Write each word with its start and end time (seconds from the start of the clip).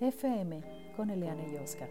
FM 0.00 0.62
con 0.96 1.10
Eliane 1.10 1.46
y 1.52 1.56
Oscar. 1.56 1.90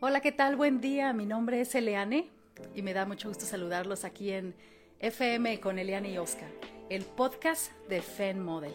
Hola, 0.00 0.20
¿qué 0.20 0.30
tal? 0.30 0.54
Buen 0.54 0.80
día. 0.80 1.12
Mi 1.12 1.26
nombre 1.26 1.60
es 1.60 1.74
Eliane 1.74 2.30
y 2.76 2.82
me 2.82 2.94
da 2.94 3.06
mucho 3.06 3.26
gusto 3.26 3.44
saludarlos 3.44 4.04
aquí 4.04 4.30
en 4.30 4.54
FM 5.00 5.58
con 5.58 5.80
Eliane 5.80 6.12
y 6.12 6.18
Oscar, 6.18 6.48
el 6.90 7.02
podcast 7.02 7.72
de 7.88 8.00
FEN 8.00 8.40
Model. 8.40 8.72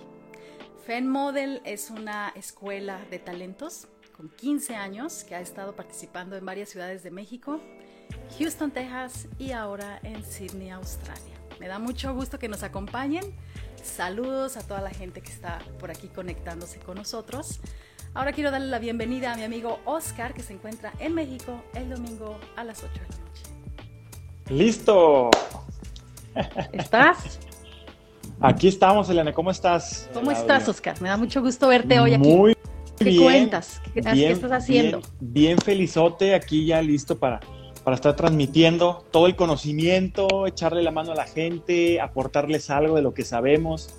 FEN 0.86 1.08
Model 1.08 1.62
es 1.64 1.90
una 1.90 2.34
escuela 2.36 3.00
de 3.10 3.20
talentos 3.20 3.88
con 4.18 4.28
15 4.28 4.76
años 4.76 5.24
que 5.24 5.36
ha 5.36 5.40
estado 5.40 5.74
participando 5.74 6.36
en 6.36 6.46
varias 6.46 6.68
ciudades 6.68 7.02
de 7.02 7.12
México, 7.12 7.62
Houston, 8.38 8.72
Texas 8.72 9.30
y 9.38 9.52
ahora 9.52 10.02
en 10.04 10.22
Sydney, 10.26 10.70
Australia. 10.72 11.36
Me 11.62 11.68
da 11.68 11.80
mucho 11.80 12.14
gusto 12.14 12.40
que 12.40 12.50
nos 12.50 12.64
acompañen. 12.64 13.24
Saludos 13.84 14.58
a 14.58 14.62
toda 14.62 14.82
la 14.82 14.92
gente 14.92 15.22
que 15.22 15.32
está 15.32 15.60
por 15.80 15.92
aquí 15.92 16.08
conectándose 16.08 16.80
con 16.80 16.98
nosotros. 16.98 17.60
Ahora 18.14 18.32
quiero 18.34 18.52
darle 18.52 18.68
la 18.68 18.80
bienvenida 18.80 19.34
a 19.34 19.36
mi 19.36 19.44
amigo 19.44 19.80
Oscar, 19.86 20.34
que 20.34 20.42
se 20.42 20.54
encuentra 20.54 20.94
en 21.00 21.14
México 21.14 21.64
el 21.74 21.90
domingo 21.90 22.40
a 22.56 22.64
las 22.64 22.84
8 22.84 22.92
de 22.94 23.00
la 23.00 23.18
noche. 23.26 23.44
¡Listo! 24.50 25.30
¿Estás? 26.72 27.40
Aquí 28.42 28.68
estamos, 28.68 29.10
Elena. 29.10 29.34
¿Cómo 29.34 29.52
estás? 29.52 30.10
¿Cómo 30.14 30.32
estás, 30.32 30.68
Oscar? 30.68 31.00
Me 31.02 31.10
da 31.10 31.18
mucho 31.18 31.42
gusto 31.42 31.68
verte 31.68 32.00
hoy 32.00 32.14
aquí. 32.14 32.28
Muy 32.28 32.56
¿Qué 32.98 33.06
bien, 33.06 33.24
cuentas? 33.24 33.82
¿Qué, 33.94 34.02
bien, 34.02 34.16
qué 34.16 34.32
estás 34.32 34.52
haciendo? 34.52 35.02
Bien, 35.20 35.34
bien 35.34 35.58
felizote, 35.58 36.36
aquí 36.36 36.66
ya 36.66 36.82
listo 36.82 37.18
para, 37.18 37.40
para 37.90 37.96
estar 37.96 38.16
transmitiendo 38.16 39.04
todo 39.10 39.26
el 39.26 39.36
conocimiento, 39.36 40.46
echarle 40.46 40.84
la 40.84 40.92
mano 40.92 41.14
a 41.14 41.16
la 41.16 41.26
gente, 41.26 42.00
aportarles 42.00 42.70
algo 42.70 42.96
de 42.96 43.02
lo 43.02 43.16
que 43.16 43.24
sabemos. 43.24 43.96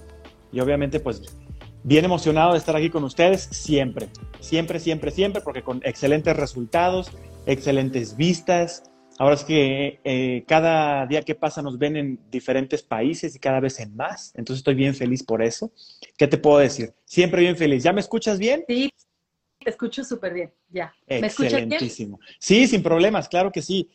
Y 0.53 0.61
obviamente, 0.61 1.01
pues, 1.01 1.37
bien 1.83 2.05
emocionado 2.05 2.53
de 2.53 2.59
estar 2.59 2.77
aquí 2.77 2.89
con 2.89 3.03
ustedes 3.03 3.49
siempre, 3.51 4.09
siempre, 4.39 4.79
siempre, 4.79 5.11
siempre, 5.11 5.43
porque 5.43 5.63
con 5.63 5.81
excelentes 5.83 6.37
resultados, 6.37 7.11
excelentes 7.47 8.17
vistas. 8.17 8.85
Ahora 9.19 9.35
es 9.35 9.43
que 9.43 9.99
eh, 10.05 10.45
cada 10.47 11.05
día 11.07 11.23
que 11.23 11.35
pasa 11.35 11.61
nos 11.61 11.77
ven 11.77 11.97
en 11.97 12.21
diferentes 12.31 12.85
países 12.85 13.35
y 13.35 13.41
cada 13.41 13.59
vez 13.59 13.81
en 13.81 13.97
más. 13.97 14.33
Entonces 14.37 14.61
estoy 14.61 14.77
bien 14.77 14.95
feliz 14.95 15.25
por 15.25 15.43
eso. 15.43 15.73
¿Qué 16.17 16.29
te 16.29 16.39
puedo 16.39 16.59
decir? 16.59 16.95
Siempre 17.07 17.41
bien 17.41 17.57
feliz. 17.57 17.83
¿Ya 17.83 17.93
me 17.93 18.01
escuchas 18.01 18.39
bien? 18.39 18.63
Sí, 18.69 18.93
te 19.63 19.71
escucho 19.71 20.03
súper 20.05 20.33
bien. 20.35 20.53
Ya. 20.71 20.93
¿Me 21.07 21.19
escuchas 21.27 21.53
bien? 21.55 21.73
Excelentísimo. 21.73 22.19
Sí, 22.39 22.67
sin 22.67 22.83
problemas, 22.83 23.29
claro 23.29 23.51
que 23.53 23.63
sí. 23.63 23.89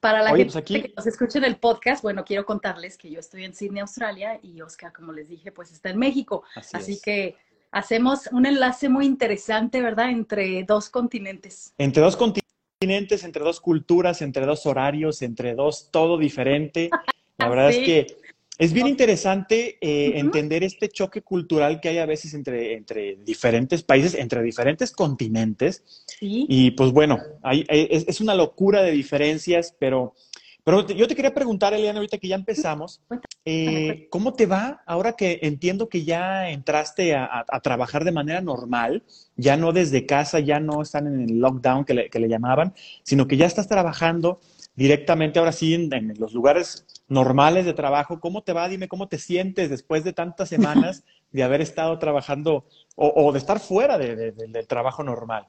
Para 0.00 0.22
la 0.22 0.32
Oye, 0.32 0.44
gente 0.44 0.52
pues 0.52 0.62
aquí- 0.62 0.82
que 0.82 0.92
nos 0.96 1.06
escuche 1.06 1.38
en 1.38 1.44
el 1.44 1.56
podcast, 1.56 2.02
bueno, 2.02 2.24
quiero 2.24 2.44
contarles 2.44 2.98
que 2.98 3.10
yo 3.10 3.20
estoy 3.20 3.44
en 3.44 3.54
Sydney, 3.54 3.80
Australia, 3.80 4.38
y 4.42 4.60
Oscar, 4.60 4.92
como 4.92 5.12
les 5.12 5.28
dije, 5.28 5.52
pues 5.52 5.72
está 5.72 5.90
en 5.90 5.98
México. 5.98 6.42
Así, 6.54 6.76
Así 6.76 6.92
es. 6.92 7.02
que 7.02 7.36
hacemos 7.70 8.28
un 8.32 8.44
enlace 8.46 8.88
muy 8.88 9.06
interesante, 9.06 9.80
¿verdad? 9.80 10.10
Entre 10.10 10.64
dos 10.64 10.90
continentes. 10.90 11.72
Entre 11.78 12.02
dos 12.02 12.16
continentes, 12.16 13.24
entre 13.24 13.42
dos 13.42 13.60
culturas, 13.60 14.20
entre 14.22 14.44
dos 14.46 14.66
horarios, 14.66 15.22
entre 15.22 15.54
dos 15.54 15.88
todo 15.90 16.18
diferente. 16.18 16.90
La 17.38 17.48
verdad 17.48 17.70
Sí. 17.70 17.78
es 17.78 17.84
que 17.86 18.19
es 18.60 18.72
bien 18.72 18.86
interesante 18.86 19.78
eh, 19.80 20.12
entender 20.18 20.62
este 20.62 20.88
choque 20.88 21.22
cultural 21.22 21.80
que 21.80 21.88
hay 21.88 21.98
a 21.98 22.06
veces 22.06 22.34
entre, 22.34 22.74
entre 22.74 23.16
diferentes 23.24 23.82
países, 23.82 24.14
entre 24.14 24.42
diferentes 24.42 24.92
continentes. 24.92 25.82
Sí. 26.06 26.46
Y 26.48 26.70
pues 26.72 26.92
bueno, 26.92 27.18
hay- 27.42 27.64
hay- 27.68 27.88
es, 27.90 28.04
es 28.06 28.20
una 28.20 28.34
locura 28.34 28.82
de 28.82 28.92
diferencias, 28.92 29.74
pero, 29.78 30.14
pero 30.62 30.86
yo 30.86 31.08
te 31.08 31.16
quería 31.16 31.32
preguntar, 31.34 31.72
Eliana, 31.72 31.98
ahorita 32.00 32.18
que 32.18 32.28
ya 32.28 32.36
empezamos, 32.36 33.00
eh, 33.46 34.06
¿cómo 34.10 34.34
te 34.34 34.44
va 34.46 34.82
ahora 34.86 35.14
que 35.14 35.38
entiendo 35.42 35.88
que 35.88 36.04
ya 36.04 36.50
entraste 36.50 37.14
a, 37.14 37.24
a- 37.24 37.44
a 37.48 37.60
trabajar 37.60 38.04
de 38.04 38.12
manera 38.12 38.40
normal? 38.42 39.02
Ya 39.36 39.56
no 39.56 39.72
desde 39.72 40.04
casa, 40.04 40.38
ya 40.38 40.60
no 40.60 40.82
están 40.82 41.06
en 41.06 41.20
el 41.30 41.38
lockdown 41.40 41.84
que 41.86 41.94
le, 41.94 42.10
que 42.10 42.20
le 42.20 42.28
llamaban, 42.28 42.74
sino 43.04 43.26
que 43.26 43.38
ya 43.38 43.46
estás 43.46 43.68
trabajando 43.68 44.40
directamente 44.74 45.38
ahora 45.38 45.52
sí 45.52 45.74
en, 45.74 45.92
en 45.92 46.14
los 46.18 46.32
lugares 46.32 46.86
normales 47.08 47.66
de 47.66 47.74
trabajo. 47.74 48.20
¿Cómo 48.20 48.42
te 48.42 48.52
va? 48.52 48.68
Dime 48.68 48.88
cómo 48.88 49.08
te 49.08 49.18
sientes 49.18 49.68
después 49.70 50.04
de 50.04 50.12
tantas 50.12 50.48
semanas 50.48 51.04
de 51.32 51.42
haber 51.42 51.60
estado 51.60 51.98
trabajando 51.98 52.64
o, 52.96 53.12
o 53.14 53.32
de 53.32 53.38
estar 53.38 53.60
fuera 53.60 53.98
de- 53.98 54.16
de- 54.16 54.32
de- 54.32 54.46
del 54.48 54.66
trabajo 54.66 55.02
normal. 55.04 55.46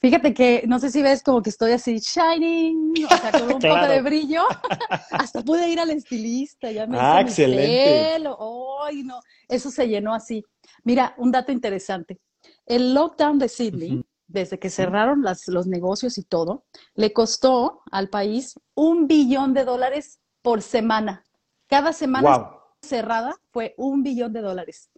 Fíjate 0.00 0.32
que 0.34 0.64
no 0.66 0.78
sé 0.78 0.90
si 0.90 1.02
ves 1.02 1.22
como 1.22 1.42
que 1.42 1.50
estoy 1.50 1.72
así 1.72 1.98
shining, 1.98 3.04
o 3.04 3.08
sea, 3.08 3.32
con 3.32 3.42
un 3.54 3.60
poco 3.60 3.86
de 3.86 4.00
brillo. 4.02 4.42
Hasta 5.10 5.42
pude 5.42 5.68
ir 5.68 5.78
al 5.80 5.90
estilista, 5.90 6.70
ya 6.70 6.86
me 6.86 6.96
hice 6.96 7.06
Ah, 7.06 7.20
mi 7.22 7.28
excelente. 7.28 8.12
pelo. 8.14 8.82
Ay, 8.82 9.02
no, 9.02 9.20
eso 9.48 9.70
se 9.70 9.86
llenó 9.88 10.14
así. 10.14 10.42
Mira, 10.84 11.14
un 11.18 11.30
dato 11.30 11.52
interesante. 11.52 12.18
El 12.66 12.94
lockdown 12.94 13.38
de 13.38 13.48
Sydney. 13.48 14.02
Desde 14.30 14.58
que 14.58 14.70
cerraron 14.70 15.22
las- 15.22 15.48
los 15.48 15.66
negocios 15.66 16.18
y 16.18 16.22
todo, 16.22 16.64
le 16.94 17.12
costó 17.12 17.82
al 17.90 18.08
país 18.08 18.58
un 18.74 19.06
billón 19.06 19.54
de 19.54 19.64
dólares 19.64 20.20
por 20.42 20.62
semana. 20.62 21.24
Cada 21.68 21.92
semana 21.92 22.38
Wow. 22.38 22.46
cerrada 22.82 23.34
fue 23.52 23.74
un 23.76 24.02
billón 24.02 24.32
de 24.32 24.40
dólares. 24.40 24.90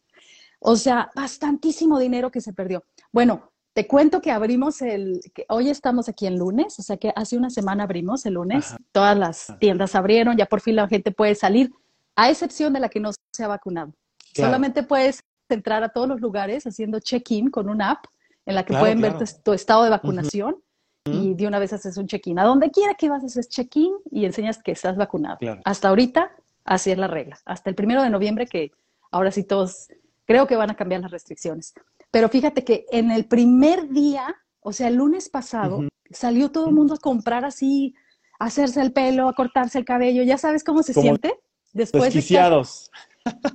O 0.61 0.77
sea, 0.77 1.11
bastantísimo 1.17 1.99
dinero 1.99 2.31
que 2.31 2.41
se 2.41 2.53
perdió. 2.53 2.85
Bueno, 3.11 3.51
te 3.75 3.87
cuento 3.89 4.21
que 4.21 4.31
abrimos 4.31 4.81
el, 4.83 5.21
que 5.35 5.47
hoy 5.49 5.71
estamos 5.71 6.09
aquí 6.09 6.27
en 6.27 6.39
lunes, 6.39 6.79
o 6.79 6.83
sea 6.83 6.99
que 6.99 7.13
hace 7.17 7.37
una 7.37 7.49
semana 7.51 7.85
abrimos 7.85 8.25
el 8.27 8.35
lunes, 8.35 8.67
Ajá. 8.67 8.79
todas 8.93 9.17
las 9.19 9.55
tiendas 9.59 9.95
abrieron, 9.95 10.37
ya 10.37 10.47
por 10.47 10.61
fin 10.61 10.77
la 10.77 10.87
gente 10.89 11.11
puede 11.11 11.35
salir, 11.35 11.73
a 12.15 12.31
excepción 12.31 12.73
de 12.75 12.81
la 12.81 12.89
que 12.91 13.01
no 13.01 13.11
se 13.33 13.45
ha 13.45 13.49
vacunado. 13.49 13.93
Claro. 14.35 14.51
Solamente 14.51 14.83
puedes 14.83 15.25
entrar 15.49 15.83
a 15.83 15.89
todos 15.89 16.07
los 16.09 16.21
lugares 16.21 16.65
haciendo 16.67 17.01
check-in 17.01 17.51
con 17.51 17.69
una 17.69 17.93
app 17.93 18.05
en 18.47 18.55
la 18.55 18.65
que 18.65 18.69
Claro, 18.69 18.83
pueden 18.83 18.99
claro. 18.99 19.19
ver 19.19 19.29
tu, 19.29 19.43
tu 19.43 19.53
estado 19.53 19.85
de 19.85 19.91
vacunación 19.91 20.57
y 21.05 21.35
de 21.35 21.47
una 21.47 21.59
vez 21.59 21.73
haces 21.73 21.97
un 21.97 22.07
check-in. 22.07 22.39
A 22.39 22.45
donde 22.45 22.71
quiera 22.71 22.95
que 22.95 23.09
vas 23.09 23.25
haces 23.25 23.49
check-in 23.49 23.93
y 24.11 24.25
enseñas 24.25 24.63
que 24.63 24.73
estás 24.73 24.97
vacunado. 24.97 25.39
Claro. 25.39 25.61
Hasta 25.65 25.89
ahorita, 25.89 26.31
así 26.65 26.91
es 26.91 26.99
la 26.99 27.09
regla. 27.09 27.39
Hasta 27.45 27.71
el 27.71 27.77
primero 27.77 28.03
de 28.03 28.11
noviembre, 28.11 28.47
que 28.47 28.73
ahora 29.11 29.31
sí 29.31 29.45
todos 29.45 29.89
creo 30.27 30.47
que 30.47 30.57
van 30.57 30.71
a 30.71 30.77
cambiar 30.77 31.01
las 31.01 31.11
restricciones. 31.11 31.75
Pero 32.11 32.29
fíjate 32.29 32.65
que 32.65 32.87
en 32.91 33.11
el 33.11 33.27
primer 33.27 33.89
día, 33.89 34.35
o 34.61 34.73
sea, 34.73 34.89
el 34.89 34.95
lunes 34.95 35.29
pasado, 35.29 35.81
salió 36.11 36.51
todo 36.51 36.69
el 36.69 36.75
mundo 36.75 36.95
a 36.95 36.99
comprar 36.99 37.45
así, 37.45 37.95
a 38.39 38.47
hacerse 38.47 38.81
el 38.81 38.93
pelo, 38.93 39.29
a 39.29 39.35
cortarse 39.35 39.79
el 39.79 39.85
cabello. 39.85 40.23
¿Ya 40.23 40.39
sabes 40.39 40.63
cómo 40.63 40.83
se 40.83 40.95
Como 40.95 41.05
siente? 41.05 41.41
Después 41.73 42.13
de 42.13 42.55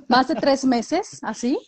más 0.08 0.28
de 0.28 0.34
tres 0.34 0.64
meses, 0.64 1.20
así, 1.22 1.58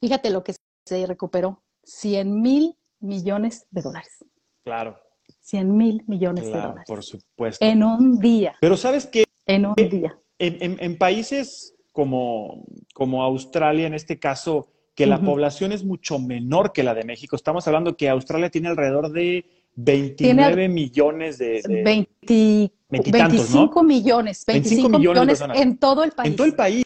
fíjate 0.00 0.30
lo 0.30 0.44
que 0.44 0.54
se 0.86 1.06
recuperó. 1.06 1.62
100 1.84 2.40
mil 2.40 2.76
millones 3.00 3.66
de 3.70 3.82
dólares. 3.82 4.24
Claro, 4.64 4.96
100 5.40 5.76
mil 5.76 6.04
millones 6.06 6.44
de 6.44 6.50
claro, 6.52 6.68
dólares. 6.68 6.84
por 6.86 7.02
supuesto. 7.02 7.64
En 7.64 7.82
un 7.82 8.18
día, 8.20 8.54
Pero 8.60 8.76
sabes 8.76 9.06
que 9.06 9.24
en 9.46 9.66
un 9.66 9.74
día. 9.74 10.16
en, 10.38 10.58
en- 10.62 10.76
en 10.80 10.98
países 10.98 11.74
como, 11.90 12.64
como 12.94 13.22
Australia, 13.22 13.86
en 13.86 13.94
este 13.94 14.18
caso, 14.18 14.68
que 14.94 15.06
la 15.06 15.16
Ujú. 15.16 15.26
población 15.26 15.72
es 15.72 15.84
mucho 15.84 16.18
menor 16.18 16.72
que 16.72 16.82
la 16.82 16.94
de 16.94 17.04
México, 17.04 17.34
estamos 17.36 17.66
hablando 17.66 17.96
que 17.96 18.08
Australia 18.08 18.50
tiene 18.50 18.68
alrededor 18.68 19.10
de 19.10 19.44
29 19.74 20.68
millones 20.68 21.38
de, 21.38 21.62
de- 21.66 21.82
20 21.82 22.72
veintitantos, 22.88 23.50
¿no? 23.50 23.60
25 23.70 23.82
millones, 23.82 24.44
25 24.46 24.88
25 24.88 24.98
millones 24.98 25.38
de 25.38 25.46
millones 25.46 25.62
en 25.66 25.78
todo 25.78 26.04
el 26.04 26.12
país. 26.12 26.30
en 26.30 26.36
todo 26.36 26.46
el 26.46 26.54
país. 26.54 26.84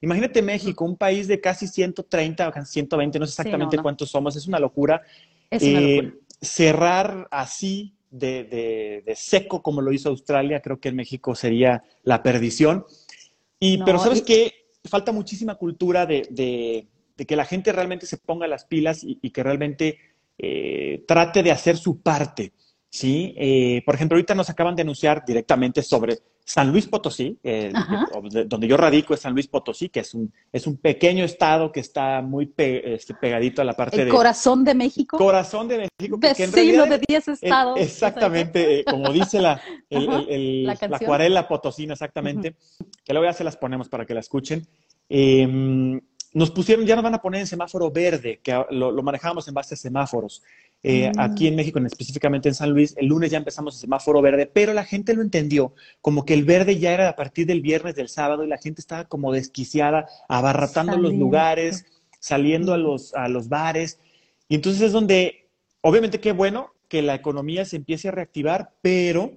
Imagínate 0.00 0.40
México, 0.42 0.84
un 0.84 0.96
país 0.96 1.26
de 1.26 1.40
casi 1.40 1.66
130 1.66 2.48
o 2.48 2.52
casi 2.52 2.72
120, 2.72 3.18
no 3.18 3.26
sé 3.26 3.32
Sí, 3.32 3.36
no, 3.36 3.42
exactamente 3.42 3.76
no. 3.76 3.82
cuántos 3.82 4.10
somos, 4.10 4.36
es 4.36 4.46
una 4.46 4.58
locura. 4.58 5.02
Es 5.50 5.62
una 5.62 5.80
Eh, 5.80 5.96
locura. 6.02 6.14
cerrar 6.40 7.28
así 7.30 7.94
de, 8.10 8.44
de- 8.44 9.02
de 9.04 9.16
seco 9.16 9.60
como 9.62 9.82
lo 9.82 9.92
hizo 9.92 10.08
Australia, 10.10 10.60
creo 10.62 10.78
que 10.80 10.88
en 10.90 10.96
México 10.96 11.34
sería 11.34 11.82
la 12.04 12.22
perdición. 12.22 12.84
Y, 13.60 13.78
No, 13.78 13.84
pero 13.84 13.98
sabes 13.98 14.20
y- 14.20 14.24
que 14.24 14.52
falta 14.84 15.10
muchísima 15.12 15.56
cultura 15.56 16.06
de, 16.06 16.26
de- 16.30 16.86
de 17.16 17.26
que 17.26 17.34
la 17.36 17.44
gente 17.44 17.72
realmente 17.72 18.06
se 18.06 18.16
ponga 18.16 18.46
las 18.46 18.64
pilas 18.64 19.02
y, 19.02 19.18
y 19.20 19.30
que 19.30 19.42
realmente 19.42 19.98
eh, 20.38 21.02
trate 21.08 21.42
de 21.42 21.50
hacer 21.50 21.76
su 21.76 22.00
parte. 22.00 22.52
¿Sí? 22.90 23.34
Eh, 23.36 23.82
por 23.84 23.94
ejemplo, 23.94 24.16
ahorita 24.16 24.34
nos 24.34 24.50
acaban 24.50 24.74
de 24.74 24.82
anunciar 24.82 25.24
directamente 25.26 25.82
sobre 25.82 26.18
San 26.44 26.72
Luis 26.72 26.86
Potosí, 26.86 27.38
eh, 27.44 27.72
donde 28.46 28.66
yo 28.66 28.76
radico 28.78 29.12
es 29.12 29.20
San 29.20 29.34
Luis 29.34 29.46
Potosí, 29.46 29.90
que 29.90 30.00
es 30.00 30.14
un, 30.14 30.32
es 30.50 30.66
un 30.66 30.78
pequeño 30.78 31.22
estado 31.24 31.70
que 31.70 31.80
está 31.80 32.22
muy 32.22 32.46
pe- 32.46 32.94
este, 32.94 33.12
pegadito 33.12 33.60
a 33.60 33.66
la 33.66 33.74
parte 33.74 33.98
El 34.00 34.06
de 34.06 34.10
corazón 34.10 34.64
de 34.64 34.74
México, 34.74 35.18
corazón 35.18 35.68
de 35.68 35.88
México, 36.00 36.16
vecino 36.18 36.86
de 36.86 36.98
10 37.06 37.28
eh, 37.28 37.32
estados. 37.42 37.78
exactamente, 37.78 38.78
eh, 38.80 38.84
como 38.84 39.12
dice 39.12 39.40
la, 39.40 39.60
el- 39.90 40.08
Ajá, 40.08 40.18
el- 40.20 40.28
el- 40.30 40.64
la 40.64 40.96
acuarela 40.96 41.46
potosina, 41.46 41.92
exactamente, 41.92 42.54
que 43.04 43.12
luego 43.12 43.26
ya 43.26 43.34
se 43.34 43.44
las 43.44 43.58
ponemos 43.58 43.90
para 43.90 44.06
que 44.06 44.14
la 44.14 44.20
escuchen. 44.20 44.66
Eh, 45.10 46.00
nos 46.34 46.50
pusieron, 46.50 46.84
ya 46.86 46.94
nos 46.94 47.02
van 47.04 47.14
a 47.14 47.22
poner 47.22 47.40
en 47.40 47.46
semáforo 47.46 47.90
verde, 47.90 48.40
que 48.42 48.52
lo, 48.70 48.90
lo 48.90 49.02
manejábamos 49.02 49.48
en 49.48 49.54
base 49.54 49.74
a 49.74 49.76
semáforos. 49.78 50.42
Eh, 50.82 51.10
Mm. 51.12 51.20
Aquí 51.20 51.48
en 51.48 51.56
México, 51.56 51.78
en- 51.78 51.86
específicamente 51.86 52.48
en 52.48 52.54
San 52.54 52.70
Luis, 52.70 52.94
el 52.96 53.06
lunes 53.06 53.30
ya 53.32 53.38
empezamos 53.38 53.74
el 53.74 53.80
semáforo 53.80 54.22
verde, 54.22 54.46
pero 54.46 54.72
la 54.72 54.84
gente 54.84 55.12
lo 55.14 55.22
entendió 55.22 55.74
como 56.00 56.24
que 56.24 56.34
el 56.34 56.44
verde 56.44 56.78
ya 56.78 56.92
era 56.94 57.08
a 57.08 57.16
partir 57.16 57.46
del 57.46 57.60
viernes, 57.62 57.96
del 57.96 58.08
sábado, 58.08 58.44
y 58.44 58.48
la 58.48 58.58
gente 58.58 58.80
estaba 58.80 59.04
como 59.06 59.32
desquiciada, 59.32 60.06
abarratando 60.28 60.96
los 60.96 61.12
lugares, 61.14 61.84
saliendo 62.20 62.72
a 62.74 62.78
los, 62.78 63.12
a 63.14 63.28
los 63.28 63.48
bares. 63.48 63.98
Y 64.48 64.54
entonces 64.54 64.80
es 64.82 64.92
donde, 64.92 65.48
obviamente 65.80 66.20
qué 66.20 66.32
bueno 66.32 66.72
que 66.88 67.02
la 67.02 67.14
economía 67.16 67.64
se 67.64 67.76
empiece 67.76 68.08
a 68.08 68.12
reactivar, 68.12 68.72
pero 68.80 69.32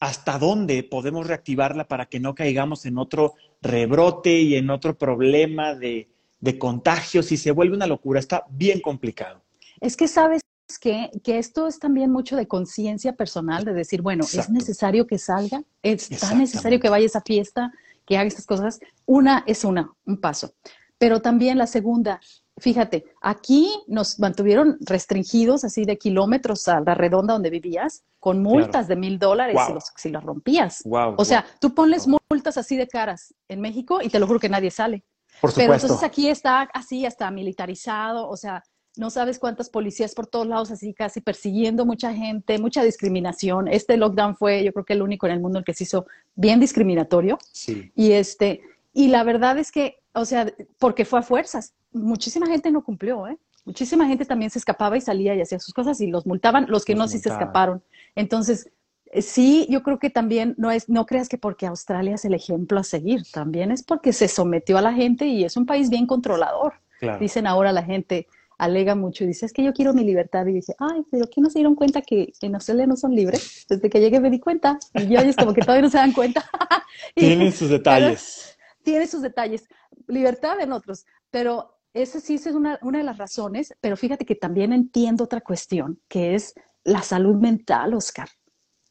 ¿hasta 0.00 0.38
dónde 0.38 0.84
podemos 0.84 1.26
reactivarla 1.26 1.88
para 1.88 2.06
que 2.06 2.20
no 2.20 2.34
caigamos 2.34 2.86
en 2.86 2.98
otro 2.98 3.34
rebrote 3.62 4.40
y 4.40 4.54
en 4.54 4.70
otro 4.70 4.96
problema 4.96 5.74
de, 5.74 6.08
de 6.40 6.58
contagios 6.58 7.32
y 7.32 7.36
se 7.36 7.50
vuelve 7.50 7.74
una 7.76 7.86
locura? 7.88 8.20
Está 8.20 8.44
bien 8.48 8.80
complicado. 8.80 9.42
Es 9.80 9.96
que 9.96 10.08
sabes 10.08 10.40
que, 10.80 11.10
que 11.22 11.38
esto 11.38 11.66
es 11.66 11.78
también 11.78 12.10
mucho 12.10 12.36
de 12.36 12.48
conciencia 12.48 13.14
personal, 13.14 13.64
de 13.64 13.74
decir, 13.74 14.02
bueno, 14.02 14.24
es 14.24 14.50
necesario 14.50 15.06
que 15.06 15.18
salga, 15.18 15.62
es 15.82 16.08
tan 16.08 16.38
necesario 16.38 16.80
que 16.80 16.88
vaya 16.88 17.04
a 17.04 17.06
esa 17.06 17.20
fiesta, 17.20 17.72
que 18.06 18.16
haga 18.16 18.28
estas 18.28 18.46
cosas. 18.46 18.80
Una 19.06 19.44
es 19.46 19.64
una, 19.64 19.92
un 20.06 20.20
paso. 20.20 20.54
Pero 20.98 21.20
también 21.20 21.58
la 21.58 21.66
segunda, 21.66 22.20
fíjate, 22.56 23.04
aquí 23.20 23.68
nos 23.88 24.18
mantuvieron 24.18 24.78
restringidos 24.80 25.64
así 25.64 25.84
de 25.84 25.98
kilómetros 25.98 26.66
a 26.68 26.80
la 26.80 26.94
redonda 26.94 27.34
donde 27.34 27.50
vivías, 27.50 28.04
con 28.20 28.42
multas 28.42 28.88
de 28.88 28.96
mil 28.96 29.18
dólares 29.18 29.58
si, 29.96 30.08
las 30.08 30.24
rompías. 30.24 30.82
o 30.86 31.24
sea, 31.24 31.44
tú 31.60 31.74
pones 31.74 32.06
multas 32.06 32.56
así 32.56 32.76
de 32.76 32.88
caras 32.88 33.34
en 33.48 33.60
México 33.60 34.00
y 34.02 34.08
te 34.08 34.18
lo 34.18 34.26
juro 34.26 34.40
que 34.40 34.48
nadie 34.48 34.70
sale. 34.70 35.04
Por 35.40 35.50
supuesto. 35.50 35.56
Pero 35.56 35.74
entonces 35.74 36.02
aquí 36.02 36.28
está 36.28 36.62
así, 36.72 37.04
hasta 37.04 37.30
militarizado, 37.30 38.28
o 38.28 38.36
sea, 38.36 38.62
no 38.96 39.10
sabes 39.10 39.38
cuántas 39.38 39.70
policías 39.70 40.14
por 40.14 40.26
todos 40.26 40.46
lados, 40.46 40.70
así 40.70 40.94
casi 40.94 41.20
persiguiendo 41.20 41.84
mucha 41.84 42.12
gente, 42.12 42.58
mucha 42.58 42.82
discriminación. 42.82 43.68
Este 43.68 43.96
lockdown 43.96 44.36
fue, 44.36 44.64
yo 44.64 44.72
creo 44.72 44.84
que 44.84 44.92
el 44.92 45.02
único 45.02 45.26
en 45.26 45.32
el 45.32 45.40
mundo 45.40 45.58
en 45.58 45.64
que 45.64 45.74
se 45.74 45.84
hizo 45.84 46.06
bien 46.34 46.60
discriminatorio. 46.60 47.38
Sí. 47.52 47.90
Y 47.96 48.12
este, 48.12 48.62
y 48.92 49.08
la 49.08 49.24
verdad 49.24 49.58
es 49.58 49.72
que, 49.72 49.98
o 50.12 50.24
sea, 50.24 50.52
porque 50.78 51.04
fue 51.04 51.18
a 51.18 51.22
fuerzas. 51.22 51.74
Muchísima 51.92 52.46
gente 52.46 52.70
no 52.70 52.84
cumplió, 52.84 53.26
¿eh? 53.26 53.36
Muchísima 53.64 54.06
gente 54.06 54.24
también 54.24 54.50
se 54.50 54.58
escapaba 54.58 54.96
y 54.96 55.00
salía 55.00 55.34
y 55.34 55.40
hacía 55.40 55.58
sus 55.58 55.72
cosas 55.72 56.00
y 56.00 56.06
los 56.06 56.26
multaban, 56.26 56.66
los 56.68 56.84
que 56.84 56.94
no 56.94 57.08
sí 57.08 57.18
se 57.18 57.30
escaparon. 57.30 57.82
Entonces, 58.14 58.70
eh, 59.06 59.22
sí, 59.22 59.66
yo 59.70 59.82
creo 59.82 59.98
que 59.98 60.10
también 60.10 60.54
no 60.58 60.70
es, 60.70 60.88
no 60.88 61.06
creas 61.06 61.28
que 61.28 61.38
porque 61.38 61.66
Australia 61.66 62.14
es 62.14 62.24
el 62.24 62.34
ejemplo 62.34 62.78
a 62.78 62.84
seguir, 62.84 63.22
también 63.32 63.70
es 63.70 63.82
porque 63.82 64.12
se 64.12 64.28
sometió 64.28 64.76
a 64.76 64.82
la 64.82 64.92
gente 64.92 65.26
y 65.26 65.44
es 65.44 65.56
un 65.56 65.66
país 65.66 65.88
bien 65.88 66.06
controlador. 66.06 66.74
Dicen 67.20 67.46
ahora 67.46 67.70
la 67.70 67.82
gente, 67.82 68.28
alega 68.58 68.94
mucho 68.94 69.24
y 69.24 69.28
dice, 69.28 69.46
es 69.46 69.52
que 69.52 69.62
yo 69.62 69.72
quiero 69.72 69.94
mi 69.94 70.04
libertad. 70.04 70.46
Y 70.46 70.52
dice, 70.52 70.74
ay, 70.78 71.02
pero 71.10 71.28
¿qué 71.30 71.40
no 71.40 71.50
se 71.50 71.58
dieron 71.58 71.74
cuenta 71.74 72.02
que 72.02 72.32
en 72.40 72.54
Australia 72.54 72.86
no 72.86 72.96
son 72.96 73.14
libres? 73.14 73.66
Desde 73.68 73.90
que 73.90 74.00
llegué 74.00 74.20
me 74.20 74.30
di 74.30 74.40
cuenta. 74.40 74.78
Y 74.94 75.08
yo, 75.08 75.20
es 75.20 75.36
como 75.36 75.54
que 75.54 75.60
todavía 75.60 75.82
no 75.82 75.90
se 75.90 75.98
dan 75.98 76.12
cuenta. 76.12 76.48
Tienen 77.14 77.52
sus 77.52 77.68
detalles. 77.68 78.56
Tiene 78.82 79.06
sus 79.06 79.22
detalles. 79.22 79.64
Libertad 80.06 80.60
en 80.60 80.72
otros. 80.72 81.06
Pero 81.30 81.78
esa 81.92 82.20
sí 82.20 82.34
es 82.34 82.46
una, 82.46 82.78
una 82.82 82.98
de 82.98 83.04
las 83.04 83.18
razones. 83.18 83.74
Pero 83.80 83.96
fíjate 83.96 84.24
que 84.24 84.34
también 84.34 84.72
entiendo 84.72 85.24
otra 85.24 85.40
cuestión, 85.40 86.00
que 86.08 86.34
es 86.34 86.54
la 86.84 87.02
salud 87.02 87.36
mental, 87.36 87.94
Oscar. 87.94 88.28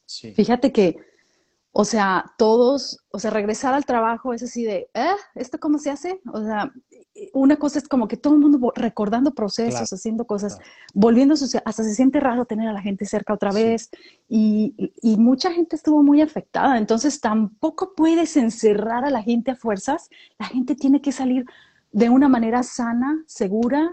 Sí. 0.05 0.33
Fíjate 0.33 0.71
que, 0.71 0.97
o 1.75 1.85
sea, 1.85 2.31
todos, 2.37 2.99
o 3.09 3.17
sea, 3.17 3.31
regresar 3.31 3.73
al 3.73 3.83
trabajo 3.83 4.31
es 4.31 4.43
así 4.43 4.63
de, 4.63 4.89
¿eh? 4.93 5.15
¿Esto 5.33 5.59
cómo 5.59 5.79
se 5.79 5.89
hace? 5.89 6.21
O 6.31 6.43
sea, 6.43 6.71
una 7.33 7.55
cosa 7.55 7.79
es 7.79 7.87
como 7.87 8.07
que 8.07 8.15
todo 8.15 8.35
el 8.35 8.41
mundo 8.41 8.71
recordando 8.75 9.33
procesos, 9.33 9.91
haciendo 9.91 10.25
cosas, 10.25 10.59
volviéndose, 10.93 11.61
hasta 11.65 11.83
se 11.83 11.95
siente 11.95 12.19
raro 12.19 12.45
tener 12.45 12.67
a 12.67 12.73
la 12.73 12.81
gente 12.81 13.05
cerca 13.05 13.33
otra 13.33 13.51
vez 13.51 13.89
y, 14.29 14.75
mucha 15.17 15.51
gente 15.51 15.75
estuvo 15.75 16.03
muy 16.03 16.21
afectada, 16.21 16.77
entonces 16.77 17.19
tampoco 17.19 17.93
puedes 17.95 18.37
encerrar 18.37 19.03
a 19.03 19.09
la 19.09 19.23
gente 19.23 19.51
a 19.51 19.55
fuerzas, 19.55 20.09
la 20.37 20.45
gente 20.45 20.75
tiene 20.75 21.01
que 21.01 21.11
salir 21.11 21.45
de 21.91 22.09
una 22.09 22.29
manera 22.29 22.61
sana, 22.61 23.23
segura 23.25 23.89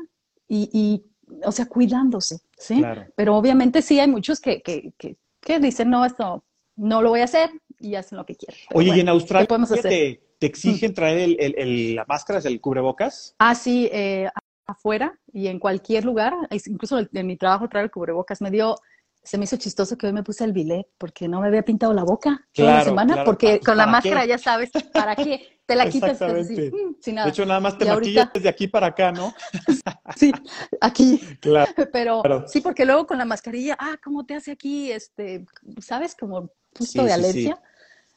y, 0.48 1.02
o 1.44 1.52
sea, 1.52 1.64
cuidándose, 1.64 2.40
¿sí? 2.58 2.82
Pero 3.16 3.36
obviamente 3.36 3.80
sí 3.80 4.00
hay 4.00 4.08
muchos 4.08 4.38
que, 4.38 4.60
que, 4.60 4.92
que, 5.40 5.60
dicen, 5.60 5.88
no, 5.88 6.04
esto 6.04 6.44
no 6.76 7.00
lo 7.00 7.10
voy 7.10 7.20
a 7.20 7.24
hacer 7.24 7.50
y 7.80 7.94
hacen 7.94 8.18
lo 8.18 8.26
que 8.26 8.36
quieren. 8.36 8.58
Oye, 8.74 8.96
y 8.96 9.00
en 9.00 9.08
Australia? 9.08 9.48
¿Te 10.38 10.46
exigen 10.46 10.94
traer 10.94 11.36
el, 11.38 11.54
el, 11.58 11.94
la 11.94 12.06
máscara, 12.06 12.40
el 12.42 12.60
cubrebocas? 12.62 13.34
Ah, 13.38 13.54
sí, 13.54 13.90
eh, 13.92 14.26
afuera 14.66 15.18
y 15.32 15.48
en 15.48 15.58
cualquier 15.58 16.04
lugar, 16.04 16.32
incluso 16.66 16.98
en 16.98 17.26
mi 17.26 17.36
trabajo 17.36 17.68
traer 17.68 17.84
el 17.84 17.90
cubrebocas. 17.90 18.40
Me 18.40 18.50
dio, 18.50 18.76
se 19.22 19.36
me 19.36 19.44
hizo 19.44 19.58
chistoso 19.58 19.98
que 19.98 20.06
hoy 20.06 20.14
me 20.14 20.22
puse 20.22 20.44
el 20.44 20.54
bilet 20.54 20.86
porque 20.96 21.28
no 21.28 21.40
me 21.42 21.48
había 21.48 21.62
pintado 21.62 21.92
la 21.92 22.04
boca 22.04 22.46
toda 22.54 22.76
la 22.76 22.84
semana, 22.84 23.24
porque 23.24 23.60
con 23.60 23.76
la 23.76 23.86
máscara 23.86 24.24
ya 24.24 24.38
sabes, 24.38 24.70
¿para 24.94 25.14
qué? 25.14 25.60
Te 25.66 25.76
la 25.76 25.88
quitas 25.88 26.20
así, 26.22 26.70
mm, 26.70 26.96
sin 27.00 27.14
nada. 27.16 27.26
De 27.26 27.30
hecho, 27.30 27.44
nada 27.44 27.60
más 27.60 27.76
te 27.76 27.84
maquillas 27.84 28.30
desde 28.32 28.48
aquí 28.48 28.66
para 28.66 28.88
acá, 28.88 29.12
¿no? 29.12 29.32
sí, 30.16 30.32
aquí. 30.80 31.20
Claro. 31.40 31.70
Pero 31.92 32.22
sí, 32.48 32.60
porque 32.60 32.84
luego 32.84 33.06
con 33.06 33.18
la 33.18 33.24
mascarilla, 33.24 33.76
ah, 33.78 33.96
¿cómo 34.02 34.24
te 34.24 34.34
hace 34.34 34.52
aquí? 34.52 34.90
Este, 34.90 35.44
¿sabes? 35.80 36.16
Como 36.18 36.50
justo 36.76 37.04
de 37.04 37.12
alergia. 37.12 37.60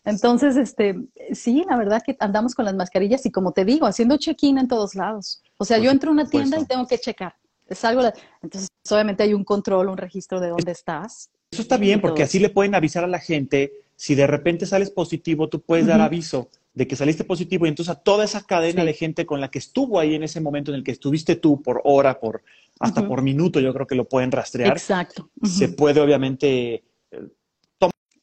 Entonces, 0.06 0.58
este, 0.58 1.00
sí, 1.34 1.64
la 1.70 1.78
verdad 1.78 2.02
que 2.06 2.16
andamos 2.20 2.56
con 2.56 2.66
las 2.66 2.76
mascarillas 2.76 3.26
y 3.26 3.32
como 3.32 3.54
te 3.54 3.64
digo, 3.64 3.86
haciendo 3.86 4.18
check-in 4.18 4.58
en 4.58 4.68
todos 4.68 4.96
lados. 4.96 5.42
O 5.58 5.66
sea, 5.66 5.78
yo 5.78 5.92
entro 5.92 6.10
a 6.10 6.14
una 6.14 6.28
tienda 6.28 6.60
y 6.60 6.66
tengo 6.66 6.86
que 6.88 6.98
checar. 6.98 7.36
Es 7.68 7.86
algo, 7.86 8.02
entonces 8.42 8.70
obviamente 8.92 9.24
hay 9.24 9.34
un 9.34 9.46
control, 9.46 9.88
un 9.88 9.98
registro 9.98 10.40
de 10.40 10.50
dónde 10.50 10.74
estás. 10.74 11.30
Eso 11.52 11.62
está 11.62 11.78
bien, 11.78 12.02
porque 12.02 12.24
así 12.24 12.40
le 12.40 12.50
pueden 12.50 12.76
avisar 12.76 13.04
a 13.04 13.08
la 13.08 13.20
gente. 13.20 13.72
Si 13.96 14.16
de 14.16 14.28
repente 14.28 14.66
sales 14.66 14.90
positivo, 14.90 15.48
tú 15.48 15.62
puedes 15.62 15.88
dar 15.88 16.02
aviso 16.02 16.50
de 16.74 16.88
que 16.88 16.96
saliste 16.96 17.24
positivo 17.24 17.66
y 17.66 17.70
entonces 17.70 17.96
a 17.96 18.00
toda 18.00 18.26
esa 18.26 18.42
cadena 18.42 18.84
de 18.84 18.94
gente 18.94 19.26
con 19.26 19.40
la 19.40 19.50
que 19.50 19.60
estuvo 19.60 20.00
ahí 20.00 20.16
en 20.16 20.24
ese 20.24 20.42
momento 20.42 20.72
en 20.72 20.76
el 20.76 20.84
que 20.84 20.92
estuviste 20.92 21.36
tú 21.36 21.62
por 21.62 21.82
hora, 21.84 22.20
por 22.20 22.44
hasta 22.80 23.08
por 23.08 23.22
minuto, 23.22 23.60
yo 23.60 23.74
creo 23.74 23.86
que 23.86 23.96
lo 23.96 24.06
pueden 24.06 24.32
rastrear. 24.32 24.74
Exacto. 24.74 25.30
Se 25.44 25.70
puede 25.70 26.02
obviamente 26.02 26.84
eh, 27.12 27.28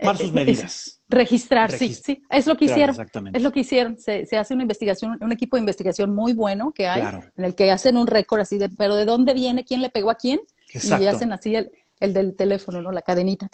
tomar 0.00 0.16
sus 0.16 0.32
medidas. 0.32 1.00
Registrar, 1.08 1.72
sí, 1.72 1.92
sí, 1.94 2.22
es 2.30 2.46
lo 2.46 2.56
que 2.56 2.66
hicieron. 2.66 2.96
Es 3.32 3.42
lo 3.42 3.52
que 3.52 3.60
hicieron. 3.60 3.98
Se, 3.98 4.24
hace 4.36 4.54
una 4.54 4.62
investigación, 4.62 5.18
un 5.20 5.32
equipo 5.32 5.56
de 5.56 5.60
investigación 5.60 6.14
muy 6.14 6.32
bueno 6.32 6.72
que 6.72 6.86
hay, 6.86 7.02
en 7.36 7.44
el 7.44 7.54
que 7.54 7.70
hacen 7.70 7.96
un 7.96 8.06
récord 8.06 8.40
así 8.40 8.58
de, 8.58 8.68
pero 8.68 8.94
¿de 8.94 9.04
dónde 9.04 9.34
viene? 9.34 9.64
¿Quién 9.64 9.82
le 9.82 9.90
pegó 9.90 10.10
a 10.10 10.14
quién? 10.14 10.40
Y 10.72 11.06
hacen 11.06 11.32
así 11.32 11.56
el, 11.56 11.70
del 12.12 12.36
teléfono, 12.36 12.80
¿no? 12.80 12.92
La 12.92 13.02
cadenita. 13.02 13.48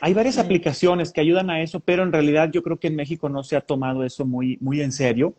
Hay 0.00 0.14
varias 0.14 0.38
aplicaciones 0.38 1.12
que 1.12 1.20
ayudan 1.20 1.50
a 1.50 1.60
eso, 1.60 1.80
pero 1.80 2.04
en 2.04 2.12
realidad 2.12 2.50
yo 2.52 2.62
creo 2.62 2.78
que 2.78 2.86
en 2.86 2.96
México 2.96 3.28
no 3.28 3.42
se 3.42 3.56
ha 3.56 3.60
tomado 3.60 4.04
eso 4.04 4.24
muy, 4.24 4.56
muy 4.60 4.80
en 4.80 4.92
serio. 4.92 5.34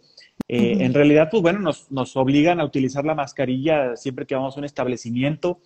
Eh, 0.47 0.77
en 0.79 0.93
realidad, 0.93 1.29
pues 1.31 1.41
bueno, 1.41 1.59
nos, 1.59 1.91
nos 1.91 2.15
obligan 2.15 2.59
a 2.59 2.65
utilizar 2.65 3.05
la 3.05 3.15
mascarilla 3.15 3.95
siempre 3.95 4.25
que 4.25 4.35
vamos 4.35 4.55
a 4.55 4.59
un 4.59 4.65
establecimiento. 4.65 5.61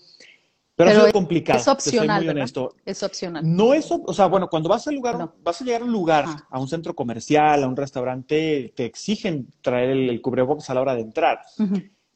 Pero, 0.86 1.06
es 1.08 1.14
complicado. 1.14 1.60
Es 1.60 1.68
opcional. 1.68 2.22
Muy 2.24 2.30
honesto. 2.30 2.76
Es 2.86 3.04
opcional. 3.04 3.44
No 3.46 3.74
es, 3.74 3.90
o 3.92 4.14
sea, 4.14 4.28
bueno, 4.28 4.48
cuando 4.50 4.70
vas 4.70 4.88
al 4.88 4.96
lugar, 4.96 5.32
vas 5.44 5.62
a 5.62 5.66
llegar 5.66 5.82
a 5.82 5.86
un 5.86 5.92
lugar, 5.92 6.26
a 6.50 6.60
un 6.60 6.68
centro 6.68 6.96
comercial, 6.96 7.64
a 7.64 7.68
un 7.68 7.76
restaurante, 7.76 8.74
te 8.76 8.86
exigen 8.86 9.48
traer 9.62 9.90
el, 9.90 10.22
cubrebocas 10.22 10.70
a 10.70 10.74
la 10.74 10.82
hora 10.82 10.96
de 10.96 11.02
entrar. 11.02 11.42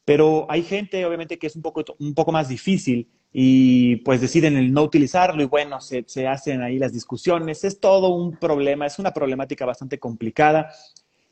Pero 0.04 0.46
hay 0.48 0.62
gente, 0.62 1.04
obviamente, 1.04 1.38
que 1.38 1.48
es 1.48 1.56
un 1.56 1.62
poco, 1.62 1.84
un 1.98 2.14
poco 2.14 2.30
más 2.32 2.48
difícil 2.48 3.10
y 3.32 3.96
pues 3.96 4.20
deciden 4.20 4.56
el 4.56 4.72
no 4.72 4.82
utilizarlo 4.82 5.42
y 5.42 5.46
bueno, 5.46 5.80
se, 5.80 6.04
se 6.06 6.26
hacen 6.26 6.62
ahí 6.62 6.78
las 6.78 6.92
discusiones. 6.92 7.64
Es 7.64 7.80
todo 7.80 8.08
un 8.08 8.36
problema, 8.36 8.86
es 8.86 8.98
una 8.98 9.12
problemática 9.12 9.66
bastante 9.66 9.98
complicada. 9.98 10.70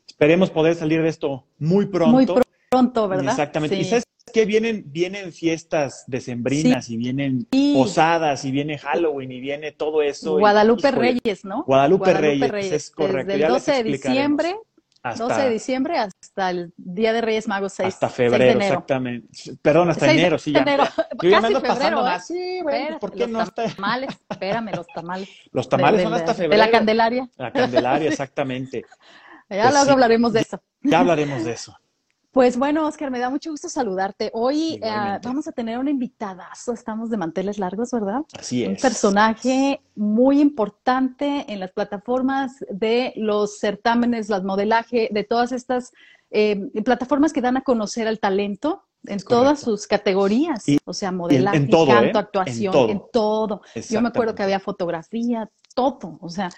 Esperemos 0.07 0.49
poder 0.49 0.75
salir 0.75 1.01
de 1.01 1.09
esto 1.09 1.45
muy 1.57 1.87
pronto. 1.87 2.11
Muy 2.11 2.27
pronto, 2.69 3.07
¿verdad? 3.07 3.31
Exactamente. 3.31 3.75
Y 3.75 3.85
que 4.33 4.45
vienen, 4.45 4.83
vienen 4.87 5.31
fiestas 5.31 6.03
decembrinas 6.07 6.89
y 6.89 6.97
vienen 6.97 7.47
posadas 7.73 8.43
y 8.45 8.51
viene 8.51 8.77
Halloween 8.77 9.31
y 9.31 9.39
viene 9.39 9.71
todo 9.71 10.01
eso. 10.01 10.37
Guadalupe 10.37 10.91
Reyes, 10.91 11.45
¿no? 11.45 11.63
Guadalupe, 11.63 12.13
Reyes, 12.13 12.71
es 12.71 12.91
correcto. 12.91 13.31
Desde 13.31 13.45
el 13.45 13.51
12 13.51 13.71
de 13.71 13.83
diciembre, 13.83 14.55
hasta, 15.03 15.23
12 15.23 15.41
de 15.41 15.49
diciembre 15.51 15.97
hasta 15.99 16.49
el 16.49 16.73
Día 16.77 17.13
de 17.13 17.21
Reyes 17.21 17.47
Magos 17.47 17.73
6 17.73 17.87
Hasta 17.87 18.09
febrero, 18.09 18.59
exactamente. 18.59 19.27
Perdón, 19.61 19.91
hasta 19.91 20.11
enero, 20.11 20.39
sí. 20.39 20.51
Ya, 20.51 20.61
enero. 20.61 20.85
Yo 21.21 21.29
ya 21.29 21.41
me 21.41 21.47
ando 21.47 21.61
pasando 21.61 22.07
¿eh? 22.07 22.59
bueno, 22.63 22.99
¿por 22.99 23.13
qué 23.13 23.27
no 23.27 23.39
los 23.39 23.53
tamales, 23.53 24.09
espérame, 24.27 24.71
los 24.75 24.87
tamales. 24.87 25.29
Los 25.51 25.69
tamales 25.69 26.01
son 26.01 26.13
hasta 26.13 26.33
febrero. 26.33 26.51
De 26.51 26.57
la 26.57 26.71
Candelaria. 26.71 27.29
La 27.37 27.51
Candelaria, 27.51 28.09
exactamente. 28.09 28.83
ya 29.49 29.61
pues 29.61 29.73
luego 29.73 29.91
hablaremos 29.91 30.33
de 30.33 30.39
eso. 30.41 30.61
Ya 30.81 30.99
hablaremos 30.99 31.43
de 31.45 31.51
eso. 31.51 31.77
Pues 32.35 32.57
bueno, 32.57 32.85
Oscar, 32.85 33.11
me 33.11 33.19
da 33.19 33.29
mucho 33.29 33.49
gusto 33.49 33.69
saludarte. 33.69 34.29
Hoy 34.33 34.77
eh, 34.83 35.19
vamos 35.23 35.47
a 35.47 35.53
tener 35.53 35.79
una 35.79 35.89
invitadazo, 35.89 36.73
estamos 36.73 37.09
de 37.09 37.15
manteles 37.15 37.57
largos, 37.59 37.91
¿verdad? 37.91 38.23
Así 38.37 38.61
es. 38.61 38.67
Un 38.67 38.75
personaje 38.75 39.79
muy 39.95 40.41
importante 40.41 41.45
en 41.47 41.61
las 41.61 41.71
plataformas 41.71 42.57
de 42.69 43.13
los 43.15 43.59
certámenes, 43.59 44.27
las 44.27 44.43
modelaje, 44.43 45.07
de 45.13 45.23
todas 45.23 45.53
estas 45.53 45.93
eh, 46.29 46.57
plataformas 46.83 47.31
que 47.31 47.39
dan 47.39 47.55
a 47.55 47.61
conocer 47.61 48.05
al 48.05 48.19
talento 48.19 48.83
en 49.05 49.19
todas 49.19 49.61
sus 49.61 49.87
categorías, 49.87 50.65
o 50.83 50.91
sea, 50.91 51.13
modelaje, 51.13 51.55
en 51.55 51.69
canto, 51.69 52.17
¿eh? 52.17 52.19
actuación, 52.19 52.89
en 52.89 53.01
todo. 53.13 53.61
Yo 53.89 54.01
me 54.01 54.09
acuerdo 54.09 54.35
que 54.35 54.43
había 54.43 54.59
fotografía, 54.59 55.49
todo. 55.73 56.17
O 56.19 56.29
sea, 56.29 56.49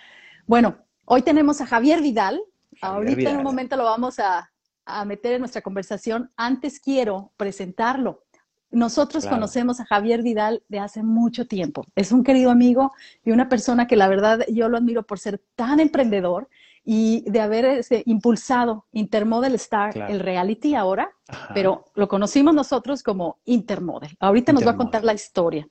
bueno, 0.48 0.76
hoy 1.06 1.22
tenemos 1.22 1.62
a 1.62 1.68
Javier 1.68 2.02
Vidal. 2.02 2.42
Ahorita 2.82 3.30
en 3.30 3.38
un 3.38 3.44
momento 3.44 3.76
lo 3.78 3.84
vamos 3.84 4.18
a, 4.18 4.50
a 4.88 5.06
meter 5.06 5.34
en 5.34 5.42
nuestra 5.42 5.62
conversación, 5.62 6.32
antes 6.38 6.80
quiero 6.80 7.32
presentarlo. 7.38 8.24
nosotros 8.70 9.26
conocemos 9.26 9.80
a 9.80 9.86
Javier 9.86 10.22
Vidal 10.24 10.62
de 10.68 10.80
hace 10.80 11.02
mucho 11.02 11.46
tiempo. 11.48 11.86
Es 11.96 12.12
un 12.12 12.24
querido 12.24 12.52
amigo 12.52 12.92
y 13.24 13.32
una 13.32 13.48
persona 13.48 13.88
que 13.88 13.96
la 13.96 14.10
verdad 14.10 14.42
yo 14.50 14.68
lo 14.68 14.78
admiro 14.78 15.04
por 15.04 15.20
ser 15.20 15.42
tan 15.56 15.80
emprendedor 15.80 16.50
y 16.84 17.30
de 17.30 17.42
haber 17.42 17.66
este, 17.66 18.04
impulsado 18.06 18.86
Intermodel 18.92 19.56
Star, 19.56 19.98
el 20.10 20.22
reality 20.22 20.74
ahora, 20.76 21.12
pero 21.54 21.86
lo 21.96 22.08
conocimos 22.08 22.54
nosotros 22.54 23.04
como 23.04 23.40
Intermodel. 23.46 24.16
Ahorita 24.20 24.54
nos 24.54 24.66
va 24.66 24.72
a 24.72 24.78
contar 24.78 25.04
la 25.04 25.14
historia. 25.14 25.68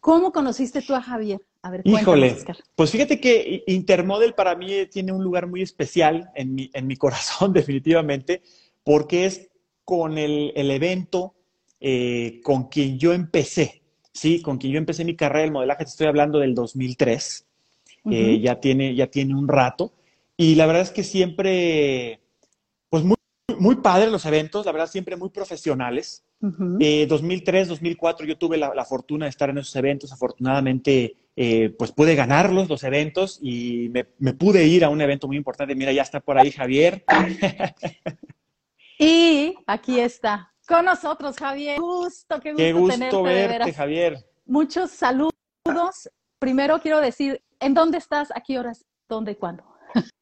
¿Cómo 0.00 0.30
conociste 0.30 0.82
tú 0.82 0.94
a 0.94 1.02
Javier? 1.02 1.40
A 1.62 1.70
ver, 1.70 1.82
Híjole, 1.84 2.36
pues 2.76 2.90
fíjate 2.90 3.20
que 3.20 3.64
Intermodel 3.66 4.34
para 4.34 4.54
mí 4.54 4.86
tiene 4.86 5.12
un 5.12 5.24
lugar 5.24 5.48
muy 5.48 5.60
especial 5.60 6.30
en 6.36 6.54
mi, 6.54 6.70
en 6.72 6.86
mi 6.86 6.96
corazón, 6.96 7.52
definitivamente, 7.52 8.42
porque 8.84 9.26
es 9.26 9.48
con 9.84 10.18
el, 10.18 10.52
el 10.54 10.70
evento 10.70 11.34
eh, 11.80 12.40
con 12.42 12.68
quien 12.68 12.98
yo 12.98 13.12
empecé, 13.12 13.82
¿sí? 14.12 14.42
Con 14.42 14.58
quien 14.58 14.72
yo 14.72 14.78
empecé 14.78 15.04
mi 15.04 15.16
carrera 15.16 15.42
del 15.42 15.52
modelaje, 15.52 15.84
te 15.84 15.90
estoy 15.90 16.06
hablando 16.06 16.38
del 16.38 16.54
2003, 16.54 17.46
eh, 18.10 18.40
ya, 18.40 18.60
tiene, 18.60 18.94
ya 18.94 19.08
tiene 19.08 19.34
un 19.34 19.48
rato, 19.48 19.92
y 20.36 20.54
la 20.54 20.66
verdad 20.66 20.82
es 20.82 20.90
que 20.90 21.02
siempre, 21.02 22.20
pues 22.88 23.02
muy, 23.02 23.16
muy 23.58 23.76
padre 23.76 24.10
los 24.10 24.24
eventos, 24.26 24.66
la 24.66 24.72
verdad 24.72 24.88
siempre 24.88 25.16
muy 25.16 25.30
profesionales. 25.30 26.24
2003, 26.40 27.68
2004 27.68 28.24
eh, 28.24 28.28
yo 28.28 28.38
tuve 28.38 28.56
la, 28.56 28.84
fortuna 28.84 29.26
de 29.26 29.30
estar 29.30 29.50
en 29.50 29.58
esos 29.58 29.74
eventos, 29.76 30.12
afortunadamente 30.12 31.16
pues 31.78 31.92
pude 31.92 32.16
ganarlos, 32.16 32.68
los 32.68 32.82
eventos, 32.82 33.38
y 33.40 33.88
me, 33.90 34.06
me, 34.18 34.32
pude 34.32 34.66
ir 34.66 34.84
a 34.84 34.88
un 34.88 35.00
evento 35.00 35.28
muy 35.28 35.36
importante. 35.36 35.74
Mira, 35.74 35.92
ya 35.92 36.02
está 36.02 36.20
por 36.20 36.36
ahí 36.36 36.50
Javier. 36.50 37.04
y 38.98 39.54
aquí 39.66 40.00
está 40.00 40.52
con 40.68 40.84
nosotros, 40.84 41.36
Javier. 41.36 41.80
Gusto, 41.80 42.38
qué 42.40 42.52
gusto, 42.52 42.56
qué 42.56 42.72
gusto 42.72 43.22
verte, 43.22 43.72
Javier. 43.72 44.24
Muchos 44.44 44.90
saludos. 44.90 45.32
Primero 46.38 46.80
quiero 46.80 47.00
decir, 47.00 47.42
¿en 47.58 47.74
dónde 47.74 47.98
estás? 47.98 48.30
¿A 48.34 48.40
qué 48.40 48.58
horas? 48.58 48.84
¿Dónde 49.08 49.32
y 49.32 49.36
cuándo? 49.36 49.64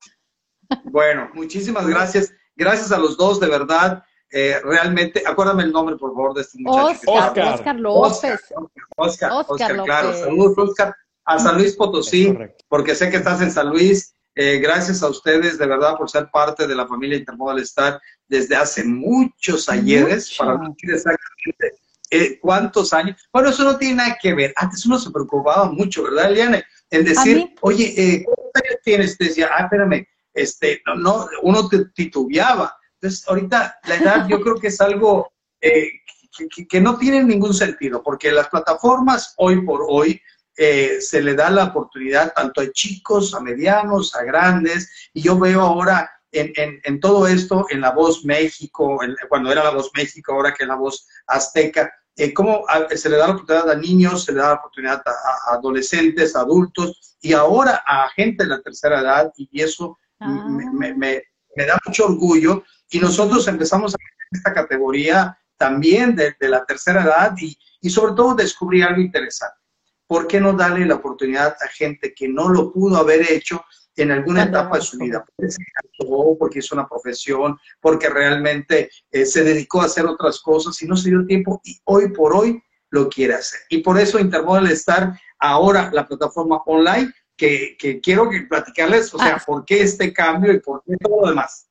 Bueno, 0.83 1.31
muchísimas 1.33 1.87
gracias. 1.87 2.35
Gracias 2.57 2.91
a 2.91 2.99
los 2.99 3.17
dos, 3.17 3.39
de 3.39 3.47
verdad. 3.47 4.03
Eh, 4.31 4.61
realmente, 4.65 5.23
acuérdame 5.25 5.63
el 5.63 5.73
nombre, 5.73 5.97
por 5.97 6.11
favor, 6.11 6.35
de 6.35 6.43
este 6.43 6.59
muchacho. 6.61 7.01
Oscar, 7.07 7.55
Oscar, 7.55 7.77
López. 7.77 8.41
Oscar, 8.97 9.33
Oscar, 9.33 9.85
claro. 9.85 10.13
Saludos, 10.13 10.59
Oscar, 10.59 10.97
a 11.25 11.39
San 11.39 11.57
Luis 11.57 11.75
Potosí, 11.75 12.37
porque 12.69 12.95
sé 12.95 13.11
que 13.11 13.17
estás 13.17 13.41
en 13.41 13.51
San 13.51 13.69
Luis. 13.69 14.15
Eh, 14.35 14.59
gracias 14.59 15.03
a 15.03 15.09
ustedes, 15.09 15.59
de 15.59 15.67
verdad, 15.67 15.97
por 15.97 16.11
ser 16.11 16.29
parte 16.31 16.67
de 16.67 16.75
la 16.75 16.87
familia 16.87 17.17
Intermodal 17.17 17.59
Star 17.61 18.01
desde 18.29 18.55
hace 18.55 18.85
muchos 18.85 19.69
ayeres, 19.69 20.35
para 20.37 20.59
decir 20.59 20.91
exactamente 20.91 21.79
eh, 22.11 22.39
cuántos 22.41 22.93
años. 22.93 23.17
Bueno, 23.33 23.49
eso 23.49 23.65
no 23.65 23.79
tiene 23.79 23.95
nada 23.97 24.19
que 24.21 24.35
ver. 24.35 24.53
Antes 24.57 24.85
uno 24.85 24.99
se 24.99 25.11
preocupaba 25.11 25.71
mucho, 25.71 26.03
¿verdad, 26.03 26.31
Eliane? 26.31 26.65
En 26.91 27.05
decir, 27.05 27.55
oye, 27.63 27.95
eh, 27.97 28.25
¿cuántos 28.25 28.63
años 28.63 28.81
tienes? 28.85 29.17
Te 29.17 29.25
decía, 29.25 29.49
ah, 29.53 29.63
espérame, 29.65 30.07
este, 30.35 30.83
no, 30.87 30.97
no, 30.97 31.27
uno 31.43 31.69
te 31.69 31.87
titubeaba. 31.87 32.76
Entonces, 33.01 33.29
ahorita 33.29 33.79
la 33.85 33.95
edad 33.95 34.29
yo 34.29 34.41
creo 34.41 34.57
que 34.57 34.69
es 34.69 34.81
algo 34.81 35.33
que, 35.61 36.01
que, 36.69 36.81
no 36.81 36.99
tiene 36.99 37.23
ningún 37.25 37.55
sentido, 37.55 38.03
porque 38.03 38.33
las 38.33 38.49
plataformas 38.49 39.35
hoy 39.39 39.65
por 39.65 39.85
hoy 39.89 40.21
eh, 40.57 41.01
se 41.01 41.23
le 41.23 41.35
da 41.35 41.51
la 41.51 41.65
oportunidad 41.65 42.33
tanto 42.35 42.63
a 42.63 42.71
chicos, 42.73 43.35
a 43.35 43.41
medianos, 43.41 44.15
a 44.15 44.23
grandes, 44.23 45.11
y 45.13 45.23
yo 45.23 45.39
veo 45.39 45.61
ahora 45.61 46.11
en, 46.33 46.81
en, 46.83 47.01
todo 47.01 47.27
esto, 47.27 47.67
en 47.71 47.81
La 47.81 47.93
Voz 47.93 48.25
México, 48.25 48.99
cuando 49.29 49.53
era 49.53 49.65
La 49.65 49.71
Voz 49.71 49.91
México, 49.95 50.33
ahora 50.33 50.53
que 50.53 50.65
es 50.65 50.69
La 50.69 50.77
Voz 50.77 51.07
Azteca, 51.27 51.93
eh, 52.17 52.33
cómo 52.33 52.65
se 52.95 53.11
le 53.11 53.17
da 53.17 53.29
la 53.29 53.35
oportunidad 53.35 53.71
a 53.71 53.77
niños, 53.77 54.25
se 54.25 54.33
le 54.33 54.39
da 54.39 54.49
la 54.49 54.55
oportunidad 54.55 55.03
a, 55.05 55.55
adolescentes, 55.55 56.35
adultos, 56.35 57.17
y 57.21 57.33
ahora 57.33 57.83
a 57.87 58.09
gente 58.11 58.45
de 58.45 58.51
la 58.51 58.63
tercera 58.63 59.01
edad, 59.01 59.33
y 59.37 59.61
eso 59.61 59.99
me, 60.19 60.71
me, 60.73 60.95
me, 60.95 61.23
da 61.65 61.79
mucho 61.87 62.07
orgullo, 62.07 62.65
y 62.91 62.99
nosotros 62.99 63.47
empezamos 63.49 63.95
a 63.95 63.99
esta 64.31 64.53
categoría 64.53 65.39
también 65.57 66.15
de, 66.15 66.35
de 66.39 66.49
la 66.49 66.67
tercera 66.67 67.05
edad, 67.05 67.35
y, 67.41 67.57
y 67.81 67.89
sobre 67.89 68.13
todo 68.15 68.35
descubrí 68.35 68.83
algo 68.83 69.01
interesante 69.01 69.57
¿por 70.07 70.27
qué 70.27 70.41
no 70.41 70.53
darle 70.53 70.87
la 70.87 70.97
oportunidad 70.97 71.57
a 71.61 71.69
gente 71.69 72.15
que 72.15 72.29
no 72.29 72.49
lo 72.49 72.73
pudo 72.73 72.97
haber 72.97 73.31
hecho 73.31 73.65
en 73.97 74.11
alguna 74.13 74.45
etapa 74.45 74.77
de 74.77 74.83
su 74.83 74.99
vida? 74.99 75.25
Porque 75.25 75.53
se 75.53 75.59
porque 76.39 76.59
hizo 76.61 76.75
una 76.75 76.89
profesión, 76.89 77.59
porque 77.81 78.09
realmente 78.09 78.91
eh, 79.11 79.27
se 79.27 79.43
dedicó 79.43 79.83
a 79.83 79.87
hacer 79.87 80.07
otras 80.07 80.41
cosas 80.41 80.81
y 80.83 80.87
no 80.87 80.97
se 80.97 81.11
dio 81.11 81.27
tiempo 81.27 81.61
y 81.65 81.79
hoy 81.85 82.13
por 82.13 82.35
hoy 82.35 82.63
lo 82.91 83.09
quiere 83.09 83.35
hacer. 83.35 83.61
Y 83.69 83.79
por 83.79 83.99
eso 83.99 84.19
Intermodal 84.19 84.71
estar 84.71 85.19
ahora 85.39 85.91
la 85.93 86.07
plataforma 86.07 86.63
online 86.67 87.13
que, 87.37 87.77
que 87.79 88.01
quiero 88.01 88.29
platicarles, 88.49 89.13
o 89.15 89.19
sea, 89.19 89.37
ah. 89.37 89.43
por 89.45 89.65
qué 89.65 89.83
este 89.83 90.13
cambio 90.13 90.53
y 90.53 90.61
por 90.61 90.83
qué 90.85 90.97
todo 90.97 91.23
lo 91.23 91.29
demás. 91.29 91.67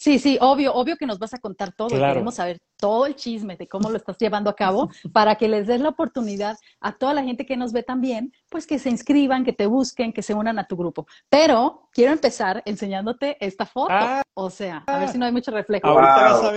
Sí, 0.00 0.18
sí, 0.18 0.38
obvio, 0.40 0.72
obvio 0.72 0.96
que 0.96 1.04
nos 1.04 1.18
vas 1.18 1.34
a 1.34 1.38
contar 1.38 1.72
todo. 1.72 1.90
Queremos 1.90 2.36
saber 2.36 2.58
todo 2.78 3.04
el 3.04 3.16
chisme 3.16 3.58
de 3.58 3.68
cómo 3.68 3.90
lo 3.90 3.98
estás 3.98 4.16
llevando 4.16 4.48
a 4.48 4.56
cabo 4.56 4.88
para 5.12 5.34
que 5.34 5.46
les 5.46 5.66
des 5.66 5.78
la 5.78 5.90
oportunidad 5.90 6.56
a 6.80 6.92
toda 6.92 7.12
la 7.12 7.22
gente 7.22 7.44
que 7.44 7.54
nos 7.54 7.74
ve 7.74 7.82
también, 7.82 8.32
pues 8.48 8.66
que 8.66 8.78
se 8.78 8.88
inscriban, 8.88 9.44
que 9.44 9.52
te 9.52 9.66
busquen, 9.66 10.14
que 10.14 10.22
se 10.22 10.32
unan 10.32 10.58
a 10.58 10.66
tu 10.66 10.74
grupo. 10.74 11.06
Pero 11.28 11.90
quiero 11.92 12.12
empezar 12.12 12.62
enseñándote 12.64 13.36
esta 13.44 13.66
foto. 13.66 13.92
Ah. 13.92 14.22
o 14.32 14.48
sea, 14.48 14.84
a 14.86 15.00
ver 15.00 15.10
si 15.10 15.18
no 15.18 15.26
hay 15.26 15.32
mucho 15.32 15.50
reflejo. 15.50 15.86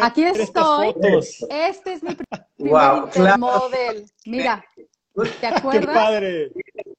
Aquí 0.01 0.23
estoy. 0.23 0.95
Este 1.49 1.93
es 1.95 2.01
mi 2.01 2.15
primer 2.15 3.37
model. 3.37 4.05
Mira, 4.25 4.63
¿te 5.39 5.47
acuerdas? 5.47 5.87
¡Qué 5.87 5.93
padre! 5.93 6.51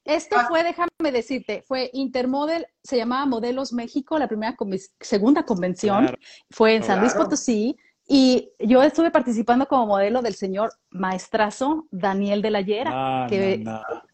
Esto 0.04 0.37
fue, 0.49 0.62
déjame 0.62 1.12
decirte, 1.12 1.62
fue 1.66 1.90
Intermodel, 1.94 2.66
se 2.83 2.97
llamaba 2.97 3.25
Modelos 3.25 3.73
México, 3.73 4.18
la 4.18 4.28
primera, 4.28 4.54
segunda 5.00 5.44
convención, 5.44 6.14
fue 6.50 6.76
en 6.76 6.83
San 6.83 7.00
Luis 7.00 7.14
Potosí, 7.14 7.76
y 8.06 8.50
yo 8.59 8.83
estuve 8.83 9.11
participando 9.11 9.66
como 9.66 9.87
modelo 9.87 10.21
del 10.21 10.35
señor 10.35 10.73
maestrazo 10.90 11.87
Daniel 11.90 12.42
de 12.42 12.50
la 12.50 12.61
Llera, 12.61 13.26
que, 13.30 13.64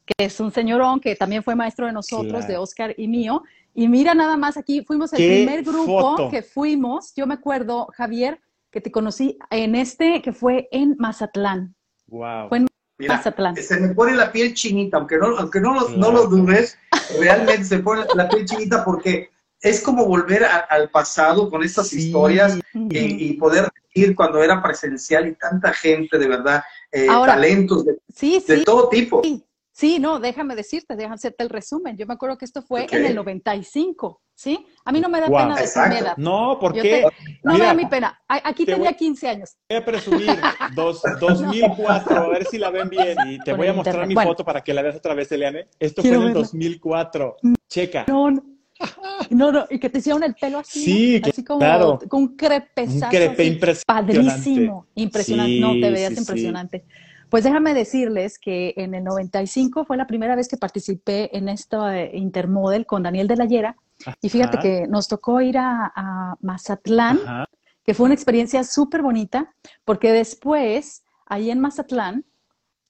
que, 0.06 0.24
es 0.24 0.38
un 0.38 0.52
señorón 0.52 1.00
que 1.00 1.16
también 1.16 1.42
fue 1.42 1.56
maestro 1.56 1.86
de 1.86 1.92
nosotros, 1.92 2.46
de 2.46 2.56
Oscar 2.56 2.94
y 2.96 3.08
mío. 3.08 3.42
Y 3.74 3.88
mira 3.88 4.14
nada 4.14 4.36
más, 4.36 4.56
aquí 4.56 4.84
fuimos 4.84 5.12
el 5.12 5.18
primer 5.18 5.64
grupo 5.64 6.30
que 6.30 6.42
fuimos, 6.42 7.12
yo 7.16 7.26
me 7.26 7.34
acuerdo, 7.34 7.88
Javier, 7.92 8.40
que 8.70 8.80
te 8.80 8.92
conocí 8.92 9.36
en 9.50 9.74
este, 9.74 10.22
que 10.22 10.32
fue 10.32 10.68
en 10.70 10.94
Mazatlán. 10.98 11.74
Wow. 12.06 12.48
Fue 12.48 12.58
en 12.58 12.66
Mira, 13.00 13.22
se 13.56 13.80
me 13.80 13.94
pone 13.94 14.14
la 14.14 14.30
piel 14.30 14.52
chinita, 14.52 14.98
aunque 14.98 15.16
no, 15.16 15.38
aunque 15.38 15.58
no, 15.58 15.72
lo, 15.72 15.88
no 15.88 16.12
lo 16.12 16.26
dudes, 16.26 16.76
realmente 17.18 17.64
se 17.64 17.78
pone 17.78 18.04
la 18.14 18.28
piel 18.28 18.44
chinita 18.44 18.84
porque 18.84 19.30
es 19.62 19.80
como 19.80 20.04
volver 20.04 20.44
al 20.44 20.90
pasado 20.90 21.48
con 21.48 21.62
estas 21.62 21.92
historias 21.94 22.58
y, 22.74 23.32
poder 23.34 23.70
ir 23.94 24.14
cuando 24.14 24.42
era 24.42 24.62
presencial 24.62 25.28
y 25.28 25.34
tanta 25.34 25.72
gente, 25.72 26.18
de 26.18 26.28
verdad, 26.28 26.62
eh, 26.92 27.06
talentos 27.06 27.86
de, 27.86 27.96
de 28.46 28.64
todo 28.64 28.90
tipo. 28.90 29.22
Sí, 29.24 29.42
no, 29.98 30.20
déjame 30.20 30.54
decirte, 30.56 30.96
déjame 30.96 31.14
hacerte 31.14 31.42
el 31.42 31.50
resumen. 31.50 31.96
Yo 31.96 32.06
me 32.06 32.14
acuerdo 32.14 32.36
que 32.36 32.44
esto 32.44 32.62
fue 32.62 32.86
en 32.90 33.04
el 33.04 33.14
95, 33.14 34.20
¿sí? 34.34 34.66
A 34.84 34.92
mí 34.92 35.00
no 35.00 35.08
me 35.08 35.20
da 35.20 35.26
pena 35.26 35.56
decir 35.56 35.82
mi 35.88 35.96
edad. 35.96 36.16
No, 36.16 36.58
porque 36.60 37.06
no 37.42 37.54
me 37.54 37.64
da 37.64 37.74
mi 37.74 37.86
pena. 37.86 38.20
Aquí 38.28 38.64
tenía 38.64 38.92
15 38.92 39.28
años. 39.28 39.56
Voy 39.68 39.78
a 39.78 39.84
presumir, 39.84 40.28
dos, 40.74 41.02
2004, 41.20 42.16
a 42.16 42.28
ver 42.28 42.44
si 42.46 42.58
la 42.58 42.70
ven 42.70 42.88
bien. 42.88 43.16
Y 43.26 43.38
te 43.40 43.52
voy 43.52 43.68
a 43.68 43.72
mostrar 43.72 44.06
mi 44.06 44.14
foto 44.14 44.44
para 44.44 44.62
que 44.62 44.74
la 44.74 44.82
veas 44.82 44.96
otra 44.96 45.14
vez, 45.14 45.30
Eliane. 45.32 45.68
Esto 45.78 46.02
fue 46.02 46.14
en 46.14 46.22
el 46.22 46.32
2004. 46.32 47.36
Checa. 47.68 48.04
No, 48.08 48.30
no, 49.30 49.52
no, 49.52 49.66
y 49.68 49.78
que 49.78 49.90
te 49.90 49.98
hicieron 49.98 50.22
el 50.22 50.34
pelo 50.34 50.58
así. 50.58 50.84
Sí, 50.84 51.22
así 51.22 51.44
como 51.44 51.60
claro. 51.60 51.98
con 52.08 52.22
un 52.22 52.36
crepezazo. 52.36 53.06
Un 53.06 53.10
crepe 53.10 53.44
impresionante. 53.44 54.14
Padrísimo. 54.14 54.86
Impresionante. 54.94 55.60
no, 55.60 55.72
te 55.72 55.90
veías 55.90 56.16
impresionante. 56.16 56.84
Pues 57.30 57.44
déjame 57.44 57.74
decirles 57.74 58.38
que 58.38 58.74
en 58.76 58.94
el 58.94 59.04
95 59.04 59.84
fue 59.84 59.96
la 59.96 60.06
primera 60.06 60.34
vez 60.34 60.48
que 60.48 60.56
participé 60.56 61.36
en 61.36 61.48
esta 61.48 61.98
eh, 61.98 62.10
Intermodel 62.14 62.86
con 62.86 63.04
Daniel 63.04 63.28
de 63.28 63.36
la 63.36 63.44
Llera. 63.44 63.76
Y 64.20 64.30
fíjate 64.30 64.58
que 64.58 64.86
nos 64.88 65.08
tocó 65.08 65.40
ir 65.40 65.56
a, 65.58 66.36
Mazatlán, 66.40 67.20
que 67.84 67.94
fue 67.94 68.06
una 68.06 68.14
experiencia 68.14 68.64
súper 68.64 69.02
bonita, 69.02 69.54
porque 69.84 70.10
después, 70.10 71.04
ahí 71.26 71.50
en 71.50 71.60
Mazatlán, 71.60 72.24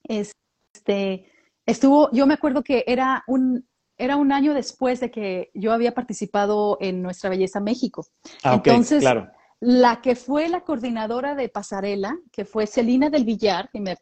este, 0.04 1.26
estuvo, 1.66 2.10
yo 2.12 2.26
me 2.26 2.34
acuerdo 2.34 2.62
que 2.62 2.84
era 2.86 3.24
un, 3.26 3.68
era 3.98 4.16
un 4.16 4.32
año 4.32 4.54
después 4.54 5.00
de 5.00 5.10
que 5.10 5.50
yo 5.52 5.72
había 5.72 5.92
participado 5.92 6.78
en 6.80 7.02
Nuestra 7.02 7.28
Belleza 7.28 7.60
México. 7.60 8.06
Ah, 8.44 8.54
Entonces, 8.54 9.00
claro 9.00 9.30
la 9.60 10.00
que 10.00 10.16
fue 10.16 10.48
la 10.48 10.62
coordinadora 10.62 11.34
de 11.34 11.48
pasarela, 11.48 12.18
que 12.32 12.44
fue 12.44 12.66
Celina 12.66 13.10
del 13.10 13.24
Villar, 13.24 13.68
y 13.72 13.80
me, 13.80 13.96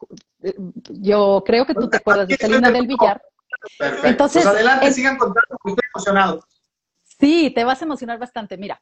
yo 0.89 1.43
creo 1.45 1.67
que 1.67 1.75
tú 1.75 1.91
te 1.91 1.97
acuerdas 1.99 2.29
de 2.29 2.37
Celina 2.37 2.71
del 2.71 2.87
Villar. 2.87 3.21
Perfecto. 3.77 4.07
Entonces, 4.07 4.43
pues 4.45 4.55
adelante, 4.55 4.93
sigan 4.93 5.17
contando, 5.17 5.57
estoy 5.57 5.75
emocionado. 5.95 6.41
Sí, 7.03 7.51
te 7.55 7.65
vas 7.65 7.83
a 7.83 7.85
emocionar 7.85 8.19
bastante. 8.19 8.57
Mira, 8.57 8.81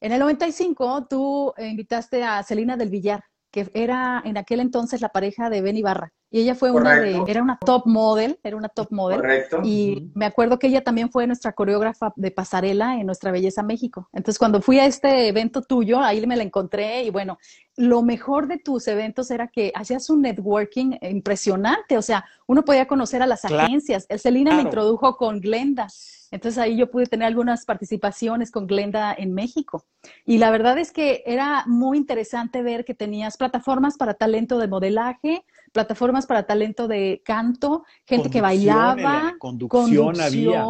en 0.00 0.12
el 0.12 0.20
95 0.20 1.06
tú 1.10 1.52
invitaste 1.58 2.22
a 2.22 2.42
Celina 2.44 2.76
del 2.76 2.90
Villar 2.90 3.24
que 3.54 3.70
era 3.72 4.20
en 4.24 4.36
aquel 4.36 4.58
entonces 4.58 5.00
la 5.00 5.10
pareja 5.10 5.48
de 5.48 5.62
Ben 5.62 5.76
Ibarra. 5.76 6.12
Y 6.34 6.40
ella 6.40 6.56
fue 6.56 6.72
una 6.72 6.96
de, 6.96 7.22
era 7.28 7.44
una 7.44 7.60
top 7.64 7.86
model, 7.86 8.40
era 8.42 8.56
una 8.56 8.68
top 8.68 8.88
model. 8.90 9.20
Correcto. 9.20 9.60
Y 9.62 10.10
me 10.16 10.26
acuerdo 10.26 10.58
que 10.58 10.66
ella 10.66 10.82
también 10.82 11.08
fue 11.08 11.28
nuestra 11.28 11.52
coreógrafa 11.52 12.12
de 12.16 12.32
pasarela 12.32 12.98
en 12.98 13.06
Nuestra 13.06 13.30
Belleza 13.30 13.62
México. 13.62 14.08
Entonces, 14.12 14.40
cuando 14.40 14.60
fui 14.60 14.80
a 14.80 14.84
este 14.84 15.28
evento 15.28 15.62
tuyo, 15.62 16.00
ahí 16.00 16.26
me 16.26 16.34
la 16.34 16.42
encontré 16.42 17.04
y 17.04 17.10
bueno, 17.10 17.38
lo 17.76 18.02
mejor 18.02 18.48
de 18.48 18.58
tus 18.58 18.88
eventos 18.88 19.30
era 19.30 19.46
que 19.46 19.70
hacías 19.76 20.10
un 20.10 20.22
networking 20.22 20.96
impresionante. 21.02 21.96
O 21.96 22.02
sea, 22.02 22.24
uno 22.48 22.64
podía 22.64 22.88
conocer 22.88 23.22
a 23.22 23.28
las 23.28 23.44
agencias. 23.44 24.04
El 24.08 24.18
Celina 24.18 24.56
me 24.56 24.62
introdujo 24.62 25.16
con 25.16 25.38
Glenda. 25.38 25.86
Entonces 26.32 26.58
ahí 26.58 26.76
yo 26.76 26.90
pude 26.90 27.06
tener 27.06 27.28
algunas 27.28 27.64
participaciones 27.64 28.50
con 28.50 28.66
Glenda 28.66 29.14
en 29.16 29.34
México. 29.34 29.84
Y 30.26 30.38
la 30.38 30.50
verdad 30.50 30.78
es 30.78 30.90
que 30.90 31.22
era 31.26 31.62
muy 31.68 31.96
interesante 31.96 32.60
ver 32.60 32.84
que 32.84 32.92
tenías 32.92 33.36
plataformas 33.36 33.96
para 33.96 34.14
talento 34.14 34.58
de 34.58 34.66
modelaje, 34.66 35.44
plataformas 35.74 36.24
para 36.24 36.46
talento 36.46 36.86
de 36.86 37.20
canto, 37.24 37.84
gente 38.06 38.30
que 38.30 38.40
bailaba, 38.40 39.34
conducción, 39.38 40.20
había, 40.20 40.64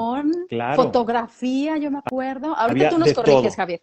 fotografía, 0.74 1.76
yo 1.76 1.90
me 1.90 1.98
acuerdo. 1.98 2.56
Ahorita 2.56 2.88
tú 2.88 2.98
nos 2.98 3.12
corriges, 3.12 3.54
Javier. 3.54 3.82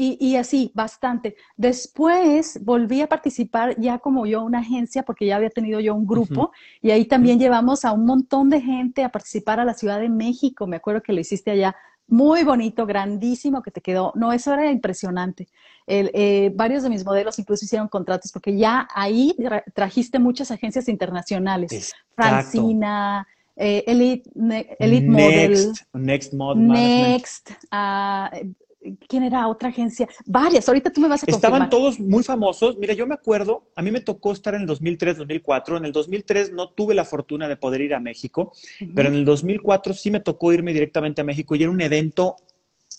Y, 0.00 0.36
así, 0.36 0.70
bastante. 0.74 1.34
Después 1.56 2.62
volví 2.62 3.00
a 3.00 3.08
participar 3.08 3.74
ya 3.80 3.98
como 3.98 4.26
yo 4.26 4.44
una 4.44 4.60
agencia, 4.60 5.02
porque 5.02 5.26
ya 5.26 5.34
había 5.34 5.50
tenido 5.50 5.80
yo 5.80 5.92
un 5.94 6.06
grupo, 6.06 6.52
y 6.80 6.92
ahí 6.92 7.06
también 7.06 7.40
llevamos 7.40 7.84
a 7.84 7.92
un 7.92 8.04
montón 8.04 8.48
de 8.48 8.60
gente 8.60 9.02
a 9.02 9.08
participar 9.08 9.58
a 9.58 9.64
la 9.64 9.74
Ciudad 9.74 9.98
de 9.98 10.08
México. 10.08 10.68
Me 10.68 10.76
acuerdo 10.76 11.02
que 11.02 11.12
lo 11.12 11.20
hiciste 11.20 11.50
allá. 11.50 11.74
Muy 12.08 12.42
bonito, 12.42 12.86
grandísimo 12.86 13.62
que 13.62 13.70
te 13.70 13.82
quedó. 13.82 14.12
No, 14.14 14.32
eso 14.32 14.52
era 14.52 14.70
impresionante. 14.70 15.46
Eh, 15.86 16.50
varios 16.54 16.82
de 16.82 16.90
mis 16.90 17.04
modelos 17.04 17.38
incluso 17.38 17.64
hicieron 17.64 17.88
contratos, 17.88 18.32
porque 18.32 18.56
ya 18.56 18.88
ahí 18.94 19.36
trajiste 19.74 20.18
muchas 20.18 20.50
agencias 20.50 20.88
internacionales. 20.88 21.94
Francina, 22.14 23.26
eh, 23.56 23.84
Elite, 23.86 24.30
Elite 24.78 25.06
Model. 25.06 25.72
Next 25.92 26.32
Model. 26.32 26.68
Next. 26.68 27.50
Ah, 27.70 28.30
¿Quién 29.08 29.22
era 29.22 29.48
otra 29.48 29.68
agencia? 29.68 30.08
Varias, 30.26 30.68
ahorita 30.68 30.90
tú 30.90 31.00
me 31.00 31.08
vas 31.08 31.22
a 31.22 31.26
confirmar. 31.26 31.52
Estaban 31.52 31.70
todos 31.70 31.98
muy 32.00 32.22
famosos. 32.22 32.76
Mira, 32.78 32.94
yo 32.94 33.06
me 33.06 33.14
acuerdo, 33.14 33.68
a 33.74 33.82
mí 33.82 33.90
me 33.90 34.00
tocó 34.00 34.32
estar 34.32 34.54
en 34.54 34.62
el 34.62 34.66
2003, 34.66 35.18
2004. 35.18 35.76
En 35.76 35.84
el 35.84 35.92
2003 35.92 36.52
no 36.52 36.70
tuve 36.70 36.94
la 36.94 37.04
fortuna 37.04 37.48
de 37.48 37.56
poder 37.56 37.80
ir 37.80 37.94
a 37.94 38.00
México, 38.00 38.52
pero 38.94 39.08
en 39.08 39.16
el 39.16 39.24
2004 39.24 39.94
sí 39.94 40.10
me 40.10 40.20
tocó 40.20 40.52
irme 40.52 40.72
directamente 40.72 41.20
a 41.20 41.24
México 41.24 41.54
y 41.54 41.62
era 41.62 41.70
un 41.70 41.80
evento 41.80 42.36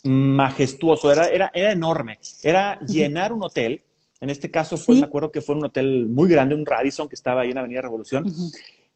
majestuoso, 0.04 1.12
era, 1.12 1.28
era, 1.28 1.52
era 1.54 1.72
enorme. 1.72 2.20
Era 2.44 2.80
llenar 2.82 3.34
un 3.34 3.44
hotel. 3.44 3.84
En 4.22 4.30
este 4.30 4.52
caso 4.52 4.78
fue, 4.78 4.96
me 4.96 5.06
acuerdo 5.06 5.32
que 5.32 5.42
fue 5.42 5.56
un 5.56 5.66
hotel 5.66 6.08
muy 6.08 6.30
grande, 6.30 6.56
un 6.56 6.66
Radisson 6.66 7.08
que 7.08 7.16
estaba 7.16 7.42
ahí 7.42 7.52
en 7.52 7.58
Avenida 7.58 7.82
Revolución. 7.82 8.26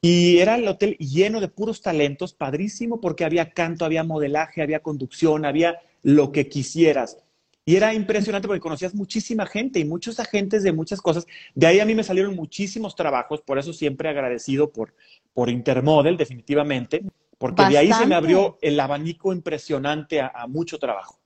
Y 0.01 0.39
era 0.39 0.55
el 0.55 0.67
hotel 0.67 0.97
lleno 0.97 1.39
de 1.39 1.47
puros 1.47 1.81
talentos, 1.81 2.33
padrísimo, 2.33 2.99
porque 2.99 3.23
había 3.23 3.51
canto, 3.51 3.85
había 3.85 4.03
modelaje, 4.03 4.61
había 4.61 4.81
conducción, 4.81 5.45
había 5.45 5.79
lo 6.03 6.31
que 6.31 6.47
quisieras. 6.47 7.17
Y 7.65 7.77
era 7.77 7.93
impresionante 7.93 8.47
porque 8.47 8.59
conocías 8.59 8.93
muchísima 8.93 9.45
gente 9.45 9.79
y 9.79 9.85
muchos 9.85 10.19
agentes 10.19 10.63
de 10.63 10.73
muchas 10.73 11.01
cosas. 11.01 11.25
De 11.55 11.65
ahí 11.65 11.79
a 11.79 11.85
mí 11.85 11.95
me 11.95 12.03
salieron 12.03 12.35
muchísimos 12.35 12.95
trabajos, 12.95 13.41
por 13.41 13.57
eso 13.57 13.71
siempre 13.71 14.09
agradecido 14.09 14.71
por, 14.71 14.93
por 15.33 15.49
Intermodel, 15.49 16.17
definitivamente, 16.17 17.03
porque 17.37 17.65
de 17.65 17.77
ahí 17.77 17.91
se 17.93 18.05
me 18.05 18.15
abrió 18.15 18.57
el 18.61 18.79
abanico 18.79 19.31
impresionante 19.31 20.19
a, 20.19 20.45
mucho 20.47 20.77
trabajo. 20.77 21.19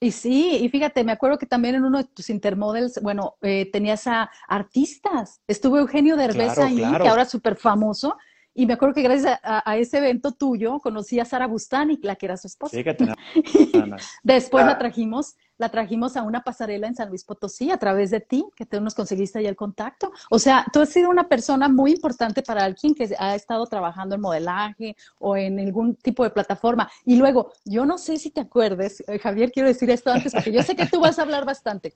Y 0.00 0.12
sí, 0.12 0.58
y 0.60 0.68
fíjate, 0.68 1.04
me 1.04 1.12
acuerdo 1.12 1.38
que 1.38 1.46
también 1.46 1.74
en 1.74 1.84
uno 1.84 1.98
de 1.98 2.04
tus 2.04 2.30
intermodels, 2.30 3.00
bueno, 3.02 3.36
eh, 3.42 3.70
tenías 3.70 4.06
a 4.06 4.30
artistas. 4.48 5.40
Estuvo 5.46 5.78
Eugenio 5.78 6.16
Derbez 6.16 6.58
ahí, 6.58 6.76
que 6.76 7.08
ahora 7.08 7.22
es 7.22 7.30
súper 7.30 7.56
famoso, 7.56 8.16
y 8.56 8.64
me 8.64 8.72
acuerdo 8.72 8.94
que 8.94 9.02
gracias 9.02 9.38
a, 9.42 9.76
ese 9.76 9.98
evento 9.98 10.32
tuyo 10.32 10.80
conocí 10.80 11.20
a 11.20 11.26
Sara 11.26 11.46
Bustani, 11.46 11.98
la 12.02 12.16
que 12.16 12.24
era 12.24 12.38
su 12.38 12.46
esposa. 12.46 12.74
Después 14.22 14.64
la 14.64 14.72
ah. 14.72 14.78
trajimos, 14.78 15.36
la 15.58 15.68
trajimos 15.68 16.16
a 16.16 16.22
una 16.22 16.42
pasarela 16.42 16.86
en 16.86 16.94
San 16.94 17.10
Luis 17.10 17.22
Potosí 17.22 17.70
a 17.70 17.76
través 17.76 18.10
de 18.10 18.20
ti, 18.20 18.46
que 18.56 18.64
tú 18.64 18.80
nos 18.80 18.94
conseguiste 18.94 19.40
ahí 19.40 19.46
el 19.46 19.56
contacto. 19.56 20.10
O 20.30 20.38
sea, 20.38 20.64
tú 20.72 20.80
has 20.80 20.88
sido 20.88 21.10
una 21.10 21.28
persona 21.28 21.68
muy 21.68 21.92
importante 21.92 22.42
para 22.42 22.64
alguien 22.64 22.94
que 22.94 23.14
ha 23.18 23.34
estado 23.34 23.66
trabajando 23.66 24.14
en 24.14 24.22
modelaje 24.22 24.96
o 25.18 25.36
en 25.36 25.60
algún 25.60 25.94
tipo 25.96 26.24
de 26.24 26.30
plataforma. 26.30 26.90
Y 27.04 27.16
luego, 27.16 27.52
yo 27.66 27.84
no 27.84 27.98
sé 27.98 28.16
si 28.16 28.30
te 28.30 28.40
acuerdes, 28.40 29.04
eh, 29.06 29.18
Javier, 29.18 29.52
quiero 29.52 29.68
decir 29.68 29.90
esto 29.90 30.10
antes, 30.10 30.32
porque 30.32 30.52
yo 30.52 30.62
sé 30.62 30.74
que 30.74 30.86
tú 30.86 30.98
vas 31.00 31.18
a 31.18 31.22
hablar 31.22 31.44
bastante 31.44 31.94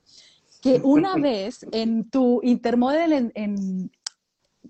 que 0.61 0.80
una 0.82 1.14
vez 1.16 1.66
en 1.72 2.08
tu 2.11 2.40
intermodel 2.42 3.32
en, 3.35 3.90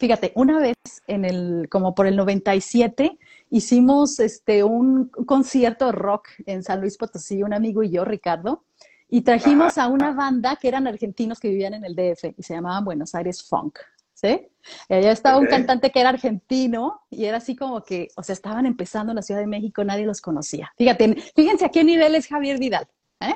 fíjate, 0.01 0.33
una 0.35 0.59
vez 0.59 0.77
en 1.07 1.27
el, 1.27 1.69
como 1.71 1.95
por 1.95 2.07
el 2.07 2.17
97, 2.17 3.19
hicimos 3.51 4.19
este, 4.19 4.65
un 4.65 5.11
concierto 5.27 5.93
rock 5.93 6.29
en 6.47 6.63
San 6.63 6.81
Luis 6.81 6.97
Potosí, 6.97 7.43
un 7.43 7.53
amigo 7.53 7.83
y 7.83 7.91
yo, 7.91 8.05
Ricardo, 8.05 8.65
y 9.11 9.21
trajimos 9.21 9.77
a 9.77 9.89
una 9.89 10.13
banda 10.13 10.57
que 10.57 10.69
eran 10.69 10.87
argentinos 10.87 11.39
que 11.39 11.49
vivían 11.49 11.75
en 11.75 11.85
el 11.85 11.95
DF 11.95 12.33
y 12.37 12.43
se 12.43 12.55
llamaban 12.55 12.85
Buenos 12.85 13.15
Aires 13.15 13.43
Funk. 13.43 13.79
¿Sí? 14.15 14.49
Y 14.89 14.95
allá 14.95 15.13
estaba 15.13 15.39
un 15.39 15.47
cantante 15.47 15.91
que 15.91 15.99
era 15.99 16.11
argentino 16.11 17.01
y 17.09 17.25
era 17.25 17.39
así 17.39 17.57
como 17.57 17.83
que, 17.83 18.09
o 18.17 18.23
sea, 18.23 18.35
estaban 18.35 18.67
empezando 18.67 19.13
en 19.13 19.17
la 19.17 19.23
Ciudad 19.23 19.41
de 19.41 19.47
México, 19.47 19.83
nadie 19.83 20.05
los 20.05 20.21
conocía. 20.21 20.71
Fíjate, 20.77 21.17
fíjense 21.35 21.65
a 21.65 21.71
qué 21.71 21.85
nivel 21.85 22.15
es 22.15 22.27
Javier 22.27 22.59
Vidal. 22.59 22.87
¿eh? 23.21 23.35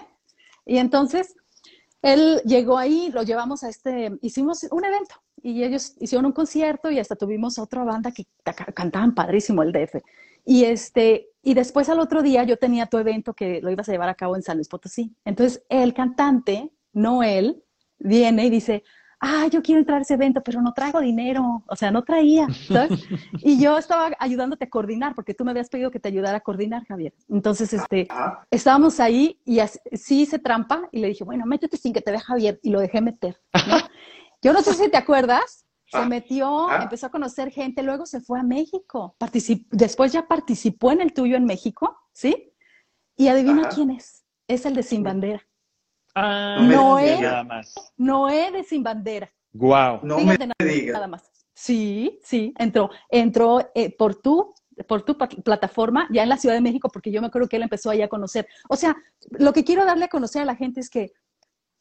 Y 0.67 0.77
entonces, 0.77 1.37
él 2.03 2.43
llegó 2.45 2.77
ahí, 2.77 3.11
lo 3.13 3.23
llevamos 3.23 3.65
a 3.65 3.71
este, 3.71 4.13
hicimos 4.21 4.63
un 4.71 4.85
evento, 4.85 5.15
y 5.45 5.63
ellos 5.63 5.95
hicieron 6.01 6.25
un 6.25 6.33
concierto 6.33 6.91
y 6.91 6.99
hasta 6.99 7.17
tuvimos 7.17 7.59
otra 7.59 7.85
banda 7.85 8.11
que 8.13 8.25
cantaban 8.73 9.15
padrísimo 9.15 9.63
el 9.63 9.73
DF. 9.73 9.97
Y 10.47 10.65
este, 10.65 11.29
y 11.43 11.53
después 11.53 11.91
al 11.91 12.01
otro 12.01 12.23
día 12.23 12.45
yo 12.45 12.57
tenía 12.57 12.87
tu 12.87 12.97
evento 12.97 13.35
que 13.35 13.61
lo 13.61 13.71
ibas 13.71 13.87
a 13.91 13.93
llevar 13.93 14.09
a 14.09 14.15
cabo 14.15 14.37
en 14.37 14.43
San 14.43 14.57
Luis 14.57 14.69
Potosí. 14.69 15.15
Entonces 15.27 15.63
el 15.69 15.93
cantante, 15.93 16.73
Noel, 16.95 17.63
viene 17.99 18.47
y 18.47 18.51
dice, 18.51 18.85
ah, 19.21 19.47
yo 19.51 19.63
quiero 19.63 19.81
entrar 19.81 19.99
a 19.99 20.03
ese 20.03 20.15
evento, 20.15 20.43
pero 20.43 20.63
no 20.63 20.73
traigo 20.73 21.01
dinero, 21.01 21.63
o 21.67 21.77
sea, 21.77 21.91
no 21.91 22.05
traía. 22.05 22.47
Y 23.43 23.61
yo 23.61 23.77
estaba 23.77 24.13
ayudándote 24.19 24.65
a 24.65 24.71
coordinar, 24.71 25.15
porque 25.15 25.35
tú 25.35 25.45
me 25.45 25.51
habías 25.51 25.69
pedido 25.69 25.91
que 25.91 26.01
te 26.01 26.09
ayudara 26.09 26.39
a 26.39 26.41
coordinar, 26.41 26.87
Javier. 26.87 27.13
Entonces, 27.29 27.73
este, 27.75 28.09
estábamos 28.51 29.01
ahí 29.01 29.39
y 29.45 29.59
sí 29.93 30.23
hice 30.23 30.39
trampa 30.39 30.89
y 30.91 31.01
le 31.01 31.09
dije, 31.09 31.25
bueno, 31.25 31.45
métete 31.45 31.77
sin 31.77 31.93
que 31.93 32.01
te 32.01 32.11
vea 32.11 32.21
Javier, 32.21 32.59
y 32.63 32.71
lo 32.71 32.81
dejé 32.81 33.03
meter. 33.03 33.37
¿no? 33.69 33.77
Yo 34.45 34.53
no 34.53 34.61
sé 34.61 34.75
si 34.75 34.91
te 34.91 34.99
acuerdas, 34.99 35.65
se 35.87 35.97
ah. 35.97 36.05
metió, 36.05 36.69
ah. 36.69 36.83
empezó 36.83 37.07
a 37.07 37.11
conocer 37.11 37.51
gente, 37.51 37.83
luego 37.83 38.05
se 38.05 38.21
fue 38.21 38.39
a 38.39 38.43
México, 38.43 39.17
después 39.71 40.13
ya 40.13 40.29
participó 40.29 40.93
en 40.93 41.01
el 41.01 41.15
tuyo 41.15 41.37
en 41.37 41.47
México, 41.47 41.97
¿sí? 42.13 42.53
Y 43.17 43.29
adivina 43.29 43.71
quién 43.71 43.91
es, 43.91 44.23
es 44.47 44.67
el 44.67 44.75
de 44.75 44.83
Sin 44.83 45.03
Bandera. 45.03 45.41
Ah, 46.15 46.59
Noé, 46.61 47.23
nada 47.23 47.43
más. 47.43 47.75
Noé 47.97 48.53
de 48.53 48.65
Sin 48.65 48.83
Bandera. 48.83 49.33
Guau. 49.55 50.01
No 50.03 50.19
me 50.19 50.37
digas. 50.59 50.93
Nada 50.93 51.07
más. 51.07 51.23
Sí, 51.55 52.21
sí, 52.23 52.53
entró, 52.59 52.91
entró 53.09 53.71
eh, 53.75 53.97
por 53.97 54.17
tu 54.17 54.53
por 54.89 55.03
tu 55.03 55.17
plataforma 55.17 56.09
ya 56.11 56.25
en 56.25 56.29
la 56.29 56.37
Ciudad 56.37 56.55
de 56.55 56.61
México, 56.61 56.89
porque 56.93 57.13
yo 57.13 57.21
me 57.21 57.29
acuerdo 57.29 57.49
que 57.49 57.57
él 57.57 57.63
empezó 57.63 57.91
ahí 57.91 58.03
a 58.03 58.09
conocer. 58.09 58.47
O 58.69 58.77
sea, 58.77 58.97
lo 59.31 59.53
que 59.53 59.65
quiero 59.65 59.85
darle 59.85 60.07
a 60.07 60.09
conocer 60.09 60.43
a 60.43 60.45
la 60.45 60.57
gente 60.57 60.81
es 60.81 60.91
que 60.91 61.13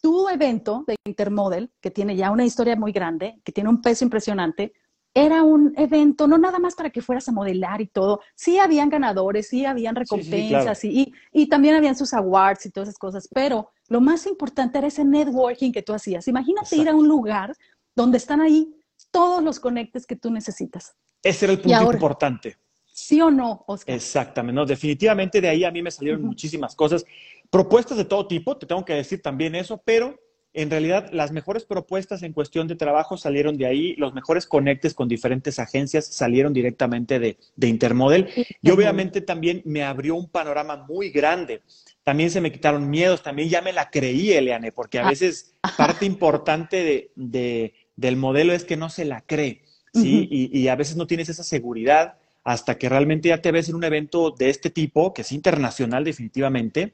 tu 0.04 0.28
evento 0.28 0.84
de 0.86 0.98
Intermodel, 1.06 1.72
que 1.80 1.90
tiene 1.90 2.18
ya 2.18 2.30
una 2.30 2.44
historia 2.44 2.76
muy 2.76 2.92
grande, 2.92 3.40
que 3.46 3.54
tiene 3.54 3.70
un 3.70 3.82
peso 3.82 4.04
impresionante, 4.04 4.74
era 5.14 5.44
un 5.44 5.74
evento 5.78 6.28
no 6.28 6.38
nada 6.38 6.60
más 6.60 6.76
para 6.76 6.90
que 6.90 7.02
fueras 7.02 7.30
a 7.30 7.32
modelar 7.32 7.80
y 7.80 7.88
todo. 7.88 8.20
Sí 8.36 8.60
habían 8.60 8.90
ganadores, 8.90 9.48
sí 9.48 9.66
habían 9.66 9.96
recompensas 9.96 10.84
y, 10.84 11.14
y, 11.32 11.48
también 11.48 11.76
habían 11.76 11.96
sus 11.96 12.14
awards 12.14 12.66
y 12.66 12.72
todas 12.72 12.90
esas 12.90 13.00
cosas, 13.00 13.30
pero 13.34 13.70
lo 13.88 14.02
más 14.02 14.28
importante 14.28 14.78
era 14.78 14.88
ese 14.88 15.06
networking 15.06 15.72
que 15.72 15.84
tú 15.84 15.94
hacías. 15.94 16.28
Imagínate 16.28 16.76
ir 16.76 16.90
a 16.90 16.96
un 16.96 17.08
lugar 17.08 17.56
donde 17.96 18.18
están 18.18 18.42
ahí 18.42 18.76
todos 19.10 19.42
los 19.42 19.58
conectes 19.62 20.06
que 20.06 20.18
tú 20.18 20.32
necesitas. 20.32 20.98
Ese 21.22 21.46
era 21.46 21.54
el 21.54 21.62
punto 21.62 21.94
importante. 21.94 22.58
¿Sí 22.92 23.22
o 23.22 23.32
no, 23.32 23.64
Oscar? 23.68 23.96
Exactamente, 23.96 24.54
no, 24.54 24.66
definitivamente 24.66 25.40
de 25.40 25.48
ahí 25.48 25.64
a 25.64 25.72
mí 25.72 25.82
me 25.82 25.92
salieron 25.92 26.22
muchísimas 26.24 26.76
cosas. 26.76 27.06
Propuestas 27.54 28.00
de 28.00 28.06
todo 28.06 28.26
tipo, 28.26 28.58
te 28.58 28.66
tengo 28.66 28.84
que 28.84 28.96
decir 28.96 29.22
también 29.22 29.54
eso, 29.54 29.80
pero 29.86 30.20
en 30.56 30.72
realidad 30.72 31.12
las 31.12 31.32
mejores 31.32 31.66
propuestas 31.66 32.24
en 32.24 32.34
cuestión 32.34 32.68
de 32.68 32.76
trabajo 32.76 33.16
salieron 33.16 33.58
de 33.58 33.68
ahí, 33.68 33.96
los 33.98 34.16
mejores 34.16 34.48
conectes 34.48 34.96
con 34.96 35.08
diferentes 35.08 35.60
agencias 35.60 36.08
salieron 36.08 36.52
directamente 36.52 37.20
de, 37.20 37.38
Intermodel 37.62 38.28
y 38.60 38.72
obviamente 38.72 39.22
también 39.22 39.62
me 39.66 39.84
abrió 39.84 40.16
un 40.16 40.30
panorama 40.30 40.78
muy 40.78 41.12
grande. 41.12 41.62
También 42.04 42.32
se 42.32 42.42
me 42.42 42.52
quitaron 42.52 42.90
miedos, 42.90 43.22
también 43.22 43.50
ya 43.50 43.62
me 43.62 43.72
la 43.72 43.92
creí, 43.92 44.32
Eliane, 44.32 44.72
porque 44.72 44.98
a 44.98 45.06
ah. 45.06 45.10
veces 45.12 45.54
parte 45.78 46.08
importante 46.08 47.12
de, 47.16 47.74
del 47.96 48.18
modelo 48.18 48.54
es 48.54 48.66
que 48.66 48.78
no 48.78 48.90
se 48.90 49.06
la 49.06 49.22
cree, 49.22 49.62
¿sí? 49.94 50.28
y, 50.32 50.60
y 50.60 50.68
a 50.70 50.76
veces 50.76 50.96
no 50.96 51.06
tienes 51.06 51.30
esa 51.30 51.44
seguridad 51.44 52.16
hasta 52.44 52.78
que 52.78 52.90
realmente 52.90 53.30
ya 53.30 53.42
te 53.42 53.52
ves 53.52 53.70
en 53.70 53.76
un 53.76 53.84
evento 53.84 54.32
de 54.32 54.50
este 54.50 54.70
tipo, 54.70 55.14
que 55.14 55.22
es 55.22 55.32
internacional 55.32 56.04
definitivamente, 56.04 56.92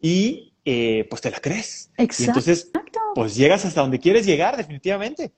y 0.00 0.54
eh, 0.64 1.06
pues 1.08 1.22
te 1.22 1.30
la 1.30 1.38
crees. 1.38 1.90
Exacto. 1.96 2.22
Y 2.22 2.26
entonces, 2.26 2.70
pues 3.14 3.34
llegas 3.36 3.64
hasta 3.64 3.80
donde 3.80 3.98
quieres 3.98 4.26
llegar, 4.26 4.56
definitivamente. 4.56 5.32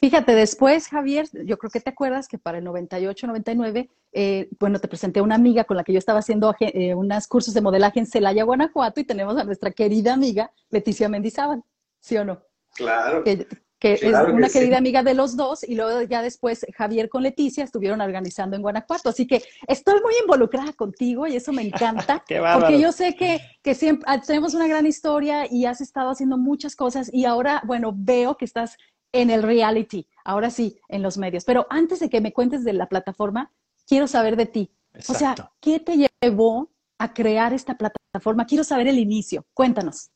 Fíjate, 0.00 0.32
después, 0.34 0.88
Javier, 0.88 1.28
yo 1.44 1.58
creo 1.58 1.70
que 1.70 1.80
te 1.80 1.90
acuerdas 1.90 2.28
que 2.28 2.38
para 2.38 2.58
el 2.58 2.64
98, 2.64 3.26
99, 3.26 3.90
eh, 4.12 4.48
bueno, 4.60 4.78
te 4.78 4.86
presenté 4.86 5.18
a 5.18 5.24
una 5.24 5.34
amiga 5.34 5.64
con 5.64 5.76
la 5.76 5.82
que 5.82 5.92
yo 5.92 5.98
estaba 5.98 6.20
haciendo 6.20 6.54
eh, 6.60 6.94
unos 6.94 7.26
cursos 7.26 7.52
de 7.52 7.60
modelaje 7.60 7.98
en 7.98 8.06
Celaya, 8.06 8.44
Guanajuato, 8.44 9.00
y 9.00 9.04
tenemos 9.04 9.36
a 9.36 9.44
nuestra 9.44 9.72
querida 9.72 10.14
amiga 10.14 10.52
Leticia 10.70 11.08
Mendizábal, 11.08 11.64
¿sí 11.98 12.16
o 12.16 12.24
no? 12.24 12.40
Claro. 12.76 13.24
Que, 13.24 13.44
es 13.80 14.02
una 14.02 14.48
querida 14.48 14.78
amiga 14.78 15.02
de 15.02 15.14
los 15.14 15.36
dos, 15.36 15.62
y 15.62 15.74
luego 15.74 16.02
ya 16.02 16.22
después 16.22 16.66
Javier 16.76 17.08
con 17.08 17.22
Leticia 17.22 17.64
estuvieron 17.64 18.00
organizando 18.00 18.56
en 18.56 18.62
Guanajuato. 18.62 19.08
Así 19.08 19.26
que 19.26 19.42
estoy 19.66 20.00
muy 20.02 20.14
involucrada 20.22 20.72
contigo 20.72 21.26
y 21.26 21.36
eso 21.36 21.52
me 21.52 21.62
encanta, 21.62 22.24
porque 22.54 22.80
yo 22.80 22.92
sé 22.92 23.14
que, 23.14 23.40
que 23.62 23.74
siempre 23.74 24.04
ah, 24.08 24.20
tenemos 24.20 24.54
una 24.54 24.66
gran 24.66 24.86
historia 24.86 25.46
y 25.50 25.64
has 25.64 25.80
estado 25.80 26.10
haciendo 26.10 26.38
muchas 26.38 26.74
cosas 26.74 27.10
y 27.12 27.24
ahora, 27.24 27.62
bueno, 27.64 27.92
veo 27.94 28.36
que 28.36 28.44
estás 28.44 28.76
en 29.12 29.30
el 29.30 29.42
reality, 29.42 30.06
ahora 30.24 30.50
sí, 30.50 30.80
en 30.88 31.02
los 31.02 31.16
medios. 31.16 31.44
Pero 31.44 31.66
antes 31.70 32.00
de 32.00 32.10
que 32.10 32.20
me 32.20 32.32
cuentes 32.32 32.64
de 32.64 32.72
la 32.72 32.88
plataforma, 32.88 33.52
quiero 33.86 34.06
saber 34.06 34.36
de 34.36 34.46
ti. 34.46 34.70
O 35.08 35.14
sea, 35.14 35.34
¿qué 35.60 35.80
te 35.80 36.08
llevó 36.22 36.70
a 36.98 37.14
crear 37.14 37.52
esta 37.52 37.76
plataforma? 37.76 38.46
Quiero 38.46 38.64
saber 38.64 38.88
el 38.88 38.98
inicio. 38.98 39.46
Cuéntanos. 39.54 40.10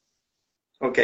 Ok, 0.84 0.98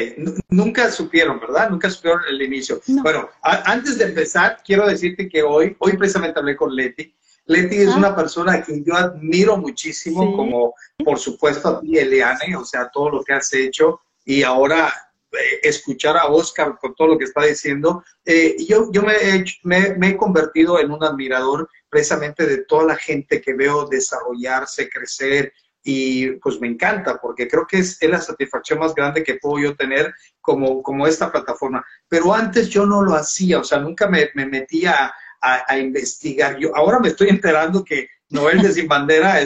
nunca 0.49 0.91
supieron, 0.91 1.39
¿verdad? 1.39 1.71
Nunca 1.71 1.89
supieron 1.89 2.23
el 2.29 2.43
inicio. 2.43 2.81
Bueno, 3.01 3.31
antes 3.43 3.97
de 3.97 4.07
empezar, 4.07 4.59
quiero 4.67 4.89
decirte 4.89 5.29
que 5.29 5.41
hoy, 5.45 5.77
hoy 5.79 5.97
precisamente 5.97 6.41
hablé 6.41 6.57
con 6.57 6.75
Leti. 6.75 7.15
Leti 7.47 7.77
es 7.77 7.89
ah. 7.91 7.97
una 7.97 8.17
persona 8.17 8.55
a 8.55 8.63
quien 8.63 8.85
yo 8.85 8.95
admiro 8.97 9.57
muchísimo, 9.57 10.35
como 10.37 10.75
por 11.05 11.21
supuesto 11.21 11.69
a 11.69 11.81
ti, 11.81 11.97
Eliane, 11.97 12.57
o 12.57 12.65
sea, 12.65 12.91
todo 12.93 13.09
lo 13.11 13.23
que 13.23 13.35
has 13.35 13.55
hecho. 13.55 14.01
Y 14.25 14.43
ahora 14.43 14.93
eh, 15.31 15.61
escuchar 15.63 16.17
a 16.17 16.27
Oscar 16.27 16.77
con 16.81 16.97
todo 16.97 17.09
lo 17.09 17.19
que 17.19 17.27
está 17.27 17.45
diciendo, 17.45 18.03
eh, 18.25 18.57
yo, 18.67 18.91
yo 18.91 19.03
me, 19.03 19.15
he, 19.15 19.45
me, 19.63 20.09
he 20.09 20.17
convertido 20.17 20.81
en 20.81 20.91
un 20.91 21.05
admirador 21.05 21.71
precisamente 21.89 22.47
de 22.47 22.65
toda 22.65 22.85
la 22.85 22.97
gente 22.97 23.41
que 23.41 23.55
veo 23.55 23.87
desarrollarse, 23.87 24.89
crecer, 24.91 25.53
y 25.83 26.33
pues 26.33 26.61
me 26.61 26.69
encanta 26.69 27.19
porque 27.21 27.49
creo 27.49 27.67
que 27.67 27.79
es, 27.79 27.99
la 28.03 28.21
satisfacción 28.21 28.79
más 28.79 28.95
grande 28.95 29.23
que 29.23 29.37
puedo 29.37 29.63
yo 29.63 29.77
tener 29.77 30.15
como, 30.41 30.83
como 30.83 31.07
esta 31.07 31.31
plataforma. 31.31 31.85
Pero 32.09 32.35
antes 32.35 32.69
yo 32.69 32.85
no 32.85 33.03
lo 33.03 33.15
hacía, 33.15 33.61
o 33.61 33.65
sea, 33.65 33.79
nunca 33.79 34.09
me, 34.09 34.31
me 34.35 34.47
metía 34.47 35.13
a, 35.41 35.79
investigar. 35.79 36.59
Yo 36.59 36.75
ahora 36.75 36.99
me 36.99 37.09
estoy 37.09 37.29
enterando 37.29 37.85
que 37.85 38.09
Noel 38.31 38.63
de 38.63 38.73
Sin 38.73 38.89
Bandera 38.89 39.41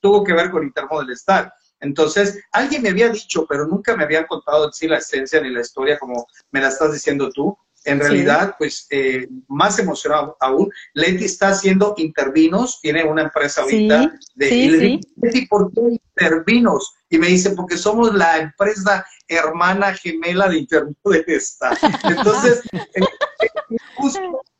tuvo 0.00 0.24
que 0.24 0.32
ver 0.32 0.50
con 0.50 0.64
Intermodel 0.64 1.10
Star. 1.10 1.52
Entonces, 1.80 2.40
alguien 2.52 2.82
me 2.82 2.90
había 2.90 3.08
dicho, 3.08 3.44
pero 3.48 3.66
nunca 3.66 3.96
me 3.96 4.04
habían 4.04 4.26
contado 4.26 4.66
en 4.66 4.72
sí 4.72 4.86
la 4.86 4.98
esencia 4.98 5.40
ni 5.40 5.50
la 5.50 5.60
historia 5.60 5.98
como 5.98 6.26
me 6.50 6.60
la 6.60 6.68
estás 6.68 6.92
diciendo 6.92 7.30
tú. 7.30 7.56
En 7.84 8.00
realidad, 8.00 8.54
pues, 8.58 8.86
eh, 8.90 9.28
más 9.48 9.78
emocionado 9.78 10.36
aún, 10.40 10.70
Leti 10.94 11.24
está 11.24 11.48
haciendo 11.48 11.94
Intervinos, 11.96 12.80
tiene 12.80 13.04
una 13.04 13.22
empresa 13.22 13.62
ahorita 13.62 14.14
de... 14.34 14.54
y 14.54 14.70
le 14.70 15.00
Leti, 15.16 15.46
¿por 15.46 15.72
qué 15.72 15.98
Intervinos? 16.16 16.94
Y 17.08 17.18
me 17.18 17.28
dice, 17.28 17.50
porque 17.50 17.76
somos 17.76 18.14
la 18.14 18.38
empresa 18.38 19.04
hermana 19.28 19.94
gemela 19.94 20.48
de 20.48 20.58
Intervinos 20.58 20.96
de 21.04 21.24
esta. 21.26 21.76
Entonces, 22.04 22.62
eh, 22.72 23.00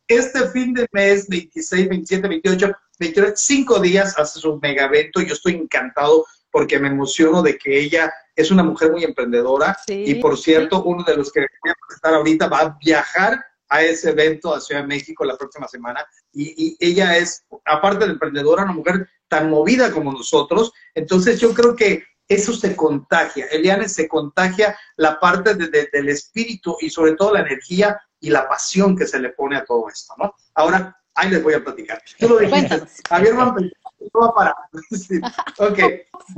este 0.09 0.49
fin 0.49 0.75
de 0.75 0.87
mes, 0.93 1.29
26, 1.29 1.89
27, 1.89 2.29
28, 2.29 2.73
29, 2.99 3.33
cinco 3.37 3.81
días 3.81 4.19
hace 4.19 4.41
su 4.41 4.59
mega 4.61 4.87
evento. 4.87 5.21
Yo 5.21 5.35
estoy 5.35 5.55
encantado 5.55 6.27
porque 6.51 6.79
me 6.79 6.89
emociono 6.89 7.43
de 7.43 7.57
que 7.57 7.79
ella 7.79 8.13
es 8.35 8.51
una 8.51 8.63
mujer 8.63 8.93
muy 8.93 9.05
emprendedora 9.05 9.77
y 9.87 10.15
por 10.17 10.39
cierto, 10.39 10.83
uno 10.85 11.05
de 11.05 11.17
los 11.17 11.33
que 11.33 11.41
a 11.41 11.75
presentar 11.87 12.15
ahorita 12.15 12.49
va 12.49 12.61
a 12.61 12.79
viajar 12.81 13.45
a 13.69 13.83
ese 13.83 14.11
evento 14.11 14.55
a 14.55 14.61
Ciudad 14.61 14.83
de 14.83 14.87
México 14.87 15.25
la 15.25 15.37
próxima 15.37 15.67
semana 15.69 16.05
y, 16.33 16.77
ella 16.81 17.17
es, 17.17 17.45
aparte 17.65 18.05
de 18.05 18.13
emprendedora, 18.13 18.65
una 18.65 18.73
mujer 18.73 19.09
tan 19.29 19.51
movida 19.51 19.91
como 19.91 20.13
nosotros, 20.13 20.73
entonces 20.95 21.41
yo 21.41 21.55
creo 21.55 21.75
que 21.75 22.05
eso 22.29 22.53
se 22.53 22.77
contagia, 22.77 23.47
Eliane 23.47 23.89
se 23.89 24.09
contagia 24.09 24.79
la 24.97 25.19
parte 25.19 25.55
del 25.55 26.09
espíritu 26.09 26.77
y 26.81 26.89
sobre 26.89 27.15
todo 27.15 27.35
la 27.35 27.41
energía 27.41 28.01
y 28.21 28.31
la 28.31 28.49
pasión 28.49 28.97
que 28.97 29.07
se 29.07 29.19
le 29.19 29.31
pone 29.31 29.57
a 29.57 29.65
todo 29.65 29.89
esto, 29.89 30.15
¿no? 30.17 30.35
Ahora, 30.55 30.97
ahí 31.15 31.31
les 31.31 31.43
voy 31.43 31.55
a 31.55 31.65
platicar. 31.65 32.01
Tú 32.19 32.29
lo 32.29 32.39
dijiste, 32.39 32.83
Javier 33.09 33.35
va 34.23 34.35
para. 34.35 34.55
ok, 35.59 35.79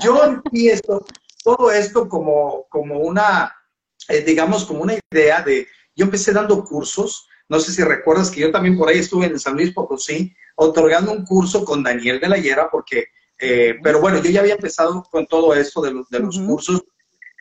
yo 0.02 0.24
empiezo 0.24 1.04
todo 1.44 1.70
esto 1.70 2.08
como, 2.08 2.66
como 2.70 2.98
una, 2.98 3.54
eh, 4.08 4.22
digamos, 4.22 4.64
como 4.64 4.82
una 4.82 4.94
idea 5.12 5.42
de, 5.42 5.68
yo 5.94 6.06
empecé 6.06 6.32
dando 6.32 6.64
cursos, 6.64 7.28
no 7.48 7.60
sé 7.60 7.70
si 7.70 7.84
recuerdas 7.84 8.30
que 8.30 8.40
yo 8.40 8.50
también 8.50 8.78
por 8.78 8.88
ahí 8.88 8.98
estuve 8.98 9.26
en 9.26 9.38
San 9.38 9.54
Luis 9.54 9.72
Potosí, 9.72 10.34
otorgando 10.56 11.12
un 11.12 11.24
curso 11.26 11.64
con 11.64 11.82
Daniel 11.82 12.18
de 12.18 12.28
la 12.28 12.38
Hiera, 12.38 12.70
porque, 12.70 13.08
eh, 13.38 13.78
pero 13.82 14.00
bueno, 14.00 14.22
yo 14.22 14.30
ya 14.30 14.40
había 14.40 14.54
empezado 14.54 15.02
con 15.10 15.26
todo 15.26 15.54
esto 15.54 15.82
de 15.82 15.92
los, 15.92 16.08
de 16.08 16.20
los 16.20 16.38
cursos, 16.38 16.82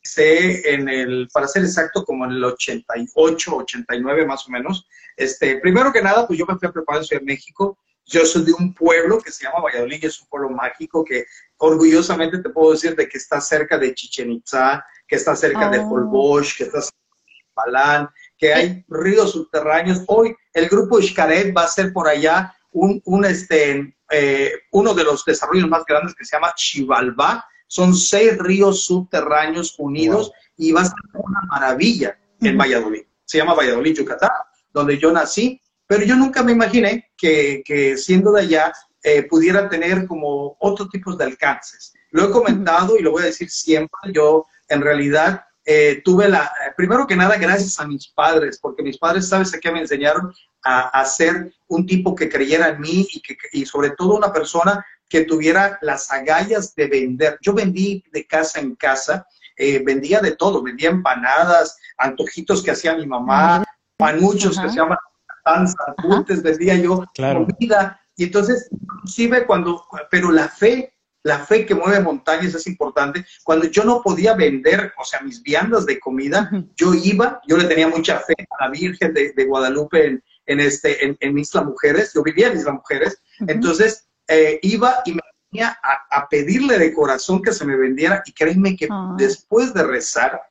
sé 0.03 0.73
en 0.73 0.89
el, 0.89 1.29
para 1.33 1.47
ser 1.47 1.63
exacto, 1.63 2.03
como 2.03 2.25
en 2.25 2.31
el 2.31 2.43
88, 2.43 3.55
89 3.55 4.25
más 4.25 4.45
o 4.47 4.51
menos. 4.51 4.85
Este, 5.15 5.57
primero 5.59 5.93
que 5.93 6.01
nada, 6.01 6.27
pues 6.27 6.37
yo 6.37 6.45
me 6.45 6.57
fui 6.57 6.67
a 6.67 6.73
preparar 6.73 7.01
en 7.01 7.07
Ciudad 7.07 7.21
de 7.21 7.27
México, 7.27 7.77
yo 8.05 8.25
soy 8.25 8.43
de 8.43 8.53
un 8.53 8.73
pueblo 8.73 9.19
que 9.19 9.31
se 9.31 9.45
llama 9.45 9.61
Valladolid, 9.61 10.03
es 10.03 10.21
un 10.21 10.27
pueblo 10.27 10.49
mágico 10.49 11.05
que 11.05 11.25
orgullosamente 11.63 12.39
te 12.39 12.49
puedo 12.49 12.73
decir 12.73 12.95
de 12.95 13.07
que 13.07 13.17
está 13.17 13.39
cerca 13.39 13.77
de 13.77 13.93
Chichen 13.93 14.31
Itza, 14.31 14.85
que 15.07 15.15
está 15.15 15.33
cerca 15.35 15.69
de 15.69 15.79
Polbosch, 15.79 16.57
que 16.57 16.65
está 16.65 16.81
cerca 16.81 16.97
de 17.25 17.53
Palán, 17.53 18.09
que 18.37 18.53
hay 18.53 18.85
ríos 18.89 19.31
subterráneos. 19.31 20.03
Hoy 20.07 20.35
el 20.53 20.67
grupo 20.67 21.01
Xcaret 21.01 21.55
va 21.55 21.63
a 21.63 21.67
ser 21.67 21.93
por 21.93 22.07
allá 22.07 22.53
un, 22.71 23.01
un 23.05 23.23
este, 23.23 23.95
eh, 24.11 24.51
uno 24.71 24.93
de 24.93 25.05
los 25.05 25.23
desarrollos 25.23 25.69
más 25.69 25.85
grandes 25.85 26.13
que 26.15 26.25
se 26.25 26.35
llama 26.35 26.53
Chivalba. 26.53 27.45
Son 27.67 27.95
seis 27.95 28.37
ríos 28.37 28.83
subterráneos 28.83 29.75
unidos 29.77 30.31
y 30.57 30.73
va 30.73 30.81
a 30.81 30.85
ser 30.85 30.99
una 31.13 31.41
maravilla 31.49 32.19
en 32.41 32.57
Valladolid. 32.57 33.03
Se 33.23 33.37
llama 33.37 33.53
Valladolid, 33.53 33.95
Yucatán, 33.95 34.29
donde 34.73 34.97
yo 34.97 35.13
nací 35.13 35.61
pero 35.93 36.05
yo 36.05 36.15
nunca 36.15 36.43
me 36.43 36.53
imaginé 36.53 37.11
que, 37.15 37.95
siendo 37.97 38.31
de 38.31 38.41
allá 38.41 38.73
eh, 39.03 39.23
pudiera 39.23 39.69
tener 39.69 40.07
como 40.07 40.55
otros 40.59 40.89
tipos 40.89 41.17
de 41.17 41.25
alcances. 41.25 41.93
Lo 42.11 42.25
he 42.25 42.31
comentado 42.31 42.97
y 42.97 43.01
lo 43.01 43.11
voy 43.11 43.23
a 43.23 43.27
decir 43.27 43.49
siempre, 43.49 44.13
yo 44.13 44.45
en 44.69 44.81
realidad 44.81 45.45
eh, 45.65 46.01
tuve 46.03 46.27
la, 46.29 46.51
primero 46.75 47.05
que 47.07 47.15
nada, 47.15 47.37
gracias 47.37 47.79
a 47.79 47.87
mis 47.87 48.07
padres, 48.07 48.59
porque 48.61 48.83
mis 48.83 48.97
padres, 48.97 49.29
¿sabes 49.29 49.53
a 49.53 49.59
qué 49.59 49.71
me 49.71 49.79
enseñaron? 49.79 50.33
A, 50.65 51.03
ser 51.03 51.53
un 51.67 51.85
tipo 51.85 52.15
que 52.15 52.29
creyera 52.29 52.69
en 52.69 52.79
mí 52.79 53.05
y, 53.11 53.21
que, 53.21 53.35
y 53.51 53.65
sobre 53.65 53.89
todo 53.89 54.15
una 54.15 54.31
persona 54.31 54.85
que 55.09 55.25
tuviera 55.25 55.77
las 55.81 56.09
agallas 56.09 56.73
de 56.73 56.87
vender. 56.87 57.37
Yo 57.41 57.53
vendí 57.53 58.01
de 58.13 58.25
casa 58.25 58.61
en 58.61 58.75
casa, 58.75 59.27
eh, 59.57 59.83
vendía 59.83 60.21
de 60.21 60.37
todo, 60.37 60.63
vendía 60.63 60.89
empanadas, 60.89 61.77
antojitos 61.97 62.63
que 62.63 62.71
hacía 62.71 62.95
mi 62.95 63.05
mamá, 63.05 63.65
panuchos 63.97 64.57
que 64.57 64.69
se 64.69 64.77
llaman 64.77 64.97
danza, 65.45 65.93
antes 66.09 66.41
vendía 66.41 66.75
yo 66.75 67.03
claro. 67.13 67.45
comida. 67.45 67.99
Y 68.15 68.25
entonces, 68.25 68.69
inclusive 68.71 69.45
cuando, 69.45 69.85
pero 70.11 70.31
la 70.31 70.47
fe, 70.47 70.93
la 71.23 71.39
fe 71.39 71.65
que 71.65 71.75
mueve 71.75 71.99
montañas 72.01 72.53
es 72.53 72.67
importante. 72.67 73.25
Cuando 73.43 73.65
yo 73.67 73.83
no 73.83 74.01
podía 74.01 74.33
vender, 74.35 74.93
o 74.99 75.05
sea, 75.05 75.21
mis 75.21 75.41
viandas 75.41 75.85
de 75.85 75.99
comida, 75.99 76.49
yo 76.75 76.93
iba, 76.93 77.41
yo 77.47 77.57
le 77.57 77.65
tenía 77.65 77.87
mucha 77.87 78.19
fe 78.19 78.33
a 78.59 78.65
la 78.65 78.71
Virgen 78.71 79.13
de, 79.13 79.45
Guadalupe 79.45 80.05
en, 80.05 80.23
en, 80.45 80.59
este, 80.59 81.03
en, 81.03 81.17
en, 81.19 81.37
Isla 81.37 81.63
Mujeres, 81.63 82.11
yo 82.13 82.23
vivía 82.23 82.47
en 82.47 82.57
Isla 82.57 82.73
Mujeres, 82.73 83.21
entonces 83.47 84.07
eh, 84.27 84.59
iba 84.61 85.01
y 85.05 85.13
me 85.13 85.21
venía 85.51 85.77
a, 85.83 86.27
pedirle 86.29 86.77
de 86.77 86.93
corazón 86.93 87.41
que 87.41 87.53
se 87.53 87.65
me 87.65 87.75
vendiera. 87.75 88.21
Y 88.25 88.33
créeme 88.33 88.75
que 88.75 88.87
ah. 88.89 89.13
después 89.17 89.73
de 89.73 89.83
rezar, 89.83 90.41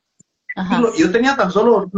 yo 0.97 1.11
tenía 1.11 1.35
tan 1.35 1.51
solo 1.51 1.89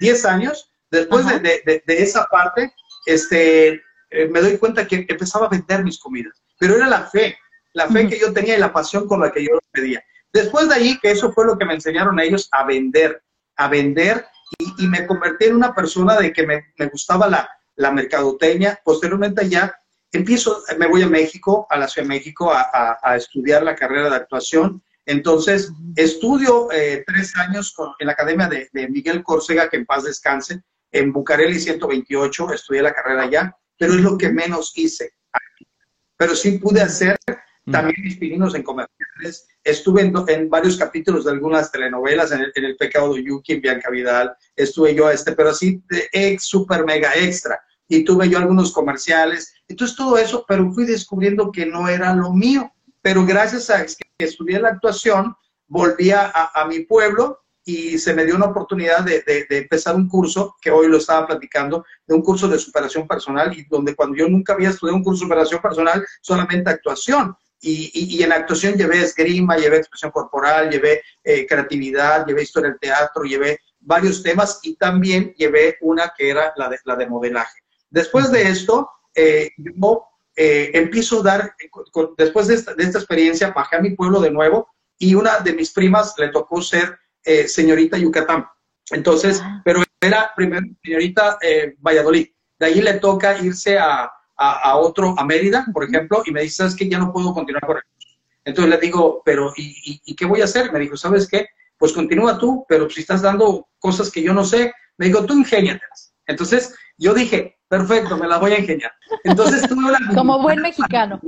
10 0.00 0.24
años, 0.26 0.70
Después 0.90 1.24
de, 1.26 1.82
esa 1.86 2.26
parte, 2.26 2.72
este, 3.06 3.80
eh, 4.10 4.28
me 4.28 4.40
doy 4.40 4.58
cuenta 4.58 4.86
que 4.86 5.06
empezaba 5.08 5.46
a 5.46 5.50
vender 5.50 5.84
mis 5.84 5.98
comidas, 5.98 6.42
pero 6.58 6.76
era 6.76 6.88
la 6.88 7.04
fe, 7.04 7.38
la 7.72 7.86
fe 7.88 8.08
que 8.08 8.18
yo 8.18 8.32
tenía 8.32 8.56
y 8.56 8.60
la 8.60 8.72
pasión 8.72 9.06
con 9.06 9.20
la 9.20 9.30
que 9.30 9.44
yo 9.44 9.58
pedía. 9.70 10.02
Después 10.32 10.68
de 10.68 10.74
ahí, 10.74 10.98
que 10.98 11.10
eso 11.10 11.32
fue 11.32 11.46
lo 11.46 11.58
que 11.58 11.64
me 11.64 11.74
enseñaron 11.74 12.18
ellos 12.20 12.48
a 12.52 12.64
vender, 12.64 13.22
a 13.56 13.68
vender, 13.68 14.26
y, 14.78 14.86
me 14.88 15.06
convertí 15.06 15.46
en 15.46 15.56
una 15.56 15.74
persona 15.74 16.16
de 16.16 16.32
que 16.32 16.46
me, 16.46 16.64
gustaba 16.90 17.28
la, 17.28 17.48
la 17.76 17.92
mercadotecnia. 17.92 18.80
Posteriormente 18.84 19.48
ya 19.48 19.72
empiezo, 20.12 20.62
me 20.78 20.88
voy 20.88 21.02
a 21.02 21.08
México, 21.08 21.66
a 21.70 21.78
la 21.78 21.88
Ciudad 21.88 22.08
de 22.08 22.14
México, 22.14 22.52
a, 22.52 23.16
estudiar 23.16 23.62
la 23.62 23.76
carrera 23.76 24.10
de 24.10 24.16
actuación. 24.16 24.82
Entonces, 25.06 25.72
estudio 25.96 26.70
eh, 26.72 27.04
tres 27.06 27.36
años 27.36 27.74
en 27.98 28.06
la 28.06 28.12
Academia 28.12 28.48
de, 28.48 28.68
de, 28.72 28.88
Miguel 28.88 29.22
Córcega, 29.22 29.68
que 29.68 29.76
en 29.76 29.86
paz 29.86 30.04
descanse, 30.04 30.62
en 30.92 31.12
Bucareli 31.12 31.58
128, 31.58 32.52
estudié 32.52 32.82
la 32.82 32.92
carrera 32.92 33.22
allá, 33.22 33.56
pero 33.80 33.94
es 33.94 34.00
lo 34.02 34.18
que 34.18 34.28
menos 34.28 34.72
hice. 34.76 35.14
Pero 36.18 36.36
sí 36.36 36.58
pude 36.58 36.82
hacer 36.82 37.18
mm. 37.64 37.72
también 37.72 37.96
mis 38.02 38.18
pininos 38.18 38.54
en 38.54 38.62
comerciales 38.62 39.48
estuve 39.64 40.02
en, 40.02 40.50
varios 40.50 40.76
capítulos 40.76 41.24
de 41.24 41.30
algunas 41.32 41.72
telenovelas, 41.72 42.30
en 42.32 42.42
el, 42.54 42.76
Pecado 42.76 43.14
de 43.14 43.24
Yuki, 43.24 43.54
en 43.54 43.60
Bianca 43.62 43.90
Vidal, 43.90 44.34
estuve 44.54 44.94
yo 44.94 45.10
este, 45.10 45.32
pero 45.32 45.50
así 45.50 45.82
de 45.88 46.08
ex, 46.12 46.44
super 46.44 46.84
mega 46.84 47.14
extra. 47.14 47.58
Y 47.88 48.04
tuve 48.04 48.28
yo 48.28 48.38
algunos 48.38 48.70
comerciales. 48.70 49.54
Entonces 49.66 49.96
todo 49.96 50.18
eso, 50.18 50.44
pero 50.46 50.70
fui 50.72 50.84
descubriendo 50.84 51.50
que 51.50 51.64
no 51.66 51.88
era 51.88 52.14
lo 52.14 52.32
mío. 52.32 52.70
Pero 53.02 53.24
gracias 53.24 53.70
a 53.70 53.84
que 53.84 54.24
estudié 54.24 54.60
la 54.60 54.68
actuación, 54.68 55.34
volví 55.66 56.10
a, 56.10 56.30
a 56.54 56.66
mi 56.66 56.80
pueblo 56.80 57.40
y 57.70 57.98
se 57.98 58.14
me 58.14 58.24
dio 58.24 58.36
una 58.36 58.46
oportunidad 58.46 59.04
de, 59.04 59.22
de, 59.22 59.58
empezar 59.58 59.94
un 59.94 60.08
curso, 60.08 60.56
que 60.60 60.70
hoy 60.70 60.88
lo 60.88 60.98
estaba 60.98 61.26
platicando, 61.26 61.84
de 62.06 62.14
un 62.14 62.22
curso 62.22 62.48
de 62.48 62.58
superación 62.58 63.06
personal, 63.06 63.56
y 63.56 63.64
donde 63.64 63.94
cuando 63.94 64.16
yo 64.16 64.28
nunca 64.28 64.54
había 64.54 64.70
estudiado 64.70 64.96
un 64.96 65.04
curso 65.04 65.24
de 65.24 65.28
superación 65.28 65.60
personal, 65.60 66.04
solamente 66.20 66.70
actuación. 66.70 67.36
Y, 67.62 67.90
y, 67.92 68.22
en 68.22 68.32
actuación 68.32 68.74
llevé 68.74 69.02
esgrima, 69.02 69.56
llevé 69.56 69.76
expresión 69.76 70.10
corporal, 70.10 70.70
llevé 70.70 71.02
eh, 71.22 71.46
creatividad, 71.46 72.26
llevé 72.26 72.42
historia 72.42 72.70
del 72.70 72.80
teatro, 72.80 73.22
llevé 73.24 73.58
varios 73.80 74.22
temas 74.22 74.60
y 74.62 74.76
también 74.76 75.34
llevé 75.36 75.76
una 75.82 76.10
que 76.16 76.30
era 76.30 76.54
la 76.56 76.70
de, 76.70 76.78
la 76.84 76.96
de 76.96 77.06
modelaje. 77.06 77.60
Después 77.90 78.30
de 78.32 78.48
esto, 78.48 78.88
eh, 79.14 79.50
yo 79.58 80.04
eh, 80.36 80.70
empiezo 80.72 81.20
a 81.20 81.22
dar, 81.22 81.54
después 82.16 82.46
de 82.46 82.54
esta, 82.54 82.74
de 82.74 82.84
esta 82.84 82.98
experiencia, 82.98 83.50
bajé 83.50 83.76
a 83.76 83.80
mi 83.80 83.90
pueblo 83.90 84.20
de 84.20 84.30
nuevo 84.30 84.68
y 84.96 85.14
una 85.14 85.40
de 85.40 85.52
mis 85.52 85.72
primas 85.72 86.14
le 86.16 86.28
tocó 86.28 86.62
ser 86.62 86.98
eh, 87.24 87.48
señorita 87.48 87.98
Yucatán. 87.98 88.46
Entonces, 88.90 89.40
ah. 89.42 89.60
pero 89.64 89.82
era 90.00 90.32
primero 90.34 90.66
señorita 90.82 91.38
eh, 91.42 91.74
Valladolid. 91.78 92.28
De 92.58 92.66
ahí 92.66 92.80
le 92.80 92.94
toca 92.94 93.38
irse 93.38 93.78
a, 93.78 94.10
a, 94.36 94.76
otro, 94.76 95.14
a 95.18 95.24
Mérida, 95.24 95.66
por 95.72 95.84
ejemplo, 95.84 96.22
y 96.24 96.32
me 96.32 96.42
dice, 96.42 96.56
¿sabes 96.56 96.74
qué? 96.74 96.88
Ya 96.88 96.98
no 96.98 97.12
puedo 97.12 97.32
continuar 97.34 97.66
con 97.66 97.76
eso. 97.76 97.86
Entonces 98.44 98.70
le 98.70 98.78
digo, 98.78 99.22
pero 99.24 99.52
¿y, 99.56 100.00
y, 100.04 100.14
qué 100.14 100.24
voy 100.24 100.40
a 100.40 100.44
hacer? 100.44 100.72
Me 100.72 100.78
dijo, 100.78 100.96
¿sabes 100.96 101.28
qué? 101.28 101.46
Pues 101.76 101.92
continúa 101.92 102.38
tú, 102.38 102.64
pero 102.68 102.88
si 102.88 103.00
estás 103.00 103.22
dando 103.22 103.68
cosas 103.78 104.10
que 104.10 104.22
yo 104.22 104.32
no 104.32 104.44
sé, 104.44 104.72
me 104.96 105.06
dijo, 105.06 105.24
tú 105.24 105.34
ingéniatelas. 105.34 106.14
Entonces 106.26 106.74
yo 106.96 107.12
dije, 107.12 107.58
perfecto, 107.68 108.16
me 108.16 108.28
las 108.28 108.40
voy 108.40 108.52
a 108.52 108.58
ingeniar. 108.58 108.92
Entonces 109.24 109.68
tuve 109.68 109.92
la... 109.92 109.98
como 110.14 110.40
buen 110.40 110.60
mexicano. 110.60 111.20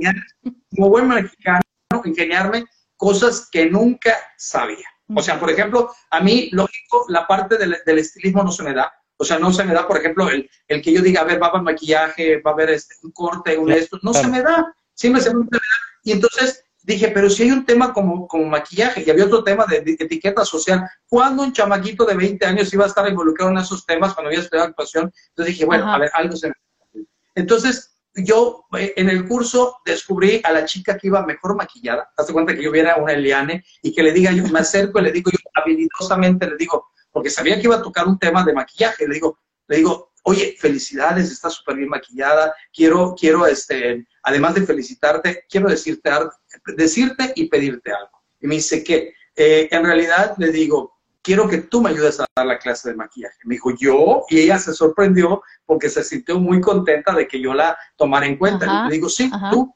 Como 0.75 0.89
buen 0.89 1.07
mexicano, 1.07 1.61
ingeniarme 2.03 2.65
cosas 2.97 3.49
que 3.51 3.69
nunca 3.69 4.15
sabía. 4.37 4.87
O 5.15 5.21
sea, 5.21 5.39
por 5.39 5.49
ejemplo, 5.49 5.93
a 6.09 6.21
mí, 6.21 6.49
lógico, 6.51 7.05
la 7.09 7.27
parte 7.27 7.57
del, 7.57 7.97
estilismo 7.97 8.43
no 8.43 8.51
se 8.51 8.63
me 8.63 8.73
da. 8.73 8.93
O 9.17 9.25
sea, 9.25 9.37
no 9.37 9.51
se 9.53 9.63
me 9.63 9.73
da, 9.73 9.87
por 9.87 9.97
ejemplo, 9.97 10.29
el, 10.29 10.49
el 10.67 10.81
que 10.81 10.91
yo 10.91 11.01
diga, 11.01 11.21
a 11.21 11.25
ver, 11.25 11.41
va 11.41 11.47
a 11.47 11.49
haber 11.51 11.61
maquillaje, 11.61 12.41
va 12.41 12.51
a 12.51 12.53
haber 12.53 12.71
este, 12.71 12.95
un 13.03 13.11
corte, 13.11 13.57
un 13.57 13.71
esto. 13.71 13.99
No 14.01 14.13
se 14.13 14.27
me 14.27 14.41
da. 14.41 14.73
Siempre 14.93 15.21
se 15.21 15.33
me 15.33 15.45
da. 15.49 15.59
Y 16.03 16.11
entonces 16.11 16.63
dije, 16.83 17.09
pero 17.09 17.29
si 17.29 17.43
hay 17.43 17.51
un 17.51 17.65
tema 17.65 17.93
como, 17.93 18.27
como 18.27 18.45
maquillaje 18.45 19.03
y 19.05 19.09
había 19.09 19.25
otro 19.25 19.43
tema 19.43 19.65
de, 19.65 19.77
etiqueta 19.77 20.45
social, 20.45 20.87
¿cuándo 21.07 21.43
un 21.43 21.53
chamaquito 21.53 22.05
de 22.05 22.15
20 22.15 22.45
años 22.45 22.73
iba 22.73 22.83
a 22.83 22.87
estar 22.87 23.07
involucrado 23.07 23.51
en 23.51 23.57
esos 23.57 23.85
temas 23.85 24.13
cuando 24.13 24.29
había 24.29 24.41
estudiado 24.41 24.69
actuación? 24.69 25.11
Entonces 25.29 25.53
dije, 25.53 25.65
bueno, 25.65 25.91
a 25.91 25.97
ver, 25.97 26.11
algo 26.13 26.35
se 26.35 26.49
me 26.49 26.53
Entonces, 27.35 27.92
yo 28.15 28.65
eh, 28.77 28.93
en 28.95 29.09
el 29.09 29.27
curso 29.27 29.77
descubrí 29.85 30.41
a 30.43 30.51
la 30.51 30.65
chica 30.65 30.97
que 30.97 31.07
iba 31.07 31.25
mejor 31.25 31.55
maquillada. 31.55 32.11
Hazte 32.15 32.33
cuenta 32.33 32.55
que 32.55 32.63
yo 32.63 32.71
viera 32.71 32.97
una 32.97 33.13
Eliane 33.13 33.63
y 33.81 33.93
que 33.93 34.03
le 34.03 34.11
diga, 34.11 34.31
yo 34.31 34.43
me 34.47 34.59
acerco 34.59 34.99
y 34.99 35.03
le 35.03 35.11
digo, 35.11 35.31
yo 35.31 35.37
habilidosamente 35.53 36.47
le 36.47 36.55
digo, 36.57 36.87
porque 37.11 37.29
sabía 37.29 37.55
que 37.55 37.63
iba 37.63 37.75
a 37.75 37.81
tocar 37.81 38.07
un 38.07 38.19
tema 38.19 38.43
de 38.43 38.53
maquillaje, 38.53 39.07
le 39.07 39.15
digo, 39.15 39.39
le 39.67 39.77
digo, 39.77 40.11
oye, 40.23 40.55
felicidades, 40.59 41.31
estás 41.31 41.53
súper 41.53 41.75
bien 41.75 41.89
maquillada, 41.89 42.53
quiero, 42.73 43.13
quiero, 43.17 43.45
este, 43.45 44.05
además 44.23 44.55
de 44.55 44.65
felicitarte, 44.65 45.45
quiero 45.49 45.69
decirte, 45.69 46.09
decirte 46.75 47.33
y 47.35 47.47
pedirte 47.49 47.91
algo. 47.91 48.23
Y 48.39 48.47
me 48.47 48.55
dice 48.55 48.83
que, 48.83 49.13
eh, 49.35 49.67
en 49.71 49.83
realidad 49.83 50.35
le 50.37 50.51
digo, 50.51 50.92
quiero 51.23 51.47
que 51.47 51.59
tú 51.59 51.81
me 51.81 51.89
ayudes 51.89 52.19
a 52.19 52.25
dar 52.35 52.45
la 52.45 52.59
clase 52.59 52.89
de 52.89 52.95
maquillaje. 52.95 53.37
Me 53.45 53.55
dijo, 53.55 53.71
yo, 53.75 54.25
y 54.29 54.39
ella 54.39 54.59
se 54.59 54.73
sorprendió 54.73 55.41
porque 55.65 55.89
se 55.89 56.03
sintió 56.03 56.39
muy 56.39 56.61
contenta 56.61 57.13
de 57.15 57.27
que 57.27 57.41
yo 57.41 57.53
la 57.53 57.77
tomara 57.95 58.27
en 58.27 58.37
cuenta. 58.37 58.87
le 58.87 58.93
digo, 58.93 59.09
sí, 59.09 59.31
tú. 59.49 59.73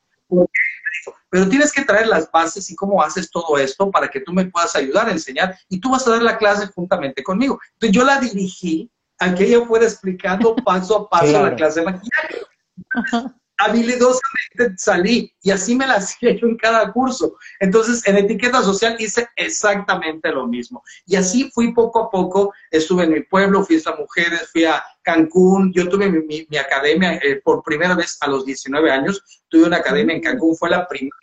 pero 1.30 1.48
tienes 1.50 1.72
que 1.72 1.84
traer 1.84 2.08
las 2.08 2.30
bases 2.30 2.70
y 2.70 2.76
cómo 2.76 3.02
haces 3.02 3.32
todo 3.32 3.58
esto 3.58 3.90
para 3.90 4.10
que 4.10 4.20
tú 4.20 4.34
me 4.34 4.46
puedas 4.46 4.76
ayudar 4.76 5.08
a 5.08 5.12
enseñar 5.12 5.58
y 5.70 5.80
tú 5.80 5.90
vas 5.90 6.06
a 6.08 6.12
dar 6.12 6.22
la 6.22 6.38
clase 6.38 6.68
juntamente 6.68 7.24
conmigo. 7.24 7.60
Entonces 7.74 7.96
yo 7.96 8.04
la 8.04 8.20
dirigí 8.20 8.92
a 9.20 9.34
que 9.34 9.46
ella 9.46 9.66
fuera 9.66 9.86
explicando 9.86 10.56
paso 10.58 10.98
a 10.98 11.10
paso 11.10 11.44
la 11.44 11.56
clase 11.56 11.80
de 11.80 11.86
maquillaje 11.86 12.42
habilidosamente 13.58 14.78
salí 14.78 15.34
y 15.42 15.52
así 15.52 15.76
me 15.76 15.88
la 15.88 15.96
hacía 15.96 16.36
yo 16.36 16.48
en 16.48 16.58
cada 16.58 16.92
curso. 16.92 17.38
Entonces, 17.60 18.08
en 18.08 18.18
etiqueta 18.18 18.62
social 18.62 18.96
hice 19.00 19.28
exactamente 19.36 20.32
lo 20.32 20.48
mismo. 20.48 20.84
Y 21.06 21.16
así 21.16 21.50
fui 21.54 21.74
poco 21.74 22.04
a 22.04 22.10
poco, 22.10 22.54
estuve 22.72 23.04
en 23.06 23.14
mi 23.14 23.22
pueblo, 23.24 23.66
fui 23.66 23.82
a 23.84 23.96
mujeres, 23.96 24.50
fui 24.52 24.66
a 24.66 24.84
Cancún, 25.02 25.72
yo 25.74 25.90
tuve 25.90 26.10
mi, 26.10 26.48
academia 26.58 27.16
eh, 27.16 27.42
por 27.44 27.64
primera 27.64 27.96
vez 27.96 28.18
a 28.22 28.28
los 28.28 28.46
19 28.46 28.92
años, 28.92 29.24
tuve 29.50 29.66
una 29.66 29.78
academia 29.78 30.16
en 30.16 30.22
Cancún, 30.22 30.56
fue 30.56 30.70
la 30.70 30.88
primera 30.88 31.16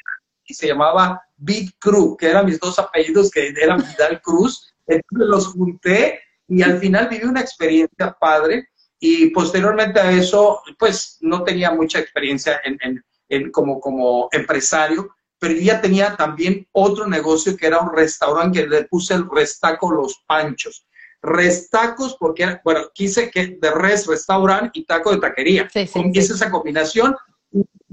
y 0.46 0.54
se 0.54 0.66
llamaba 0.66 1.22
Big 1.36 1.78
Cruz, 1.78 2.16
que 2.18 2.28
eran 2.28 2.46
mis 2.46 2.60
dos 2.60 2.78
apellidos, 2.78 3.30
que 3.30 3.48
eran 3.48 3.82
Vidal 3.82 4.20
Cruz, 4.20 4.74
entonces 4.86 5.28
los 5.28 5.46
junté 5.48 6.20
y 6.48 6.62
al 6.62 6.78
final 6.78 7.08
viví 7.08 7.24
una 7.24 7.40
experiencia 7.40 8.14
padre 8.20 8.68
y 9.06 9.26
posteriormente 9.32 10.00
a 10.00 10.10
eso, 10.12 10.62
pues 10.78 11.18
no 11.20 11.44
tenía 11.44 11.70
mucha 11.70 11.98
experiencia 11.98 12.58
en, 12.64 13.50
como, 13.50 13.78
como 13.78 14.30
empresario, 14.32 15.14
pero 15.38 15.52
ya 15.56 15.78
tenía 15.82 16.16
también 16.16 16.66
otro 16.72 17.06
negocio 17.06 17.54
que 17.54 17.66
era 17.66 17.80
un 17.80 17.94
restaurante 17.94 18.62
que 18.62 18.66
le 18.66 18.84
puse 18.84 19.12
el 19.12 19.28
restaco 19.30 19.92
Los 19.92 20.24
Panchos. 20.26 20.86
Restacos 21.20 22.16
porque, 22.18 22.44
era, 22.44 22.62
bueno, 22.64 22.88
quise 22.94 23.30
que 23.30 23.58
de 23.60 23.70
res, 23.72 24.06
restaurante 24.06 24.70
y 24.72 24.86
taco 24.86 25.12
de 25.12 25.20
taquería. 25.20 25.68
Sí, 25.70 25.86
esa 26.14 26.50
combinación. 26.50 27.14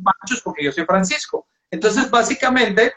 Panchos 0.02 0.42
porque 0.42 0.64
yo 0.64 0.72
soy 0.72 0.86
Francisco. 0.86 1.46
Entonces, 1.70 2.10
básicamente, 2.10 2.94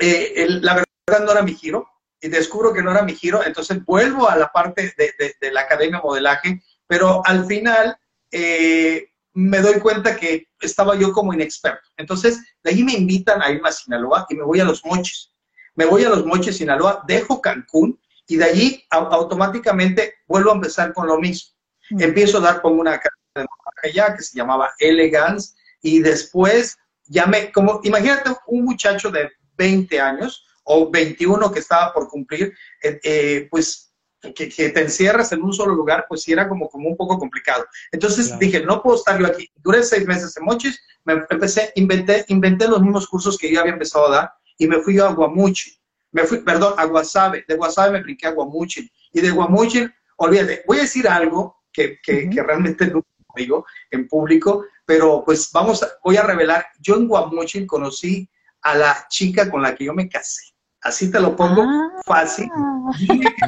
eh, 0.00 0.46
la 0.60 0.74
verdad 0.74 1.24
no 1.24 1.32
era 1.32 1.42
mi 1.42 1.54
giro. 1.54 1.88
Y 2.20 2.28
descubro 2.28 2.74
que 2.74 2.82
no 2.82 2.90
era 2.90 3.02
mi 3.02 3.14
giro. 3.14 3.42
Entonces, 3.42 3.82
vuelvo 3.86 4.28
a 4.28 4.36
la 4.36 4.52
parte 4.52 4.92
de, 4.98 5.34
de 5.40 5.50
la 5.50 5.62
academia 5.62 5.96
de 5.96 6.02
modelaje 6.02 6.62
pero 6.86 7.22
al 7.24 7.46
final 7.46 7.96
eh, 8.30 9.08
me 9.34 9.60
doy 9.60 9.80
cuenta 9.80 10.16
que 10.16 10.48
estaba 10.60 10.96
yo 10.96 11.12
como 11.12 11.34
inexperto. 11.34 11.88
Entonces, 11.96 12.40
de 12.62 12.70
ahí 12.70 12.82
me 12.82 12.94
invitan 12.94 13.42
a 13.42 13.50
irme 13.50 13.68
a 13.68 13.72
Sinaloa 13.72 14.26
y 14.28 14.34
me 14.36 14.44
voy 14.44 14.60
a 14.60 14.64
Los 14.64 14.84
Moches. 14.84 15.32
Me 15.74 15.86
voy 15.86 16.04
a 16.04 16.08
Los 16.08 16.24
Moches, 16.24 16.56
Sinaloa, 16.56 17.02
dejo 17.06 17.40
Cancún 17.40 18.00
y 18.26 18.36
de 18.36 18.44
allí 18.44 18.84
automáticamente 18.90 20.14
vuelvo 20.26 20.52
a 20.52 20.54
empezar 20.54 20.92
con 20.94 21.06
lo 21.06 21.18
mismo. 21.18 21.52
Mm. 21.90 22.02
Empiezo 22.02 22.38
a 22.38 22.42
dar 22.42 22.62
como 22.62 22.80
una 22.80 22.98
carrera 22.98 23.48
ya 23.92 24.14
que 24.14 24.22
se 24.22 24.38
llamaba 24.38 24.72
Elegance 24.78 25.54
y 25.82 26.00
después 26.00 26.76
ya 27.06 27.26
me, 27.26 27.52
como, 27.52 27.80
imagínate 27.82 28.30
un 28.46 28.64
muchacho 28.64 29.10
de 29.10 29.30
20 29.56 30.00
años 30.00 30.46
o 30.64 30.90
21 30.90 31.52
que 31.52 31.58
estaba 31.58 31.92
por 31.92 32.08
cumplir, 32.08 32.54
eh, 32.82 33.00
eh, 33.02 33.48
pues 33.50 33.83
que, 34.32 34.46
te 34.46 34.80
encierras 34.80 35.32
en 35.32 35.42
un 35.42 35.52
solo 35.52 35.74
lugar, 35.74 36.06
pues 36.08 36.22
sí 36.22 36.32
era 36.32 36.48
como, 36.48 36.68
como 36.68 36.88
un 36.88 36.96
poco 36.96 37.18
complicado. 37.18 37.66
Entonces 37.92 38.38
dije, 38.38 38.62
no 38.62 38.82
puedo 38.82 38.96
estar 38.96 39.18
yo 39.18 39.26
aquí. 39.26 39.50
Duré 39.56 39.82
seis 39.82 40.06
meses 40.06 40.36
en 40.36 40.44
Mochis, 40.44 40.80
me 41.04 41.24
empecé, 41.28 41.72
inventé, 41.74 42.24
inventé 42.28 42.68
los 42.68 42.80
mismos 42.80 43.06
cursos 43.06 43.36
que 43.36 43.52
yo 43.52 43.60
había 43.60 43.72
empezado 43.72 44.06
a 44.06 44.16
dar 44.16 44.32
y 44.58 44.66
me 44.66 44.80
fui 44.80 44.98
a 44.98 45.08
Guamuchi. 45.08 45.78
Me 46.12 46.24
fui, 46.24 46.38
perdón, 46.38 46.74
a 46.76 46.84
Guasave. 46.84 47.44
De 47.46 47.56
Guasave 47.56 47.92
me 47.92 48.02
brinqué 48.02 48.28
a 48.28 48.30
Guamuchi. 48.30 48.90
Y 49.12 49.20
de 49.20 49.30
Guamuchi, 49.30 49.86
olvídate, 50.16 50.62
voy 50.66 50.78
a 50.78 50.82
decir 50.82 51.08
algo 51.08 51.62
que, 51.72 51.98
que, 52.00 52.30
que 52.30 52.42
realmente 52.42 52.86
no 52.86 53.02
digo 53.34 53.66
en 53.90 54.06
público, 54.06 54.64
pero 54.86 55.22
pues 55.24 55.50
vamos, 55.52 55.82
a, 55.82 55.88
voy 56.04 56.16
a 56.16 56.22
revelar. 56.22 56.66
Yo 56.80 56.96
en 56.96 57.08
Guamuchi 57.08 57.66
conocí 57.66 58.28
a 58.62 58.76
la 58.76 59.06
chica 59.08 59.50
con 59.50 59.62
la 59.62 59.74
que 59.74 59.84
yo 59.84 59.92
me 59.92 60.08
casé. 60.08 60.53
Así 60.84 61.10
te 61.10 61.18
lo 61.18 61.34
pongo 61.34 61.62
ah. 61.62 61.90
fácil. 62.04 62.50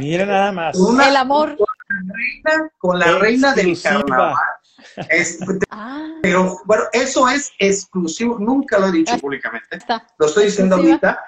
Mira 0.01 0.25
nada 0.25 0.53
más. 0.53 0.77
el 0.77 1.17
amor. 1.17 1.57
Con 2.79 2.99
la 2.99 3.19
reina, 3.19 3.55
del 3.55 3.81
carnaval. 3.81 4.35
Ah. 5.71 6.09
Pero 6.23 6.59
bueno, 6.65 6.85
eso 6.93 7.29
es 7.29 7.53
exclusivo. 7.59 8.39
Nunca 8.39 8.79
lo 8.79 8.87
he 8.87 8.93
dicho 8.93 9.19
públicamente. 9.19 9.79
Lo 10.19 10.27
estoy 10.27 10.47
diciendo 10.47 10.77
ahorita. 10.77 11.21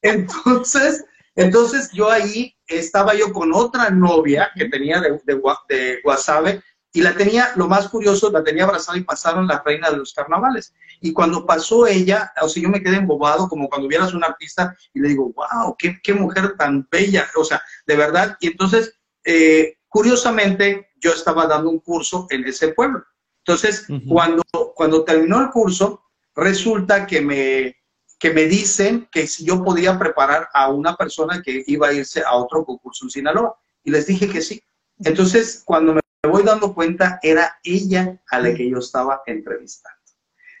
Entonces, 0.00 1.04
entonces 1.36 1.90
yo 1.92 2.10
ahí 2.10 2.56
estaba 2.66 3.14
yo 3.14 3.30
con 3.30 3.52
otra 3.52 3.90
novia 3.90 4.50
que 4.54 4.64
tenía 4.66 5.00
de, 5.00 5.20
de, 5.24 5.42
de 5.68 6.00
Guasave 6.02 6.62
y 6.92 7.02
la 7.02 7.14
tenía, 7.14 7.52
lo 7.54 7.68
más 7.68 7.88
curioso, 7.88 8.30
la 8.30 8.42
tenía 8.42 8.64
abrazada 8.64 8.98
y 8.98 9.04
pasaron 9.04 9.46
la 9.46 9.62
reina 9.64 9.90
de 9.90 9.98
los 9.98 10.12
carnavales. 10.12 10.74
Y 11.00 11.12
cuando 11.12 11.46
pasó 11.46 11.86
ella, 11.86 12.32
o 12.42 12.48
sea, 12.48 12.62
yo 12.62 12.68
me 12.68 12.82
quedé 12.82 12.96
embobado 12.96 13.48
como 13.48 13.68
cuando 13.68 13.86
vieras 13.86 14.12
una 14.12 14.26
artista 14.26 14.76
y 14.92 15.00
le 15.00 15.10
digo, 15.10 15.32
wow, 15.32 15.76
qué, 15.78 16.00
qué 16.02 16.14
mujer 16.14 16.56
tan 16.56 16.86
bella, 16.90 17.28
o 17.36 17.44
sea, 17.44 17.62
de 17.86 17.96
verdad. 17.96 18.36
Y 18.40 18.48
entonces, 18.48 18.92
eh, 19.24 19.78
curiosamente, 19.88 20.88
yo 21.00 21.12
estaba 21.12 21.46
dando 21.46 21.70
un 21.70 21.78
curso 21.78 22.26
en 22.30 22.44
ese 22.44 22.68
pueblo. 22.68 23.04
Entonces, 23.38 23.86
cuando, 24.08 24.42
cuando 24.74 25.04
terminó 25.04 25.40
el 25.40 25.50
curso, 25.50 26.02
resulta 26.34 27.06
que 27.06 27.20
me, 27.20 27.76
que 28.18 28.32
me 28.32 28.44
dicen 28.44 29.08
que 29.10 29.26
si 29.26 29.44
yo 29.44 29.64
podía 29.64 29.98
preparar 29.98 30.48
a 30.52 30.68
una 30.68 30.96
persona 30.96 31.40
que 31.40 31.64
iba 31.66 31.88
a 31.88 31.92
irse 31.92 32.22
a 32.22 32.34
otro 32.34 32.64
concurso 32.64 33.06
en 33.06 33.10
Sinaloa. 33.10 33.56
Y 33.82 33.90
les 33.90 34.06
dije 34.06 34.28
que 34.28 34.42
sí. 34.42 34.62
Entonces, 34.98 35.62
cuando 35.64 35.94
me 35.94 35.99
voy 36.28 36.42
dando 36.42 36.74
cuenta, 36.74 37.18
era 37.22 37.58
ella 37.62 38.20
a 38.30 38.40
la 38.40 38.54
que 38.54 38.68
yo 38.68 38.78
estaba 38.78 39.22
entrevistando. 39.26 39.98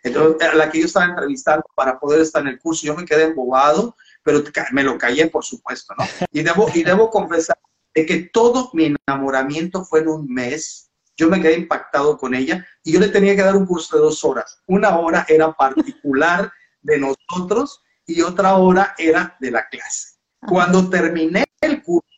Entonces, 0.02 0.48
a 0.48 0.54
la 0.54 0.70
que 0.70 0.80
yo 0.80 0.86
estaba 0.86 1.06
entrevistando 1.06 1.64
para 1.74 1.98
poder 1.98 2.22
estar 2.22 2.42
en 2.42 2.48
el 2.48 2.58
curso. 2.58 2.86
Yo 2.86 2.94
me 2.94 3.04
quedé 3.04 3.24
embobado, 3.24 3.96
pero 4.22 4.42
me 4.72 4.82
lo 4.82 4.96
callé, 4.96 5.26
por 5.26 5.44
supuesto, 5.44 5.94
¿no? 5.98 6.06
Y 6.32 6.42
debo, 6.42 6.68
y 6.74 6.82
debo 6.82 7.10
confesar 7.10 7.58
que 7.92 8.30
todo 8.32 8.70
mi 8.72 8.94
enamoramiento 9.06 9.84
fue 9.84 10.00
en 10.00 10.08
un 10.08 10.32
mes. 10.32 10.90
Yo 11.16 11.28
me 11.28 11.40
quedé 11.40 11.54
impactado 11.54 12.16
con 12.16 12.34
ella 12.34 12.66
y 12.82 12.92
yo 12.92 13.00
le 13.00 13.08
tenía 13.08 13.36
que 13.36 13.42
dar 13.42 13.56
un 13.56 13.66
curso 13.66 13.96
de 13.96 14.02
dos 14.02 14.24
horas. 14.24 14.62
Una 14.66 14.98
hora 14.98 15.26
era 15.28 15.52
particular 15.52 16.50
de 16.80 16.98
nosotros 16.98 17.82
y 18.06 18.22
otra 18.22 18.56
hora 18.56 18.94
era 18.96 19.36
de 19.38 19.50
la 19.50 19.68
clase. 19.68 20.16
Cuando 20.46 20.88
terminé 20.88 21.44
el 21.60 21.82
curso, 21.82 22.09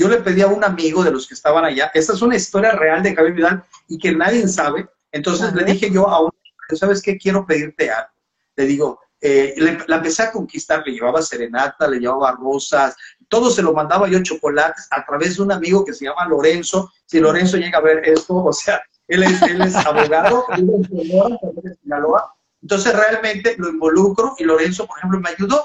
yo 0.00 0.08
le 0.08 0.22
pedí 0.22 0.40
a 0.40 0.46
un 0.46 0.64
amigo 0.64 1.04
de 1.04 1.10
los 1.10 1.28
que 1.28 1.34
estaban 1.34 1.62
allá, 1.62 1.90
esta 1.92 2.14
es 2.14 2.22
una 2.22 2.34
historia 2.34 2.72
real 2.72 3.02
de 3.02 3.14
Javier 3.14 3.34
Vidal 3.34 3.64
y 3.86 3.98
que 3.98 4.12
nadie 4.12 4.48
sabe, 4.48 4.88
entonces 5.12 5.52
le 5.52 5.62
dije 5.62 5.90
yo 5.90 6.08
a 6.08 6.24
un, 6.24 6.30
¿sabes 6.74 7.02
qué? 7.02 7.18
Quiero 7.18 7.44
pedirte 7.44 7.90
algo. 7.90 8.08
Le 8.56 8.64
digo, 8.64 8.98
eh, 9.20 9.54
la 9.58 9.96
empecé 9.96 10.22
a 10.22 10.32
conquistar, 10.32 10.82
le 10.86 10.94
llevaba 10.94 11.20
serenata, 11.20 11.86
le 11.86 11.98
llevaba 11.98 12.32
rosas, 12.32 12.96
todo 13.28 13.50
se 13.50 13.60
lo 13.60 13.74
mandaba 13.74 14.08
yo 14.08 14.22
chocolates 14.22 14.88
a 14.90 15.04
través 15.04 15.36
de 15.36 15.42
un 15.42 15.52
amigo 15.52 15.84
que 15.84 15.92
se 15.92 16.06
llama 16.06 16.26
Lorenzo. 16.26 16.90
Si 17.04 17.20
Lorenzo 17.20 17.58
llega 17.58 17.76
a 17.76 17.82
ver 17.82 18.08
esto, 18.08 18.36
o 18.36 18.54
sea, 18.54 18.80
él 19.06 19.22
es, 19.22 19.42
él 19.42 19.60
es 19.60 19.76
abogado, 19.76 20.46
entonces 22.62 22.96
realmente 22.96 23.54
lo 23.58 23.68
involucro 23.68 24.34
y 24.38 24.44
Lorenzo, 24.44 24.86
por 24.86 24.96
ejemplo, 24.96 25.20
me 25.20 25.28
ayudó. 25.28 25.62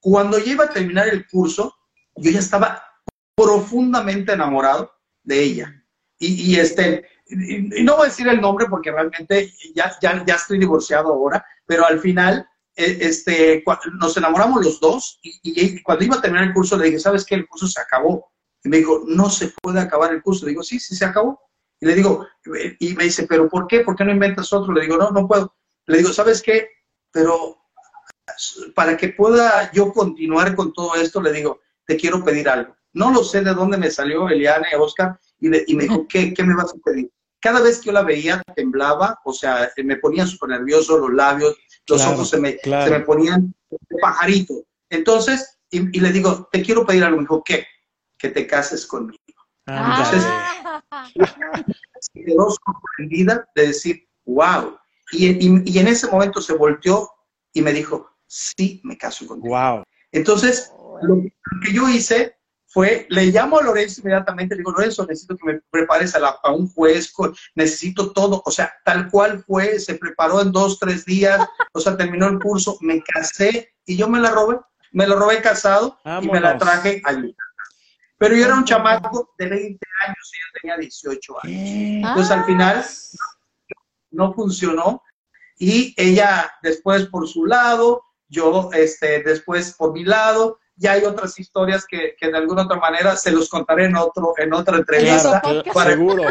Cuando 0.00 0.40
yo 0.40 0.52
iba 0.52 0.64
a 0.64 0.70
terminar 0.70 1.06
el 1.06 1.24
curso, 1.28 1.72
yo 2.16 2.32
ya 2.32 2.40
estaba 2.40 2.82
profundamente 3.36 4.32
enamorado 4.32 4.90
de 5.22 5.42
ella. 5.42 5.84
Y, 6.18 6.56
este, 6.56 7.04
y, 7.26 7.82
no 7.84 7.96
voy 7.96 8.06
a 8.06 8.08
decir 8.08 8.26
el 8.26 8.40
nombre 8.40 8.66
porque 8.70 8.90
realmente 8.90 9.52
ya, 9.74 9.94
ya, 10.00 10.24
ya 10.24 10.34
estoy 10.34 10.58
divorciado 10.58 11.12
ahora, 11.12 11.44
pero 11.66 11.84
al 11.84 12.00
final 12.00 12.48
e, 12.74 12.98
este, 13.00 13.62
nos 13.98 14.16
enamoramos 14.16 14.64
los 14.64 14.80
dos 14.80 15.20
y, 15.22 15.82
cuando 15.82 16.04
iba 16.04 16.16
a 16.16 16.22
terminar 16.22 16.48
el 16.48 16.54
curso 16.54 16.78
le 16.78 16.86
dije, 16.86 16.98
¿sabes 16.98 17.24
qué? 17.26 17.34
El 17.34 17.46
curso 17.46 17.66
se 17.66 17.80
acabó. 17.80 18.32
Y 18.64 18.68
me 18.70 18.78
dijo, 18.78 19.04
no 19.06 19.28
se 19.28 19.52
puede 19.62 19.80
acabar 19.80 20.12
el 20.12 20.22
curso. 20.22 20.44
Le 20.44 20.50
digo, 20.50 20.62
sí, 20.62 20.80
sí 20.80 20.96
se 20.96 21.04
acabó. 21.04 21.40
Y 21.78 21.86
le 21.86 21.94
digo, 21.94 22.26
y 22.80 22.94
me 22.94 23.04
dice, 23.04 23.26
¿pero 23.26 23.48
por 23.48 23.66
qué? 23.66 23.80
¿Por 23.80 23.94
qué 23.94 24.04
no 24.04 24.10
inventas 24.10 24.52
otro? 24.52 24.72
Le 24.72 24.80
digo, 24.82 24.96
no, 24.96 25.10
no 25.10 25.28
puedo. 25.28 25.54
Le 25.86 25.98
digo, 25.98 26.12
¿sabes 26.12 26.42
qué? 26.42 26.68
Pero 27.12 27.58
para 28.74 28.96
que 28.96 29.08
pueda 29.08 29.70
yo 29.72 29.92
continuar 29.92 30.56
con 30.56 30.72
todo 30.72 30.94
esto, 30.96 31.22
le 31.22 31.32
digo, 31.32 31.60
te 31.86 31.96
quiero 31.96 32.24
pedir 32.24 32.48
algo. 32.48 32.76
No 32.96 33.12
lo 33.12 33.22
sé 33.22 33.42
de 33.42 33.52
dónde 33.52 33.76
me 33.76 33.90
salió 33.90 34.26
Eliane, 34.26 34.68
Oscar, 34.78 35.20
y, 35.38 35.48
y 35.70 35.76
me 35.76 35.82
dijo, 35.82 36.06
¿qué, 36.08 36.32
¿qué 36.32 36.42
me 36.42 36.54
vas 36.54 36.72
a 36.72 36.78
pedir? 36.82 37.10
Cada 37.40 37.60
vez 37.60 37.78
que 37.78 37.86
yo 37.86 37.92
la 37.92 38.02
veía, 38.02 38.42
temblaba, 38.54 39.20
o 39.22 39.34
sea, 39.34 39.70
me 39.84 39.96
ponía 39.96 40.26
súper 40.26 40.48
nervioso, 40.48 40.98
los 40.98 41.12
labios, 41.12 41.54
los 41.86 42.06
ojos 42.06 42.30
se 42.30 42.40
me, 42.40 42.58
se 42.58 42.90
me 42.90 43.00
ponían 43.00 43.54
de 43.70 43.98
pajarito. 44.00 44.64
Entonces, 44.88 45.58
y, 45.70 46.00
le 46.00 46.10
digo, 46.10 46.48
te 46.50 46.62
quiero 46.62 46.86
pedir 46.86 47.04
algo. 47.04 47.18
Me 47.18 47.24
dijo, 47.24 47.42
¿qué? 47.44 47.66
Que 48.16 48.30
te 48.30 48.46
cases 48.46 48.86
conmigo. 48.86 49.18
Entonces, 49.66 50.26
se 52.00 52.24
quedó 52.24 52.48
sorprendida 52.50 53.46
de 53.54 53.66
decir, 53.66 54.08
wow. 54.24 54.78
Y, 55.12 55.26
y, 55.46 55.78
en 55.78 55.88
ese 55.88 56.10
momento 56.10 56.40
se 56.40 56.54
volteó 56.54 57.10
y 57.52 57.60
me 57.60 57.74
dijo, 57.74 58.10
sí, 58.26 58.80
me 58.84 58.96
caso 58.96 59.26
contigo. 59.26 59.54
Wow. 59.54 59.82
Entonces, 60.12 60.72
lo 61.02 61.22
que 61.62 61.72
yo 61.74 61.88
hice 61.90 62.36
fue, 62.76 63.06
le 63.08 63.24
llamo 63.28 63.58
a 63.58 63.62
Lorenzo 63.62 64.02
inmediatamente, 64.02 64.54
le 64.54 64.58
digo, 64.58 64.70
Lorenzo, 64.70 65.06
necesito 65.06 65.34
que 65.34 65.46
me 65.46 65.60
prepares 65.70 66.14
a, 66.14 66.52
un 66.52 66.68
juez, 66.68 67.10
necesito 67.54 68.12
todo, 68.12 68.42
o 68.44 68.50
sea, 68.50 68.70
tal 68.84 69.08
cual 69.08 69.42
fue, 69.42 69.80
se 69.80 69.94
preparó 69.94 70.42
en 70.42 70.52
dos, 70.52 70.78
tres 70.78 71.06
días, 71.06 71.40
o 71.72 71.80
sea, 71.80 71.96
terminó 71.96 72.26
el 72.26 72.38
curso, 72.38 72.76
me 72.82 73.02
casé 73.02 73.72
y 73.86 73.96
yo 73.96 74.10
me 74.10 74.20
la 74.20 74.30
robé, 74.30 74.60
me 74.92 75.06
lo 75.06 75.18
robé 75.18 75.40
casado 75.40 75.98
y 76.20 76.28
me 76.28 76.38
la 76.38 76.58
traje 76.58 77.00
allí. 77.06 77.34
Pero 78.18 78.36
yo 78.36 78.44
era 78.44 78.56
un 78.56 78.64
chamaco 78.66 79.32
de 79.38 79.48
20 79.48 79.86
años 80.06 80.32
y 80.34 80.38
yo 80.38 80.60
tenía 80.60 80.76
18 80.76 81.34
años. 81.44 81.60
Entonces 82.08 82.30
al 82.30 82.44
final 82.44 82.84
no 84.10 84.34
funcionó 84.34 85.02
y 85.56 85.94
ella 85.96 86.52
después 86.62 87.06
por 87.06 87.26
su 87.26 87.46
lado, 87.46 88.02
yo 88.28 88.68
este, 88.74 89.22
después 89.22 89.72
por 89.72 89.94
mi 89.94 90.04
lado, 90.04 90.58
ya 90.76 90.92
hay 90.92 91.04
otras 91.04 91.38
historias 91.38 91.86
que, 91.86 92.14
que, 92.18 92.28
de 92.28 92.36
alguna 92.36 92.62
otra 92.62 92.78
manera 92.78 93.16
se 93.16 93.32
los 93.32 93.48
contaré 93.48 93.86
en, 93.86 93.96
otro, 93.96 94.34
en 94.36 94.52
otra 94.52 94.76
entrevista. 94.76 95.42
para 95.72 95.90
seguro. 95.90 96.22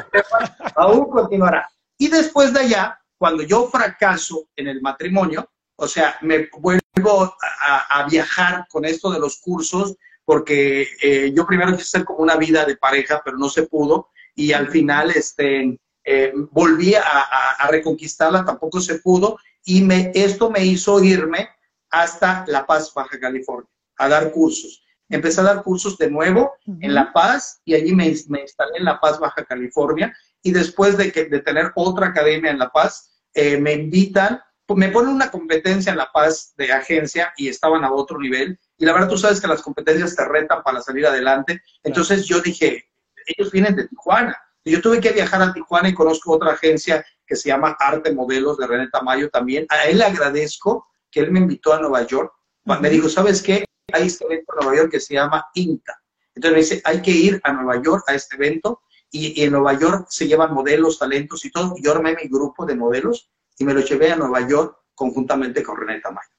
Aún 0.76 1.10
continuará. 1.10 1.70
Y 1.98 2.08
después 2.10 2.54
de 2.54 2.62
allá, 2.62 3.00
cuando 3.18 3.44
yo 3.44 3.68
fracaso 3.70 4.48
en 4.56 4.68
el 4.68 4.82
matrimonio, 4.82 5.50
o 5.78 5.88
sea, 5.88 6.18
me 6.22 6.48
vuelvo 6.58 7.36
a, 7.60 8.06
viajar 8.10 8.68
con 8.70 8.86
esto 8.86 9.12
de 9.12 9.20
los 9.20 9.40
cursos, 9.40 9.96
porque 10.24 10.88
eh, 11.02 11.32
yo 11.36 11.46
primero 11.46 11.72
quise 11.72 11.98
hacer 11.98 12.06
como 12.06 12.20
una 12.20 12.36
vida 12.36 12.66
de 12.66 12.78
pareja, 12.78 13.22
pero 13.26 13.38
no 13.38 13.50
se 13.50 13.64
pudo, 13.64 14.10
y 14.36 14.54
al 14.54 14.70
final 14.70 15.12
este, 15.12 15.80
eh, 16.04 16.34
volví 16.52 16.94
a, 16.96 17.02
a, 17.02 17.68
reconquistarla, 17.68 18.46
tampoco 18.46 18.80
se 18.80 19.00
pudo, 19.00 19.38
y 19.66 19.82
me, 19.82 20.12
esto 20.14 20.50
me 20.50 20.64
hizo 20.64 21.04
irme 21.04 21.50
hasta 21.90 22.46
La 22.48 22.66
Paz, 22.66 22.94
Baja 22.94 23.20
California 23.20 23.70
a 23.98 24.10
dar 24.10 24.32
cursos. 24.32 24.84
Empecé 25.10 25.42
a 25.42 25.46
dar 25.46 25.64
cursos 25.64 25.98
de 25.98 26.10
nuevo 26.10 26.54
en 26.66 26.94
La 26.94 27.14
Paz 27.14 27.62
y 27.64 27.76
allí 27.76 27.94
me, 27.94 28.08
instalé 28.08 28.78
en 28.78 28.86
La 28.86 29.00
Paz, 29.00 29.20
Baja 29.20 29.46
California. 29.46 30.16
Y 30.42 30.52
después 30.52 30.98
de, 30.98 31.12
que, 31.12 31.26
de 31.26 31.40
tener 31.42 31.72
otra 31.76 32.08
academia 32.08 32.52
en 32.52 32.60
La 32.60 32.70
Paz, 32.70 33.24
eh, 33.34 33.58
me 33.58 33.74
invitan, 33.74 34.42
pues, 34.66 34.80
me 34.80 34.90
ponen 34.90 35.14
una 35.14 35.30
competencia 35.30 35.92
en 35.92 35.98
La 35.98 36.12
Paz 36.12 36.54
de 36.58 36.72
agencia 36.72 37.34
y 37.38 37.50
estaban 37.50 37.84
a 37.84 37.92
otro 37.92 38.20
nivel. 38.20 38.60
Y 38.78 38.86
la 38.86 38.94
verdad, 38.94 39.10
tú 39.10 39.18
sabes 39.18 39.40
que 39.40 39.48
las 39.48 39.62
competencias 39.62 40.16
te 40.16 40.26
retan 40.26 40.64
para 40.64 40.82
salir 40.82 41.06
adelante. 41.06 41.62
Entonces 41.84 42.26
yo 42.26 42.42
dije, 42.42 42.86
ellos 43.26 43.52
vienen 43.52 43.76
de 43.76 43.88
Tijuana. 43.88 44.36
Yo 44.64 44.82
tuve 44.82 45.00
que 45.00 45.12
viajar 45.12 45.42
a 45.44 45.54
Tijuana 45.54 45.90
y 45.90 45.94
conozco 45.94 46.32
otra 46.32 46.54
agencia 46.54 47.06
que 47.28 47.36
se 47.36 47.50
llama 47.50 47.76
Arte 47.80 48.12
Modelos 48.14 48.58
de 48.58 48.66
René 48.66 48.90
Tamayo 48.90 49.30
también. 49.30 49.68
A 49.70 49.86
él 49.86 50.00
le 50.00 50.06
agradezco 50.06 50.88
que 51.12 51.20
él 51.20 51.32
me 51.32 51.40
invitó 51.40 51.74
a 51.74 51.80
Nueva 51.80 52.02
York. 52.04 52.34
Me 52.82 52.90
dijo, 52.90 53.10
¿sabes 53.10 53.44
qué? 53.44 53.65
Hay 53.96 54.08
este 54.08 54.26
evento 54.26 54.54
en 54.54 54.66
Nueva 54.66 54.78
York 54.78 54.92
que 54.92 55.00
se 55.00 55.14
llama 55.14 55.46
INTA. 55.54 56.02
Entonces 56.36 56.52
me 56.52 56.62
dice, 56.62 56.82
hay 56.84 57.02
que 57.02 57.12
ir 57.12 57.42
a 57.44 57.54
Nueva 57.54 57.82
York 57.82 58.04
a 58.08 58.14
este 58.14 58.36
evento 58.36 58.82
y, 59.10 59.42
en 59.44 59.52
Nueva 59.52 59.74
York 59.80 60.08
se 60.10 60.28
llevan 60.28 60.54
modelos, 60.54 61.00
talentos 61.00 61.46
y 61.46 61.52
todo. 61.52 61.76
Yo 61.82 61.94
armé 61.94 62.16
mi 62.16 62.28
grupo 62.28 62.66
de 62.66 62.76
modelos 62.76 63.30
y 63.58 63.64
me 63.64 63.74
lo 63.74 63.80
llevé 63.80 64.12
a 64.12 64.18
Nueva 64.18 64.48
York 64.48 64.78
conjuntamente 64.94 65.64
con 65.64 65.78
René 65.78 66.02
Tamayo. 66.02 66.30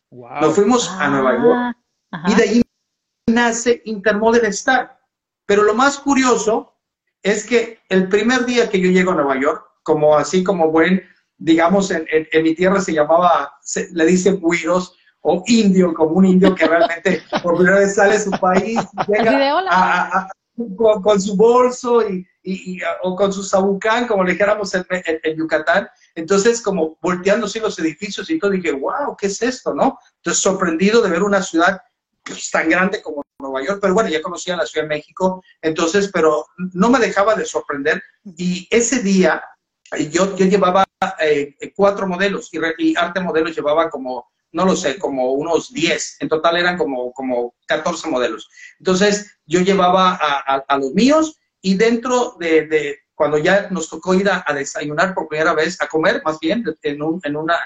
Nos 0.41 0.55
fuimos 0.55 0.91
a 0.91 1.09
Nueva 1.09 1.43
York 1.43 1.77
y 2.29 2.35
de 2.35 2.43
ahí 2.43 2.63
nace 3.27 3.83
Intermodel 3.87 4.45
Star. 4.47 5.01
Pero 5.47 5.63
lo 5.63 5.75
más 5.75 5.99
curioso 5.99 6.75
es 7.23 7.47
que 7.47 7.81
el 7.89 8.09
primer 8.09 8.45
día 8.45 8.69
que 8.69 8.81
yo 8.81 8.91
llego 8.91 9.13
a 9.13 9.17
Nueva 9.17 9.41
York, 9.41 9.65
como 9.83 10.17
así 10.17 10.45
como 10.45 10.71
buen, 10.71 11.03
digamos, 11.39 11.91
en, 11.91 12.07
mi 12.43 12.55
tierra 12.55 12.81
se 12.81 12.93
llamaba, 12.93 13.59
le 13.93 14.07
dicen 14.07 14.41
güiros, 14.41 14.97
o 15.29 15.43
indio, 15.49 15.93
como 15.93 16.13
un 16.13 16.25
indio 16.25 16.55
que 16.55 16.67
realmente 16.67 17.21
por 17.43 17.57
primera 17.57 17.81
vez 17.81 17.97
sale 17.97 18.13
de 18.13 18.21
su 18.21 18.31
país, 18.31 18.79
llega 19.09 20.29
con, 21.03 21.21
su 21.21 21.37
bolso 21.37 22.01
y, 22.45 22.81
o 23.03 23.17
con 23.17 23.33
su 23.33 23.43
sabucán, 23.43 24.07
como 24.07 24.23
le 24.23 24.33
dijéramos 24.33 24.73
en, 24.75 25.37
Yucatán. 25.37 25.89
Entonces, 26.15 26.63
como 26.63 26.97
volteando 27.03 27.47
así 27.47 27.59
los 27.59 27.77
edificios 27.81 28.31
y 28.31 28.39
todo, 28.39 28.53
dije, 28.53 28.71
wow, 28.71 29.17
¿qué 29.19 29.27
es 29.27 29.43
esto, 29.43 29.75
no? 29.75 29.99
Entonces, 30.19 30.41
sorprendido 30.41 31.03
de 31.03 31.11
ver 31.11 31.25
una 31.25 31.43
ciudad 31.43 31.81
pues, 32.23 32.49
tan 32.53 32.69
grande 32.69 33.03
como 33.03 33.23
Nueva 33.41 33.67
York, 33.67 33.81
pero 33.83 33.95
bueno, 33.95 34.09
ya 34.09 34.23
conocía 34.23 34.57
la 34.57 34.65
Ciudad 34.65 34.85
de 34.85 34.95
México, 34.95 35.43
entonces, 35.61 36.09
pero 36.13 36.47
no 36.73 36.89
me 36.89 37.01
dejaba 37.01 37.35
de 37.35 37.45
sorprender. 37.45 38.01
Y 38.25 38.69
ese 38.71 39.03
día, 39.03 39.43
yo, 40.11 40.37
yo 40.37 40.47
llevaba 40.47 40.85
eh, 41.21 41.57
cuatro 41.75 42.07
modelos 42.07 42.49
y, 42.53 42.61
y 42.79 42.97
Arte 42.97 43.21
Modelos 43.21 43.57
llevaba 43.57 43.91
como 43.91 44.29
no 44.57 44.65
lo 44.65 44.75
sé, 44.75 44.99
como 44.99 45.33
unos 45.33 45.71
10. 45.71 46.17
En 46.21 46.31
total 46.31 46.57
eran 46.57 46.79
como, 46.79 47.13
como 47.13 47.55
14 47.67 48.09
modelos. 48.09 48.49
Entonces, 48.79 49.39
yo 49.45 49.61
llevaba 49.61 50.19
a, 50.19 50.79
los 50.79 50.95
míos 50.95 51.39
y 51.61 51.75
dentro 51.75 52.37
de, 52.41 53.01
cuando 53.15 53.37
ya 53.37 53.69
nos 53.71 53.91
tocó 53.91 54.15
ir 54.15 54.31
a, 54.31 54.43
desayunar 54.55 55.15
por 55.15 55.29
primera 55.29 55.53
vez, 55.53 55.79
a 55.83 55.87
comer 55.87 56.23
más 56.25 56.41
bien, 56.41 56.65
en, 56.83 57.03
una, 57.03 57.59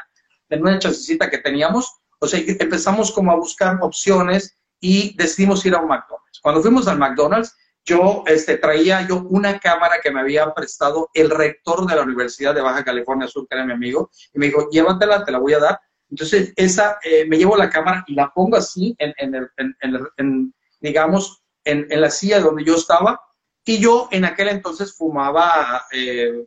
en 0.48 0.62
una 0.62 0.78
chancecita 0.80 1.30
que 1.30 1.38
teníamos, 1.38 1.94
o 2.18 2.26
sea, 2.26 2.40
empezamos 2.44 3.12
como 3.12 3.30
a 3.30 3.36
buscar 3.36 3.78
opciones 3.82 4.58
y 4.80 5.16
decidimos 5.16 5.64
ir 5.64 5.76
a 5.76 5.80
un 5.80 5.86
McDonald's. 5.86 6.40
Cuando 6.42 6.60
fuimos 6.60 6.88
al 6.88 6.98
McDonald's, 6.98 7.54
yo 7.84 8.24
este, 8.26 8.56
traía 8.58 9.06
yo 9.06 9.22
una 9.30 9.60
cámara 9.60 10.00
que 10.02 10.10
me 10.10 10.20
había 10.20 10.52
prestado 10.54 11.08
el 11.14 11.30
rector 11.30 11.86
de 11.86 11.94
la 11.94 12.02
Universidad 12.02 12.52
de 12.52 12.62
Baja 12.62 12.84
California 12.84 13.28
Sur, 13.28 13.46
que 13.46 13.54
era 13.54 13.64
mi 13.64 13.74
amigo, 13.74 14.10
y 14.34 14.40
me 14.40 14.46
dijo, 14.46 14.68
llévatela, 14.70 15.24
te 15.24 15.30
la 15.30 15.38
voy 15.38 15.52
a 15.52 15.60
dar, 15.60 15.80
Entonces, 16.10 16.52
esa, 16.56 16.98
eh, 17.04 17.24
me 17.26 17.38
llevo 17.38 17.56
la 17.56 17.70
cámara 17.70 18.04
y 18.06 18.14
la 18.14 18.30
pongo 18.34 18.56
así, 18.56 18.96
en, 18.98 19.14
en, 19.18 20.54
digamos, 20.80 21.42
en, 21.64 21.86
la 21.88 22.10
silla 22.10 22.40
donde 22.40 22.64
yo 22.64 22.74
estaba. 22.74 23.20
Y 23.64 23.78
yo 23.78 24.08
en 24.10 24.24
aquel 24.24 24.48
entonces 24.48 24.96
fumaba 24.96 25.84
eh, 25.92 26.44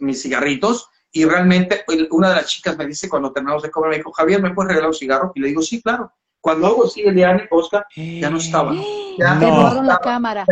mis 0.00 0.22
cigarritos 0.22 0.88
y 1.12 1.24
realmente 1.24 1.84
una 2.10 2.30
de 2.30 2.34
las 2.36 2.46
chicas 2.46 2.76
me 2.76 2.86
dice 2.86 3.08
cuando 3.08 3.32
terminamos 3.32 3.62
de 3.62 3.70
comer, 3.70 3.90
me 3.90 3.96
dijo, 3.98 4.12
Javier, 4.12 4.42
¿me 4.42 4.52
puedes 4.52 4.68
regalar 4.68 4.88
un 4.88 4.94
cigarro? 4.94 5.32
Y 5.34 5.40
le 5.40 5.48
digo, 5.48 5.62
sí, 5.62 5.80
claro. 5.80 6.12
Cuando 6.40 6.66
hago 6.66 6.84
así, 6.84 7.02
Eliane, 7.02 7.46
Oscar, 7.50 7.86
ya 7.94 8.30
no 8.30 8.38
estaba. 8.38 8.74
Ya 9.18 9.34
no. 9.36 9.82
la 9.82 9.98
cámara. 9.98 10.44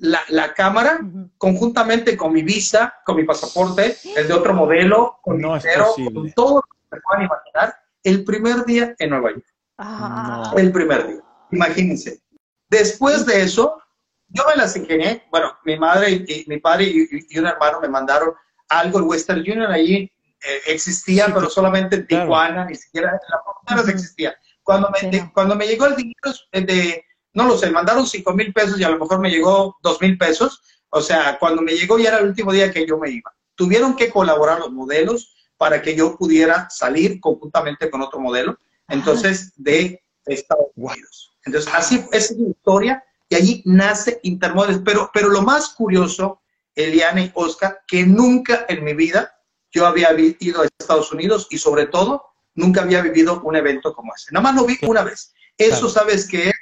La, 0.00 0.20
la 0.28 0.54
cámara, 0.54 1.00
conjuntamente 1.36 2.16
con 2.16 2.32
mi 2.32 2.42
visa, 2.42 2.94
con 3.04 3.16
mi 3.16 3.24
pasaporte, 3.24 3.96
el 4.16 4.28
de 4.28 4.34
otro 4.34 4.54
modelo, 4.54 5.18
con 5.22 5.40
no 5.40 5.56
mi 5.56 6.12
con 6.12 6.32
todo 6.32 6.62
se 6.90 7.00
puedan 7.00 7.24
imaginar, 7.24 7.74
el 8.02 8.24
primer 8.24 8.64
día 8.64 8.94
en 8.98 9.10
Nueva 9.10 9.30
York. 9.30 9.46
Ah. 9.78 10.52
El 10.56 10.72
primer 10.72 11.06
día. 11.06 11.20
Imagínense. 11.50 12.20
Después 12.68 13.24
de 13.26 13.42
eso, 13.42 13.80
yo 14.28 14.44
me 14.46 14.56
las 14.56 14.76
ingenié. 14.76 15.26
Bueno, 15.30 15.56
mi 15.64 15.78
madre 15.78 16.10
y, 16.10 16.44
mi 16.48 16.58
padre 16.58 16.84
y, 16.84 17.38
un 17.38 17.46
hermano 17.46 17.80
me 17.80 17.88
mandaron 17.88 18.34
algo. 18.68 18.98
El 18.98 19.04
Western 19.04 19.40
Union 19.40 19.70
allí 19.70 20.10
eh, 20.42 20.60
existía, 20.66 21.26
pero 21.32 21.48
solamente 21.48 21.96
en 21.96 22.06
Tijuana, 22.06 22.64
ni 22.66 22.74
siquiera 22.74 23.10
en 23.10 23.18
la 23.30 23.40
frontera 23.42 23.92
existía. 23.92 24.36
Cuando 24.62 24.90
me, 24.90 25.32
cuando 25.32 25.56
me 25.56 25.66
llegó 25.66 25.86
el 25.86 25.96
dinero 25.96 26.32
de, 26.52 27.04
no 27.32 27.46
lo 27.46 27.56
sé, 27.56 27.70
mandaron 27.70 28.06
5 28.06 28.32
mil 28.34 28.52
pesos 28.52 28.78
y 28.78 28.84
a 28.84 28.90
lo 28.90 28.98
mejor 28.98 29.18
me 29.20 29.30
llegó 29.30 29.78
2 29.82 30.00
mil 30.02 30.18
pesos. 30.18 30.62
O 30.90 31.00
sea, 31.00 31.38
cuando 31.38 31.62
me 31.62 31.72
llegó 31.72 31.98
ya 31.98 32.08
era 32.08 32.18
el 32.18 32.26
último 32.26 32.52
día 32.52 32.70
que 32.70 32.86
yo 32.86 32.98
me 32.98 33.10
iba. 33.10 33.34
Tuvieron 33.54 33.96
que 33.96 34.10
colaborar 34.10 34.58
los 34.58 34.70
modelos 34.70 35.34
para 35.58 35.82
que 35.82 35.94
yo 35.94 36.16
pudiera 36.16 36.70
salir 36.70 37.20
conjuntamente 37.20 37.90
con 37.90 38.00
otro 38.00 38.20
modelo, 38.20 38.58
entonces, 38.88 39.52
de 39.56 40.02
Estados 40.24 40.68
Unidos. 40.76 41.32
Entonces, 41.44 41.70
así 41.74 42.04
es 42.12 42.34
mi 42.36 42.50
historia 42.50 43.04
y 43.28 43.34
allí 43.34 43.62
nace 43.66 44.20
Intermodels. 44.22 44.80
Pero, 44.84 45.10
pero 45.12 45.28
lo 45.28 45.42
más 45.42 45.70
curioso, 45.70 46.40
Eliane 46.74 47.26
y 47.26 47.32
Oscar, 47.34 47.80
que 47.86 48.06
nunca 48.06 48.64
en 48.68 48.84
mi 48.84 48.94
vida 48.94 49.34
yo 49.70 49.86
había 49.86 50.08
ido 50.18 50.62
a 50.62 50.66
Estados 50.78 51.12
Unidos 51.12 51.46
y 51.50 51.58
sobre 51.58 51.86
todo 51.86 52.24
nunca 52.54 52.82
había 52.82 53.02
vivido 53.02 53.40
un 53.42 53.56
evento 53.56 53.92
como 53.92 54.14
ese. 54.14 54.32
Nada 54.32 54.44
más 54.44 54.54
lo 54.54 54.64
vi 54.64 54.78
una 54.82 55.02
vez. 55.02 55.34
Eso, 55.56 55.88
¿sabes 55.88 56.26
qué 56.26 56.52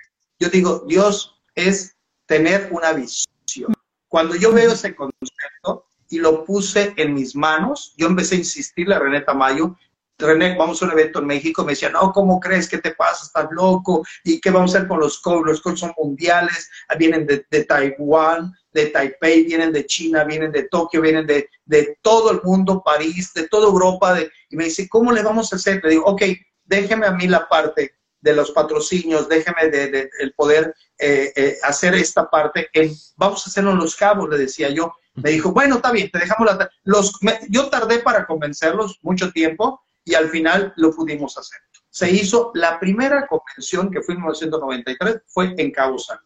Yo 0.40 0.48
digo, 0.48 0.84
Dios 0.88 1.40
es 1.54 1.96
tener 2.26 2.68
una 2.72 2.92
visión. 2.92 3.72
Cuando 4.08 4.34
yo 4.34 4.52
veo 4.52 4.72
ese 4.72 4.94
concepto 4.94 5.86
y 6.08 6.18
lo 6.18 6.44
puse 6.44 6.94
en 6.96 7.14
mis 7.14 7.34
manos, 7.34 7.94
yo 7.96 8.06
empecé 8.06 8.36
a 8.36 8.38
insistirle 8.38 8.94
a 8.94 8.98
René 8.98 9.20
Tamayo, 9.22 9.76
René, 10.18 10.56
vamos 10.56 10.80
a 10.80 10.86
un 10.86 10.92
evento 10.92 11.18
en 11.18 11.26
México, 11.26 11.62
me 11.62 11.72
decía, 11.72 11.90
no, 11.90 12.10
¿cómo 12.10 12.40
crees 12.40 12.68
que 12.68 12.78
te 12.78 12.92
pasa? 12.92 13.26
Estás 13.26 13.48
loco. 13.50 14.02
¿Y 14.24 14.40
qué 14.40 14.50
vamos 14.50 14.74
a 14.74 14.78
hacer 14.78 14.88
con 14.88 15.00
los 15.00 15.18
coach? 15.20 15.44
Los 15.44 15.60
coach 15.60 15.80
son 15.80 15.92
mundiales, 15.98 16.70
vienen 16.98 17.26
de, 17.26 17.44
de 17.50 17.64
Taiwán, 17.64 18.54
de 18.72 18.86
Taipei, 18.86 19.44
vienen 19.44 19.72
de 19.72 19.84
China, 19.84 20.24
vienen 20.24 20.52
de 20.52 20.64
Tokio, 20.64 21.02
vienen 21.02 21.26
de, 21.26 21.50
de 21.66 21.98
todo 22.00 22.30
el 22.30 22.40
mundo, 22.42 22.82
París, 22.82 23.34
de 23.34 23.46
toda 23.48 23.66
Europa. 23.66 24.14
De, 24.14 24.30
y 24.48 24.56
me 24.56 24.64
dice, 24.64 24.88
¿cómo 24.88 25.12
le 25.12 25.22
vamos 25.22 25.52
a 25.52 25.56
hacer? 25.56 25.82
Le 25.84 25.90
digo, 25.90 26.04
ok, 26.06 26.22
déjeme 26.64 27.06
a 27.06 27.12
mí 27.12 27.26
la 27.28 27.46
parte 27.46 27.96
de 28.20 28.34
los 28.34 28.50
patrocinios, 28.52 29.28
déjeme 29.28 29.68
de, 29.68 30.10
el 30.18 30.32
poder 30.32 30.74
eh, 30.98 31.32
eh, 31.36 31.58
hacer 31.62 31.94
esta 31.94 32.28
parte. 32.30 32.70
En, 32.72 32.90
vamos 33.16 33.46
a 33.46 33.50
hacerlo 33.50 33.72
en 33.72 33.78
Los 33.78 33.94
Cabos, 33.94 34.30
le 34.30 34.38
decía 34.38 34.70
yo. 34.70 34.94
Me 35.16 35.30
dijo, 35.30 35.52
bueno, 35.52 35.76
está 35.76 35.92
bien, 35.92 36.10
te 36.10 36.18
dejamos 36.18 36.46
la... 36.46 36.70
Los, 36.84 37.12
yo 37.48 37.68
tardé 37.68 38.00
para 38.00 38.26
convencerlos 38.26 38.98
mucho 39.02 39.32
tiempo 39.32 39.80
y 40.04 40.14
al 40.14 40.28
final 40.28 40.72
lo 40.76 40.94
pudimos 40.94 41.36
hacer. 41.38 41.58
Se 41.90 42.10
hizo 42.10 42.50
la 42.54 42.78
primera 42.78 43.26
convención 43.26 43.90
que 43.90 44.02
fue 44.02 44.14
en 44.14 44.20
1993, 44.20 45.22
fue 45.26 45.54
en 45.56 45.70
Cabo 45.70 45.98
San 45.98 46.18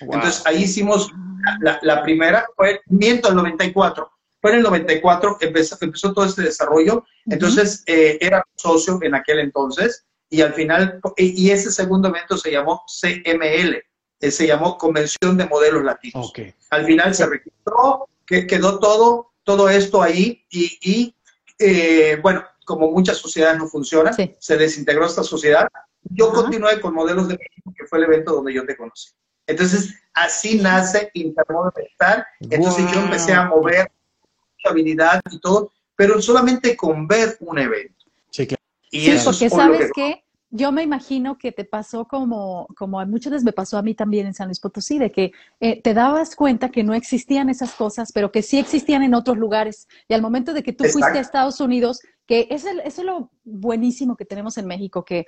entonces 0.00 0.42
ahí 0.46 0.62
hicimos 0.64 1.12
la, 1.60 2.02
primera, 2.02 2.46
fue, 2.56 2.80
miento, 2.86 3.28
el 3.28 3.36
94. 3.36 4.10
Fue 4.40 4.50
en 4.50 4.58
el 4.58 4.62
94 4.62 5.38
que 5.38 5.46
empezó, 5.46 5.76
empezó 5.80 6.12
todo 6.12 6.24
este 6.24 6.42
desarrollo. 6.42 7.04
Entonces 7.26 7.82
eh, 7.86 8.18
era 8.20 8.44
socio 8.56 8.98
en 9.02 9.14
aquel 9.14 9.38
entonces 9.38 10.04
y 10.28 10.40
al 10.40 10.54
final, 10.54 11.00
y 11.16 11.50
ese 11.50 11.70
segundo 11.70 12.08
evento 12.08 12.36
se 12.36 12.50
llamó 12.50 12.82
CML, 12.86 13.82
eh, 14.20 14.30
se 14.30 14.46
llamó 14.46 14.76
Convención 14.76 15.36
de 15.36 15.46
Modelos 15.46 15.84
Latinos. 15.84 16.32
Al 16.70 16.84
final 16.84 17.14
se 17.14 17.26
registró, 17.26 18.08
que 18.26 18.46
quedó 18.46 18.78
todo, 18.78 19.32
todo 19.42 19.68
esto 19.68 20.02
ahí 20.02 20.44
y, 20.50 20.78
y 20.82 21.16
eh, 21.58 22.18
bueno, 22.22 22.44
como 22.64 22.90
muchas 22.90 23.18
sociedades 23.18 23.58
no 23.58 23.68
funcionan, 23.68 24.14
se 24.38 24.56
desintegró 24.56 25.06
esta 25.06 25.22
sociedad. 25.22 25.68
Yo 26.10 26.32
continué 26.32 26.80
con 26.80 26.94
Modelos 26.94 27.28
de 27.28 27.38
México, 27.38 27.72
que 27.76 27.86
fue 27.86 27.98
el 27.98 28.04
evento 28.04 28.34
donde 28.34 28.52
yo 28.52 28.64
te 28.64 28.76
conocí. 28.76 29.10
Entonces, 29.46 29.94
así 30.14 30.58
nace 30.58 31.10
Intermodo 31.14 31.72
Estar. 31.76 32.26
Entonces 32.40 32.90
yo 32.92 33.00
empecé 33.00 33.32
a 33.32 33.46
mover 33.46 33.90
mucha 34.30 34.70
habilidad 34.70 35.20
y 35.30 35.38
todo, 35.40 35.72
pero 35.96 36.20
solamente 36.20 36.76
con 36.76 37.06
ver 37.06 37.36
un 37.40 37.58
evento. 37.58 38.04
Sí, 38.30 38.46
claro. 38.46 38.62
Y 38.90 39.10
eso 39.10 39.30
porque 39.30 39.50
sabes 39.50 39.90
que... 39.94 40.23
yo 40.56 40.70
me 40.70 40.84
imagino 40.84 41.36
que 41.36 41.50
te 41.50 41.64
pasó 41.64 42.06
como, 42.06 42.68
como 42.76 43.00
a 43.00 43.06
muchas 43.06 43.32
veces 43.32 43.44
me 43.44 43.52
pasó 43.52 43.76
a 43.76 43.82
mí 43.82 43.96
también 43.96 44.28
en 44.28 44.34
San 44.34 44.46
Luis 44.46 44.60
Potosí, 44.60 45.00
de 45.00 45.10
que 45.10 45.32
eh, 45.58 45.82
te 45.82 45.94
dabas 45.94 46.36
cuenta 46.36 46.68
que 46.68 46.84
no 46.84 46.94
existían 46.94 47.48
esas 47.48 47.74
cosas, 47.74 48.12
pero 48.12 48.30
que 48.30 48.40
sí 48.40 48.60
existían 48.60 49.02
en 49.02 49.14
otros 49.14 49.36
lugares. 49.36 49.88
Y 50.06 50.14
al 50.14 50.22
momento 50.22 50.52
de 50.52 50.62
que 50.62 50.72
tú 50.72 50.84
fuiste 50.84 51.18
a 51.18 51.20
Estados 51.20 51.60
Unidos, 51.60 52.02
que 52.24 52.46
es 52.50 52.64
eso 52.64 53.00
es 53.00 53.04
lo 53.04 53.32
buenísimo 53.42 54.16
que 54.16 54.24
tenemos 54.24 54.56
en 54.56 54.68
México, 54.68 55.04
que 55.04 55.26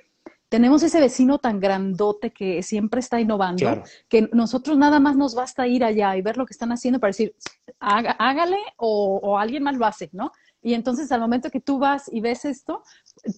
tenemos 0.49 0.81
ese 0.83 1.01
vecino 1.01 1.39
tan 1.39 1.59
grandote 1.59 2.31
que 2.31 2.63
siempre 2.63 3.01
está 3.01 3.19
innovando, 3.19 3.83
que 4.07 4.29
nosotros 4.31 4.77
nada 4.77 5.01
más 5.01 5.17
nos 5.17 5.35
basta 5.35 5.67
ir 5.67 5.83
allá 5.83 6.15
y 6.15 6.21
ver 6.21 6.37
lo 6.37 6.45
que 6.45 6.53
están 6.53 6.71
haciendo 6.71 7.01
para 7.01 7.09
decir, 7.09 7.35
hágale 7.79 8.57
o, 8.77 9.37
alguien 9.37 9.63
más 9.63 9.75
lo 9.75 9.85
hace, 9.85 10.09
¿no? 10.13 10.31
Y 10.61 10.73
entonces 10.73 11.11
al 11.11 11.21
momento 11.21 11.49
que 11.49 11.59
tú 11.59 11.79
vas 11.79 12.09
y 12.11 12.19
ves 12.19 12.45
esto, 12.45 12.83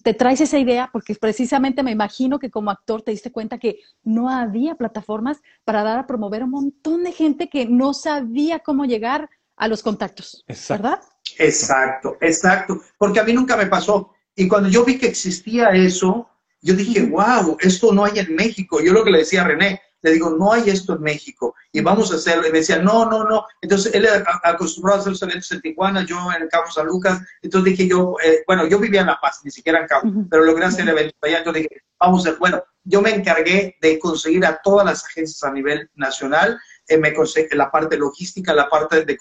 te 0.02 0.14
traes 0.14 0.40
esa 0.40 0.58
idea, 0.58 0.90
porque 0.92 1.14
precisamente 1.14 1.82
me 1.82 1.90
imagino 1.90 2.38
que 2.38 2.50
como 2.50 2.70
actor 2.70 3.02
te 3.02 3.10
diste 3.10 3.30
cuenta 3.30 3.58
que 3.58 3.80
no 4.02 4.28
había 4.28 4.74
plataformas 4.74 5.40
para 5.64 5.82
dar 5.82 5.98
a 5.98 6.06
promover 6.06 6.42
a 6.42 6.44
un 6.46 6.50
montón 6.50 7.04
de 7.04 7.12
gente 7.12 7.48
que 7.48 7.66
no 7.66 7.94
sabía 7.94 8.60
cómo 8.60 8.84
llegar 8.84 9.28
a 9.56 9.68
los 9.68 9.82
contactos, 9.82 10.44
¿verdad? 10.68 11.00
Exacto, 11.38 12.16
exacto, 12.20 12.80
porque 12.98 13.20
a 13.20 13.24
mí 13.24 13.32
nunca 13.32 13.56
me 13.56 13.66
pasó. 13.66 14.12
Y 14.34 14.48
cuando 14.48 14.68
yo 14.68 14.84
vi 14.84 14.98
que 14.98 15.06
existía 15.06 15.70
eso, 15.70 16.28
yo 16.62 16.74
dije, 16.74 17.02
wow, 17.02 17.56
esto 17.60 17.92
no 17.92 18.04
hay 18.04 18.18
en 18.18 18.34
México. 18.34 18.80
Yo 18.80 18.92
lo 18.92 19.04
que 19.04 19.10
le 19.10 19.18
decía 19.18 19.42
a 19.42 19.48
René, 19.48 19.80
le 20.02 20.12
digo, 20.12 20.30
no 20.30 20.52
hay 20.52 20.70
esto 20.70 20.94
en 20.94 21.02
México 21.02 21.54
y 21.72 21.80
vamos 21.80 22.12
a 22.12 22.16
hacerlo. 22.16 22.46
Y 22.46 22.52
me 22.52 22.58
decía, 22.58 22.78
no, 22.78 23.08
no, 23.08 23.24
no. 23.24 23.44
Entonces 23.60 23.94
él 23.94 24.08
acostumbrado 24.42 24.98
a 24.98 25.00
hacer 25.00 25.12
los 25.12 25.22
eventos 25.22 25.52
en 25.52 25.60
Tijuana, 25.60 26.04
yo 26.06 26.16
en 26.34 26.42
el 26.42 26.48
Cabo 26.48 26.70
San 26.70 26.86
Lucas. 26.86 27.20
Entonces 27.42 27.72
dije 27.72 27.88
yo, 27.88 28.16
eh, 28.24 28.42
bueno, 28.46 28.66
yo 28.66 28.78
vivía 28.78 29.02
en 29.02 29.08
La 29.08 29.20
Paz, 29.20 29.40
ni 29.44 29.50
siquiera 29.50 29.80
en 29.80 29.86
Cabo, 29.86 30.10
pero 30.30 30.44
logré 30.44 30.64
hacer 30.64 30.82
el 30.82 30.90
evento 30.90 31.16
allá. 31.22 31.44
Yo 31.44 31.52
dije, 31.52 31.68
vamos 31.98 32.26
a, 32.26 32.32
bueno, 32.32 32.62
yo 32.84 33.02
me 33.02 33.10
encargué 33.10 33.76
de 33.80 33.98
conseguir 33.98 34.44
a 34.46 34.60
todas 34.62 34.86
las 34.86 35.04
agencias 35.04 35.42
a 35.42 35.52
nivel 35.52 35.90
nacional. 35.94 36.58
Eh, 36.88 36.96
me 36.96 37.12
conseguí 37.12 37.56
la 37.56 37.70
parte 37.70 37.96
logística, 37.96 38.54
la 38.54 38.68
parte 38.68 39.04
de, 39.04 39.18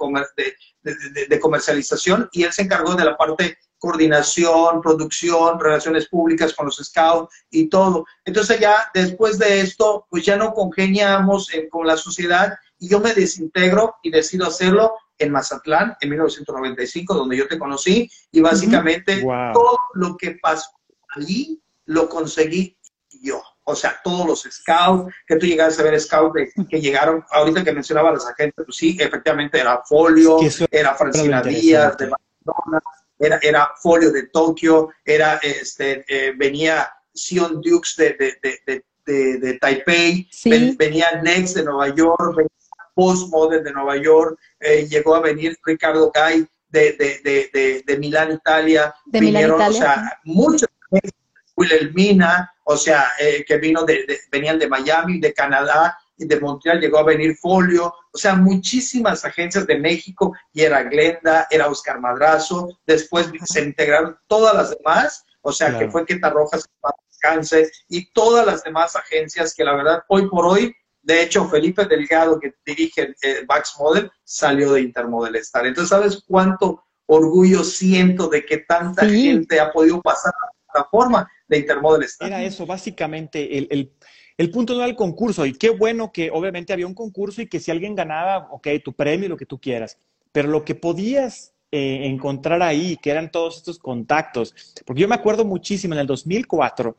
de, 0.84 1.26
de 1.28 1.40
comercialización 1.40 2.30
y 2.32 2.44
él 2.44 2.54
se 2.54 2.64
encargó 2.64 2.96
de 2.96 3.06
la 3.06 3.18
parte 3.18 3.58
coordinación, 3.80 4.82
producción, 4.82 5.60
relaciones 5.60 6.08
públicas 6.08 6.54
con 6.54 6.68
los 6.68 6.78
scouts 6.78 7.34
y 7.50 7.68
todo. 7.68 8.06
Entonces 8.26 8.60
ya 8.60 8.92
después 8.94 9.40
de 9.40 9.62
esto, 9.62 10.06
pues 10.10 10.26
ya 10.26 10.36
no 10.36 10.54
congeniamos 10.54 11.54
eh, 11.54 11.68
con 11.70 11.88
la 11.88 11.98
sociedad 11.98 12.54
y 12.78 12.90
yo 12.90 13.00
me 13.00 13.14
desintegro 13.14 13.96
y 14.04 14.12
decido 14.12 14.48
hacerlo 14.48 14.94
en 15.18 15.32
Mazatlán 15.32 15.96
en 16.00 16.10
1995, 16.10 17.14
donde 17.14 17.38
yo 17.38 17.48
te 17.48 17.60
conocí 17.60 18.10
y 18.32 18.42
básicamente 18.42 19.22
todo 19.22 19.80
lo 19.96 20.16
que 20.16 20.38
pasó 20.42 20.70
allí 21.16 21.62
lo 21.86 22.08
conseguí 22.08 22.78
yo. 23.22 23.42
O 23.64 23.76
sea, 23.76 24.00
todos 24.04 24.26
los 24.26 24.48
scouts, 24.50 25.14
que 25.28 25.36
tú 25.36 25.46
llegaste 25.46 25.82
a 25.82 25.86
ver 25.86 26.00
scouts 26.00 26.54
que 26.68 26.82
llegaron, 26.82 27.24
ahorita 27.30 27.64
que 27.64 27.72
mencionaba 27.72 28.10
a 28.10 28.14
las 28.14 28.26
agentes, 28.26 28.66
pues 28.66 28.78
sí, 28.78 28.98
efectivamente 29.00 29.60
era 29.60 29.82
Folio, 29.86 30.40
era 30.72 30.96
Francina 30.96 31.42
Díaz, 31.44 31.96
de 31.98 32.10
Barcelona, 32.10 32.82
era, 33.20 33.40
era 33.42 33.72
Folio 33.82 34.12
de 34.12 34.28
Tokio, 34.28 34.90
era, 35.04 35.36
este, 35.44 36.06
eh, 36.08 36.34
venía 36.36 36.90
Sion 37.14 37.62
Dukes 37.62 37.96
de, 37.98 38.16
de, 38.18 38.84
de, 39.06 39.40
de 39.40 39.54
Taipei, 39.60 40.30
venía 40.78 41.22
Next 41.22 41.56
de 41.56 41.64
Nueva 41.64 41.94
York, 41.94 42.36
venía 42.36 42.50
Postmodern 42.94 43.64
de 43.64 43.74
Nueva 43.74 43.98
York, 43.98 44.40
eh, 44.60 44.88
llegó 44.90 45.16
a 45.16 45.22
venir 45.22 45.58
Ricardo 45.64 46.12
Gay 46.14 46.48
de, 46.70 46.94
de, 47.24 47.84
de, 47.86 47.98
Milán, 47.98 48.32
Italia, 48.32 48.94
vinieron, 49.08 49.60
o 49.60 49.72
sea, 49.72 50.20
muchos, 50.24 50.70
Wilhelmina, 51.56 52.54
o 52.64 52.78
sea, 52.78 53.12
eh, 53.20 53.44
que 53.46 53.58
vino 53.58 53.84
de, 53.84 54.20
venían 54.32 54.60
de 54.60 54.68
Miami, 54.68 55.20
de 55.20 55.34
Canadá, 55.34 55.98
de 56.26 56.40
Montreal 56.40 56.80
llegó 56.80 57.00
a 57.00 57.04
venir 57.04 57.36
Folio, 57.38 57.94
o 58.12 58.18
sea, 58.18 58.36
muchísimas 58.36 59.26
agencias 59.26 59.66
de 59.66 59.80
México, 59.80 60.34
y 60.54 60.62
era 60.62 60.84
Glenda, 60.84 61.48
era 61.50 61.68
Oscar 61.68 62.00
Madrazo, 62.00 62.80
después 62.86 63.30
se 63.46 63.64
integraron 63.64 64.18
todas 64.28 64.56
las 64.56 64.78
demás, 64.78 65.26
o 65.42 65.52
sea, 65.52 65.78
que 65.78 65.90
fue 65.90 66.06
Queta 66.06 66.30
Rojas, 66.30 66.66
Cáncer 67.20 67.70
y 67.90 68.12
todas 68.12 68.46
las 68.46 68.64
demás 68.64 68.96
agencias 68.96 69.54
que 69.54 69.64
la 69.64 69.76
verdad 69.76 70.04
hoy 70.08 70.28
por 70.30 70.46
hoy, 70.46 70.74
de 71.02 71.24
hecho, 71.24 71.48
Felipe 71.48 71.86
Delgado, 71.86 72.40
que 72.40 72.54
dirige 72.66 73.16
eh, 73.22 73.44
Bax 73.48 73.76
Model, 73.80 74.12
salió 74.24 74.74
de 74.74 74.82
Intermodel 74.82 75.36
Star. 75.38 75.66
Entonces, 75.66 75.90
¿sabes 75.90 76.24
cuánto 76.28 76.84
orgullo 77.06 77.64
siento 77.64 78.28
de 78.28 78.46
que 78.46 78.60
tanta 78.60 79.08
gente 79.08 79.60
ha 79.60 79.72
podido 79.72 80.02
pasar 80.02 80.34
a 80.34 80.46
la 80.46 80.74
plataforma 80.74 81.32
de 81.48 81.60
Intermodel 81.60 82.04
Star? 82.04 82.28
Era 82.28 82.44
eso, 82.44 82.66
básicamente, 82.66 83.58
el, 83.58 83.68
el, 83.72 83.94
el 84.40 84.52
punto 84.52 84.74
no 84.74 84.80
era 84.80 84.90
el 84.90 84.96
concurso. 84.96 85.46
Y 85.46 85.52
qué 85.52 85.70
bueno 85.70 86.14
que 86.14 86.32
obviamente 86.32 86.72
había 86.72 86.88
un 86.88 86.94
concurso 86.94 87.42
y 87.42 87.48
que 87.48 87.60
si 87.60 87.72
alguien 87.72 87.94
ganaba, 87.94 88.48
ok, 88.52 88.70
tu 88.82 88.94
premio, 88.94 89.28
lo 89.28 89.36
que 89.36 89.46
tú 89.46 89.60
quieras. 89.60 89.98
Pero 90.32 90.48
lo 90.48 90.64
que 90.64 90.76
podías 90.76 91.54
eh, 91.74 92.06
encontrar 92.06 92.62
ahí, 92.64 92.96
que 92.96 93.12
eran 93.12 93.32
todos 93.32 93.58
estos 93.58 93.80
contactos. 93.80 94.56
Porque 94.86 95.02
yo 95.02 95.10
me 95.10 95.16
acuerdo 95.16 95.44
muchísimo 95.44 95.94
en 95.94 96.00
el 96.00 96.08
2004 96.08 96.96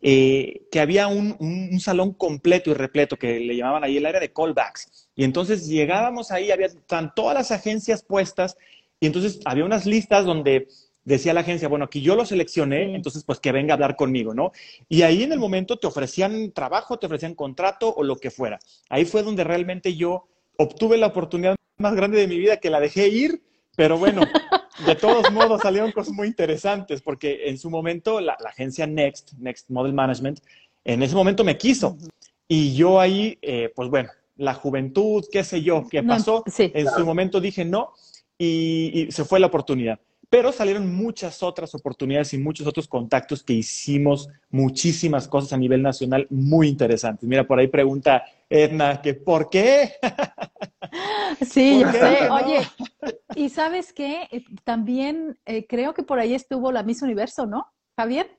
eh, 0.00 0.62
que 0.72 0.80
había 0.80 1.08
un, 1.08 1.36
un, 1.40 1.78
salón 1.78 2.14
completo 2.14 2.70
y 2.70 2.74
repleto 2.74 3.18
que 3.18 3.38
le 3.38 3.54
llamaban 3.54 3.84
ahí 3.84 3.98
el 3.98 4.06
área 4.06 4.20
de 4.20 4.32
callbacks. 4.32 5.10
Y 5.14 5.24
entonces 5.24 5.68
llegábamos 5.68 6.30
ahí, 6.30 6.50
había 6.50 6.68
están 6.68 7.12
todas 7.14 7.34
las 7.34 7.50
agencias 7.50 8.02
puestas 8.02 8.56
y 8.98 9.08
entonces 9.08 9.40
había 9.44 9.66
unas 9.66 9.84
listas 9.84 10.24
donde 10.24 10.68
decía 11.08 11.34
la 11.34 11.40
agencia, 11.40 11.68
bueno, 11.68 11.86
aquí 11.86 12.00
yo 12.00 12.14
lo 12.14 12.24
seleccioné, 12.24 12.94
entonces 12.94 13.24
pues 13.24 13.40
que 13.40 13.52
venga 13.52 13.72
a 13.72 13.76
hablar 13.76 13.96
conmigo, 13.96 14.34
¿no? 14.34 14.52
Y 14.88 15.02
ahí 15.02 15.22
en 15.22 15.32
el 15.32 15.38
momento 15.38 15.78
te 15.78 15.86
ofrecían 15.86 16.52
trabajo, 16.52 16.98
te 16.98 17.06
ofrecían 17.06 17.34
contrato 17.34 17.92
o 17.94 18.02
lo 18.04 18.16
que 18.16 18.30
fuera. 18.30 18.58
Ahí 18.88 19.04
fue 19.04 19.22
donde 19.22 19.44
realmente 19.44 19.96
yo 19.96 20.28
obtuve 20.56 20.98
la 20.98 21.08
oportunidad 21.08 21.56
más 21.78 21.94
grande 21.94 22.18
de 22.18 22.28
mi 22.28 22.38
vida 22.38 22.58
que 22.58 22.70
la 22.70 22.80
dejé 22.80 23.08
ir 23.08 23.42
pero 23.78 23.96
bueno, 23.96 24.22
de 24.86 24.96
todos 24.96 25.30
modos 25.30 25.60
salieron 25.62 25.92
cosas 25.92 26.12
muy 26.12 26.26
interesantes 26.26 27.00
porque 27.00 27.48
en 27.48 27.56
su 27.58 27.70
momento 27.70 28.20
la, 28.20 28.36
agencia 28.44 28.88
Next, 28.88 29.34
Next 29.38 29.70
Model 29.70 29.92
Management, 29.92 30.40
en 30.84 31.00
ese 31.00 31.14
momento 31.14 31.44
me 31.44 31.56
quiso. 31.56 31.96
Y 32.48 32.74
yo 32.74 32.98
ahí, 32.98 33.38
eh, 33.40 33.70
pues 33.76 33.88
bueno, 33.88 34.10
la 34.36 34.54
juventud, 34.54 35.24
qué 35.30 35.44
sé 35.44 35.62
yo, 35.62 35.86
qué 35.88 36.02
pasó. 36.02 36.42
en 36.58 36.88
su 36.88 37.06
momento 37.06 37.40
dije 37.40 37.64
no 37.64 37.92
y, 38.36 39.06
se 39.10 39.24
fue 39.24 39.38
la 39.38 39.46
oportunidad. 39.46 40.00
Pero 40.30 40.52
salieron 40.52 40.94
muchas 40.94 41.42
otras 41.42 41.74
oportunidades 41.74 42.34
y 42.34 42.38
muchos 42.38 42.66
otros 42.66 42.86
contactos 42.86 43.42
que 43.42 43.54
hicimos 43.54 44.28
muchísimas 44.50 45.26
cosas 45.26 45.54
a 45.54 45.56
nivel 45.56 45.82
nacional 45.82 46.26
muy 46.28 46.68
interesantes. 46.68 47.26
Mira, 47.26 47.46
por 47.46 47.58
ahí 47.58 47.68
pregunta 47.68 48.24
Edna 48.48 49.00
que 49.00 49.14
¿por 49.14 49.48
qué? 49.48 49.92
Sí, 51.46 51.80
yo 51.80 51.92
sé. 51.92 52.28
Oye, 52.30 52.60
y 53.34 53.48
sabes 53.50 53.92
qué, 53.92 54.28
eh, 54.30 54.44
también 54.64 55.38
eh, 55.44 55.66
creo 55.66 55.92
que 55.92 56.02
por 56.02 56.18
ahí 56.18 56.34
estuvo 56.34 56.72
la 56.72 56.82
Miss 56.82 57.02
Universo, 57.02 57.46
¿no, 57.46 57.66
Javier? 57.96 58.30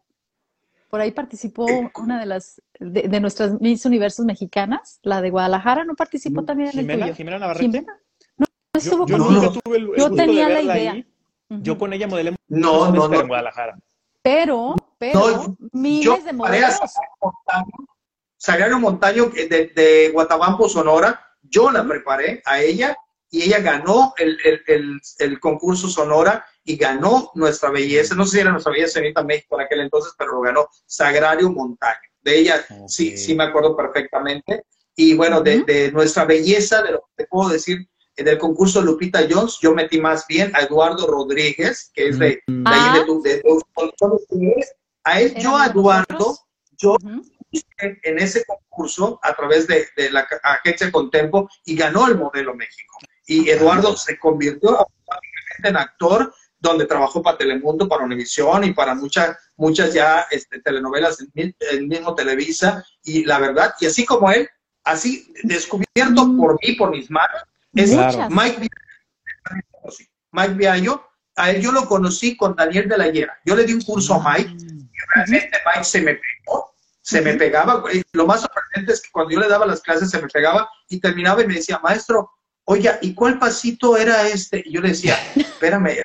Por 0.90 1.02
ahí 1.02 1.12
participó 1.12 1.68
una 1.96 2.20
de 2.20 2.26
las, 2.26 2.62
de, 2.80 3.20
nuestras 3.20 3.62
Miss 3.62 3.86
Universos 3.86 4.26
mexicanas, 4.26 5.00
la 5.04 5.22
de 5.22 5.30
Guadalajara, 5.30 5.86
¿no 5.86 5.96
participó 5.96 6.44
también 6.44 6.72
en 6.74 6.80
el 6.90 7.00
tuyo? 7.00 7.14
Jimena 7.14 7.38
Navarrete. 7.38 7.66
¿Jimena? 7.66 8.00
No, 8.38 8.46
estuvo 8.74 9.06
yo. 9.06 9.96
Yo, 9.96 10.12
tenía 10.12 10.50
la 10.50 10.62
idea. 10.62 11.06
Yo 11.50 11.78
con 11.78 11.93
ella 11.93 12.08
modelé 12.08 12.36
no, 12.47 12.91
no, 12.91 13.08
no. 13.08 13.20
en 13.20 13.28
Guadalajara. 13.28 13.78
Pero, 14.22 14.76
pero, 14.97 15.56
miles 15.72 16.26
de 16.26 16.34
modelos. 16.34 16.80
Montaño, 17.22 18.80
Montaño 18.80 19.26
de, 19.30 19.72
de 19.76 20.10
Guatabampo, 20.14 20.70
Sonora, 20.70 21.20
yo 21.41 21.72
la 21.72 21.86
preparé 21.88 22.41
a 22.45 22.62
ella 22.62 22.95
y 23.32 23.43
ella 23.43 23.60
ganó 23.60 24.14
el, 24.18 24.38
el, 24.43 25.00
el, 25.20 25.39
concurso 25.39 25.88
Sonora 25.88 26.45
y 26.64 26.76
ganó 26.78 27.32
nuestra 27.36 27.70
belleza, 27.70 28.16
no 28.16 28.26
sé 28.26 28.38
si 28.38 28.39
era 28.41 28.52
nuestra 28.52 28.72
belleza 28.72 29.00
en 29.00 29.26
México 29.26 29.56
en 29.56 29.66
aquel 29.66 29.82
entonces, 29.82 30.14
pero 30.18 30.34
lo 30.34 30.41
ganó 30.41 30.68
Sagrario 30.86 31.52
Montaño. 31.52 32.00
De 32.22 32.39
ella 32.39 32.66
sí, 32.88 33.18
sí 33.18 33.36
me 33.36 33.45
acuerdo 33.45 33.76
perfectamente. 33.76 34.66
Y 34.95 35.16
bueno, 35.16 35.41
de, 35.41 35.64
de, 35.64 35.91
nuestra 35.91 36.26
belleza, 36.26 36.82
de 36.82 36.91
lo 36.91 37.00
que 37.00 37.24
te 37.24 37.28
puedo 37.28 37.50
decir, 37.50 37.88
del 38.24 38.38
concurso 38.38 38.82
Lupita 38.82 39.26
Jones, 39.30 39.58
yo 39.62 39.74
metí 39.74 40.00
más 40.00 40.26
bien 40.28 40.52
a 40.56 40.62
Eduardo 40.62 41.08
Rodríguez, 41.08 41.92
que 41.94 42.10
es 42.10 42.20
de, 42.20 42.42
de, 42.48 42.64
ahí 42.66 43.00
de, 43.00 43.06
tu, 43.06 43.22
de, 43.22 43.42
a 45.04 45.22
él, 45.22 45.36
yo 45.36 45.58
a 45.58 45.68
Eduardo, 45.68 46.38
yo 46.78 46.98
en 47.82 48.20
ese 48.20 48.44
concurso 48.46 49.20
a 49.24 49.34
través 49.34 49.68
de, 49.68 49.88
la 50.12 50.28
agencia 50.44 50.92
Contempo 50.92 51.50
y 51.66 51.76
ganó 51.76 52.08
el 52.08 52.18
modelo 52.18 52.54
México. 52.56 52.98
Y 53.26 53.50
Eduardo 53.50 53.96
se 53.96 54.18
convirtió 54.18 54.88
en 55.64 55.78
actor 55.78 56.34
donde 56.60 56.86
trabajó 56.86 57.22
para 57.22 57.38
Telemundo, 57.38 57.88
para 57.88 58.04
Univisión 58.04 58.64
y 58.66 58.74
para 58.74 58.94
muchas, 58.94 59.38
muchas 59.56 59.94
ya 59.94 60.28
este, 60.30 60.60
telenovelas 60.62 61.20
en 61.36 61.56
el 61.72 61.88
mismo 61.88 62.16
Televisa. 62.16 62.84
Y 63.04 63.24
la 63.24 63.40
verdad, 63.40 63.74
y 63.80 63.86
así 63.86 64.06
como 64.06 64.30
él, 64.30 64.48
así 64.84 65.32
descubierto 65.44 66.26
mm. 66.26 66.38
por 66.38 66.60
mí, 66.62 66.74
por 66.74 66.92
mis 66.92 67.10
manos, 67.10 67.44
es 67.74 67.92
Mike 68.30 68.68
Mike 70.32 70.54
Viallo. 70.54 71.06
A 71.36 71.52
él 71.52 71.62
yo 71.62 71.72
lo 71.72 71.86
conocí 71.86 72.36
con 72.36 72.56
Daniel 72.56 72.90
de 72.90 72.98
la 72.98 73.08
Hiera. 73.08 73.40
Yo 73.46 73.56
le 73.56 73.64
di 73.64 73.74
un 73.74 73.82
curso 73.82 74.16
a 74.16 74.34
Mike 74.34 74.52
y 74.52 75.16
realmente 75.16 75.58
Mike 75.66 75.86
se 75.86 76.02
me 76.02 76.16
pegó 76.16 76.70
se 77.10 77.22
me 77.22 77.34
pegaba. 77.34 77.84
Lo 78.14 78.28
más 78.28 78.42
sorprendente 78.42 78.94
es 78.94 79.02
que 79.02 79.10
cuando 79.12 79.32
yo 79.32 79.40
le 79.40 79.48
daba 79.48 79.66
las 79.66 79.82
clases 79.82 80.12
se 80.12 80.22
me 80.22 80.28
pegaba 80.28 80.70
y 80.90 81.00
terminaba 81.00 81.42
y 81.42 81.48
me 81.48 81.56
decía, 81.56 81.80
maestro, 81.82 82.30
oiga, 82.66 83.00
¿y 83.02 83.16
cuál 83.16 83.40
pasito 83.40 83.98
era 83.98 84.28
este? 84.28 84.62
Y 84.64 84.74
yo 84.74 84.82
le 84.82 84.90
decía, 84.90 85.18
espérame, 85.36 85.98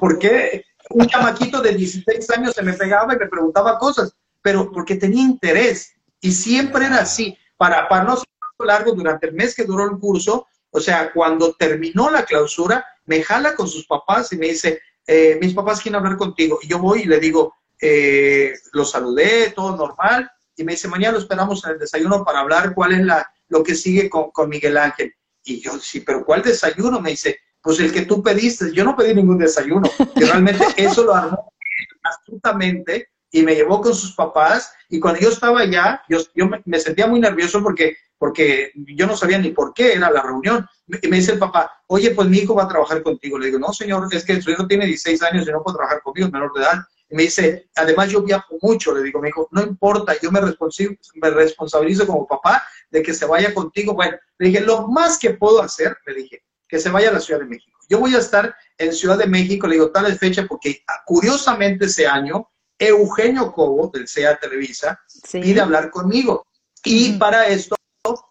¿por 0.00 0.18
qué 0.18 0.64
un 0.90 1.06
chamaquito 1.06 1.62
de 1.62 1.74
16 1.74 2.30
años 2.30 2.54
se 2.54 2.62
me 2.62 2.72
pegaba 2.72 3.14
y 3.14 3.18
me 3.18 3.28
preguntaba 3.28 3.78
cosas? 3.78 4.16
Pero 4.42 4.72
porque 4.72 4.96
tenía 4.96 5.22
interés 5.22 5.92
y 6.20 6.32
siempre 6.32 6.86
era 6.86 6.98
así. 6.98 7.38
Para, 7.56 7.88
para 7.88 8.04
no 8.04 8.16
ser 8.16 8.26
largo, 8.58 8.92
durante 8.92 9.28
el 9.28 9.34
mes 9.34 9.54
que 9.54 9.64
duró 9.64 9.84
el 9.84 9.98
curso, 9.98 10.46
o 10.76 10.80
sea, 10.80 11.10
cuando 11.10 11.54
terminó 11.54 12.10
la 12.10 12.26
clausura, 12.26 12.84
me 13.06 13.22
jala 13.22 13.56
con 13.56 13.66
sus 13.66 13.86
papás 13.86 14.30
y 14.34 14.36
me 14.36 14.48
dice, 14.48 14.82
eh, 15.06 15.38
mis 15.40 15.54
papás 15.54 15.80
quieren 15.80 15.96
hablar 15.96 16.18
contigo. 16.18 16.58
Y 16.60 16.68
yo 16.68 16.78
voy 16.78 17.00
y 17.00 17.06
le 17.06 17.18
digo, 17.18 17.54
eh, 17.80 18.52
lo 18.74 18.84
saludé, 18.84 19.52
todo 19.52 19.74
normal, 19.74 20.30
y 20.54 20.64
me 20.64 20.72
dice, 20.72 20.88
mañana 20.88 21.14
lo 21.14 21.20
esperamos 21.20 21.64
en 21.64 21.72
el 21.72 21.78
desayuno 21.78 22.22
para 22.22 22.40
hablar 22.40 22.74
cuál 22.74 22.92
es 22.92 23.06
la, 23.06 23.26
lo 23.48 23.62
que 23.62 23.74
sigue 23.74 24.10
con, 24.10 24.30
con 24.32 24.50
Miguel 24.50 24.76
Ángel. 24.76 25.14
Y 25.44 25.62
yo, 25.62 25.78
sí, 25.78 26.00
pero 26.00 26.26
¿cuál 26.26 26.42
desayuno? 26.42 27.00
Me 27.00 27.10
dice, 27.10 27.38
pues 27.62 27.80
el 27.80 27.90
que 27.90 28.02
tú 28.02 28.22
pediste. 28.22 28.70
Yo 28.74 28.84
no 28.84 28.94
pedí 28.94 29.14
ningún 29.14 29.38
desayuno. 29.38 29.90
Y 30.14 30.24
realmente 30.24 30.62
eso 30.76 31.04
lo 31.04 31.14
armó 31.14 31.54
astutamente 32.02 33.08
y 33.36 33.42
me 33.42 33.54
llevó 33.54 33.82
con 33.82 33.94
sus 33.94 34.14
papás. 34.14 34.72
Y 34.88 34.98
cuando 34.98 35.20
yo 35.20 35.28
estaba 35.28 35.60
allá, 35.60 36.02
yo, 36.08 36.18
yo 36.34 36.48
me, 36.64 36.80
sentía 36.80 37.06
muy 37.06 37.20
nervioso 37.20 37.62
porque, 37.62 37.94
porque 38.16 38.72
yo 38.74 39.06
no 39.06 39.14
sabía 39.14 39.36
ni 39.38 39.50
por 39.50 39.74
qué 39.74 39.92
era 39.92 40.10
la 40.10 40.22
reunión. 40.22 40.66
Y 41.02 41.06
me 41.08 41.18
dice 41.18 41.32
el 41.32 41.38
papá, 41.38 41.70
oye, 41.88 42.12
pues 42.12 42.28
mi 42.28 42.38
hijo 42.38 42.54
va 42.54 42.62
a 42.62 42.68
trabajar 42.68 43.02
contigo. 43.02 43.38
Le 43.38 43.46
digo, 43.46 43.58
no, 43.58 43.74
señor, 43.74 44.08
es 44.10 44.24
que 44.24 44.40
su 44.40 44.50
hijo 44.50 44.66
tiene 44.66 44.86
16 44.86 45.22
años 45.22 45.46
y 45.46 45.52
no 45.52 45.62
puede 45.62 45.76
trabajar 45.76 46.00
conmigo, 46.02 46.28
es 46.28 46.32
menor 46.32 46.50
de 46.54 46.62
edad. 46.62 46.78
Y 47.10 47.14
me 47.14 47.24
dice, 47.24 47.68
además 47.76 48.08
yo 48.10 48.22
viajo 48.22 48.56
mucho, 48.62 48.94
le 48.94 49.02
digo, 49.02 49.20
me 49.20 49.28
dijo, 49.28 49.48
no 49.52 49.62
importa, 49.62 50.14
yo 50.22 50.32
me, 50.32 50.40
me 50.40 51.30
responsabilizo 51.30 52.06
como 52.06 52.26
papá 52.26 52.64
de 52.90 53.02
que 53.02 53.12
se 53.12 53.26
vaya 53.26 53.52
contigo. 53.52 53.92
Bueno, 53.92 54.16
le 54.38 54.48
dije, 54.48 54.60
lo 54.62 54.88
más 54.88 55.18
que 55.18 55.34
puedo 55.34 55.60
hacer, 55.60 55.94
le 56.06 56.14
dije, 56.14 56.42
que 56.66 56.78
se 56.78 56.88
vaya 56.88 57.10
a 57.10 57.12
la 57.12 57.20
Ciudad 57.20 57.40
de 57.40 57.46
México. 57.46 57.78
Yo 57.90 58.00
voy 58.00 58.14
a 58.14 58.18
estar 58.18 58.56
en 58.78 58.94
Ciudad 58.94 59.18
de 59.18 59.26
México, 59.26 59.66
le 59.66 59.74
digo, 59.74 59.90
tal 59.90 60.10
fecha, 60.18 60.46
porque 60.48 60.82
curiosamente 61.04 61.84
ese 61.84 62.06
año, 62.06 62.48
Eugenio 62.78 63.52
Cobo, 63.52 63.90
del 63.92 64.08
CEA 64.08 64.36
Televisa, 64.36 65.00
pide 65.32 65.60
hablar 65.60 65.90
conmigo. 65.90 66.46
Y 66.84 67.14
para 67.18 67.48
esto, 67.48 67.76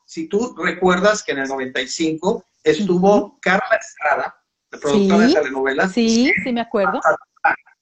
si 0.05 0.27
tú 0.27 0.55
recuerdas 0.57 1.23
que 1.23 1.31
en 1.31 1.39
el 1.39 1.47
95 1.47 2.43
estuvo 2.63 3.37
Carla 3.41 3.79
Estrada, 3.79 4.35
productora 4.69 5.27
de 5.27 5.33
telenovelas. 5.33 5.91
Sí, 5.91 6.31
sí, 6.43 6.51
me 6.51 6.61
acuerdo. 6.61 6.99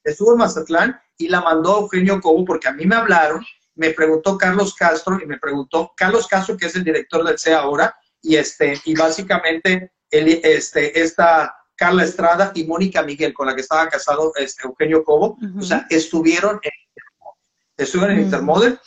Estuvo 0.04 0.34
en 0.34 0.40
Mazatlán 0.40 1.00
y 1.18 1.30
la 1.30 1.42
mandó 1.42 1.82
Eugenio 1.82 2.20
Cobo 2.20 2.44
porque 2.44 2.68
a 2.68 2.74
mí 2.74 2.86
me 2.86 2.96
hablaron, 2.96 3.46
me 3.76 3.92
preguntó 3.92 4.38
Carlos 4.38 4.76
Castro 4.76 5.20
y 5.22 5.26
me 5.26 5.38
preguntó 5.38 5.94
Carlos 5.96 6.28
Castro, 6.28 6.58
que 6.58 6.68
es 6.68 6.76
el 6.76 6.84
director 6.84 7.24
del 7.24 7.40
CEA 7.40 7.60
ahora, 7.60 7.96
y, 8.22 8.36
este, 8.36 8.80
y 8.86 8.96
básicamente 8.96 9.92
él, 10.10 10.42
este, 10.44 11.02
esta 11.02 11.56
Carla 11.76 12.04
Estrada 12.04 12.52
y 12.56 12.66
Mónica 12.66 13.04
Miguel, 13.04 13.34
con 13.34 13.48
la 13.48 13.56
que 13.56 13.62
estaba 13.62 13.90
casado 13.90 14.32
este, 14.36 14.68
Eugenio 14.68 15.04
Cobo, 15.04 15.38
o 15.58 15.62
sea, 15.62 15.86
estuvieron 15.90 16.60
en, 16.62 16.72
estuvieron 17.78 18.18
en 18.18 18.24
Intermodel. 18.24 18.80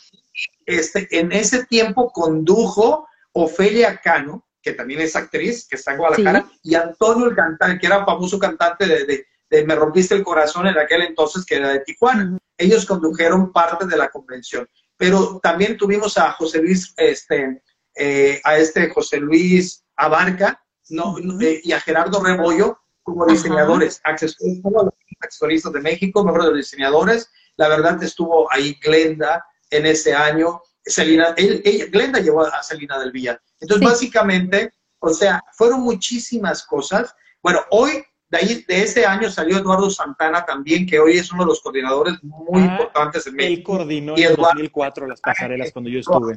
Este, 0.65 1.07
en 1.17 1.31
ese 1.31 1.65
tiempo 1.65 2.11
condujo 2.11 3.07
Ofelia 3.33 3.99
Cano, 4.03 4.45
que 4.61 4.73
también 4.73 5.01
es 5.01 5.15
actriz, 5.15 5.67
que 5.67 5.75
está 5.75 5.91
en 5.91 5.97
Guadalajara, 5.97 6.49
y 6.63 6.75
Antonio 6.75 7.27
el 7.27 7.35
cantante, 7.35 7.79
que 7.79 7.87
era 7.87 8.05
famoso 8.05 8.37
cantante 8.37 8.85
de 8.85 9.25
me 9.65 9.75
rompiste 9.75 10.15
el 10.15 10.23
corazón 10.23 10.67
en 10.67 10.77
aquel 10.77 11.03
entonces 11.03 11.45
que 11.45 11.55
era 11.55 11.69
de 11.69 11.79
Tijuana. 11.79 12.37
Ellos 12.57 12.85
condujeron 12.85 13.51
parte 13.51 13.85
de 13.85 13.97
la 13.97 14.09
convención. 14.09 14.67
Pero 14.97 15.39
también 15.41 15.77
tuvimos 15.77 16.17
a 16.17 16.31
José 16.33 16.61
Luis, 16.61 16.93
este, 16.97 17.61
eh, 17.95 18.41
a 18.43 18.57
este 18.57 18.89
José 18.89 19.19
Luis 19.19 19.83
Abarca 19.95 20.61
no, 20.89 21.17
eh, 21.41 21.61
y 21.63 21.71
a 21.71 21.79
Gerardo 21.79 22.23
Rebollo 22.23 22.79
como 23.07 23.25
diseñadores, 23.25 24.01
accesoristas 24.03 25.71
de 25.71 25.79
México, 25.79 26.21
miembros 26.23 26.45
de 26.47 26.51
los 26.51 26.59
diseñadores, 26.59 27.31
La 27.55 27.69
verdad 27.69 28.03
estuvo 28.03 28.51
ahí 28.51 28.77
Glenda 28.83 29.45
en 29.69 29.85
ese 29.85 30.13
año. 30.13 30.61
Selina, 30.85 31.33
Glenda 31.33 32.19
llevó 32.19 32.41
a 32.41 32.61
Selina 32.61 32.99
del 32.99 33.13
Villar. 33.13 33.41
Entonces, 33.61 33.87
básicamente, 33.87 34.73
o 34.99 35.09
sea, 35.13 35.41
fueron 35.53 35.81
muchísimas 35.81 36.65
cosas. 36.65 37.15
Bueno, 37.41 37.61
hoy, 37.71 38.03
de, 38.29 38.37
ahí, 38.37 38.65
de 38.67 38.83
ese 38.83 39.05
año 39.05 39.31
salió 39.31 39.57
Eduardo 39.57 39.89
Santana 39.89 40.45
también, 40.45 40.85
que 40.85 40.99
hoy 40.99 41.17
es 41.17 41.31
uno 41.31 41.43
de 41.43 41.47
los 41.47 41.61
coordinadores 41.61 42.21
muy 42.21 42.61
ah, 42.61 42.65
importantes 42.65 43.25
en 43.27 43.35
México. 43.35 43.71
Él 43.71 43.77
coordinó 43.77 44.17
en 44.17 44.35
2004 44.35 45.07
las 45.07 45.21
pasarelas 45.21 45.71
cuando 45.71 45.89
yo 45.89 45.99
estuve. 45.99 46.35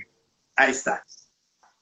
Ahí 0.55 0.71
está. 0.71 1.05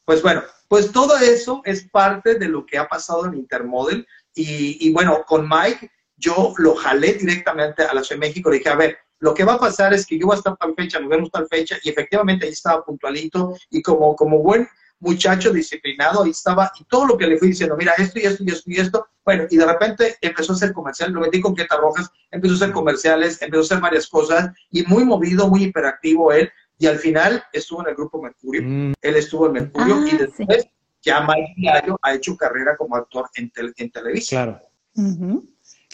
Pues 0.07 0.23
bueno, 0.23 0.43
pues 0.69 0.93
todo 0.93 1.17
eso 1.17 1.63
es 1.65 1.89
parte 1.89 2.35
de 2.35 2.49
lo 2.49 2.65
que 2.67 2.79
ha 2.79 2.87
pasado 2.87 3.27
en 3.27 3.35
Intermodel. 3.35 4.07
Y, 4.35 4.93
bueno, 4.93 5.25
con 5.27 5.49
Mike, 5.49 5.91
yo 6.17 6.55
lo 6.59 6.77
jalé 6.77 7.15
directamente 7.15 7.83
a 7.83 7.95
la 7.95 8.05
Ciudad 8.05 8.21
de 8.21 8.29
México. 8.29 8.51
Le 8.51 8.59
dije, 8.59 8.69
a 8.69 8.77
ver, 8.77 8.99
lo 9.19 9.35
que 9.35 9.45
va 9.45 9.55
a 9.55 9.59
pasar 9.59 9.93
es 9.95 10.07
que 10.07 10.19
yo 10.19 10.27
voy 10.27 10.35
a 10.35 10.39
estar 10.39 10.57
tal 10.57 10.75
fecha, 10.77 11.01
nos 11.01 11.09
vemos 11.09 11.31
tal 11.31 11.49
fecha, 11.49 11.77
y 11.83 11.89
efectivamente 11.89 12.47
ahí 12.47 12.53
estaba 12.53 12.85
puntualito, 12.85 13.57
y 13.71 13.83
como, 13.83 14.15
como 14.15 14.39
buen 14.39 14.69
muchacho 15.01 15.53
disciplinado, 15.53 16.23
ahí 16.23 16.31
estaba, 16.31 16.71
y 16.79 16.85
todo 16.85 17.07
lo 17.07 17.19
que 17.19 17.27
le 17.27 17.39
fui 17.39 17.49
diciendo, 17.49 17.77
mira, 17.77 17.95
esto 17.99 18.19
y 18.21 18.23
esto 18.23 18.45
y 18.45 18.51
esto 18.51 18.71
y 18.71 18.77
esto, 18.77 19.07
bueno, 19.25 19.45
y 19.51 19.57
de 19.57 19.67
repente 19.67 20.17
empezó 20.21 20.53
a 20.53 20.57
hacer 20.57 20.73
comercial, 20.73 21.13
lo 21.13 21.21
metí 21.21 21.41
con 21.41 21.55
Quieta 21.55 21.77
Rojas, 21.77 22.11
empezó 22.31 22.55
a 22.55 22.57
hacer 22.57 22.73
comerciales, 22.73 23.43
empezó 23.43 23.63
a 23.63 23.65
hacer 23.65 23.81
varias 23.81 24.09
cosas, 24.09 24.51
y 24.71 24.85
muy 24.85 25.05
movido, 25.05 25.49
muy 25.49 25.65
hiperactivo 25.65 26.33
él, 26.33 26.51
y 26.79 26.87
al 26.87 26.99
final 26.99 27.43
estuvo 27.53 27.83
en 27.83 27.89
el 27.89 27.95
grupo 27.95 28.23
Mercurio, 28.23 28.63
mm. 28.65 28.93
él 29.01 29.17
estuvo 29.17 29.47
en 29.47 29.53
Mercurio, 29.53 30.07
y 30.07 30.11
ah, 30.11 30.19
después 30.19 30.67
ya 31.03 31.21
Mike 31.21 31.55
Diario 31.57 31.99
ha 32.03 32.15
hecho 32.15 32.37
carrera 32.37 32.77
como 32.77 32.97
actor 32.97 33.29
en, 33.35 33.51
en 33.77 33.91
televisión. 33.91 34.45
Claro. 34.45 34.63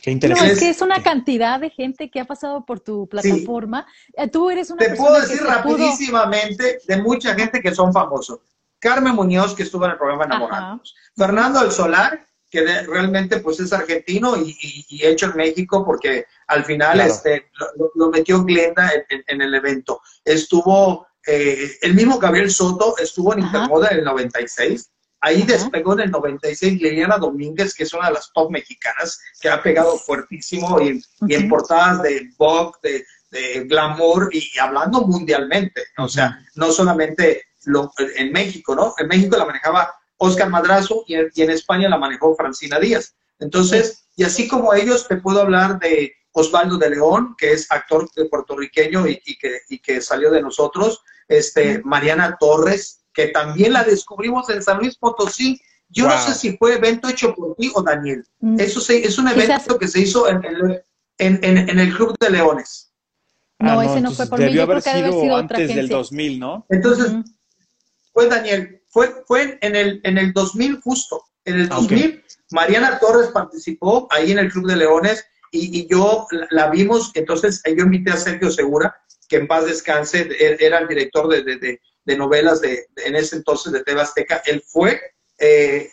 Qué 0.05 0.11
interesante. 0.11 0.49
No, 0.49 0.53
es 0.55 0.61
que 0.61 0.71
es 0.71 0.83
una 0.83 1.03
cantidad 1.03 1.59
de 1.59 1.71
gente 1.71 2.11
que 2.11 2.21
ha 2.21 2.27
pasado 2.27 2.65
por 2.65 2.81
tu 2.81 3.09
plataforma. 3.09 3.87
Eh, 4.13 4.29
tú 4.29 4.51
eres 4.51 4.71
una 4.71 4.85
Te 4.85 4.95
puedo 4.95 5.21
decir 5.21 5.43
rapidísimamente 5.43 6.81
de 6.87 6.97
mucha 6.99 7.35
gente 7.35 7.61
que 7.61 7.75
son 7.75 7.93
famosos. 7.93 8.41
Carmen 8.79 9.15
Muñoz, 9.15 9.55
que 9.55 9.63
estuvo 9.63 9.87
en 9.87 9.93
el 9.93 9.97
programa 9.97 10.25
Enamorándonos. 10.25 10.95
Fernando 11.17 11.63
El 11.63 11.71
Solar, 11.71 12.27
que 12.55 12.83
realmente 12.83 13.41
pues 13.41 13.59
es 13.59 13.73
argentino 13.73 14.37
y, 14.37 14.57
hecho 15.03 15.27
en 15.27 15.37
México 15.37 15.85
porque 15.85 16.27
al 16.47 16.65
final 16.65 17.01
este, 17.01 17.51
lo, 17.97 18.11
metió 18.11 18.45
Glenda 18.45 18.93
en, 19.09 19.43
el 19.43 19.55
evento. 19.57 20.01
Estuvo, 20.25 21.09
eh, 21.27 21.73
el 21.83 21.95
mismo 21.95 22.21
Gabriel 22.21 22.51
Soto 22.51 22.97
estuvo 22.99 23.33
en 23.33 23.41
Intermoda 23.41 23.89
en 23.89 23.99
el 23.99 24.05
96. 24.05 24.89
Ahí 25.21 25.43
despegó 25.43 25.95
en 25.95 26.01
el 26.01 26.11
96 26.13 26.81
Liliana 26.81 27.19
Domínguez, 27.19 27.75
que 27.75 27.83
es 27.83 27.93
una 27.93 28.07
de 28.07 28.15
las 28.15 28.33
top 28.33 28.53
mexicanas, 28.53 29.19
que 29.41 29.49
ha 29.49 29.61
pegado 29.61 29.99
fuertísimo 29.99 30.81
y, 30.81 31.03
en 31.29 31.49
portadas 31.49 32.03
de 32.03 32.31
Vogue, 32.39 32.79
de, 32.83 33.65
Glamour 33.65 34.29
y, 34.33 34.57
hablando 34.61 35.01
mundialmente. 35.01 35.83
O 35.99 36.07
sea, 36.07 36.39
no 36.55 36.71
solamente 36.71 37.43
en 38.17 38.31
México, 38.31 38.77
¿no? 38.77 38.95
En 38.97 39.09
México 39.09 39.37
la 39.37 39.47
manejaba 39.47 39.93
Oscar 40.19 40.49
Madrazo 40.49 41.05
y 41.07 41.15
en, 41.15 41.51
España 41.51 41.89
la 41.89 41.99
manejó 41.99 42.35
Francina 42.35 42.79
Díaz. 42.79 43.15
Entonces, 43.39 44.07
y 44.17 44.25
así 44.25 44.49
como 44.49 44.75
ellos, 44.75 45.09
te 45.09 45.17
puedo 45.17 45.41
hablar 45.41 45.79
de 45.79 46.13
Osvaldo 46.33 46.79
de 46.79 46.91
León, 46.91 47.35
que 47.39 47.53
es 47.53 47.71
actor 47.71 48.09
puertorriqueño 48.31 49.07
y, 49.07 49.21
que, 49.39 49.61
que, 49.83 50.01
salió 50.01 50.31
de 50.31 50.43
nosotros, 50.43 51.03
este, 51.29 51.81
Mariana 51.85 52.37
Torres, 52.39 53.05
que 53.13 53.29
también 53.29 53.73
la 53.73 53.85
descubrimos 53.85 54.49
en 54.51 54.63
San 54.63 54.79
Luis 54.79 54.97
Potosí. 54.97 55.61
Yo 55.89 56.09
no 56.09 56.19
sé 56.19 56.35
si 56.35 56.57
fue 56.57 56.75
evento 56.75 57.09
hecho 57.09 57.35
por 57.35 57.55
ti 57.57 57.71
o 57.75 57.83
Daniel. 57.83 58.27
Mm. 58.41 58.59
Eso 58.59 58.81
es 58.93 59.19
un 59.19 59.29
evento 59.29 59.79
que 59.79 59.87
se 59.87 60.01
hizo 60.01 60.29
en 60.29 60.45
el, 60.45 60.85
en, 61.19 61.79
el 61.79 61.95
Club 61.95 62.17
de 62.19 62.31
Leones. 62.31 62.93
No, 63.61 63.79
ah, 63.79 63.85
ese 63.85 64.01
no 64.01 64.11
fue 64.11 64.27
por 64.27 64.41
mí. 64.41 64.53
Yo 64.53 64.67
creo 64.67 64.83
que 64.83 64.91
debe 64.91 65.09
haber 65.09 65.21
sido 65.21 65.37
antes 65.37 65.75
del 65.75 65.89
2000, 65.89 66.41
¿no? 66.41 66.67
Entonces, 66.69 67.13
fue 68.13 68.29
Daniel, 68.29 68.83
fue, 68.95 69.13
fue 69.27 69.59
en, 69.61 69.75
el, 69.75 70.01
en 70.05 70.19
el 70.19 70.33
2000 70.33 70.81
justo, 70.81 71.21
en 71.45 71.63
el 71.63 71.69
2000, 71.69 72.23
ah, 72.25 72.35
Mariana 72.53 72.99
Torres 73.01 73.31
participó 73.35 74.07
ahí 74.13 74.31
en 74.31 74.39
el 74.39 74.53
Club 74.53 74.69
de 74.69 74.77
Leones 74.77 75.27
y, 75.51 75.89
yo 75.89 76.29
la, 76.51 76.71
vimos, 76.71 77.11
entonces 77.15 77.61
yo 77.67 77.85
invité 77.85 78.13
a 78.13 78.17
Sergio 78.17 78.53
Segura, 78.53 78.97
que 79.29 79.37
en 79.37 79.49
paz 79.49 79.67
descanse, 79.67 80.29
era 80.39 80.79
el 80.79 80.87
director 80.87 81.27
de, 81.27 81.43
de, 81.43 82.17
novelas 82.17 82.61
de, 82.61 82.87
en 83.05 83.17
ese 83.17 83.35
entonces 83.37 83.73
de 83.73 83.83
TV 83.83 84.01
Azteca, 84.01 84.43
él 84.47 84.63
fue, 84.65 85.01
eh, 85.39 85.91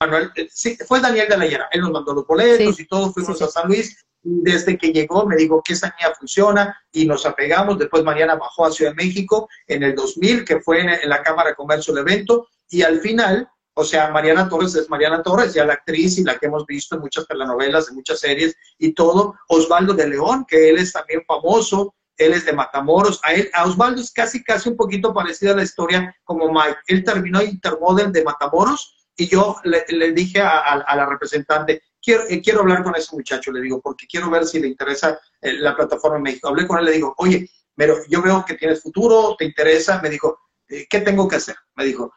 Manuel, 0.00 0.30
eh, 0.36 0.48
sí, 0.50 0.76
fue 0.86 1.00
Daniel 1.00 1.28
de 1.28 1.36
la 1.36 1.68
él 1.72 1.80
nos 1.80 1.90
mandó 1.90 2.14
los 2.14 2.26
boletos 2.26 2.78
y 2.78 2.86
todo, 2.86 3.12
fuimos 3.12 3.40
a 3.42 3.48
San 3.48 3.66
Luis, 3.66 3.96
desde 4.22 4.76
que 4.76 4.92
llegó 4.92 5.26
me 5.26 5.36
dijo 5.36 5.62
que 5.62 5.72
esa 5.72 5.94
niña 5.98 6.14
funciona 6.14 6.78
y 6.92 7.06
nos 7.06 7.26
apegamos. 7.26 7.78
Después 7.78 8.04
Mariana 8.04 8.34
bajó 8.34 8.66
a 8.66 8.72
Ciudad 8.72 8.92
de 8.92 9.04
México 9.04 9.48
en 9.66 9.82
el 9.82 9.94
2000, 9.94 10.44
que 10.44 10.60
fue 10.60 10.80
en, 10.80 11.08
la 11.08 11.22
Cámara 11.22 11.50
de 11.50 11.56
Comercio 11.56 11.92
el 11.92 12.00
evento, 12.00 12.48
y 12.68 12.82
al 12.82 13.00
final, 13.00 13.48
o 13.74 13.84
sea, 13.84 14.10
Mariana 14.10 14.48
Torres 14.48 14.74
es 14.74 14.90
Mariana 14.90 15.22
Torres, 15.22 15.54
ya 15.54 15.64
la 15.64 15.74
actriz 15.74 16.18
y 16.18 16.24
la 16.24 16.36
que 16.38 16.46
hemos 16.46 16.66
visto 16.66 16.96
en 16.96 17.00
muchas 17.00 17.26
telenovelas, 17.26 17.88
en 17.88 17.96
muchas 17.96 18.20
series 18.20 18.56
y 18.78 18.92
todo. 18.92 19.34
Osvaldo 19.48 19.94
de 19.94 20.08
León, 20.08 20.44
que 20.46 20.68
él 20.68 20.78
es 20.78 20.92
también 20.92 21.22
famoso, 21.26 21.94
él 22.18 22.34
es 22.34 22.44
de 22.44 22.52
Matamoros. 22.52 23.20
A, 23.22 23.32
él, 23.32 23.50
a 23.54 23.64
Osvaldo 23.64 24.00
es 24.00 24.12
casi, 24.12 24.44
casi 24.44 24.68
un 24.68 24.76
poquito 24.76 25.14
parecida 25.14 25.52
a 25.52 25.56
la 25.56 25.62
historia 25.62 26.14
como 26.24 26.52
Mike. 26.52 26.78
Él 26.88 27.04
terminó 27.04 27.42
Intermodel 27.42 28.12
de 28.12 28.24
Matamoros 28.24 29.08
y 29.16 29.28
yo 29.28 29.56
le, 29.64 30.12
dije 30.12 30.40
a 30.40 30.94
la 30.94 31.06
representante, 31.06 31.82
eh, 32.06 32.40
quiero, 32.42 32.60
hablar 32.60 32.82
con 32.82 32.96
ese 32.96 33.14
muchacho, 33.14 33.52
le 33.52 33.60
digo, 33.60 33.80
porque 33.82 34.06
quiero 34.06 34.30
ver 34.30 34.46
si 34.46 34.60
le 34.60 34.68
interesa 34.68 35.20
eh, 35.40 35.52
la 35.54 35.76
plataforma 35.76 36.16
en 36.16 36.22
México. 36.22 36.48
Hablé 36.48 36.66
con 36.66 36.78
él, 36.78 36.86
le 36.86 36.92
digo, 36.92 37.14
oye, 37.18 37.50
pero 37.74 37.96
yo 38.08 38.22
veo 38.22 38.44
que 38.46 38.54
tienes 38.54 38.82
futuro, 38.82 39.36
te 39.38 39.44
interesa. 39.44 40.00
Me 40.00 40.08
dijo, 40.08 40.38
eh, 40.68 40.86
¿qué 40.88 41.00
tengo 41.00 41.28
que 41.28 41.36
hacer? 41.36 41.56
Me 41.76 41.84
dijo, 41.84 42.12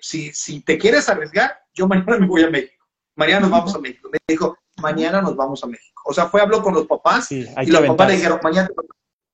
si, 0.00 0.32
si 0.32 0.60
te 0.60 0.78
quieres 0.78 1.08
arriesgar, 1.08 1.58
yo 1.74 1.88
mañana 1.88 2.18
me 2.18 2.26
voy 2.26 2.42
a 2.42 2.50
México. 2.50 2.84
Mañana 3.16 3.40
nos 3.40 3.50
vamos 3.50 3.74
a 3.74 3.78
México. 3.78 4.08
Me 4.12 4.18
dijo, 4.26 4.56
mañana 4.76 5.20
nos 5.20 5.34
vamos 5.34 5.62
a 5.64 5.66
México. 5.66 6.02
O 6.04 6.12
sea, 6.12 6.26
fue, 6.26 6.40
habló 6.40 6.62
con 6.62 6.74
los 6.74 6.86
papás 6.86 7.32
y 7.32 7.44
los 7.66 7.86
papás 7.86 8.08
le 8.08 8.16
dijeron, 8.16 8.40
mañana 8.42 8.68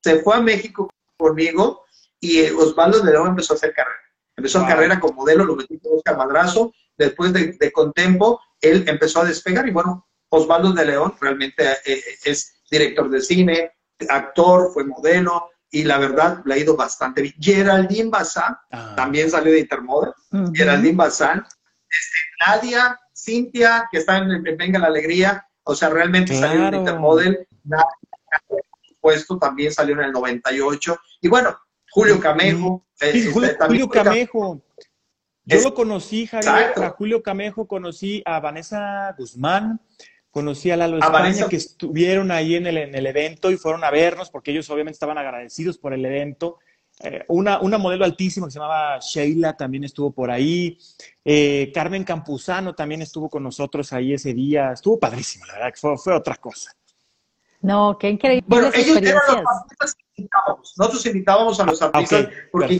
se 0.01 0.19
fue 0.19 0.35
a 0.35 0.41
México 0.41 0.89
conmigo 1.17 1.85
y 2.19 2.49
Osvaldo 2.49 2.99
de 3.01 3.11
León 3.11 3.29
empezó 3.29 3.53
a 3.53 3.57
hacer 3.57 3.73
carrera. 3.73 3.99
Empezó 4.35 4.59
a 4.59 4.67
carrera 4.67 4.99
con 4.99 5.15
modelo, 5.15 5.43
lo 5.43 5.55
metí 5.55 5.77
con 5.79 5.97
Oscar 5.97 6.17
Madrazo, 6.17 6.73
después 6.97 7.33
de, 7.33 7.53
de 7.53 7.71
Contempo, 7.71 8.41
él 8.61 8.85
empezó 8.87 9.21
a 9.21 9.25
despegar 9.25 9.67
y 9.67 9.71
bueno, 9.71 10.07
Osvaldo 10.29 10.71
de 10.73 10.85
León 10.85 11.13
realmente 11.19 11.63
eh, 11.85 12.01
es 12.23 12.61
director 12.69 13.09
de 13.09 13.21
cine, 13.21 13.71
actor, 14.07 14.71
fue 14.73 14.85
modelo 14.85 15.49
y 15.71 15.83
la 15.83 15.97
verdad 15.97 16.41
le 16.45 16.53
ha 16.53 16.57
ido 16.57 16.75
bastante 16.75 17.21
bien. 17.21 17.35
Geraldine 17.39 18.09
Bazán 18.09 18.57
ah. 18.71 18.93
también 18.95 19.29
salió 19.29 19.51
de 19.51 19.59
Intermodel. 19.59 20.13
Geraldine 20.53 20.95
Bazán, 20.95 21.39
este, 21.39 22.17
Nadia, 22.47 22.99
Cintia, 23.13 23.87
que 23.91 23.99
está 23.99 24.17
en, 24.17 24.43
Venga 24.43 24.79
la 24.79 24.87
Alegría, 24.87 25.45
o 25.63 25.75
sea, 25.75 25.89
realmente 25.89 26.37
salió 26.37 26.71
de 26.71 26.77
Intermodel. 26.77 27.47
Nadia, 27.63 27.85
puesto 29.09 29.37
también 29.39 29.73
salió 29.73 29.95
en 29.95 30.01
el 30.01 30.11
98. 30.11 30.97
Y 31.21 31.27
bueno, 31.27 31.57
Julio 31.89 32.19
Camejo. 32.19 32.85
Eh, 33.01 33.29
Julio, 33.33 33.51
Julio 33.59 33.89
Camejo. 33.89 34.61
Yo 35.45 35.61
lo 35.61 35.73
conocí, 35.73 36.27
Javier, 36.27 36.73
a 36.75 36.89
Julio 36.91 37.23
Camejo, 37.23 37.67
conocí 37.67 38.21
a 38.23 38.39
Vanessa 38.39 39.15
Guzmán, 39.17 39.81
conocí 40.29 40.69
a 40.69 40.77
Lalo 40.77 40.99
España, 40.99 41.47
que 41.49 41.55
estuvieron 41.55 42.29
ahí 42.29 42.55
en 42.55 42.67
el, 42.67 42.77
en 42.77 42.93
el 42.93 43.07
evento 43.07 43.49
y 43.49 43.57
fueron 43.57 43.83
a 43.83 43.89
vernos 43.89 44.29
porque 44.29 44.51
ellos 44.51 44.69
obviamente 44.69 44.97
estaban 44.97 45.17
agradecidos 45.17 45.79
por 45.79 45.93
el 45.95 46.05
evento. 46.05 46.59
Eh, 46.99 47.23
una, 47.29 47.61
una, 47.61 47.79
modelo 47.79 48.05
altísima 48.05 48.45
que 48.45 48.51
se 48.51 48.59
llamaba 48.59 48.99
Sheila 48.99 49.57
también 49.57 49.85
estuvo 49.85 50.11
por 50.11 50.29
ahí. 50.29 50.77
Eh, 51.25 51.71
Carmen 51.73 52.03
Campuzano 52.03 52.75
también 52.75 53.01
estuvo 53.01 53.27
con 53.27 53.41
nosotros 53.41 53.91
ahí 53.91 54.13
ese 54.13 54.35
día. 54.35 54.73
Estuvo 54.73 54.99
padrísimo, 54.99 55.45
la 55.47 55.53
verdad, 55.53 55.73
que 55.73 55.79
fue, 55.79 55.97
fue 55.97 56.13
otra 56.13 56.35
cosa. 56.35 56.71
No, 57.61 57.97
qué 57.99 58.09
increíble. 58.09 58.45
Bueno, 58.47 58.69
ellos 58.73 58.97
eran 58.97 59.21
los 59.27 59.45
artistas 59.45 59.95
que 59.95 60.03
invitábamos. 60.15 60.73
Nosotros 60.77 61.05
invitábamos 61.05 61.59
a 61.59 61.65
los 61.65 61.81
artistas 61.81 62.27
porque 62.51 62.77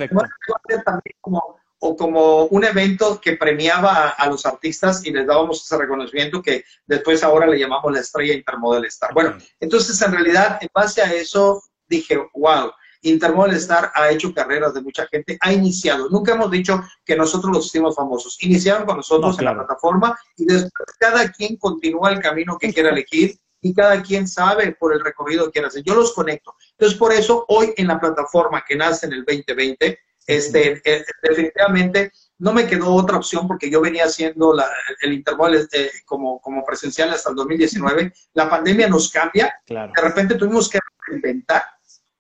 también 0.86 1.16
como 1.22 1.60
o 1.80 1.96
como 1.96 2.44
un 2.46 2.64
evento 2.66 3.20
que 3.22 3.38
premiaba 3.38 4.10
a, 4.10 4.28
los 4.28 4.46
artistas 4.46 5.06
y 5.06 5.12
les 5.12 5.26
dábamos 5.26 5.64
ese 5.64 5.78
reconocimiento 5.78 6.42
que 6.42 6.64
después 6.86 7.24
ahora 7.24 7.48
le 7.48 7.58
llamamos 7.58 7.92
la 7.92 8.02
estrella 8.02 8.34
Intermodel 8.34 8.86
Star. 8.86 9.14
Bueno, 9.14 9.38
entonces 9.60 10.02
en 10.02 10.12
realidad 10.12 10.58
en 10.62 10.68
base 10.74 11.02
a 11.02 11.14
eso 11.14 11.64
dije, 11.88 12.18
wow, 12.34 12.72
Intermodel 13.02 13.56
Star 13.56 13.92
ha 13.96 14.12
hecho 14.12 14.34
carreras 14.34 14.74
de 14.74 14.82
mucha 14.82 15.08
gente, 15.08 15.38
ha 15.40 15.54
iniciado. 15.54 16.10
Nunca 16.10 16.34
hemos 16.34 16.52
dicho 16.52 16.84
que 17.06 17.16
nosotros 17.16 17.56
los 17.56 17.68
hicimos 17.68 17.96
famosos. 17.96 18.38
Iniciaron 18.44 18.86
con 18.86 18.98
nosotros 18.98 19.40
en 19.40 19.46
la 19.46 19.56
plataforma 19.56 20.20
y 20.36 20.46
después 20.46 20.72
cada 21.00 21.32
quien 21.32 21.56
continúa 21.56 22.12
el 22.12 22.20
camino 22.20 22.58
que 22.58 22.74
quiera 22.74 22.90
elegir 22.90 23.40
y 23.62 23.74
cada 23.74 24.02
quien 24.02 24.28
sabe 24.28 24.72
por 24.74 24.94
el 24.94 25.04
recorrido 25.04 25.52
que 25.52 25.60
hacer. 25.60 25.84
Yo 25.84 25.96
los 25.96 26.14
conecto. 26.14 26.56
Entonces, 26.72 26.98
por 26.98 27.12
eso 27.14 27.46
hoy 27.48 27.74
en 27.78 27.88
la 27.88 28.00
plataforma 28.00 28.64
que 28.68 28.76
nace 28.76 29.08
en 29.08 29.14
el 29.14 29.26
2020, 29.26 30.00
este, 30.28 30.82
eh, 30.86 31.04
definitivamente 31.24 32.12
no 32.38 32.54
me 32.54 32.68
quedó 32.68 32.94
otra 32.94 33.18
opción 33.18 33.48
porque 33.48 33.70
yo 33.70 33.82
venía 33.82 34.06
haciendo 34.06 34.56
el 35.02 35.14
intervalo 35.14 35.60
como, 36.06 36.40
como 36.40 36.64
presencial 36.64 37.10
hasta 37.10 37.32
el 37.32 37.36
2019. 37.36 38.14
La 38.34 38.50
pandemia 38.50 38.88
nos 38.88 39.10
cambia. 39.10 39.54
De 39.68 40.02
repente 40.02 40.36
tuvimos 40.36 40.70
que 40.70 40.80
reinventar 41.08 41.64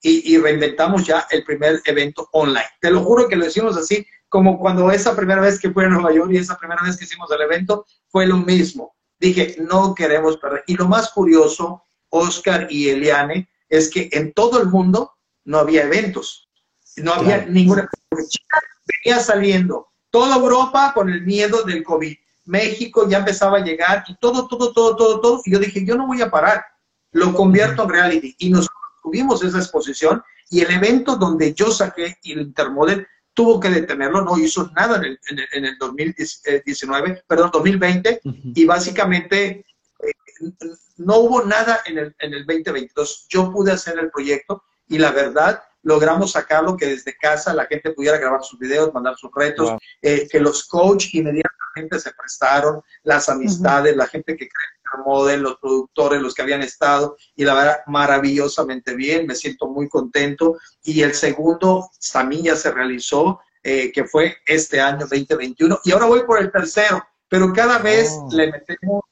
y, 0.01 0.37
reinventamos 0.37 1.05
ya 1.05 1.27
el 1.29 1.43
primer 1.43 1.81
evento 1.85 2.27
online. 2.31 2.69
Te 2.79 2.89
lo 2.89 3.01
juro 3.01 3.27
que 3.27 3.35
lo 3.35 3.45
hicimos 3.45 3.77
así, 3.77 4.05
como 4.27 4.57
cuando 4.57 4.91
esa 4.91 5.15
primera 5.15 5.41
vez 5.41 5.59
que 5.59 5.71
fue 5.71 5.85
a 5.85 5.89
Nueva 5.89 6.13
York 6.13 6.31
y 6.31 6.37
esa 6.37 6.57
primera 6.57 6.81
vez 6.83 6.97
que 6.97 7.05
hicimos 7.05 7.29
el 7.31 7.41
evento, 7.41 7.85
fue 8.07 8.25
lo 8.25 8.37
mismo. 8.37 8.95
Dije, 9.19 9.57
no 9.59 9.93
queremos 9.93 10.37
perder. 10.37 10.63
Y 10.67 10.75
lo 10.75 10.87
más 10.87 11.11
curioso, 11.11 11.83
Oscar 12.09 12.67
y 12.69 12.89
Eliane, 12.89 13.49
es 13.67 13.89
que 13.89 14.09
en 14.11 14.33
todo 14.33 14.61
el 14.61 14.67
mundo 14.67 15.13
no 15.45 15.59
había 15.59 15.83
eventos. 15.83 16.49
No 16.97 17.13
había 17.13 17.45
ninguna. 17.45 17.89
venía 18.11 19.19
saliendo 19.19 19.87
toda 20.09 20.37
Europa 20.37 20.91
con 20.93 21.09
el 21.09 21.21
miedo 21.21 21.63
del 21.63 21.83
COVID. 21.83 22.15
México 22.45 23.07
ya 23.07 23.19
empezaba 23.19 23.57
a 23.57 23.63
llegar 23.63 24.03
y 24.07 24.15
todo, 24.15 24.47
todo, 24.47 24.73
todo, 24.73 24.95
todo, 24.95 25.21
todo. 25.21 25.41
Y 25.45 25.51
yo 25.51 25.59
dije, 25.59 25.85
yo 25.85 25.95
no 25.95 26.07
voy 26.07 26.21
a 26.21 26.31
parar. 26.31 26.63
Lo 27.11 27.33
convierto 27.33 27.83
en 27.83 27.89
reality. 27.89 28.35
Y 28.39 28.49
nosotros 28.49 28.77
tuvimos 29.03 29.43
esa 29.43 29.59
exposición 29.59 30.23
y 30.49 30.61
el 30.61 30.71
evento 30.71 31.15
donde 31.15 31.53
yo 31.53 31.71
saqué 31.71 32.17
el 32.23 32.41
Intermodel 32.41 33.07
tuvo 33.39 33.57
que 33.57 33.69
detenerlo, 33.69 34.21
no 34.25 34.37
hizo 34.37 34.69
nada 34.75 34.97
en 34.97 35.05
el, 35.05 35.19
en 35.53 35.63
el, 35.63 35.77
2019, 35.77 37.23
perdón, 37.25 37.49
2020, 37.53 38.19
y 38.53 38.65
básicamente 38.65 39.65
eh, 40.03 40.51
no 40.97 41.19
hubo 41.19 41.45
nada 41.45 41.79
en 41.85 41.99
el, 41.99 42.15
en 42.19 42.33
el 42.33 42.45
2022. 42.45 43.27
Yo 43.29 43.49
pude 43.49 43.71
hacer 43.71 43.97
el 43.97 44.11
proyecto 44.11 44.61
y 44.89 44.97
la 44.97 45.11
verdad 45.11 45.63
logramos 45.83 46.33
sacarlo 46.33 46.75
que 46.75 46.87
desde 46.87 47.15
casa 47.15 47.53
la 47.53 47.65
gente 47.65 47.91
pudiera 47.91 48.17
grabar 48.17 48.43
sus 48.43 48.59
videos, 48.59 48.93
mandar 48.93 49.15
sus 49.15 49.31
retos, 49.33 49.71
eh, 50.01 50.27
que 50.29 50.41
los 50.41 50.65
coach 50.65 51.13
inmediatamente 51.13 51.97
se 51.97 52.11
prestaron, 52.11 52.81
las 53.03 53.29
amistades, 53.29 53.95
la 53.95 54.07
gente 54.07 54.35
que 54.35 54.49
cree 54.49 54.78
en 54.93 54.99
el 54.99 55.05
modelo, 55.05 55.49
los 55.49 55.59
productores, 55.59 56.21
los 56.21 56.33
que 56.33 56.41
habían 56.41 56.61
estado, 56.61 57.17
y 57.35 57.43
la 57.43 57.53
verdad, 57.53 57.77
maravillosamente 57.87 58.95
bien, 58.95 59.27
me 59.27 59.35
siento 59.35 59.67
muy 59.67 59.87
contento. 59.87 60.57
Y 60.83 61.01
el 61.01 61.13
segundo 61.13 61.89
también 62.11 62.43
ya 62.43 62.55
se 62.55 62.71
realizó, 62.71 63.39
eh, 63.63 63.91
que 63.91 64.05
fue 64.05 64.37
este 64.45 64.79
año 64.79 64.99
2021, 64.99 65.79
y 65.83 65.91
ahora 65.91 66.05
voy 66.05 66.23
por 66.23 66.39
el 66.39 66.51
tercero, 66.51 67.03
pero 67.27 67.53
cada 67.53 67.77
vez 67.79 68.09
oh. 68.11 68.29
le 68.31 68.51
metemos 68.51 69.03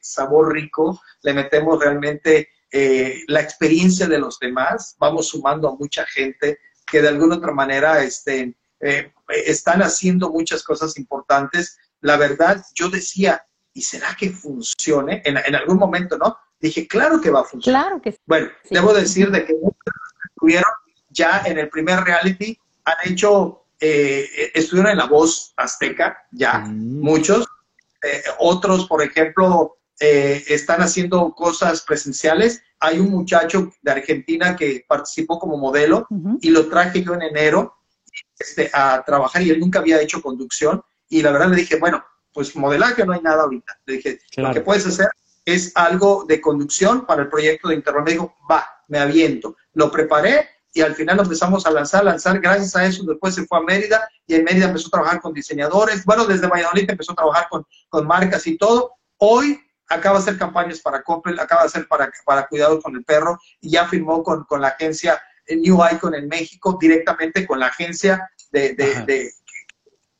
sabor 0.00 0.52
rico, 0.52 1.00
le 1.22 1.34
metemos 1.34 1.78
realmente 1.78 2.48
eh, 2.70 3.22
la 3.28 3.40
experiencia 3.40 4.06
de 4.06 4.18
los 4.18 4.38
demás, 4.38 4.96
vamos 4.98 5.28
sumando 5.28 5.68
a 5.68 5.76
mucha 5.76 6.04
gente 6.06 6.58
que 6.86 7.02
de 7.02 7.08
alguna 7.08 7.36
otra 7.36 7.52
manera 7.52 8.02
este, 8.02 8.56
eh, 8.80 9.12
están 9.28 9.82
haciendo 9.82 10.30
muchas 10.30 10.62
cosas 10.62 10.96
importantes. 10.98 11.78
La 12.00 12.16
verdad, 12.16 12.64
yo 12.74 12.88
decía, 12.88 13.46
¿y 13.76 13.82
será 13.82 14.16
que 14.18 14.30
funcione? 14.30 15.22
En, 15.24 15.54
algún 15.54 15.76
momento, 15.76 16.16
¿no? 16.16 16.36
Dije, 16.60 16.86
claro 16.88 17.20
que 17.20 17.30
va 17.30 17.40
a 17.40 17.44
funcionar. 17.44 17.82
Claro 17.82 18.02
que 18.02 18.12
sí. 18.12 18.18
Bueno, 18.26 18.48
debo 18.70 18.94
decir 18.94 19.30
de 19.30 19.44
que 19.44 19.54
muchos 19.54 19.76
estuvieron 20.30 20.72
ya 21.10 21.42
en 21.44 21.58
el 21.58 21.68
primer 21.68 22.00
reality, 22.00 22.58
han 22.84 23.12
hecho, 23.12 23.64
eh, 23.80 24.50
estuvieron 24.54 24.92
en 24.92 24.98
la 24.98 25.06
voz 25.06 25.52
azteca, 25.56 26.26
ya, 26.32 26.58
mm. 26.58 27.00
muchos. 27.00 27.46
otros, 28.38 28.86
por 28.86 29.02
ejemplo, 29.02 29.78
están 29.98 30.80
haciendo 30.82 31.34
cosas 31.34 31.82
presenciales 31.82 32.62
hay 32.80 32.98
un 32.98 33.10
muchacho 33.10 33.72
de 33.82 33.90
Argentina 33.90 34.54
que 34.54 34.84
participó 34.86 35.38
como 35.38 35.56
modelo 35.56 36.06
y 36.40 36.50
lo 36.50 36.68
traje 36.68 37.02
yo 37.02 37.14
en 37.14 37.22
enero 37.22 37.76
este, 38.38 38.70
a 38.72 39.02
trabajar 39.04 39.42
y 39.42 39.50
él 39.50 39.60
nunca 39.60 39.78
había 39.78 40.00
hecho 40.00 40.22
conducción 40.22 40.82
y 41.08 41.22
la 41.22 41.30
verdad 41.30 41.48
le 41.48 41.56
dije, 41.56 41.78
bueno, 41.78 42.04
pues 42.36 42.54
modelaje 42.54 43.02
no 43.06 43.14
hay 43.14 43.22
nada 43.22 43.44
ahorita. 43.44 43.80
Le 43.86 43.94
dije, 43.94 44.20
lo 44.36 44.52
que 44.52 44.60
puedes 44.60 44.86
hacer 44.86 45.08
es 45.46 45.72
algo 45.74 46.26
de 46.28 46.38
conducción 46.38 47.06
para 47.06 47.22
el 47.22 47.30
proyecto 47.30 47.68
de 47.68 47.76
Internet. 47.76 48.04
Me 48.04 48.10
dijo, 48.10 48.36
va, 48.48 48.68
me 48.88 48.98
aviento. 48.98 49.56
Lo 49.72 49.90
preparé 49.90 50.46
y 50.74 50.82
al 50.82 50.94
final 50.94 51.18
empezamos 51.18 51.64
a 51.64 51.70
lanzar, 51.70 52.04
lanzar. 52.04 52.38
Gracias 52.38 52.76
a 52.76 52.84
eso, 52.84 53.04
después 53.04 53.34
se 53.34 53.46
fue 53.46 53.56
a 53.56 53.62
Mérida 53.62 54.06
y 54.26 54.34
en 54.34 54.44
Mérida 54.44 54.66
empezó 54.66 54.88
a 54.88 54.90
trabajar 54.90 55.22
con 55.22 55.32
diseñadores. 55.32 56.04
Bueno, 56.04 56.26
desde 56.26 56.46
Valladolid 56.46 56.90
empezó 56.90 57.12
a 57.12 57.14
trabajar 57.16 57.48
con, 57.48 57.66
con 57.88 58.06
marcas 58.06 58.46
y 58.46 58.58
todo. 58.58 58.92
Hoy 59.16 59.58
acaba 59.88 60.18
de 60.18 60.24
hacer 60.24 60.36
campañas 60.36 60.80
para 60.80 61.02
Coppel, 61.02 61.40
acaba 61.40 61.62
de 61.62 61.68
hacer 61.68 61.88
para, 61.88 62.12
para 62.26 62.48
Cuidado 62.48 62.82
con 62.82 62.94
el 62.96 63.02
Perro 63.02 63.38
y 63.62 63.70
ya 63.70 63.88
firmó 63.88 64.22
con, 64.22 64.44
con 64.44 64.60
la 64.60 64.68
agencia 64.68 65.18
New 65.48 65.78
Icon 65.90 66.14
en 66.14 66.28
México 66.28 66.76
directamente 66.78 67.46
con 67.46 67.60
la 67.60 67.68
agencia 67.68 68.30
de, 68.50 68.74
de, 68.74 69.06
de 69.06 69.32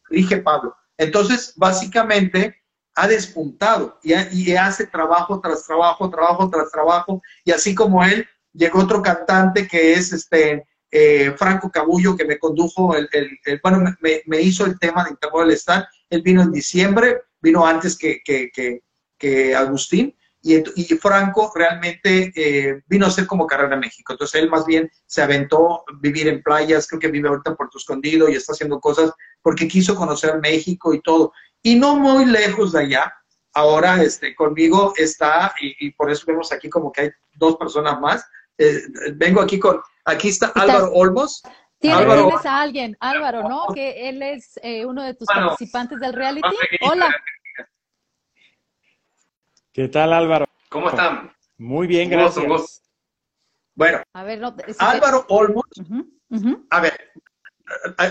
dije 0.09 0.39
Pablo. 0.39 0.75
Entonces, 0.99 1.53
básicamente, 1.57 2.57
ha 2.95 3.07
despuntado 3.07 3.99
y, 4.03 4.15
y, 4.33 4.57
hace 4.57 4.87
trabajo 4.87 5.41
tras 5.41 5.67
trabajo, 5.67 6.09
trabajo 6.09 6.49
tras 6.49 6.71
trabajo, 6.71 7.23
y 7.45 7.53
así 7.53 7.75
como 7.75 8.03
él, 8.03 8.27
llegó 8.55 8.81
otro 8.81 9.03
cantante 9.03 9.69
que 9.69 9.93
es 9.93 10.13
este 10.13 10.67
eh, 10.91 11.35
Franco 11.37 11.71
Cabullo, 11.71 12.17
que 12.17 12.25
me 12.25 12.39
condujo, 12.39 12.97
el, 12.97 13.09
el, 13.13 13.61
bueno, 13.63 13.95
me, 14.01 14.23
me, 14.27 14.41
hizo 14.41 14.65
el 14.65 14.79
tema 14.79 15.05
de 15.05 15.11
Interpol 15.11 15.47
del 15.47 15.57
Star, 15.57 15.87
él 16.09 16.23
vino 16.23 16.43
en 16.43 16.53
diciembre, 16.53 17.21
vino 17.41 17.67
antes 17.67 17.99
que, 17.99 18.23
que, 18.25 18.51
que, 18.51 18.83
que 19.19 19.55
Agustín, 19.55 20.17
y, 20.47 20.85
Franco 20.97 21.51
realmente 21.55 22.33
eh, 22.37 22.83
vino 22.87 23.07
a 23.07 23.11
ser 23.11 23.27
como 23.27 23.47
carrera 23.47 23.75
en 23.75 23.81
México. 23.81 24.13
Entonces 24.13 24.41
él 24.41 24.49
más 24.49 24.65
bien 24.65 24.91
se 25.07 25.23
aventó 25.23 25.81
a 25.81 25.85
vivir 26.01 26.29
en 26.29 26.43
playas, 26.43 26.87
creo 26.87 27.01
que 27.01 27.09
vive 27.09 27.29
ahorita 27.29 27.51
en 27.51 27.57
Puerto 27.57 27.79
Escondido 27.79 28.29
y 28.29 28.35
está 28.35 28.53
haciendo 28.53 28.79
cosas 28.79 29.13
porque 29.43 29.67
quiso 29.67 29.97
conocer 29.97 30.39
México 30.41 30.95
y 30.95 31.03
todo. 31.03 31.33
Y 31.63 31.75
no 31.75 31.97
muy 31.97 32.27
lejos 32.27 32.73
de 32.73 32.81
allá, 32.81 33.13
ahora 33.55 34.03
este, 34.03 34.35
conmigo 34.35 34.93
está, 34.97 35.53
y, 35.61 35.91
por 35.93 36.11
eso 36.11 36.25
vemos 36.27 36.53
aquí 36.53 36.69
como 36.69 36.93
que 36.93 37.01
hay 37.01 37.11
dos 37.35 37.57
personas 37.57 38.01
más. 38.01 38.25
Eh, 38.59 38.83
vengo 39.15 39.41
aquí 39.41 39.59
con, 39.59 39.81
aquí 40.05 40.29
está 40.29 40.53
Álvaro 40.55 40.93
Olmos. 40.93 41.43
Tienes, 41.79 42.47
a 42.47 42.63
alguien, 42.63 42.97
Álvaro, 43.01 43.49
¿no? 43.49 43.67
Que 43.75 44.09
él 44.09 44.23
es 44.23 44.59
eh, 44.63 44.87
uno 44.87 45.03
de 45.03 45.15
tus 45.15 45.27
participantes 45.27 46.01
del 46.01 46.15
reality. 46.15 46.49
Hola. 46.81 47.15
¿Qué 49.77 49.89
tal, 49.89 50.15
Álvaro? 50.15 50.47
¿Cómo 50.71 50.89
están? 50.89 51.31
Muy 51.59 51.87
bien, 51.87 52.09
gracias. 52.09 52.83
Bueno, 53.75 54.01
Álvaro 54.15 55.27
Olmos. 55.29 55.67
A 56.71 56.81
ver, 56.81 56.99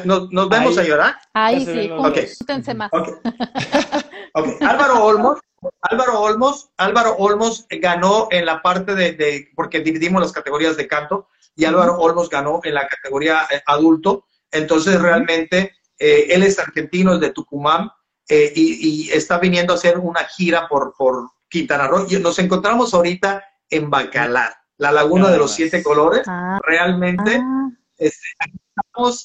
¿nos, 0.06 0.30
vemos 0.48 0.78
ahí, 0.78 0.92
¿verdad? 0.92 1.16
Ahí 1.34 1.66
sí, 1.66 1.90
okay. 1.90 2.30
más. 2.76 2.92
Okay. 2.94 4.58
Álvaro 4.62 5.06
Olmos, 5.06 5.40
Álvaro 5.82 6.22
Olmos, 6.22 6.70
Álvaro 6.78 7.16
Olmos 7.18 7.66
ganó 7.72 8.28
en 8.30 8.46
la 8.46 8.62
parte 8.62 8.94
de, 8.94 9.48
porque 9.56 9.80
dividimos 9.80 10.22
las 10.22 10.34
categorías 10.34 10.78
de 10.78 10.88
canto, 10.88 11.30
y 11.56 11.66
Álvaro 11.66 11.98
Olmos 11.98 12.30
ganó 12.30 12.60
en 12.62 12.76
la 12.76 12.88
categoría 12.88 13.48
eh, 13.50 13.64
adulto. 13.66 14.28
Entonces, 14.52 15.02
realmente, 15.02 15.74
eh, 15.98 16.28
él 16.30 16.44
es 16.44 16.60
argentino, 16.60 17.16
es 17.16 17.22
de 17.22 17.32
Tucumán, 17.32 17.90
eh, 18.30 18.54
y, 18.56 19.08
y, 19.08 19.12
está 19.12 19.40
viniendo 19.40 19.74
a 19.74 19.78
hacer 19.78 19.98
una 19.98 20.26
gira 20.26 20.68
por, 20.68 20.94
por, 20.96 21.32
Quintana 21.56 21.88
Roo. 21.88 22.06
Nos 22.20 22.38
encontramos 22.40 22.94
ahorita 22.94 23.42
en 23.70 23.90
Bacalar, 23.90 24.54
la 24.78 24.92
laguna 24.92 25.32
de 25.32 25.38
los 25.38 25.52
siete 25.52 25.82
colores. 25.82 26.24
Ah. 26.28 26.60
Realmente 26.62 27.40
ah. 27.42 27.70
Este, 27.98 28.28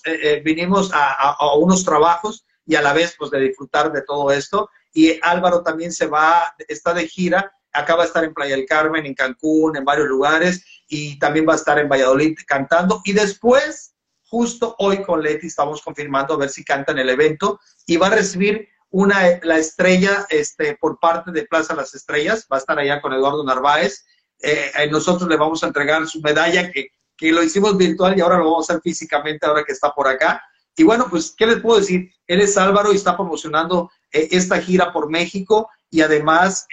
eh, 0.05 0.19
eh, 0.23 0.43
vinimos 0.45 0.93
a, 0.95 1.57
unos 1.57 1.85
trabajos 1.85 2.47
y 2.65 2.77
a 2.77 2.83
la 2.83 2.93
vez 2.93 3.17
pues 3.19 3.33
de 3.33 3.41
disfrutar 3.41 3.91
de 3.91 4.03
todo 4.03 4.31
esto. 4.31 4.71
Y 4.93 5.19
Álvaro 5.23 5.65
también 5.65 5.91
se 5.91 6.07
va, 6.07 6.55
está 6.69 6.95
de 6.95 7.09
gira, 7.09 7.53
acaba 7.73 8.03
de 8.03 8.09
estar 8.09 8.23
en 8.23 8.33
Playa 8.33 8.55
del 8.55 8.67
Carmen, 8.67 9.07
en 9.07 9.15
Cancún, 9.15 9.77
en 9.77 9.85
varios 9.85 10.07
lugares 10.07 10.65
y 10.87 11.19
también 11.19 11.49
va 11.49 11.55
a 11.55 11.57
estar 11.57 11.81
en 11.81 11.89
Valladolid 11.89 12.39
cantando. 12.47 13.01
Y 13.05 13.13
después, 13.13 13.97
justo 14.23 14.77
hoy 14.79 15.03
con 15.03 15.21
Leti 15.21 15.49
estamos 15.49 15.83
confirmando 15.83 16.35
a 16.35 16.39
ver 16.39 16.49
si 16.49 16.65
canta 16.65 16.93
en 16.93 16.99
el 16.99 17.11
evento 17.11 17.59
y 17.87 17.97
va 17.97 18.07
a 18.07 18.11
recibir 18.11 18.69
una, 18.91 19.21
la 19.43 19.59
estrella 19.59 20.27
este, 20.31 20.77
por 20.77 20.99
parte 20.99 21.31
de 21.31 21.47
Plaza 21.47 21.75
Las 21.75 21.95
Estrellas, 21.95 22.47
va 22.53 22.57
a 22.57 22.61
estar 22.61 22.79
allá 22.79 23.01
con 23.01 23.13
Eduardo 23.13 23.45
Narváez. 23.45 24.05
Eh, 24.41 24.71
eh, 24.77 24.91
nosotros 24.91 25.29
le 25.29 25.37
vamos 25.37 25.63
a 25.63 25.69
entregar 25.69 26.07
su 26.07 26.21
medalla 26.21 26.71
que, 26.71 26.89
que, 27.17 27.31
lo 27.31 27.43
hicimos 27.43 27.77
virtual 27.77 28.17
y 28.17 28.21
ahora 28.21 28.39
lo 28.39 28.51
vamos 28.51 28.69
a 28.69 28.75
hacer 28.75 28.83
físicamente 28.83 29.47
ahora 29.47 29.65
que 29.65 29.73
está 29.73 29.93
por 29.93 30.09
acá. 30.09 30.43
Y 30.77 30.83
bueno, 30.83 31.07
pues, 31.09 31.35
¿qué 31.37 31.47
les 31.47 31.61
puedo 31.61 31.79
decir? 31.79 32.11
Él 32.27 32.41
es 32.41 32.57
Álvaro 32.57 32.93
y 32.93 32.97
está 32.97 33.17
promocionando 33.17 33.91
eh, 34.13 34.29
esta 34.33 34.61
gira 34.61 34.93
por 34.93 35.11
México 35.11 35.69
y 35.91 36.01
además, 36.03 36.67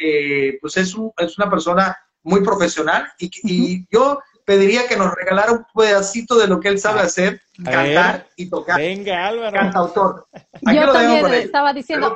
pues 0.61 0.77
es, 0.77 0.93
un, 0.93 1.11
es, 1.17 1.37
una 1.39 1.49
persona 1.49 1.97
muy 2.21 2.41
profesional 2.41 3.11
y, 3.17 3.31
y 3.43 3.87
yo 3.91 4.19
pediría 4.47 4.87
que 4.87 4.95
nos 4.95 5.13
regalara 5.13 5.51
un 5.51 5.65
pedacito 5.75 6.37
de 6.37 6.47
lo 6.47 6.61
que 6.61 6.69
él 6.69 6.79
sabe 6.79 7.01
hacer, 7.01 7.41
cantar 7.61 8.27
y 8.37 8.49
tocar. 8.49 8.77
Venga, 8.77 9.27
Álvaro. 9.27 9.51
Cantautor. 9.51 10.27
Yo 10.61 10.93
también 10.93 11.25
estaba 11.33 11.73
diciendo, 11.73 12.15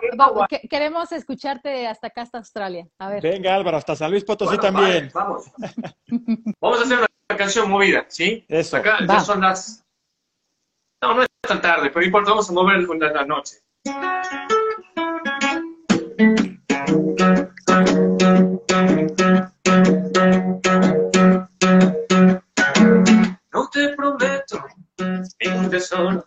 queremos 0.70 1.12
escucharte 1.12 1.88
hasta 1.88 2.08
acá, 2.08 2.22
hasta 2.22 2.38
Australia. 2.38 2.88
A 3.00 3.10
ver. 3.10 3.22
Venga, 3.22 3.54
Álvaro, 3.54 3.76
hasta 3.76 3.98
San 3.98 4.12
Luis 4.12 4.24
Potosí 4.24 4.58
también. 4.58 5.12
vamos. 5.14 5.52
vamos 6.62 6.80
a 6.80 6.84
hacer 6.84 7.00
una 7.00 7.38
canción 7.38 7.70
movida, 7.70 8.06
¿sí? 8.08 8.46
Eso. 8.48 8.78
Acá 8.78 9.00
ya 9.06 9.20
son 9.20 9.42
las... 9.42 9.84
No, 11.02 11.16
no 11.16 11.24
es 11.24 11.30
tan 11.42 11.62
tarde, 11.62 11.90
pero 11.90 12.06
importa, 12.06 12.30
vamos 12.30 12.50
a 12.50 12.54
mover 12.54 12.80
la 12.80 13.26
noche. 13.26 13.58
Tesoro, 25.70 26.26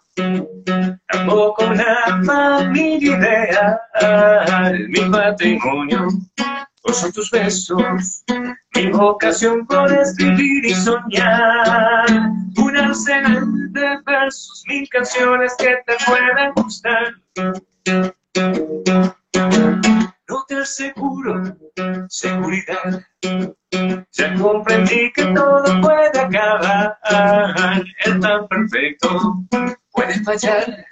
tampoco 1.08 1.64
una 1.64 2.22
familia 2.24 3.78
ideal, 4.00 4.88
mi 4.88 5.00
patrimonio. 5.10 6.08
son 6.92 7.12
tus 7.12 7.30
besos, 7.30 8.24
mi 8.74 8.90
vocación 8.90 9.66
por 9.66 9.92
escribir 9.92 10.64
y 10.64 10.74
soñar. 10.74 12.06
Un 12.56 12.76
arsenal 12.76 13.72
de 13.72 13.98
versos, 14.06 14.62
mil 14.68 14.88
canciones 14.88 15.54
que 15.58 15.76
te 15.86 15.96
puedan 16.06 16.52
gustar. 16.54 17.14
No 20.44 20.46
te 20.46 20.60
aseguro 20.60 21.42
seguridad. 22.10 23.02
Ya 24.12 24.34
comprendí 24.34 25.10
que 25.14 25.24
todo 25.28 25.80
puede 25.80 26.20
acabar. 26.20 26.98
El 28.04 28.20
tan 28.20 28.46
perfecto 28.48 29.38
puede 29.90 30.22
fallar. 30.22 30.86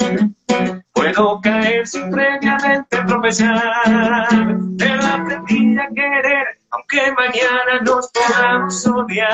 Puedo 0.94 1.38
caer 1.42 1.86
sin 1.86 2.11
previamente 2.11 2.96
tropezar. 3.07 4.38
Pero 4.78 5.07
aprendí 5.07 5.78
a 5.78 5.88
querer, 5.88 6.46
aunque 6.70 7.12
mañana 7.12 7.80
nos 7.84 8.11
podamos 8.11 8.86
odiar. 8.86 9.32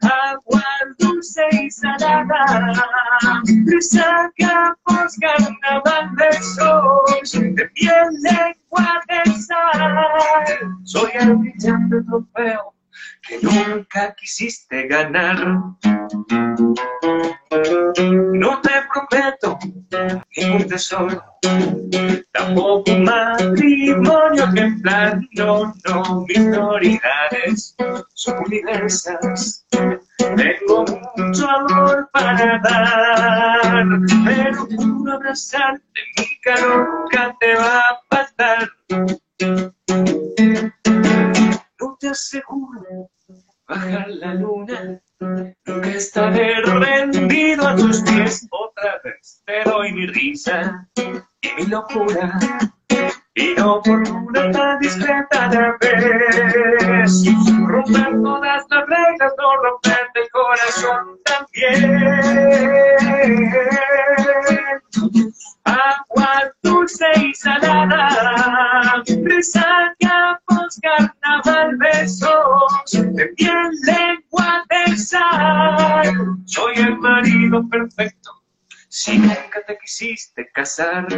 Agua 0.00 0.64
dulce 0.98 1.42
y 1.52 1.70
salada, 1.70 2.44
sacamos 3.80 5.16
carnaval 5.20 5.97
de 6.38 6.44
sol, 6.44 7.54
de 7.54 7.68
piel 7.74 8.08
lengua 8.22 9.02
de 9.08 9.32
sal. 9.42 10.76
Soy 10.84 11.10
el 11.14 11.36
brillante 11.36 12.02
trofeo 12.02 12.74
que 13.28 13.38
nunca 13.42 14.14
quisiste 14.14 14.86
ganar. 14.88 15.36
No 18.32 18.60
te 18.62 18.70
prometo 18.90 19.58
ningún 20.34 20.66
tesoro, 20.66 21.22
tampoco 22.32 22.90
un 22.90 23.04
matrimonio 23.04 24.44
ejemplar, 24.44 25.20
no, 25.32 25.74
no, 25.86 26.24
mis 26.26 26.38
prioridades 26.38 27.76
son 28.14 28.38
universas. 28.46 29.66
Tengo 30.16 30.84
mucho 31.16 31.50
amor 31.50 32.08
para 32.12 32.58
dar, 32.64 33.86
pero 34.24 34.66
un 34.78 35.08
abrazarte, 35.08 36.00
mi 36.16 36.40
calor 36.40 36.88
nunca 36.88 37.36
te 37.40 37.54
va 37.54 37.78
a 37.80 38.00
faltar. 38.08 38.70
No 41.80 41.96
te 42.00 42.08
aseguro 42.08 43.10
bajar 43.68 44.08
la 44.08 44.34
luna. 44.34 45.00
Nunca 45.20 45.88
estaré 45.90 46.60
rendido 46.64 47.68
a 47.68 47.76
tus 47.76 48.00
pies 48.02 48.48
otra 48.50 49.00
vez. 49.04 49.42
Te 49.46 49.62
doy 49.64 49.92
mi 49.92 50.06
risa 50.06 50.88
y 50.96 51.52
mi 51.56 51.66
locura. 51.66 52.38
Y 53.34 53.54
no 53.56 53.80
por 53.82 54.00
una 54.00 54.50
tan 54.50 54.78
discreta 54.80 55.48
de 55.48 55.72
vez. 55.80 57.22
Romper 57.66 58.22
todas 58.22 58.64
las 58.70 58.86
reglas, 58.86 59.32
no 59.38 59.56
romperte 59.62 60.20
el 60.20 60.28
corazón 60.30 61.18
también. 61.24 61.98
Agua 65.68 66.50
dulce 66.62 67.04
y 67.16 67.34
salada, 67.34 69.02
resaca, 69.22 70.40
carnaval, 70.82 71.76
besos, 71.76 72.90
de 72.92 73.26
piel, 73.36 73.70
lengua 73.84 74.64
de 74.70 74.96
sal. 74.96 76.38
Soy 76.46 76.74
el 76.76 76.96
marido 76.96 77.68
perfecto, 77.68 78.30
si 78.88 79.18
nunca 79.18 79.62
te 79.66 79.76
quisiste 79.78 80.48
casar. 80.54 81.06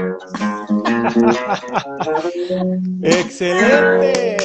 ¡Excelente! 3.03 4.37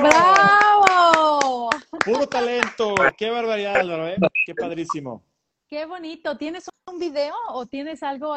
¡Bravo! 0.00 1.70
Puro 2.04 2.28
talento. 2.28 2.94
Qué 3.18 3.30
barbaridad, 3.30 3.76
Álvaro, 3.76 4.06
¿eh? 4.06 4.16
Qué 4.46 4.54
padrísimo. 4.54 5.24
Qué 5.70 5.86
bonito. 5.86 6.36
¿Tienes 6.36 6.68
un 6.86 6.98
video 6.98 7.32
o 7.50 7.64
tienes 7.64 8.02
algo, 8.02 8.34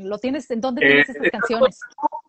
lo 0.00 0.18
tienes, 0.18 0.50
en 0.50 0.60
dónde 0.60 0.80
tienes 0.80 1.08
estas 1.08 1.30
canciones? 1.30 1.78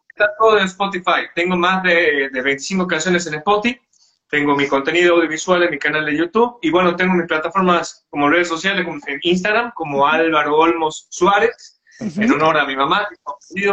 Está 0.09 0.29
todo 0.37 0.59
en 0.59 0.65
Spotify. 0.65 1.25
Tengo 1.33 1.57
más 1.57 1.81
de, 1.81 2.29
de 2.31 2.41
25 2.43 2.85
canciones 2.85 3.25
en 3.25 3.33
Spotify. 3.33 3.81
Tengo 4.29 4.55
mi 4.55 4.67
contenido 4.67 5.15
audiovisual 5.15 5.63
en 5.63 5.71
mi 5.71 5.79
canal 5.79 6.05
de 6.05 6.15
YouTube. 6.15 6.59
Y 6.61 6.69
bueno, 6.69 6.95
tengo 6.95 7.15
mis 7.15 7.25
plataformas 7.25 8.05
como 8.11 8.29
redes 8.29 8.47
sociales, 8.47 8.85
como 8.85 8.99
en 9.07 9.19
Instagram, 9.23 9.71
como 9.73 10.05
Álvaro 10.05 10.55
Olmos 10.55 11.07
Suárez, 11.09 11.81
en 11.99 12.31
honor 12.31 12.59
a 12.59 12.65
mi 12.65 12.75
mamá. 12.75 13.07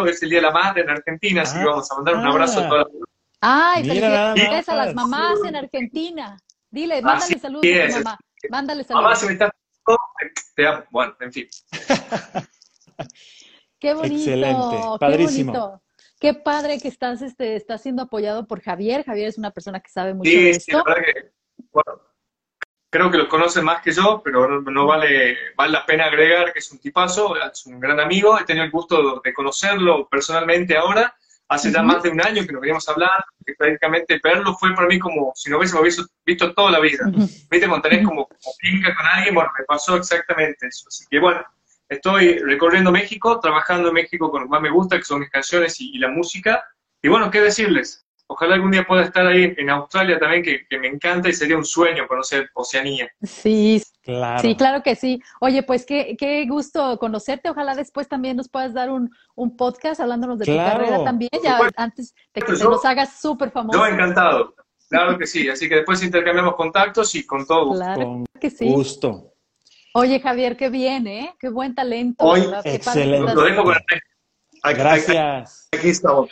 Es 0.06 0.22
el 0.22 0.30
Día 0.30 0.38
de 0.38 0.46
la 0.46 0.52
Madre 0.52 0.82
en 0.82 0.90
Argentina, 0.90 1.42
así 1.42 1.58
que 1.58 1.66
vamos 1.66 1.90
a 1.90 1.96
mandar 1.96 2.16
un 2.16 2.26
abrazo 2.26 2.60
a 2.60 2.68
todas 2.68 2.86
las 2.90 3.08
Ay, 3.42 3.84
felicidades 3.84 4.68
a 4.70 4.74
las 4.74 4.94
mamás 4.94 5.38
en 5.44 5.54
Argentina. 5.54 6.38
Dile, 6.70 7.02
mándale 7.02 7.38
saludos 7.38 7.66
a 7.66 7.86
tu 7.88 8.04
mamá. 8.04 8.18
Mándale 8.48 8.84
saludos. 8.84 9.02
Mamá, 9.02 9.16
se 9.16 9.26
me 9.26 9.32
está 9.32 9.52
bueno, 10.90 11.16
en 11.20 11.32
fin. 11.32 11.48
Qué 13.78 13.94
bonito. 13.94 14.14
Excelente, 14.14 14.76
padrísimo. 15.00 15.52
Qué, 15.52 15.58
bonito. 15.58 15.82
qué 16.20 16.34
padre 16.34 16.78
que 16.80 16.88
estás, 16.88 17.20
este, 17.20 17.56
estás 17.56 17.82
siendo 17.82 18.02
apoyado 18.02 18.46
por 18.46 18.60
Javier. 18.60 19.04
Javier 19.04 19.28
es 19.28 19.38
una 19.38 19.50
persona 19.50 19.80
que 19.80 19.90
sabe 19.90 20.14
mucho 20.14 20.30
de 20.30 20.50
esto. 20.50 20.64
Sí, 20.64 20.72
la 20.72 20.84
verdad 20.84 21.02
que, 21.04 21.32
bueno, 21.72 22.00
creo 22.90 23.10
que 23.10 23.18
lo 23.18 23.28
conoce 23.28 23.60
más 23.60 23.82
que 23.82 23.90
yo, 23.90 24.22
pero 24.24 24.60
no, 24.60 24.86
vale, 24.86 25.36
vale 25.56 25.72
la 25.72 25.84
pena 25.84 26.04
agregar 26.04 26.52
que 26.52 26.60
es 26.60 26.70
un 26.70 26.78
tipazo, 26.78 27.34
es 27.36 27.66
un 27.66 27.80
gran 27.80 27.98
amigo. 27.98 28.38
He 28.38 28.44
tenido 28.44 28.64
el 28.64 28.70
gusto 28.70 29.20
de 29.24 29.32
conocerlo 29.32 30.08
personalmente 30.08 30.76
ahora 30.76 31.12
hace 31.52 31.70
ya 31.70 31.82
más 31.82 32.02
de 32.02 32.10
un 32.10 32.20
año 32.20 32.46
que 32.46 32.52
nos 32.52 32.60
veníamos 32.60 32.88
a 32.88 32.92
hablar, 32.92 33.24
que 33.44 33.54
prácticamente 33.54 34.20
verlo 34.22 34.54
fue 34.54 34.74
para 34.74 34.88
mí 34.88 34.98
como 34.98 35.32
si 35.34 35.50
no 35.50 35.58
hubiésemos 35.58 35.84
visto, 35.84 36.04
visto 36.24 36.54
toda 36.54 36.72
la 36.72 36.80
vida. 36.80 37.04
Viste, 37.06 37.68
tenés 37.82 38.04
como, 38.04 38.26
como 38.26 38.94
con 38.96 39.06
alguien, 39.06 39.34
bueno, 39.34 39.50
me 39.58 39.64
pasó 39.64 39.96
exactamente 39.96 40.66
eso. 40.66 40.86
Así 40.88 41.04
que 41.10 41.18
bueno, 41.18 41.44
estoy 41.88 42.38
recorriendo 42.38 42.90
México, 42.90 43.38
trabajando 43.40 43.88
en 43.88 43.94
México 43.94 44.30
con 44.30 44.42
lo 44.42 44.46
que 44.46 44.50
más 44.50 44.62
me 44.62 44.70
gusta, 44.70 44.96
que 44.96 45.04
son 45.04 45.20
mis 45.20 45.30
canciones 45.30 45.80
y 45.80 45.98
la 45.98 46.08
música. 46.08 46.64
Y 47.02 47.08
bueno, 47.08 47.30
¿qué 47.30 47.40
decirles? 47.40 48.06
Ojalá 48.32 48.54
algún 48.54 48.70
día 48.70 48.86
pueda 48.86 49.02
estar 49.02 49.26
ahí 49.26 49.54
en 49.56 49.68
Australia 49.68 50.18
también, 50.18 50.42
que, 50.42 50.78
me 50.78 50.88
encanta 50.88 51.28
y 51.28 51.34
sería 51.34 51.56
un 51.56 51.66
sueño 51.66 52.08
conocer 52.08 52.48
Oceanía. 52.54 53.10
Sí, 53.22 53.82
claro. 54.02 54.40
Sí, 54.40 54.56
claro 54.56 54.82
que 54.82 54.96
sí. 54.96 55.22
Oye, 55.40 55.62
pues 55.62 55.84
qué, 55.84 56.16
qué 56.18 56.46
gusto 56.46 56.98
conocerte. 56.98 57.50
Ojalá 57.50 57.74
después 57.74 58.08
también 58.08 58.38
nos 58.38 58.48
puedas 58.48 58.72
dar 58.72 58.90
un, 58.90 59.10
un 59.34 59.54
podcast 59.54 60.00
hablándonos 60.00 60.38
de 60.38 60.46
tu 60.46 60.56
carrera 60.56 61.04
también, 61.04 61.30
ya 61.44 61.60
antes 61.76 62.14
de 62.32 62.40
que 62.40 62.56
se 62.56 62.64
nos 62.64 62.82
hagas 62.86 63.20
súper 63.20 63.50
famoso. 63.50 63.78
Yo 63.78 63.86
encantado. 63.86 64.54
Claro 64.88 65.18
que 65.18 65.26
sí. 65.26 65.48
Así 65.48 65.68
que 65.68 65.76
después 65.76 66.02
intercambiamos 66.02 66.54
contactos 66.54 67.14
y 67.14 67.26
con 67.26 67.46
todo 67.46 67.66
gusto. 67.66 67.84
Claro 67.84 68.24
que 68.40 68.50
sí. 68.50 68.66
Gusto. 68.66 69.34
Oye, 69.94 70.20
Javier, 70.20 70.56
qué 70.56 70.70
bien, 70.70 71.06
¿eh? 71.06 71.34
Qué 71.38 71.50
buen 71.50 71.74
talento. 71.74 72.24
Hoy, 72.24 72.46
excelente. 72.64 73.34
Lo 73.34 73.42
dejo 73.42 73.62
con 73.62 73.74
Gracias. 74.62 75.68
Aquí 75.72 75.90
estamos. 75.90 76.30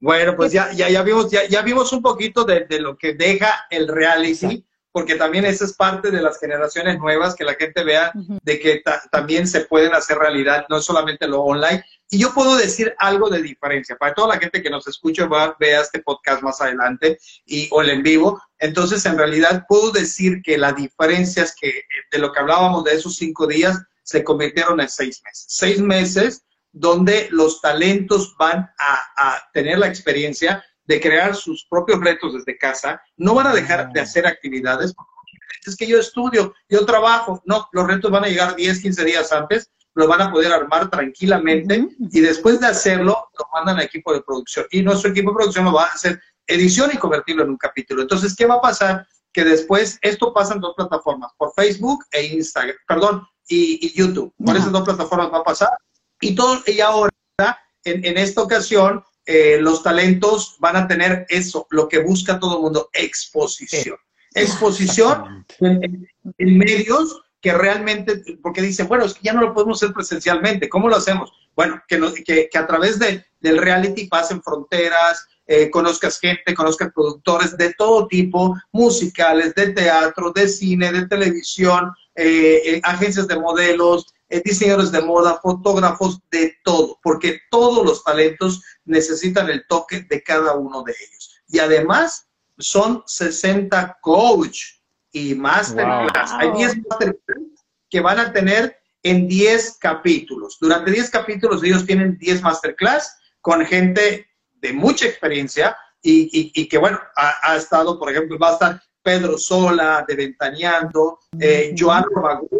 Bueno, 0.00 0.36
pues 0.36 0.52
ya, 0.52 0.72
ya, 0.72 0.88
ya, 0.88 1.02
vimos, 1.02 1.30
ya, 1.30 1.46
ya 1.46 1.62
vimos 1.62 1.92
un 1.92 2.02
poquito 2.02 2.44
de, 2.44 2.66
de, 2.66 2.80
lo 2.80 2.96
que 2.96 3.14
deja 3.14 3.66
el 3.68 3.88
reality, 3.88 4.64
porque 4.92 5.16
también 5.16 5.44
esa 5.44 5.64
es 5.64 5.74
parte 5.74 6.10
de 6.10 6.22
las 6.22 6.38
generaciones 6.38 6.98
nuevas, 6.98 7.34
que 7.34 7.44
la 7.44 7.54
gente 7.54 7.84
vea 7.84 8.12
de 8.14 8.58
que 8.58 8.82
también 9.10 9.46
se 9.46 9.62
pueden 9.62 9.94
hacer 9.94 10.18
realidad, 10.18 10.66
no 10.68 10.80
solamente 10.80 11.26
lo 11.26 11.42
online. 11.42 11.84
Y 12.10 12.18
yo 12.18 12.32
puedo 12.32 12.56
decir 12.56 12.94
algo 12.98 13.28
de 13.28 13.42
diferencia, 13.42 13.96
para 13.96 14.14
toda 14.14 14.34
la 14.34 14.40
gente 14.40 14.62
que 14.62 14.70
nos 14.70 14.86
escucha, 14.88 15.26
va, 15.26 15.56
vea 15.58 15.82
este 15.82 16.00
podcast 16.00 16.42
más 16.42 16.60
adelante 16.60 17.18
y, 17.44 17.68
o 17.70 17.82
el 17.82 17.90
en 17.90 18.02
vivo. 18.02 18.40
Entonces, 18.58 19.04
en 19.04 19.18
realidad, 19.18 19.66
puedo 19.68 19.90
decir 19.90 20.40
que 20.42 20.56
la 20.56 20.72
diferencia 20.72 21.42
es 21.42 21.54
que 21.54 21.82
de 22.10 22.18
lo 22.18 22.32
que 22.32 22.40
hablábamos 22.40 22.84
de 22.84 22.94
esos 22.94 23.16
cinco 23.16 23.46
días, 23.46 23.78
se 24.02 24.24
convirtieron 24.24 24.80
en 24.80 24.88
seis 24.88 25.20
meses. 25.22 25.44
Seis 25.48 25.80
meses 25.80 26.42
donde 26.78 27.28
los 27.30 27.60
talentos 27.60 28.36
van 28.38 28.70
a, 28.78 29.42
tener 29.52 29.78
la 29.78 29.88
experiencia 29.88 30.64
de 30.84 31.00
crear 31.00 31.34
sus 31.34 31.66
propios 31.68 32.00
retos 32.00 32.34
desde 32.34 32.56
casa, 32.56 33.02
no 33.16 33.34
van 33.34 33.48
a 33.48 33.54
dejar 33.54 33.92
de 33.92 34.00
hacer 34.00 34.26
actividades. 34.26 34.94
Es 35.66 35.76
que 35.76 35.86
yo 35.86 35.98
estudio, 35.98 36.54
yo 36.68 36.86
trabajo, 36.86 37.42
no, 37.44 37.68
los 37.72 37.86
retos 37.86 38.10
van 38.10 38.24
a 38.24 38.28
llegar 38.28 38.54
10, 38.54 38.80
15 38.80 39.04
días 39.04 39.32
antes, 39.32 39.70
lo 39.94 40.06
van 40.06 40.22
a 40.22 40.30
poder 40.30 40.52
armar 40.52 40.88
tranquilamente 40.88 41.88
y 41.98 42.20
después 42.20 42.60
de 42.60 42.68
hacerlo, 42.68 43.28
lo 43.38 43.46
mandan 43.52 43.76
al 43.76 43.84
equipo 43.84 44.12
de 44.12 44.22
producción. 44.22 44.64
Y 44.70 44.82
nuestro 44.82 45.10
equipo 45.10 45.30
de 45.30 45.36
producción 45.36 45.64
lo 45.64 45.72
va 45.72 45.84
a 45.84 45.88
hacer 45.88 46.20
edición 46.46 46.90
y 46.92 46.96
convertirlo 46.96 47.42
en 47.42 47.50
un 47.50 47.56
capítulo. 47.56 48.02
Entonces, 48.02 48.34
¿qué 48.36 48.46
va 48.46 48.54
a 48.54 48.60
pasar? 48.60 49.06
Que 49.32 49.44
después 49.44 49.98
esto 50.00 50.32
pasa 50.32 50.54
en 50.54 50.60
dos 50.60 50.74
plataformas, 50.76 51.32
por 51.36 51.52
Facebook 51.54 52.04
e 52.12 52.24
Instagram, 52.26 52.76
perdón, 52.86 53.26
y, 53.48 53.92
YouTube. 53.94 54.32
Por 54.44 54.56
esas 54.56 54.70
dos 54.70 54.82
plataformas 54.82 55.32
va 55.32 55.38
a 55.38 55.44
pasar 55.44 55.70
y, 56.20 56.34
todo, 56.34 56.62
y 56.66 56.80
ahora, 56.80 57.12
en, 57.84 58.04
en 58.04 58.18
esta 58.18 58.42
ocasión, 58.42 59.02
eh, 59.30 59.58
los 59.60 59.82
talentos 59.82 60.56
van 60.58 60.76
a 60.76 60.88
tener 60.88 61.26
eso, 61.28 61.66
lo 61.68 61.86
que 61.86 61.98
busca 61.98 62.40
todo 62.40 62.56
el 62.56 62.62
mundo, 62.62 62.88
exposición. 62.94 63.98
exposición 64.34 65.44
en, 65.60 66.08
medios 66.38 67.20
que 67.42 67.52
realmente, 67.52 68.22
porque 68.42 68.62
dicen, 68.62 68.88
bueno, 68.88 69.04
es 69.04 69.12
que 69.12 69.20
ya 69.24 69.34
no 69.34 69.42
lo 69.42 69.52
podemos 69.52 69.82
hacer 69.82 69.94
presencialmente, 69.94 70.70
¿cómo 70.70 70.88
lo 70.88 70.96
hacemos? 70.96 71.30
Bueno, 71.54 71.82
que, 71.86 72.48
que, 72.50 72.58
a 72.58 72.66
través 72.66 72.98
de, 72.98 73.22
del 73.40 73.58
reality 73.58 74.06
pasen 74.06 74.42
fronteras, 74.42 75.26
eh, 75.46 75.70
conozcas 75.70 76.18
gente, 76.18 76.54
conozcas 76.54 76.90
productores 76.94 77.54
de 77.58 77.74
todo 77.74 78.08
tipo, 78.08 78.56
musicales, 78.72 79.54
de 79.54 79.74
teatro, 79.74 80.32
de 80.32 80.48
cine, 80.48 80.90
de 80.90 81.06
televisión, 81.06 81.92
eh, 82.14 82.62
eh, 82.64 82.80
agencias 82.82 83.28
de 83.28 83.38
modelos, 83.38 84.06
diseñadores 84.28 84.92
de 84.92 85.00
moda, 85.00 85.40
fotógrafos, 85.42 86.20
de 86.30 86.56
todo, 86.62 86.98
porque 87.02 87.40
todos 87.50 87.84
los 87.84 88.04
talentos 88.04 88.62
necesitan 88.84 89.48
el 89.48 89.66
toque 89.66 90.02
de 90.02 90.22
cada 90.22 90.54
uno 90.54 90.82
de 90.82 90.92
ellos. 90.92 91.40
Y 91.48 91.58
además, 91.58 92.28
son 92.58 93.02
60 93.06 93.98
coach 94.02 94.78
y 95.12 95.34
masterclass. 95.34 96.32
Hay 96.32 96.52
10 96.52 96.76
masterclass 96.88 97.38
que 97.88 98.00
van 98.00 98.18
a 98.18 98.32
tener 98.32 98.76
en 99.02 99.28
10 99.28 99.78
capítulos. 99.80 100.58
Durante 100.60 100.90
10 100.90 101.10
capítulos 101.10 101.62
ellos 101.62 101.86
tienen 101.86 102.18
10 102.18 102.42
masterclass 102.42 103.16
con 103.40 103.64
gente 103.64 104.26
de 104.60 104.72
mucha 104.72 105.06
experiencia 105.06 105.76
y, 106.02 106.68
que, 106.68 106.78
bueno, 106.78 107.00
ha, 107.16 107.56
estado, 107.56 107.98
por 107.98 108.10
ejemplo, 108.10 108.38
va 108.38 108.50
a 108.50 108.52
estar 108.52 108.82
Pedro 109.02 109.36
Sola 109.36 110.04
de 110.06 110.16
Ventaneando, 110.16 111.18
eh, 111.38 111.74
Joan 111.76 112.04
de 112.04 112.57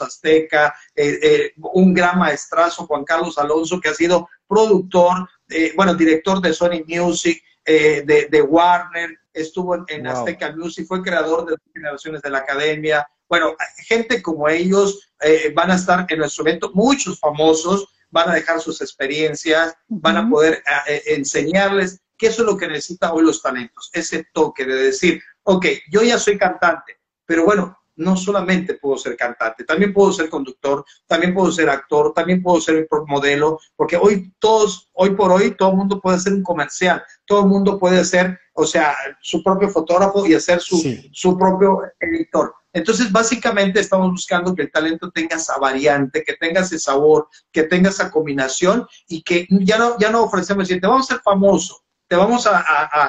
Azteca, 0.00 0.74
eh, 0.94 1.18
eh, 1.22 1.52
un 1.56 1.94
gran 1.94 2.18
maestrazo, 2.18 2.86
Juan 2.86 3.04
Carlos 3.04 3.38
Alonso, 3.38 3.80
que 3.80 3.88
ha 3.88 3.94
sido 3.94 4.28
productor, 4.48 5.28
eh, 5.48 5.72
bueno, 5.76 5.94
director 5.94 6.40
de 6.40 6.52
Sony 6.52 6.84
Music, 6.86 7.42
de, 7.64 8.46
Warner, 8.48 9.18
estuvo 9.32 9.74
en, 9.88 10.06
Azteca 10.06 10.54
Music, 10.54 10.86
fue 10.86 11.02
creador 11.02 11.46
de 11.46 11.56
generaciones 11.74 12.22
de 12.22 12.30
la 12.30 12.38
academia. 12.38 13.04
Bueno, 13.28 13.56
gente 13.78 14.22
como 14.22 14.48
ellos 14.48 15.10
van 15.52 15.72
a 15.72 15.74
estar 15.74 16.06
en 16.08 16.18
nuestro 16.20 16.46
evento, 16.46 16.70
muchos 16.74 17.18
famosos 17.18 17.88
van 18.10 18.30
a 18.30 18.34
dejar 18.34 18.60
sus 18.60 18.80
experiencias, 18.80 19.74
van 19.88 20.16
a 20.16 20.30
poder 20.30 20.62
enseñarles 21.06 22.00
que 22.16 22.28
eso 22.28 22.42
es 22.42 22.46
lo 22.46 22.56
que 22.56 22.68
necesitan 22.68 23.10
hoy 23.12 23.24
los 23.24 23.42
talentos, 23.42 23.90
ese 23.92 24.28
toque 24.32 24.64
de 24.64 24.74
decir, 24.74 25.20
ok, 25.42 25.66
yo 25.90 26.02
ya 26.02 26.20
soy 26.20 26.38
cantante, 26.38 26.98
pero 27.24 27.44
bueno, 27.44 27.76
no 27.96 28.16
solamente 28.16 28.74
puedo 28.74 28.98
ser 28.98 29.16
cantante, 29.16 29.64
también 29.64 29.92
puedo 29.92 30.12
ser 30.12 30.28
conductor, 30.28 30.84
también 31.06 31.34
puedo 31.34 31.50
ser 31.50 31.68
actor, 31.68 32.12
también 32.14 32.42
puedo 32.42 32.60
ser 32.60 32.86
modelo, 33.06 33.58
porque 33.74 33.96
hoy 33.96 34.32
todos, 34.38 34.90
hoy 34.92 35.10
por 35.10 35.32
hoy, 35.32 35.56
todo 35.56 35.70
el 35.70 35.76
mundo 35.76 36.00
puede 36.00 36.16
hacer 36.16 36.32
un 36.32 36.42
comercial, 36.42 37.02
todo 37.24 37.40
el 37.40 37.46
mundo 37.46 37.78
puede 37.78 38.04
ser, 38.04 38.38
o 38.54 38.64
sea, 38.64 38.94
su 39.20 39.42
propio 39.42 39.68
fotógrafo 39.68 40.26
y 40.26 40.34
hacer 40.34 40.60
su, 40.60 40.80
su 41.12 41.38
propio 41.38 41.82
editor. 42.00 42.54
Entonces, 42.76 43.10
básicamente 43.10 43.80
estamos 43.80 44.10
buscando 44.10 44.54
que 44.54 44.60
el 44.62 44.70
talento 44.70 45.10
tenga 45.10 45.36
esa 45.36 45.56
variante, 45.56 46.22
que 46.22 46.34
tenga 46.34 46.60
ese 46.60 46.78
sabor, 46.78 47.26
que 47.50 47.62
tenga 47.62 47.88
esa 47.88 48.10
combinación 48.10 48.86
y 49.08 49.22
que 49.22 49.46
ya 49.48 49.78
no, 49.78 49.98
ya 49.98 50.10
no 50.10 50.24
ofrecemos 50.24 50.68
decir, 50.68 50.82
te 50.82 50.86
vamos 50.86 51.10
a 51.10 51.14
ser 51.14 51.22
famoso, 51.22 51.82
te 52.06 52.16
vamos 52.16 52.46
a, 52.46 53.08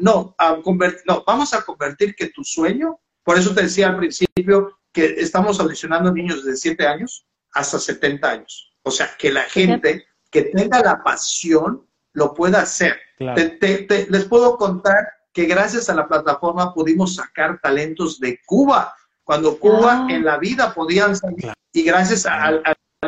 no, 0.00 0.34
a 0.36 0.56
convertir, 0.56 1.02
no, 1.06 1.22
vamos 1.24 1.54
a 1.54 1.62
convertir 1.62 2.16
que 2.16 2.30
tu 2.30 2.42
sueño 2.42 2.98
por 3.26 3.36
eso 3.36 3.52
te 3.52 3.62
decía 3.62 3.88
al 3.88 3.96
principio 3.96 4.78
que 4.92 5.16
estamos 5.18 5.58
audicionando 5.58 6.12
niños 6.12 6.44
de 6.44 6.54
7 6.54 6.86
años 6.86 7.26
hasta 7.52 7.80
70 7.80 8.30
años. 8.30 8.72
O 8.84 8.90
sea, 8.92 9.10
que 9.18 9.32
la 9.32 9.42
gente 9.42 10.06
que 10.30 10.42
tenga 10.42 10.80
la 10.80 11.02
pasión 11.02 11.84
lo 12.12 12.32
pueda 12.32 12.60
hacer. 12.60 13.00
les 13.18 14.24
puedo 14.26 14.56
contar 14.56 15.08
que 15.32 15.46
gracias 15.46 15.90
a 15.90 15.94
la 15.94 16.06
plataforma 16.06 16.72
pudimos 16.72 17.16
sacar 17.16 17.58
talentos 17.60 18.20
de 18.20 18.40
Cuba, 18.46 18.94
cuando 19.24 19.58
Cuba 19.58 20.06
ah. 20.06 20.08
en 20.08 20.24
la 20.24 20.38
vida 20.38 20.72
podían 20.72 21.16
salir. 21.16 21.52
Y 21.72 21.82
gracias 21.82 22.26
al, 22.26 22.62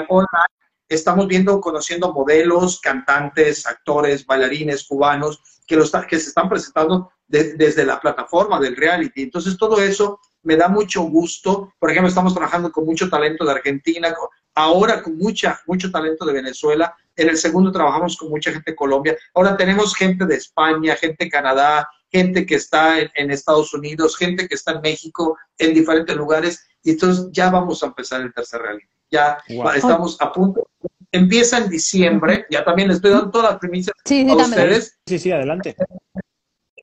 online 0.08 0.57
estamos 0.88 1.26
viendo, 1.26 1.60
conociendo 1.60 2.12
modelos, 2.12 2.80
cantantes, 2.80 3.66
actores, 3.66 4.24
bailarines 4.24 4.84
cubanos 4.84 5.42
que, 5.66 5.76
los, 5.76 5.92
que 6.08 6.18
se 6.18 6.28
están 6.28 6.48
presentando 6.48 7.12
desde 7.26 7.84
la 7.84 8.00
plataforma 8.00 8.58
del 8.58 8.74
reality. 8.74 9.22
Entonces, 9.22 9.58
todo 9.58 9.82
eso 9.82 10.18
me 10.42 10.56
da 10.56 10.68
mucho 10.68 11.02
gusto. 11.02 11.74
Por 11.78 11.90
ejemplo, 11.90 12.08
estamos 12.08 12.32
trabajando 12.32 12.72
con 12.72 12.86
mucho 12.86 13.10
talento 13.10 13.44
de 13.44 13.52
Argentina, 13.52 14.14
ahora 14.54 15.02
con 15.02 15.16
mucha, 15.18 15.60
mucho 15.66 15.90
talento 15.90 16.24
de 16.24 16.32
Venezuela. 16.32 16.96
En 17.14 17.28
el 17.28 17.36
segundo 17.36 17.70
trabajamos 17.70 18.16
con 18.16 18.30
mucha 18.30 18.50
gente 18.50 18.70
de 18.70 18.76
Colombia. 18.76 19.16
Ahora 19.34 19.56
tenemos 19.56 19.94
gente 19.94 20.24
de 20.24 20.36
España, 20.36 20.96
gente 20.96 21.24
de 21.24 21.30
Canadá, 21.30 21.88
gente 22.10 22.46
que 22.46 22.54
está 22.54 22.98
en, 23.00 23.30
Estados 23.30 23.74
Unidos, 23.74 24.16
gente 24.16 24.48
que 24.48 24.54
está 24.54 24.72
en 24.72 24.80
México, 24.80 25.36
en 25.58 25.74
diferentes 25.74 26.16
lugares. 26.16 26.66
Y 26.82 26.92
entonces 26.92 27.28
ya 27.30 27.50
vamos 27.50 27.82
a 27.82 27.86
empezar 27.86 28.22
el 28.22 28.32
tercer 28.32 28.62
reality. 28.62 28.97
Ya 29.10 29.38
estamos 29.74 30.16
a 30.20 30.32
punto. 30.32 30.68
Empieza 31.10 31.58
en 31.58 31.70
diciembre, 31.70 32.46
ya 32.50 32.64
también 32.64 32.88
les 32.88 32.96
estoy 32.96 33.12
dando 33.12 33.30
todas 33.30 33.52
las 33.52 33.58
primicias 33.58 33.94
a 33.96 34.36
ustedes. 34.36 34.98
Sí, 35.06 35.18
sí, 35.18 35.32
adelante. 35.32 35.74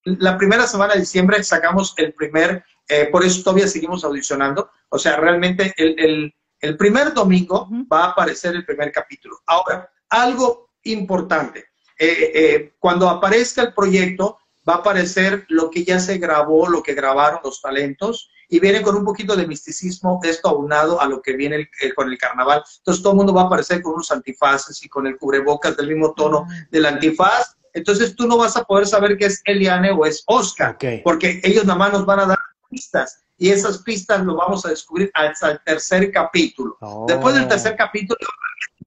La 0.03 0.37
primera 0.37 0.67
semana 0.67 0.93
de 0.93 1.01
diciembre 1.01 1.43
sacamos 1.43 1.93
el 1.97 2.13
primer, 2.13 2.63
eh, 2.87 3.07
por 3.11 3.23
eso 3.23 3.43
todavía 3.43 3.67
seguimos 3.67 4.03
audicionando, 4.03 4.69
o 4.89 4.99
sea, 4.99 5.17
realmente 5.17 5.73
el, 5.77 6.33
primer 6.77 7.13
domingo 7.13 7.67
va 7.91 8.05
a 8.05 8.09
aparecer 8.11 8.55
el 8.55 8.65
primer 8.65 8.91
capítulo. 8.91 9.39
Ahora, 9.45 9.89
algo 10.09 10.69
importante, 10.83 11.65
eh, 11.97 12.31
eh, 12.33 12.73
cuando 12.79 13.09
aparezca 13.09 13.61
el 13.61 13.73
proyecto, 13.73 14.39
va 14.67 14.75
a 14.75 14.77
aparecer 14.77 15.45
lo 15.49 15.69
que 15.69 15.83
ya 15.83 15.99
se 15.99 16.17
grabó, 16.17 16.67
lo 16.67 16.81
que 16.81 16.93
grabaron 16.93 17.39
los 17.43 17.61
talentos, 17.61 18.31
y 18.49 18.59
viene 18.59 18.81
con 18.81 18.95
un 18.95 19.05
poquito 19.05 19.35
de 19.35 19.47
misticismo, 19.47 20.19
esto 20.23 20.49
aunado 20.49 21.01
a 21.01 21.07
lo 21.07 21.21
que 21.21 21.35
viene 21.35 21.69
con 21.95 22.11
el 22.11 22.17
carnaval. 22.17 22.63
Entonces 22.77 23.01
todo 23.01 23.13
el 23.13 23.17
mundo 23.17 23.33
va 23.33 23.43
a 23.43 23.45
aparecer 23.45 23.81
con 23.81 23.93
unos 23.93 24.11
antifaces 24.11 24.83
y 24.83 24.89
con 24.89 25.07
el 25.07 25.17
cubrebocas 25.17 25.75
del 25.77 25.87
mismo 25.87 26.13
tono 26.13 26.47
del 26.71 26.85
antifaz 26.85 27.55
entonces 27.75 28.15
tú 28.15 28.25
no 28.25 28.37
vas 28.37 28.55
a 28.55 28.63
poder 28.63 28.87
saber 28.87 29.17
qué 29.17 29.25
es 29.25 29.41
Eliane 29.43 29.91
o 29.91 30.05
es 30.05 30.23
Oscar, 30.27 30.77
porque 31.03 31.41
ellos 31.43 31.65
nada 31.65 31.77
más 31.77 31.91
nos 31.91 32.05
van 32.05 32.21
a 32.21 32.25
dar 32.25 32.39
pistas 32.69 33.21
y 33.37 33.49
esas 33.49 33.79
pistas 33.79 34.23
lo 34.23 34.35
vamos 34.35 34.65
a 34.65 34.69
descubrir 34.69 35.11
hasta 35.13 35.51
el 35.51 35.59
tercer 35.65 36.09
capítulo. 36.09 36.77
Oh. 36.79 37.05
Después 37.05 37.35
del 37.35 37.49
tercer 37.49 37.75
capítulo, 37.75 38.17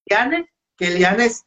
Eliane, 0.06 0.50
que 0.74 0.88
Eliane 0.88 1.26
es 1.26 1.44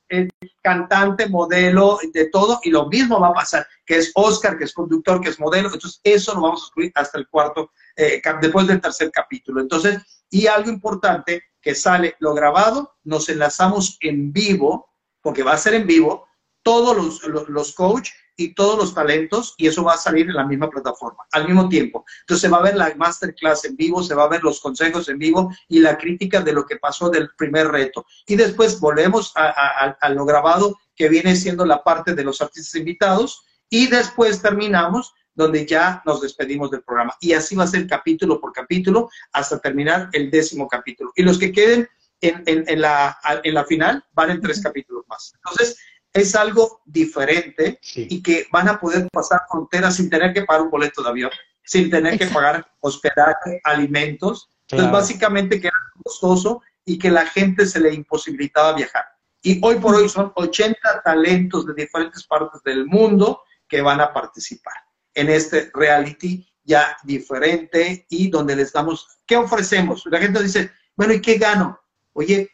cantante, 0.61 1.27
modelo, 1.27 1.97
de 2.13 2.25
todo, 2.25 2.59
y 2.63 2.69
lo 2.69 2.87
mismo 2.87 3.19
va 3.19 3.29
a 3.29 3.33
pasar, 3.33 3.65
que 3.87 3.97
es 3.97 4.11
Oscar, 4.13 4.55
que 4.55 4.65
es 4.65 4.73
conductor, 4.73 5.19
que 5.19 5.29
es 5.29 5.39
modelo, 5.39 5.73
entonces 5.73 5.99
eso 6.03 6.35
lo 6.35 6.41
vamos 6.41 6.61
a 6.61 6.65
descubrir 6.65 6.91
hasta 6.93 7.17
el 7.17 7.27
cuarto, 7.27 7.71
eh, 7.95 8.21
después 8.41 8.67
del 8.67 8.81
tercer 8.81 9.11
capítulo. 9.11 9.61
Entonces, 9.61 10.25
y 10.29 10.47
algo 10.47 10.69
importante, 10.69 11.43
que 11.61 11.75
sale 11.75 12.15
lo 12.19 12.33
grabado, 12.33 12.97
nos 13.03 13.29
enlazamos 13.29 13.97
en 14.01 14.33
vivo, 14.33 14.89
porque 15.21 15.43
va 15.43 15.53
a 15.53 15.57
ser 15.57 15.75
en 15.75 15.85
vivo, 15.85 16.27
todos 16.63 16.95
los, 16.95 17.47
los, 17.49 17.73
coach 17.73 18.09
y 18.37 18.53
todos 18.53 18.77
los 18.77 18.93
talentos 18.93 19.55
y 19.57 19.67
eso 19.67 19.83
va 19.83 19.93
a 19.93 19.97
salir 19.97 20.27
en 20.27 20.35
la 20.35 20.45
misma 20.45 20.69
plataforma 20.69 21.25
al 21.31 21.45
mismo 21.45 21.69
tiempo. 21.69 22.05
Entonces 22.21 22.41
se 22.41 22.49
va 22.49 22.59
a 22.59 22.63
ver 22.63 22.75
la 22.75 22.93
masterclass 22.95 23.65
en 23.65 23.75
vivo, 23.75 24.03
se 24.03 24.15
va 24.15 24.23
a 24.23 24.29
ver 24.29 24.43
los 24.43 24.59
consejos 24.59 25.09
en 25.09 25.17
vivo 25.17 25.51
y 25.67 25.79
la 25.79 25.97
crítica 25.97 26.41
de 26.41 26.53
lo 26.53 26.65
que 26.65 26.77
pasó 26.77 27.09
del 27.09 27.29
primer 27.35 27.67
reto. 27.69 28.05
Y 28.27 28.35
después 28.35 28.79
volvemos 28.79 29.31
a, 29.35 29.95
a, 29.99 30.09
lo 30.09 30.25
grabado 30.25 30.77
que 30.95 31.09
viene 31.09 31.35
siendo 31.35 31.65
la 31.65 31.83
parte 31.83 32.13
de 32.13 32.23
los 32.23 32.41
artistas 32.41 32.75
invitados 32.75 33.43
y 33.69 33.87
después 33.87 34.41
terminamos 34.41 35.13
donde 35.33 35.65
ya 35.65 36.01
nos 36.05 36.21
despedimos 36.21 36.71
del 36.71 36.83
programa. 36.83 37.15
Y 37.19 37.33
así 37.33 37.55
va 37.55 37.63
a 37.63 37.67
ser 37.67 37.87
capítulo 37.87 38.39
por 38.39 38.51
capítulo 38.51 39.09
hasta 39.31 39.59
terminar 39.59 40.09
el 40.13 40.29
décimo 40.29 40.67
capítulo. 40.67 41.11
Y 41.15 41.23
los 41.23 41.37
que 41.37 41.51
queden 41.51 41.87
en, 42.21 42.43
en, 42.45 42.63
en, 42.67 42.81
la, 42.81 43.17
en 43.43 43.53
la 43.53 43.65
final 43.65 44.03
van 44.13 44.31
en 44.31 44.41
tres 44.41 44.61
capítulos 44.61 45.05
más. 45.07 45.33
Entonces, 45.35 45.77
es 46.13 46.35
algo 46.35 46.81
diferente 46.85 47.79
y 47.95 48.21
que 48.21 48.45
van 48.51 48.67
a 48.67 48.79
poder 48.79 49.07
pasar 49.11 49.41
fronteras 49.49 49.95
sin 49.95 50.09
tener 50.09 50.33
que 50.33 50.43
pagar 50.43 50.63
un 50.63 50.69
boleto 50.69 51.01
de 51.01 51.09
avión, 51.09 51.31
sin 51.63 51.89
tener 51.89 52.19
que 52.19 52.27
pagar 52.27 52.69
hospedaje, 52.81 53.61
alimentos. 53.63 54.49
Entonces, 54.67 54.91
básicamente 54.91 55.61
que 55.61 55.67
era 55.67 55.77
costoso 56.03 56.61
y 56.83 56.99
que 56.99 57.09
la 57.09 57.25
gente 57.25 57.65
se 57.65 57.79
le 57.79 57.93
imposibilitaba 57.93 58.73
viajar. 58.73 59.05
Y 59.41 59.59
hoy 59.65 59.75
por 59.75 59.95
hoy 59.95 60.09
son 60.09 60.31
80 60.35 61.01
talentos 61.03 61.65
de 61.65 61.73
diferentes 61.73 62.25
partes 62.25 62.61
del 62.63 62.85
mundo 62.85 63.41
que 63.67 63.81
van 63.81 64.01
a 64.01 64.13
participar 64.13 64.73
en 65.13 65.29
este 65.29 65.71
reality 65.73 66.47
ya 66.63 66.97
diferente 67.03 68.05
y 68.09 68.29
donde 68.29 68.55
les 68.55 68.71
damos, 68.71 69.07
¿qué 69.25 69.35
ofrecemos? 69.35 70.03
La 70.05 70.19
gente 70.19 70.41
dice, 70.43 70.71
bueno, 70.95 71.13
¿y 71.13 71.21
qué 71.21 71.37
gano? 71.37 71.79
Oye, 72.13 72.49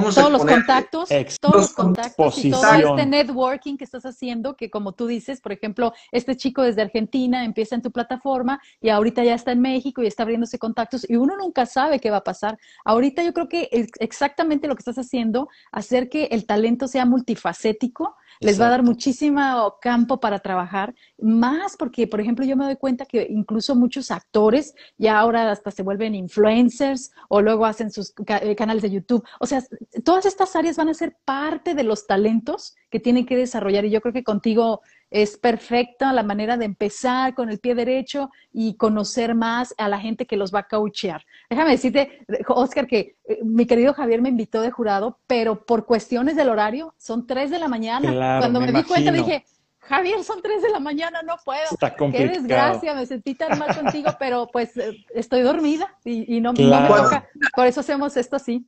todos 0.00 0.30
los 0.30 0.44
contactos, 0.44 1.08
todos 1.40 1.54
los 1.54 1.72
contactos 1.72 2.44
y 2.44 2.50
todo 2.50 2.72
este 2.74 3.06
networking 3.06 3.76
que 3.76 3.84
estás 3.84 4.04
haciendo, 4.04 4.56
que 4.56 4.70
como 4.70 4.92
tú 4.92 5.06
dices, 5.06 5.40
por 5.40 5.52
ejemplo, 5.52 5.92
este 6.12 6.36
chico 6.36 6.62
desde 6.62 6.82
Argentina 6.82 7.44
empieza 7.44 7.74
en 7.74 7.82
tu 7.82 7.90
plataforma 7.90 8.60
y 8.80 8.88
ahorita 8.88 9.24
ya 9.24 9.34
está 9.34 9.52
en 9.52 9.60
México 9.60 10.02
y 10.02 10.06
está 10.06 10.22
abriéndose 10.22 10.58
contactos 10.58 11.08
y 11.08 11.16
uno 11.16 11.36
nunca 11.36 11.66
sabe 11.66 12.00
qué 12.00 12.10
va 12.10 12.18
a 12.18 12.24
pasar. 12.24 12.58
Ahorita 12.84 13.22
yo 13.22 13.32
creo 13.32 13.48
que 13.48 13.68
exactamente 13.98 14.68
lo 14.68 14.74
que 14.74 14.80
estás 14.80 14.98
haciendo, 14.98 15.48
hacer 15.72 16.08
que 16.08 16.24
el 16.26 16.46
talento 16.46 16.88
sea 16.88 17.04
multifacético, 17.04 18.16
les 18.40 18.60
va 18.60 18.66
a 18.66 18.70
dar 18.70 18.82
muchísimo 18.82 19.76
campo 19.80 20.20
para 20.20 20.38
trabajar, 20.38 20.94
más 21.18 21.76
porque, 21.76 22.06
por 22.06 22.20
ejemplo, 22.20 22.44
yo 22.44 22.56
me 22.56 22.64
doy 22.64 22.76
cuenta 22.76 23.04
que 23.04 23.26
incluso 23.28 23.74
muchos 23.74 24.10
actores 24.10 24.74
ya 24.96 25.18
ahora 25.18 25.50
hasta 25.50 25.70
se 25.70 25.82
vuelven 25.82 26.14
influencers 26.14 27.10
o 27.28 27.40
luego 27.40 27.66
hacen 27.66 27.90
sus 27.90 28.12
eh, 28.26 28.54
canales 28.54 28.82
de 28.82 28.90
YouTube. 28.90 29.24
O 29.40 29.46
sea, 29.46 29.62
todas 30.04 30.26
estas 30.26 30.54
áreas 30.56 30.76
van 30.76 30.88
a 30.88 30.94
ser 30.94 31.16
parte 31.24 31.74
de 31.74 31.82
los 31.82 32.06
talentos 32.06 32.76
que 32.90 33.00
tienen 33.00 33.26
que 33.26 33.36
desarrollar 33.36 33.84
y 33.84 33.90
yo 33.90 34.00
creo 34.00 34.12
que 34.12 34.24
contigo 34.24 34.82
es 35.10 35.38
perfecta 35.38 36.12
la 36.12 36.22
manera 36.22 36.56
de 36.56 36.66
empezar 36.66 37.34
con 37.34 37.48
el 37.48 37.58
pie 37.58 37.74
derecho 37.74 38.30
y 38.52 38.76
conocer 38.76 39.34
más 39.34 39.74
a 39.78 39.88
la 39.88 39.98
gente 39.98 40.26
que 40.26 40.36
los 40.36 40.54
va 40.54 40.60
a 40.60 40.68
coachear. 40.68 41.24
Déjame 41.48 41.70
decirte, 41.70 42.26
Oscar, 42.48 42.86
que 42.86 43.16
eh, 43.24 43.38
mi 43.42 43.66
querido 43.66 43.94
Javier 43.94 44.20
me 44.20 44.28
invitó 44.28 44.60
de 44.60 44.70
jurado, 44.70 45.18
pero 45.26 45.64
por 45.64 45.86
cuestiones 45.86 46.36
del 46.36 46.50
horario, 46.50 46.94
son 46.98 47.26
tres 47.26 47.50
de 47.50 47.58
la 47.58 47.68
mañana. 47.68 48.38
Cuando 48.38 48.60
me, 48.60 48.70
di 48.70 48.82
cuenta 48.82 49.10
dije, 49.10 49.46
Javier, 49.78 50.22
son 50.22 50.42
tres 50.42 50.60
de 50.62 50.68
la 50.68 50.80
mañana, 50.80 51.22
no 51.22 51.36
puedo. 51.42 51.62
Está 51.70 51.94
Qué 51.96 52.28
desgracia, 52.28 52.94
me 52.94 53.06
sentí 53.06 53.34
tan 53.34 53.58
mal 53.58 53.74
contigo, 53.74 54.10
pero 54.18 54.48
pues 54.52 54.76
eh, 54.76 54.92
estoy 55.14 55.40
dormida 55.40 55.94
y, 56.04 56.40
no, 56.40 56.52
me 56.52 56.64
toca. 56.64 57.26
Por 57.54 57.66
eso 57.66 57.80
hacemos 57.80 58.16
esto 58.18 58.36
así. 58.36 58.66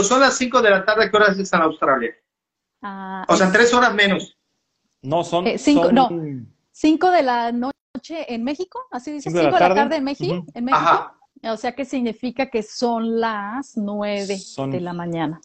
Son 0.00 0.20
las 0.20 0.36
cinco 0.36 0.62
de 0.62 0.70
la 0.70 0.84
tarde, 0.84 1.10
¿qué 1.10 1.16
horas 1.16 1.38
es 1.38 1.52
en 1.52 1.60
Australia? 1.60 2.14
Ah, 2.80 3.24
o 3.28 3.36
sea, 3.36 3.52
tres 3.52 3.72
horas 3.74 3.94
menos. 3.94 4.36
No, 5.02 5.22
son, 5.22 5.46
eh, 5.46 5.58
cinco, 5.58 5.92
No, 5.92 6.08
cinco 6.70 7.10
de 7.10 7.22
la 7.22 7.52
noche 7.52 8.32
en 8.32 8.42
México, 8.42 8.80
así 8.90 9.12
dice, 9.12 9.30
cinco, 9.30 9.44
de, 9.44 9.50
la 9.50 9.74
tarde, 9.74 9.96
en, 9.96 10.04
México. 10.04 10.44
en 10.54 10.64
México. 10.64 11.12
O 11.44 11.56
sea, 11.56 11.74
que 11.74 11.84
significa 11.84 12.46
que 12.46 12.62
son 12.62 13.20
las 13.20 13.76
nueve 13.76 14.38
de 14.68 14.80
la 14.80 14.92
mañana. 14.92 15.40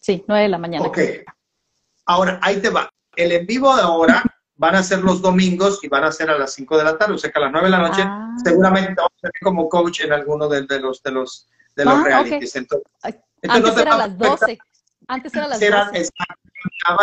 Sí, 0.00 0.24
nueve 0.26 0.44
de 0.44 0.48
la 0.48 0.58
mañana. 0.58 0.86
Ok. 0.86 0.98
Ahora, 2.06 2.40
ahí 2.42 2.60
te 2.60 2.70
va. 2.70 2.90
El 3.14 3.32
en 3.32 3.46
vivo 3.46 3.74
de 3.76 3.82
ahora 3.82 4.22
van 4.56 4.74
a 4.74 4.82
ser 4.82 5.00
los 5.00 5.22
domingos 5.22 5.82
y 5.82 5.88
van 5.88 6.04
a 6.04 6.12
ser 6.12 6.30
a 6.30 6.38
las 6.38 6.52
cinco 6.52 6.76
de 6.76 6.84
la 6.84 6.98
tarde, 6.98 7.14
o 7.14 7.18
sea 7.18 7.30
que 7.30 7.38
a 7.38 7.42
las 7.42 7.52
nueve 7.52 7.66
de 7.66 7.70
la 7.70 7.88
noche 7.88 8.02
ah. 8.04 8.34
seguramente 8.42 8.94
vamos 8.96 9.12
a 9.18 9.20
ser 9.20 9.32
como 9.42 9.68
coach 9.68 10.00
en 10.00 10.12
alguno 10.12 10.48
de, 10.48 10.62
los 10.80 11.02
de 11.02 11.10
los 11.12 11.48
de 11.76 11.84
los 11.84 11.94
ah, 11.94 12.02
realities. 12.04 12.56
Entonces, 12.56 12.88
antes 13.48 13.76
era 13.76 13.94
a 13.94 13.98
las 13.98 14.18
doce. 14.18 14.58
Antes 15.06 15.34
era 15.34 15.48
las 15.48 15.60
doce. 15.60 16.10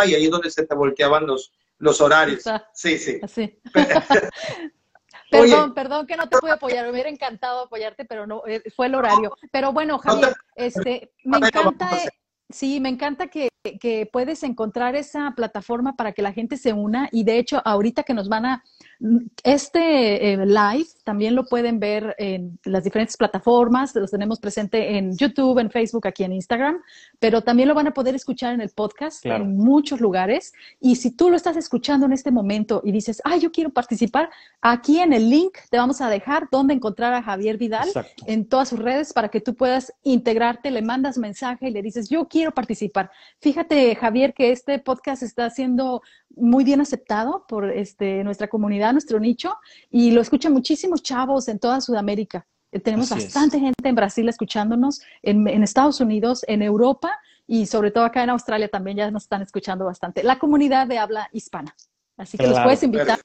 y 0.06 0.14
ahí 0.14 0.24
es 0.24 0.30
donde 0.30 0.50
se 0.50 0.64
te 0.64 0.74
volteaban 0.74 1.26
los, 1.26 1.52
los 1.78 2.00
horarios. 2.00 2.44
Sí, 2.74 2.98
sí. 2.98 3.20
perdón, 5.30 5.74
perdón 5.74 6.06
que 6.06 6.16
no 6.16 6.28
te 6.28 6.38
pude 6.38 6.52
apoyar, 6.52 6.84
me 6.84 6.92
hubiera 6.92 7.08
encantado 7.08 7.62
apoyarte, 7.62 8.04
pero 8.04 8.26
no, 8.26 8.42
eh, 8.46 8.62
fue 8.74 8.86
el 8.86 8.94
horario. 8.94 9.34
Pero 9.50 9.72
bueno, 9.72 9.98
Javier, 9.98 10.34
este, 10.54 11.12
me 11.24 11.38
encanta, 11.38 11.90
sí, 12.50 12.80
me 12.80 12.90
encanta 12.90 13.28
que, 13.28 13.48
que 13.80 14.08
puedes 14.12 14.42
encontrar 14.42 14.94
esa 14.94 15.32
plataforma 15.34 15.96
para 15.96 16.12
que 16.12 16.22
la 16.22 16.32
gente 16.32 16.56
se 16.56 16.72
una 16.72 17.08
y 17.12 17.24
de 17.24 17.38
hecho 17.38 17.62
ahorita 17.64 18.02
que 18.02 18.14
nos 18.14 18.28
van 18.28 18.46
a 18.46 18.64
este 19.42 20.32
eh, 20.32 20.46
live 20.46 20.86
también 21.02 21.34
lo 21.34 21.44
pueden 21.46 21.80
ver 21.80 22.14
en 22.18 22.58
las 22.64 22.84
diferentes 22.84 23.16
plataformas, 23.16 23.94
los 23.96 24.12
tenemos 24.12 24.38
presente 24.38 24.96
en 24.96 25.16
YouTube, 25.16 25.58
en 25.58 25.70
Facebook, 25.70 26.06
aquí 26.06 26.22
en 26.22 26.32
Instagram, 26.32 26.80
pero 27.18 27.42
también 27.42 27.68
lo 27.68 27.74
van 27.74 27.88
a 27.88 27.94
poder 27.94 28.14
escuchar 28.14 28.54
en 28.54 28.60
el 28.60 28.70
podcast 28.70 29.26
en 29.26 29.56
muchos 29.56 30.00
lugares. 30.00 30.52
Y 30.80 30.96
si 30.96 31.10
tú 31.10 31.30
lo 31.30 31.36
estás 31.36 31.56
escuchando 31.56 32.06
en 32.06 32.12
este 32.12 32.30
momento 32.30 32.80
y 32.84 32.92
dices, 32.92 33.20
ah, 33.24 33.36
yo 33.36 33.50
quiero 33.50 33.70
participar, 33.70 34.30
aquí 34.60 35.00
en 35.00 35.12
el 35.12 35.28
link 35.28 35.58
te 35.70 35.78
vamos 35.78 36.00
a 36.00 36.08
dejar 36.08 36.48
donde 36.52 36.74
encontrar 36.74 37.12
a 37.14 37.22
Javier 37.22 37.58
Vidal 37.58 37.88
en 38.26 38.48
todas 38.48 38.68
sus 38.68 38.78
redes 38.78 39.12
para 39.12 39.28
que 39.28 39.40
tú 39.40 39.56
puedas 39.56 39.92
integrarte, 40.04 40.70
le 40.70 40.82
mandas 40.82 41.18
mensaje 41.18 41.68
y 41.68 41.72
le 41.72 41.82
dices, 41.82 42.08
yo 42.08 42.28
quiero 42.28 42.52
participar. 42.52 43.10
Fíjate, 43.40 43.96
Javier, 43.96 44.32
que 44.32 44.52
este 44.52 44.78
podcast 44.78 45.24
está 45.24 45.50
siendo 45.50 46.02
muy 46.36 46.64
bien 46.64 46.80
aceptado 46.80 47.44
por 47.46 47.70
este, 47.70 48.24
nuestra 48.24 48.48
comunidad, 48.48 48.91
nuestro 48.92 49.20
nicho, 49.20 49.56
y 49.90 50.10
lo 50.10 50.20
escuchan 50.20 50.52
muchísimos 50.52 51.02
chavos 51.02 51.48
en 51.48 51.58
toda 51.58 51.80
Sudamérica. 51.80 52.46
Eh, 52.72 52.80
tenemos 52.80 53.10
bastante 53.10 53.60
gente 53.60 53.88
en 53.88 53.94
Brasil 53.94 54.28
escuchándonos, 54.28 55.02
en, 55.22 55.46
Estados 55.62 56.00
Unidos, 56.00 56.44
en 56.48 56.62
Europa 56.62 57.12
y 57.46 57.66
sobre 57.66 57.90
todo 57.90 58.04
acá 58.04 58.22
en 58.22 58.30
Australia 58.30 58.68
también 58.68 58.96
ya 58.96 59.10
nos 59.10 59.24
están 59.24 59.42
escuchando 59.42 59.84
bastante. 59.84 60.22
La 60.22 60.38
comunidad 60.38 60.86
de 60.86 60.98
habla 60.98 61.28
hispana. 61.32 61.76
Así 62.16 62.36
que 62.38 62.46
los 62.46 62.60
puedes 62.60 62.82
invitar. 62.82 63.18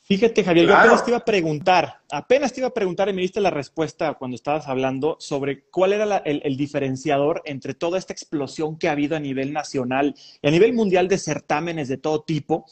Fíjate, 0.00 0.42
Javier, 0.42 0.66
yo 0.66 0.76
apenas 0.76 1.04
te 1.04 1.10
iba 1.10 1.18
a 1.18 1.24
preguntar, 1.24 2.00
apenas 2.10 2.52
te 2.52 2.60
iba 2.60 2.68
a 2.68 2.74
preguntar 2.74 3.08
y 3.08 3.12
me 3.12 3.22
diste 3.22 3.40
la 3.40 3.50
respuesta 3.50 4.14
cuando 4.14 4.34
estabas 4.34 4.66
hablando 4.66 5.16
sobre 5.20 5.64
cuál 5.70 5.92
era 5.92 6.18
el, 6.18 6.56
diferenciador 6.56 7.42
entre 7.44 7.74
toda 7.74 7.98
esta 7.98 8.12
explosión 8.12 8.76
que 8.76 8.88
ha 8.88 8.92
habido 8.92 9.16
a 9.16 9.20
nivel 9.20 9.52
nacional 9.52 10.14
y 10.42 10.48
a 10.48 10.50
nivel 10.50 10.72
mundial 10.72 11.06
de 11.06 11.18
certámenes 11.18 11.88
de 11.88 11.96
todo 11.96 12.22
tipo, 12.22 12.66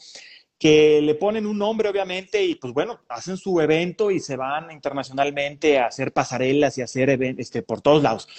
que 0.63 1.01
le 1.01 1.15
ponen 1.15 1.45
un 1.45 1.57
nombre, 1.57 1.89
obviamente, 1.89 2.41
y 2.41 2.55
pues 2.55 2.71
bueno, 2.71 3.01
hacen 3.09 3.35
su 3.35 3.59
evento 3.59 4.09
y 4.09 4.21
se 4.21 4.37
van 4.37 4.71
internacionalmente 4.71 5.77
a 5.77 5.87
hacer 5.87 6.13
pasarelas 6.13 6.77
y 6.77 6.81
a 6.81 6.85
hacer 6.85 7.09
este, 7.37 7.63
por 7.63 7.81
todos 7.81 8.01
lados. 8.01 8.29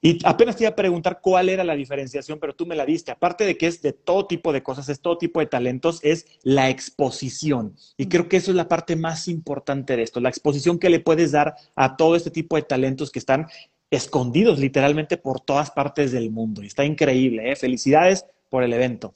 Y 0.00 0.18
apenas 0.24 0.56
te 0.56 0.64
iba 0.64 0.70
a 0.70 0.74
preguntar 0.74 1.20
cuál 1.20 1.50
era 1.50 1.64
la 1.64 1.74
diferenciación, 1.74 2.38
pero 2.40 2.54
tú 2.54 2.64
me 2.64 2.74
la 2.74 2.86
diste. 2.86 3.10
Aparte 3.10 3.44
de 3.44 3.58
que 3.58 3.66
es 3.66 3.82
de 3.82 3.92
todo 3.92 4.26
tipo 4.26 4.50
de 4.54 4.62
cosas, 4.62 4.88
es 4.88 5.02
todo 5.02 5.18
tipo 5.18 5.40
de 5.40 5.46
talentos, 5.46 6.00
es 6.02 6.24
la 6.42 6.70
exposición. 6.70 7.76
Y 7.98 8.06
creo 8.06 8.30
que 8.30 8.38
eso 8.38 8.50
es 8.50 8.56
la 8.56 8.66
parte 8.66 8.96
más 8.96 9.28
importante 9.28 9.94
de 9.94 10.04
esto, 10.04 10.20
la 10.20 10.30
exposición 10.30 10.78
que 10.78 10.88
le 10.88 11.00
puedes 11.00 11.32
dar 11.32 11.54
a 11.76 11.98
todo 11.98 12.16
este 12.16 12.30
tipo 12.30 12.56
de 12.56 12.62
talentos 12.62 13.10
que 13.10 13.18
están 13.18 13.46
escondidos 13.90 14.58
literalmente 14.58 15.18
por 15.18 15.42
todas 15.42 15.70
partes 15.70 16.12
del 16.12 16.30
mundo. 16.30 16.62
Y 16.62 16.68
está 16.68 16.86
increíble, 16.86 17.52
¿eh? 17.52 17.56
Felicidades 17.56 18.24
por 18.48 18.62
el 18.62 18.72
evento. 18.72 19.12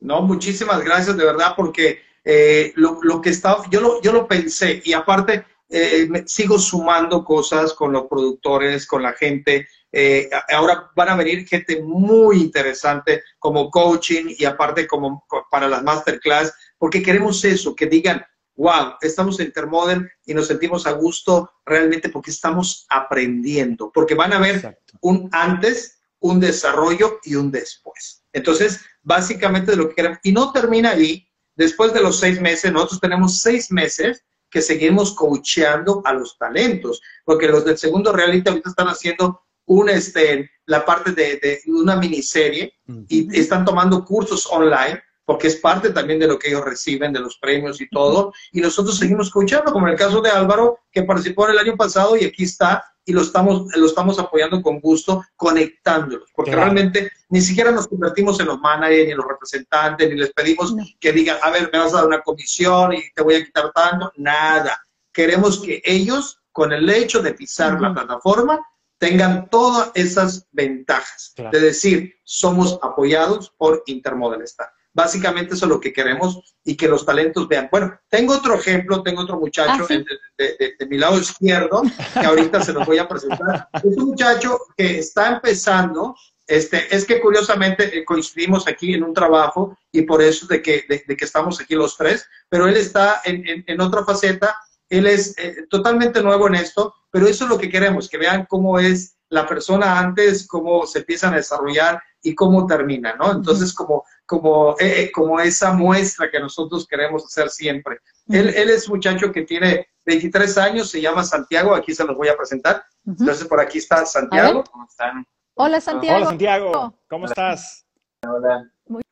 No, 0.00 0.22
muchísimas 0.22 0.82
gracias 0.84 1.16
de 1.16 1.24
verdad, 1.24 1.54
porque 1.56 2.00
eh, 2.24 2.72
lo, 2.76 2.98
lo, 3.02 3.20
que 3.20 3.30
estaba, 3.30 3.64
yo 3.70 3.80
lo, 3.80 4.00
yo 4.02 4.12
lo 4.12 4.28
pensé 4.28 4.82
y 4.84 4.92
aparte 4.92 5.44
eh, 5.70 6.08
sigo 6.26 6.58
sumando 6.58 7.24
cosas 7.24 7.74
con 7.74 7.92
los 7.92 8.06
productores, 8.06 8.86
con 8.86 9.02
la 9.02 9.12
gente. 9.12 9.68
Eh, 9.92 10.28
ahora 10.50 10.90
van 10.94 11.08
a 11.10 11.16
venir 11.16 11.46
gente 11.46 11.82
muy 11.82 12.40
interesante 12.40 13.22
como 13.38 13.70
coaching 13.70 14.34
y 14.38 14.44
aparte 14.44 14.86
como 14.86 15.26
para 15.50 15.68
las 15.68 15.82
masterclass, 15.82 16.52
porque 16.78 17.02
queremos 17.02 17.44
eso, 17.44 17.74
que 17.74 17.86
digan, 17.86 18.24
wow, 18.56 18.94
estamos 19.00 19.38
en 19.40 19.46
Intermodel 19.46 20.10
y 20.26 20.34
nos 20.34 20.46
sentimos 20.46 20.86
a 20.86 20.92
gusto 20.92 21.50
realmente 21.64 22.08
porque 22.08 22.30
estamos 22.30 22.86
aprendiendo, 22.88 23.90
porque 23.92 24.14
van 24.14 24.32
a 24.32 24.38
ver 24.38 24.78
un 25.00 25.28
antes, 25.32 25.98
un 26.20 26.40
desarrollo 26.40 27.20
y 27.24 27.36
un 27.36 27.50
después. 27.50 28.17
Entonces, 28.32 28.80
básicamente 29.02 29.72
de 29.72 29.76
lo 29.76 29.88
que 29.88 29.96
queremos, 29.96 30.18
y 30.22 30.32
no 30.32 30.52
termina 30.52 30.90
ahí, 30.90 31.28
después 31.56 31.92
de 31.92 32.00
los 32.00 32.20
seis 32.20 32.40
meses, 32.40 32.72
nosotros 32.72 33.00
tenemos 33.00 33.40
seis 33.40 33.70
meses 33.70 34.24
que 34.50 34.62
seguimos 34.62 35.14
coacheando 35.14 36.02
a 36.04 36.12
los 36.12 36.38
talentos, 36.38 37.00
porque 37.24 37.48
los 37.48 37.64
del 37.64 37.78
segundo 37.78 38.12
reality 38.12 38.48
ahorita 38.48 38.70
están 38.70 38.88
haciendo 38.88 39.42
un, 39.66 39.90
este, 39.90 40.50
la 40.66 40.84
parte 40.84 41.12
de, 41.12 41.36
de 41.36 41.60
una 41.66 41.96
miniserie 41.96 42.72
y 43.08 43.38
están 43.38 43.64
tomando 43.64 44.04
cursos 44.04 44.46
online 44.50 45.02
porque 45.28 45.48
es 45.48 45.56
parte 45.56 45.90
también 45.90 46.18
de 46.18 46.26
lo 46.26 46.38
que 46.38 46.48
ellos 46.48 46.64
reciben, 46.64 47.12
de 47.12 47.20
los 47.20 47.36
premios 47.36 47.82
y 47.82 47.90
todo, 47.90 48.32
y 48.50 48.62
nosotros 48.62 48.96
seguimos 48.96 49.26
escuchando, 49.26 49.70
como 49.72 49.86
en 49.86 49.92
el 49.92 49.98
caso 49.98 50.22
de 50.22 50.30
Álvaro, 50.30 50.78
que 50.90 51.02
participó 51.02 51.44
en 51.44 51.52
el 51.52 51.58
año 51.58 51.76
pasado 51.76 52.16
y 52.16 52.24
aquí 52.24 52.44
está, 52.44 52.82
y 53.08 53.12
lo 53.12 53.22
estamos, 53.22 53.74
lo 53.74 53.86
estamos 53.86 54.18
apoyando 54.18 54.60
con 54.60 54.80
gusto, 54.80 55.24
conectándolos, 55.34 56.30
porque 56.34 56.54
realmente 56.54 57.10
ni 57.30 57.40
siquiera 57.40 57.70
nos 57.70 57.88
convertimos 57.88 58.38
en 58.38 58.48
los 58.48 58.60
managers, 58.60 59.06
ni 59.06 59.12
en 59.12 59.16
los 59.16 59.26
representantes, 59.26 60.10
ni 60.10 60.16
les 60.16 60.30
pedimos 60.34 60.74
que 61.00 61.10
digan, 61.10 61.38
a 61.42 61.48
ver, 61.48 61.70
me 61.72 61.78
vas 61.78 61.94
a 61.94 61.96
dar 61.96 62.06
una 62.06 62.20
comisión 62.20 62.92
y 62.92 63.10
te 63.14 63.22
voy 63.22 63.36
a 63.36 63.44
quitar 63.46 63.72
tanto, 63.72 64.12
nada. 64.18 64.78
Queremos 65.10 65.58
que 65.58 65.80
ellos, 65.86 66.38
con 66.52 66.70
el 66.70 66.90
hecho 66.90 67.22
de 67.22 67.32
pisar 67.32 67.80
la 67.80 67.94
plataforma, 67.94 68.60
tengan 68.98 69.48
todas 69.48 69.90
esas 69.94 70.46
ventajas, 70.52 71.32
de 71.50 71.60
decir, 71.60 72.14
somos 72.24 72.78
apoyados 72.82 73.54
por 73.56 73.84
Intermodel 73.86 74.42
Star. 74.42 74.68
Básicamente 74.98 75.54
eso 75.54 75.66
es 75.66 75.68
lo 75.68 75.78
que 75.78 75.92
queremos 75.92 76.40
y 76.64 76.76
que 76.76 76.88
los 76.88 77.06
talentos 77.06 77.46
vean. 77.46 77.68
Bueno, 77.70 77.96
tengo 78.08 78.34
otro 78.34 78.56
ejemplo, 78.56 79.00
tengo 79.00 79.22
otro 79.22 79.38
muchacho 79.38 79.86
ah, 79.88 79.94
de, 80.36 80.86
mi 80.88 80.98
lado 80.98 81.20
izquierdo, 81.20 81.82
que 82.12 82.26
ahorita 82.26 82.60
se 82.64 82.72
los 82.72 82.84
voy 82.84 82.98
a 82.98 83.06
presentar. 83.06 83.68
Es 83.74 83.96
un 83.96 84.06
muchacho 84.06 84.58
que 84.76 84.98
está 84.98 85.34
empezando, 85.34 86.16
este, 86.48 86.92
es 86.92 87.04
que 87.04 87.20
curiosamente 87.20 87.96
eh, 87.96 88.04
coincidimos 88.04 88.66
aquí 88.66 88.92
en 88.92 89.04
un 89.04 89.14
trabajo 89.14 89.78
y 89.92 90.02
por 90.02 90.20
eso 90.20 90.48
de 90.48 90.60
que, 90.60 90.84
de, 90.88 91.16
que 91.16 91.24
estamos 91.24 91.60
aquí 91.60 91.76
los 91.76 91.96
tres, 91.96 92.26
pero 92.48 92.66
él 92.66 92.76
está 92.76 93.20
en, 93.24 93.64
en, 93.64 93.80
otra 93.80 94.04
faceta, 94.04 94.56
él 94.88 95.06
es 95.06 95.38
eh, 95.38 95.64
totalmente 95.70 96.20
nuevo 96.24 96.48
en 96.48 96.56
esto, 96.56 96.92
pero 97.12 97.28
eso 97.28 97.44
es 97.44 97.50
lo 97.50 97.58
que 97.58 97.70
queremos, 97.70 98.08
que 98.08 98.18
vean 98.18 98.46
cómo 98.48 98.80
es 98.80 99.14
la 99.28 99.46
persona 99.46 99.96
antes, 100.00 100.48
cómo 100.48 100.88
se 100.88 101.00
empiezan 101.00 101.34
a 101.34 101.36
desarrollar 101.36 102.02
y 102.20 102.34
cómo 102.34 102.66
termina, 102.66 103.14
¿no? 103.14 103.30
Entonces, 103.30 103.72
como, 103.72 104.04
como, 104.28 104.72
eh, 104.78 105.04
eh, 105.04 105.10
como 105.10 105.40
esa 105.40 105.72
muestra 105.72 106.30
que 106.30 106.38
nosotros 106.38 106.86
queremos 106.86 107.24
hacer 107.24 107.48
siempre. 107.48 107.96
él, 108.28 108.50
él 108.50 108.68
es 108.68 108.86
un 108.86 108.96
muchacho 108.96 109.32
que 109.32 109.42
tiene 109.42 109.88
23 110.04 110.58
años, 110.58 110.90
se 110.90 111.00
llama 111.00 111.24
Santiago, 111.24 111.74
aquí 111.74 111.94
se 111.94 112.04
los 112.04 112.14
voy 112.14 112.28
a 112.28 112.36
presentar. 112.36 112.84
Entonces, 113.06 113.48
por 113.48 113.58
aquí 113.58 113.78
está 113.78 114.04
Santiago. 114.04 114.64
¿Cómo 114.70 114.84
están? 114.84 115.26
Hola, 115.54 115.80
Santiago. 115.80 116.18
Hola, 116.18 116.26
Santiago. 116.26 116.98
¿Cómo 117.08 117.24
estás? 117.24 117.86
Hola. 118.26 118.70
Muy 118.86 119.02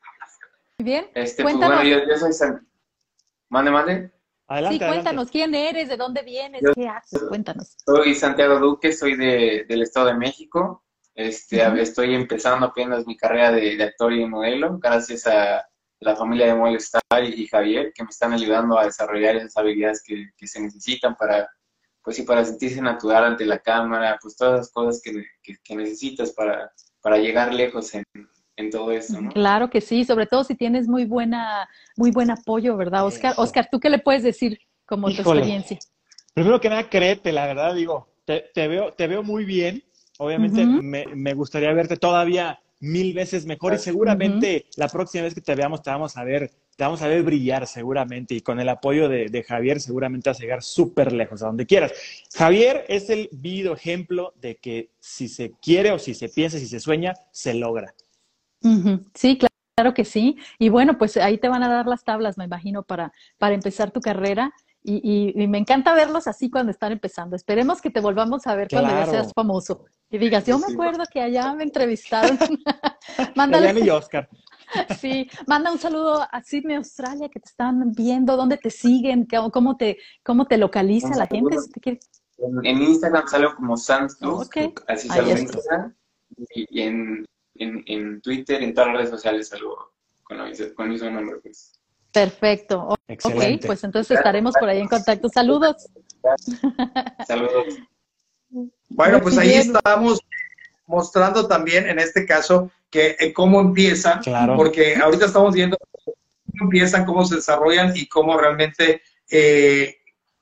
bien. 0.78 1.10
Este, 1.14 1.42
pues, 1.42 1.56
bueno, 1.56 1.82
yo, 1.82 1.98
soy 2.18 2.34
Santiago. 2.34 2.66
Mande, 3.48 3.70
mande. 3.70 4.12
Adelante, 4.48 4.84
sí, 4.84 4.90
cuéntanos 4.90 5.30
quién 5.30 5.54
eres, 5.54 5.88
de 5.88 5.96
dónde 5.96 6.22
vienes, 6.22 6.62
qué 6.74 6.88
haces, 6.88 7.22
cuéntanos. 7.28 7.74
Soy 7.84 8.14
Santiago 8.14 8.60
Duque, 8.60 8.92
soy 8.92 9.16
de, 9.16 9.64
del 9.66 9.82
Estado 9.82 10.08
de 10.08 10.14
México. 10.14 10.84
Este, 11.16 11.60
Estoy 11.80 12.14
empezando 12.14 12.66
apenas 12.66 13.06
mi 13.06 13.16
carrera 13.16 13.50
de, 13.50 13.82
actor 13.82 14.12
y 14.12 14.20
de 14.20 14.26
modelo, 14.26 14.78
gracias 14.78 15.26
a 15.26 15.66
la 15.98 16.14
familia 16.14 16.46
de 16.46 16.54
Modelo 16.54 16.76
Star 16.76 17.24
y, 17.24 17.46
Javier, 17.48 17.92
que 17.92 18.04
me 18.04 18.10
están 18.10 18.32
ayudando 18.32 18.78
a 18.78 18.84
desarrollar 18.84 19.34
esas 19.34 19.56
habilidades 19.56 20.02
que, 20.04 20.28
que, 20.36 20.46
se 20.46 20.60
necesitan 20.60 21.16
para, 21.16 21.48
pues 22.02 22.16
sí, 22.16 22.22
para 22.22 22.44
sentirse 22.44 22.80
natural 22.82 23.24
ante 23.24 23.46
la 23.46 23.58
cámara, 23.58 24.18
pues 24.20 24.36
todas 24.36 24.58
las 24.58 24.70
cosas 24.70 25.00
que, 25.02 25.24
que 25.42 25.74
necesitas 25.74 26.32
para, 26.32 26.70
para 27.00 27.16
llegar 27.16 27.52
lejos 27.52 27.94
en, 27.94 28.04
en 28.56 28.70
todo 28.70 28.90
eso, 28.90 29.20
¿no? 29.20 29.30
Claro 29.30 29.70
que 29.70 29.80
sí, 29.80 30.04
sobre 30.04 30.26
todo 30.26 30.42
si 30.42 30.54
tienes 30.54 30.88
muy 30.88 31.04
buena, 31.04 31.68
muy 31.96 32.10
buen 32.10 32.30
apoyo, 32.30 32.76
¿verdad, 32.76 33.06
Oscar? 33.06 33.34
Oscar, 33.36 33.68
¿tú 33.70 33.78
qué 33.78 33.90
le 33.90 33.98
puedes 33.98 34.22
decir 34.22 34.58
como 34.86 35.08
tu 35.08 35.14
experiencia? 35.14 35.78
Primero 36.34 36.60
que 36.60 36.68
nada, 36.68 36.88
créete, 36.88 37.32
la 37.32 37.46
verdad, 37.46 37.74
digo, 37.74 38.08
te, 38.24 38.50
veo, 38.54 38.92
te 38.92 39.06
veo 39.06 39.22
muy 39.22 39.44
bien. 39.44 39.82
Obviamente 40.18 40.64
me, 40.66 41.34
gustaría 41.34 41.72
verte 41.72 41.96
todavía 41.96 42.60
mil 42.80 43.14
veces 43.14 43.46
mejor 43.46 43.74
y 43.74 43.78
seguramente 43.78 44.66
la 44.76 44.88
próxima 44.88 45.24
vez 45.24 45.34
que 45.34 45.40
te 45.40 45.54
veamos 45.54 45.82
te 45.82 45.90
vamos 45.90 46.16
a 46.16 46.24
ver, 46.24 46.50
te 46.76 46.84
vamos 46.84 47.02
a 47.02 47.08
ver 47.08 47.22
brillar 47.22 47.66
seguramente 47.66 48.34
y 48.34 48.40
con 48.40 48.60
el 48.60 48.68
apoyo 48.68 49.08
de, 49.08 49.44
Javier 49.46 49.80
seguramente 49.80 50.30
vas 50.30 50.38
a 50.38 50.42
llegar 50.42 50.62
súper 50.62 51.12
lejos, 51.12 51.42
a 51.42 51.46
donde 51.46 51.66
quieras. 51.66 51.92
Javier 52.34 52.84
es 52.88 53.10
el 53.10 53.28
vivo 53.32 53.74
ejemplo 53.74 54.34
de 54.40 54.56
que 54.56 54.90
si 54.98 55.28
se 55.28 55.52
quiere 55.60 55.92
o 55.92 55.98
si 55.98 56.14
se 56.14 56.28
piensa, 56.28 56.58
si 56.58 56.66
se 56.66 56.80
sueña, 56.80 57.14
se 57.30 57.54
logra. 57.54 57.94
Sí, 59.14 59.38
claro, 59.38 59.94
que 59.94 60.04
sí. 60.04 60.36
Y 60.58 60.70
bueno, 60.70 60.98
pues 60.98 61.16
ahí 61.16 61.38
te 61.38 61.48
van 61.48 61.62
a 61.62 61.68
dar 61.68 61.86
las 61.86 62.04
tablas, 62.04 62.36
me 62.36 62.44
imagino, 62.44 62.82
para, 62.82 63.12
para 63.38 63.54
empezar 63.54 63.90
tu 63.90 64.00
carrera. 64.00 64.52
Y, 64.88 65.34
me 65.48 65.58
encanta 65.58 65.94
verlos 65.94 66.28
así 66.28 66.48
cuando 66.48 66.70
están 66.70 66.92
empezando. 66.92 67.34
Esperemos 67.34 67.82
que 67.82 67.90
te 67.90 68.00
volvamos 68.00 68.46
a 68.46 68.54
ver 68.54 68.68
cuando 68.68 68.90
ya 68.90 69.06
seas 69.06 69.32
famoso. 69.34 69.84
Y 70.10 70.18
digas, 70.18 70.46
yo 70.46 70.58
me 70.58 70.72
acuerdo 70.72 71.04
que 71.12 71.20
allá 71.20 71.52
me 71.54 71.64
entrevistaron. 71.64 72.38
Mándale. 73.34 73.80
y 73.80 73.90
Oscar. 73.90 74.28
sí, 75.00 75.28
manda 75.46 75.72
un 75.72 75.78
saludo 75.78 76.26
a 76.30 76.42
Sydney, 76.42 76.76
Australia, 76.76 77.28
que 77.28 77.40
te 77.40 77.48
están 77.48 77.92
viendo, 77.92 78.36
dónde 78.36 78.56
te 78.56 78.70
siguen, 78.70 79.26
cómo 79.52 79.76
te, 79.76 79.98
cómo 80.24 80.46
te 80.46 80.58
localiza 80.58 81.16
la 81.16 81.26
gente. 81.26 81.56
En, 82.38 82.82
Instagram 82.82 83.26
salgo 83.26 83.54
como 83.54 83.76
Sans 83.76 84.18
así 84.88 85.08
salgo 85.08 85.30
en 85.30 85.38
Instagram. 85.38 85.94
Y 86.54 86.82
en, 86.82 87.26
en, 87.54 87.84
en 87.86 88.20
Twitter, 88.20 88.62
en 88.62 88.74
todas 88.74 88.88
las 88.88 88.96
redes 88.96 89.10
sociales 89.10 89.52
algo 89.52 89.92
con, 90.22 90.38
con 90.74 90.86
el 90.86 90.92
mismo 90.92 91.10
nombre, 91.10 91.36
pues. 91.42 91.72
Perfecto. 92.12 92.96
Excelente. 93.08 93.66
Ok, 93.66 93.66
pues 93.66 93.84
entonces 93.84 94.16
estaremos 94.16 94.54
por 94.58 94.68
ahí 94.68 94.80
en 94.80 94.88
contacto. 94.88 95.28
Saludos. 95.28 95.88
Saludos. 97.26 97.76
Bueno, 98.88 99.20
pues 99.20 99.36
ahí 99.38 99.54
estamos 99.54 100.20
mostrando 100.86 101.46
también 101.46 101.88
en 101.88 101.98
este 101.98 102.24
caso 102.24 102.70
que 102.90 103.16
eh, 103.18 103.32
cómo 103.32 103.60
empiezan, 103.60 104.20
claro. 104.20 104.56
porque 104.56 104.96
ahorita 104.96 105.26
estamos 105.26 105.54
viendo 105.54 105.76
cómo 105.90 106.16
empiezan, 106.60 107.04
cómo 107.04 107.24
se 107.24 107.36
desarrollan 107.36 107.92
y 107.96 108.06
cómo 108.06 108.38
realmente 108.38 109.02
eh, 109.30 109.96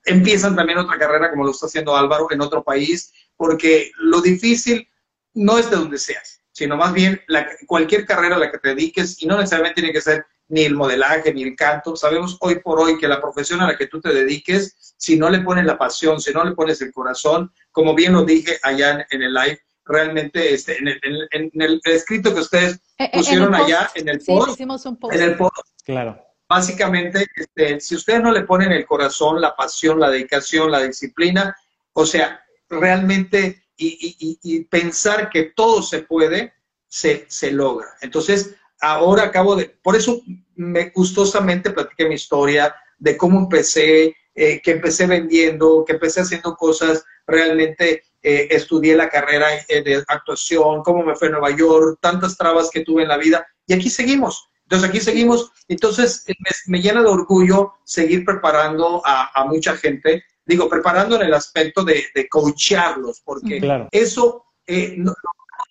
empiezan 0.04 0.54
también 0.54 0.78
otra 0.78 0.98
carrera 0.98 1.30
como 1.30 1.44
lo 1.44 1.50
está 1.50 1.66
haciendo 1.66 1.96
Álvaro 1.96 2.28
en 2.30 2.42
otro 2.42 2.62
país, 2.62 3.12
porque 3.36 3.90
lo 3.96 4.20
difícil 4.20 4.88
no 5.32 5.58
es 5.58 5.70
de 5.70 5.76
donde 5.76 5.98
seas 5.98 6.43
sino 6.54 6.76
más 6.76 6.92
bien 6.92 7.20
la, 7.26 7.48
cualquier 7.66 8.06
carrera 8.06 8.36
a 8.36 8.38
la 8.38 8.50
que 8.50 8.58
te 8.58 8.68
dediques, 8.68 9.20
y 9.20 9.26
no 9.26 9.36
necesariamente 9.36 9.80
tiene 9.80 9.92
que 9.92 10.00
ser 10.00 10.24
ni 10.48 10.62
el 10.62 10.74
modelaje, 10.74 11.34
ni 11.34 11.42
el 11.42 11.56
canto. 11.56 11.96
Sabemos 11.96 12.36
hoy 12.40 12.60
por 12.60 12.78
hoy 12.78 12.96
que 12.96 13.08
la 13.08 13.20
profesión 13.20 13.60
a 13.60 13.66
la 13.66 13.76
que 13.76 13.88
tú 13.88 14.00
te 14.00 14.14
dediques, 14.14 14.94
si 14.96 15.18
no 15.18 15.28
le 15.30 15.40
pones 15.40 15.64
la 15.64 15.76
pasión, 15.76 16.20
si 16.20 16.32
no 16.32 16.44
le 16.44 16.52
pones 16.52 16.80
el 16.80 16.92
corazón, 16.92 17.52
como 17.72 17.94
bien 17.94 18.12
lo 18.12 18.24
dije 18.24 18.58
allá 18.62 19.04
en, 19.10 19.22
el 19.22 19.34
live, 19.34 19.60
realmente 19.84 20.54
este, 20.54 20.78
en, 20.78 20.88
el, 20.88 21.28
en, 21.32 21.50
el, 21.60 21.80
escrito 21.84 22.32
que 22.32 22.40
ustedes 22.40 22.74
eh, 22.98 23.04
eh, 23.04 23.10
pusieron 23.12 23.52
allá 23.52 23.90
en 23.96 24.08
el 24.08 24.20
post, 24.20 24.60
en 24.60 25.22
el 25.22 25.36
post, 25.36 25.56
claro. 25.84 26.24
básicamente, 26.48 27.26
este, 27.34 27.80
si 27.80 27.96
ustedes 27.96 28.22
no 28.22 28.30
le 28.30 28.42
ponen 28.42 28.70
el 28.70 28.86
corazón, 28.86 29.40
la 29.40 29.56
pasión, 29.56 29.98
la 29.98 30.10
dedicación, 30.10 30.70
la 30.70 30.82
disciplina, 30.84 31.56
o 31.94 32.06
sea, 32.06 32.44
realmente 32.68 33.63
y, 33.76 34.64
pensar 34.64 35.30
que 35.30 35.52
todo 35.56 35.82
se 35.82 36.00
puede, 36.00 36.54
se, 36.88 37.24
se, 37.28 37.50
logra. 37.50 37.88
Entonces, 38.00 38.54
ahora 38.80 39.24
acabo 39.24 39.56
de, 39.56 39.66
por 39.82 39.96
eso 39.96 40.20
me 40.54 40.90
gustosamente 40.90 41.70
platiqué 41.70 42.08
mi 42.08 42.14
historia 42.14 42.74
de 42.98 43.16
cómo 43.16 43.38
empecé, 43.38 44.16
eh, 44.34 44.60
que 44.62 44.72
empecé 44.72 45.06
vendiendo, 45.06 45.84
que 45.86 45.94
empecé 45.94 46.20
haciendo 46.20 46.56
cosas, 46.56 47.04
realmente 47.26 48.02
eh, 48.22 48.48
estudié 48.50 48.96
la 48.96 49.08
carrera 49.08 49.48
eh, 49.68 49.82
de 49.82 50.04
actuación, 50.08 50.82
cómo 50.82 51.02
me 51.02 51.14
fue 51.14 51.28
a 51.28 51.32
Nueva 51.32 51.50
York, 51.50 51.98
tantas 52.00 52.36
trabas 52.36 52.70
que 52.70 52.84
tuve 52.84 53.02
en 53.02 53.08
la 53.08 53.18
vida, 53.18 53.46
y 53.66 53.74
aquí 53.74 53.90
seguimos. 53.90 54.48
Entonces 54.62 54.88
aquí 54.88 55.00
seguimos, 55.00 55.52
entonces 55.68 56.24
me, 56.68 56.80
llena 56.80 57.02
de 57.02 57.08
orgullo 57.08 57.74
seguir 57.84 58.24
preparando 58.24 59.02
a 59.04 59.44
mucha 59.46 59.76
gente 59.76 60.24
digo, 60.46 60.68
preparando 60.68 61.16
en 61.16 61.22
el 61.22 61.34
aspecto 61.34 61.84
de, 61.84 62.04
de 62.14 62.28
coacharlos, 62.28 63.20
porque 63.24 63.88
eso 63.90 64.44
eh, 64.66 64.96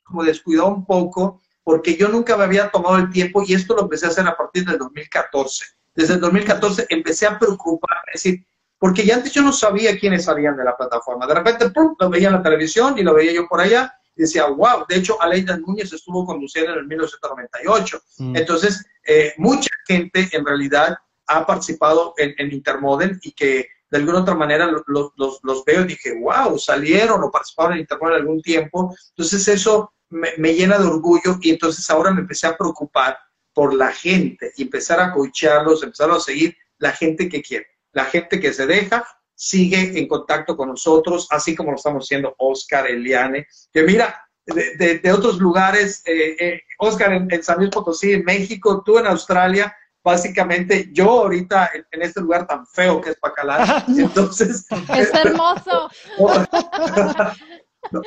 como 0.04 0.24
descuidó 0.24 0.68
un 0.68 0.86
poco, 0.86 1.42
porque 1.64 1.96
yo 1.96 2.10
nunca 2.10 2.36
me 2.38 2.44
había 2.44 2.70
tomado 2.70 2.98
el 2.98 3.10
tiempo 3.10 3.44
y 3.46 3.54
esto 3.54 3.76
lo 3.76 3.84
empecé 3.84 4.06
a 4.06 4.10
hacer 4.10 4.28
a 4.28 4.36
partir 4.36 4.66
del 4.66 4.78
2014. 4.78 5.66
Desde 5.96 6.16
el 6.16 6.20
2014 6.20 6.88
empecé 6.90 7.26
a 7.26 7.40
preocuparme, 7.40 8.12
es 8.14 8.24
decir, 8.24 8.46
porque 8.78 9.06
ya 9.06 9.16
antes 9.16 9.32
yo 9.32 9.42
no 9.42 9.54
sabía 9.54 9.98
quiénes 9.98 10.26
salían 10.26 10.58
de 10.58 10.66
la 10.66 10.76
plataforma. 10.76 11.26
De 11.26 11.36
repente, 11.36 11.70
¡pum!, 11.70 11.96
lo 11.98 12.10
veía 12.10 12.28
en 12.28 12.34
la 12.34 12.44
televisión 12.44 12.98
y 12.98 13.04
lo 13.04 13.14
veía 13.14 13.32
yo 13.32 13.48
por 13.48 13.62
allá 13.62 13.94
y 14.16 14.24
decía, 14.24 14.46
wow, 14.48 14.86
de 14.90 14.98
hecho, 14.98 15.22
Aleida 15.22 15.58
Núñez 15.58 15.94
estuvo 15.94 16.26
conduciendo 16.26 16.74
en 16.74 16.80
el 16.80 16.88
1998. 16.88 18.02
Mm. 18.18 18.36
Entonces, 18.36 18.86
eh, 19.08 19.34
mucha 19.38 19.70
gente 19.88 20.28
en 20.34 20.46
realidad 20.46 20.98
ha 21.28 21.46
participado 21.46 22.14
en, 22.18 22.36
en 22.38 22.52
Intermodel 22.52 23.20
y 23.24 23.32
que 23.32 23.68
de 23.94 24.00
alguna 24.00 24.22
otra 24.22 24.34
manera 24.34 24.72
los, 24.88 25.12
los, 25.16 25.66
veo 25.66 25.82
y 25.82 25.90
dije, 25.90 26.16
wow, 26.20 26.58
salieron 26.58 27.24
o 27.24 27.30
participaron 27.30 27.74
en 27.74 27.82
Internet 27.82 28.14
algún 28.16 28.42
tiempo. 28.42 28.92
Entonces 29.10 29.48
eso 29.48 29.94
me, 30.10 30.32
llena 30.56 30.80
de 30.80 30.88
orgullo 30.88 31.38
y 31.40 31.52
entonces 31.52 31.88
ahora 31.92 32.10
me 32.10 32.22
empecé 32.22 32.48
a 32.48 32.58
preocupar 32.58 33.20
por 33.54 33.76
la 33.76 33.92
gente 33.92 34.52
y 34.58 34.64
empezar 34.64 35.00
a 35.00 35.14
coacharlos, 35.14 35.84
empezar 35.84 36.10
a 36.10 36.20
seguir 36.20 36.58
la 36.80 36.92
gente 36.92 37.30
que 37.30 37.44
quiere, 37.44 37.68
la 37.92 38.06
gente 38.06 38.40
que 38.40 38.52
se 38.52 38.66
deja, 38.66 39.06
sigue 39.36 40.00
en 40.00 40.08
contacto 40.08 40.58
con 40.58 40.70
nosotros, 40.70 41.28
así 41.30 41.56
como 41.56 41.70
lo 41.70 41.78
estamos 41.78 42.04
haciendo 42.04 42.34
Oscar, 42.40 42.88
Eliane, 42.88 43.46
que 43.72 43.84
mira, 43.84 44.28
de, 44.48 44.98
de, 44.98 45.14
otros 45.14 45.38
lugares, 45.38 46.02
eh, 46.06 46.36
eh, 46.40 46.62
Oscar 46.80 47.14
en, 47.14 47.32
en 47.32 47.44
San 47.44 47.60
Luis 47.60 47.70
Potosí, 47.70 48.14
en 48.14 48.26
México, 48.26 48.82
tú 48.84 48.98
en 48.98 49.06
Australia, 49.06 49.72
básicamente 50.04 50.90
yo 50.92 51.10
ahorita 51.10 51.72
en, 51.92 52.02
este 52.02 52.22
lugar 52.22 52.46
tan 52.46 52.68
feo 52.68 53.00
que 53.02 53.12
es 53.12 53.20
Bacalar, 53.20 53.86
entonces... 53.88 54.66
Es 54.96 55.14
hermoso. 55.14 55.90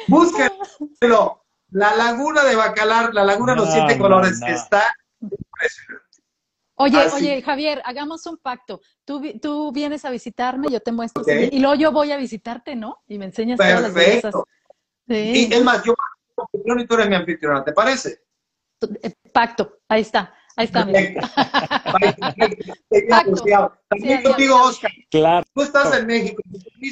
Búsquenlo. 0.09 1.43
La 1.71 1.97
laguna 1.97 2.45
de 2.45 2.55
Bacalar, 2.55 3.13
la 3.13 3.25
laguna 3.25 3.55
de 3.55 3.61
los 3.61 3.73
siete 3.73 3.99
colores, 3.99 4.41
está 4.47 4.85
Oye, 6.79 6.99
oye, 7.15 7.43
Javier, 7.43 7.81
hagamos 7.87 8.27
un 8.27 8.37
pacto. 8.37 8.83
Tú, 9.05 9.23
tú 9.41 9.73
vienes 9.73 10.05
a 10.05 10.11
visitarme, 10.11 10.69
yo 10.71 10.81
te 10.81 10.93
muestro, 10.93 11.25
y 11.27 11.59
luego 11.59 11.75
yo 11.75 11.91
voy 11.91 12.13
a 12.13 12.19
visitarte, 12.19 12.77
¿no? 12.77 13.03
Y 13.07 13.19
me 13.19 13.25
enseñas 13.25 13.57
todas 13.57 13.83
las 13.83 13.93
cosas. 13.93 14.35
Sí. 15.09 15.49
Y 15.51 15.55
es 15.55 15.65
más, 15.65 15.83
yo 15.85 15.95
y 16.53 16.87
tú 16.87 16.95
eres 16.95 17.09
mi 17.09 17.15
anfitriona, 17.15 17.65
¿te 17.65 17.73
parece? 17.73 18.21
Eh, 19.03 19.15
pacto, 19.33 19.79
ahí 19.89 20.03
está. 20.03 20.35
Ahí 20.57 20.65
está. 20.65 20.81
También 23.89 24.23
contigo, 24.23 24.63
Oscar. 24.63 24.91
Claro. 25.11 25.45
Tú 25.55 25.63
estás 25.63 25.99
en 25.99 26.07
México. 26.07 26.43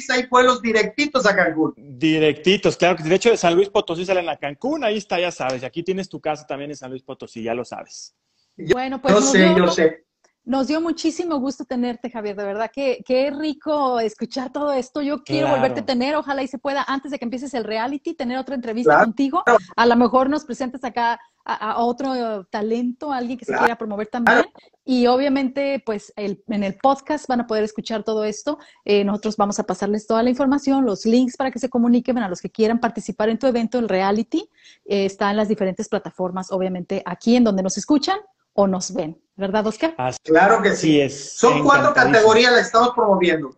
Hay 0.09 0.27
vuelos 0.27 0.61
directitos 0.61 1.25
a 1.25 1.35
Cancún. 1.35 1.73
Directitos, 1.75 2.77
claro. 2.77 3.03
De 3.03 3.15
hecho, 3.15 3.31
de 3.31 3.37
San 3.37 3.55
Luis 3.55 3.69
Potosí 3.69 4.05
salen 4.05 4.29
a 4.29 4.37
Cancún. 4.37 4.83
Ahí 4.83 4.97
está, 4.97 5.19
ya 5.19 5.31
sabes. 5.31 5.63
Y 5.63 5.65
aquí 5.65 5.81
tienes 5.83 6.07
tu 6.07 6.21
casa 6.21 6.45
también 6.45 6.69
en 6.69 6.77
San 6.77 6.91
Luis 6.91 7.01
Potosí, 7.01 7.41
ya 7.41 7.55
lo 7.55 7.65
sabes. 7.65 8.15
bueno, 8.55 9.01
pues. 9.01 9.13
Yo 9.15 9.21
sé, 9.21 9.55
yo 9.57 9.67
sé. 9.67 10.05
Nos 10.43 10.67
dio 10.67 10.79
muchísimo 10.79 11.39
gusto 11.39 11.65
tenerte, 11.65 12.11
Javier, 12.11 12.35
de 12.35 12.43
verdad 12.43 12.69
que 12.71 13.01
qué 13.03 13.31
rico 13.31 13.99
escuchar 13.99 14.51
todo 14.51 14.71
esto. 14.73 15.01
Yo 15.01 15.23
quiero 15.23 15.49
volverte 15.49 15.79
a 15.79 15.85
tener, 15.85 16.15
ojalá 16.15 16.43
y 16.43 16.47
se 16.47 16.59
pueda, 16.59 16.85
antes 16.87 17.09
de 17.09 17.17
que 17.17 17.25
empieces 17.25 17.55
el 17.55 17.63
reality, 17.63 18.13
tener 18.13 18.37
otra 18.37 18.53
entrevista 18.53 18.99
contigo. 18.99 19.43
A 19.75 19.85
lo 19.87 19.95
mejor 19.95 20.29
nos 20.29 20.45
presentas 20.45 20.83
acá 20.83 21.19
a, 21.45 21.77
otro 21.83 22.43
talento, 22.45 23.13
alguien 23.13 23.37
que 23.37 23.45
se 23.45 23.55
quiera 23.55 23.77
promover 23.77 24.07
también. 24.07 24.45
Y 24.83 25.07
obviamente, 25.07 25.81
pues 25.85 26.11
en 26.15 26.63
el 26.63 26.77
podcast 26.77 27.27
van 27.27 27.41
a 27.41 27.47
poder 27.47 27.63
escuchar 27.63 28.03
todo 28.03 28.23
esto. 28.23 28.57
Eh, 28.83 29.03
nosotros 29.03 29.37
vamos 29.37 29.59
a 29.59 29.63
pasarles 29.63 30.07
toda 30.07 30.23
la 30.23 30.29
información, 30.29 30.85
los 30.85 31.05
links 31.05 31.37
para 31.37 31.51
que 31.51 31.59
se 31.59 31.69
comuniquen 31.69 32.17
a 32.17 32.29
los 32.29 32.41
que 32.41 32.49
quieran 32.49 32.79
participar 32.79 33.29
en 33.29 33.39
tu 33.39 33.47
evento, 33.47 33.79
el 33.79 33.89
reality. 33.89 34.49
Eh, 34.85 35.05
está 35.05 35.31
en 35.31 35.37
las 35.37 35.47
diferentes 35.47 35.87
plataformas, 35.87 36.51
obviamente 36.51 37.03
aquí 37.05 37.35
en 37.35 37.43
donde 37.43 37.63
nos 37.63 37.77
escuchan 37.77 38.17
o 38.53 38.67
nos 38.67 38.93
ven. 38.93 39.19
¿Verdad, 39.35 39.67
Oscar? 39.67 39.95
claro 40.23 40.61
que 40.61 40.75
sí. 40.75 41.01
Es 41.01 41.37
Son 41.37 41.63
cuatro 41.63 41.93
categorías, 41.93 42.53
las 42.53 42.67
estamos 42.67 42.91
promoviendo. 42.95 43.55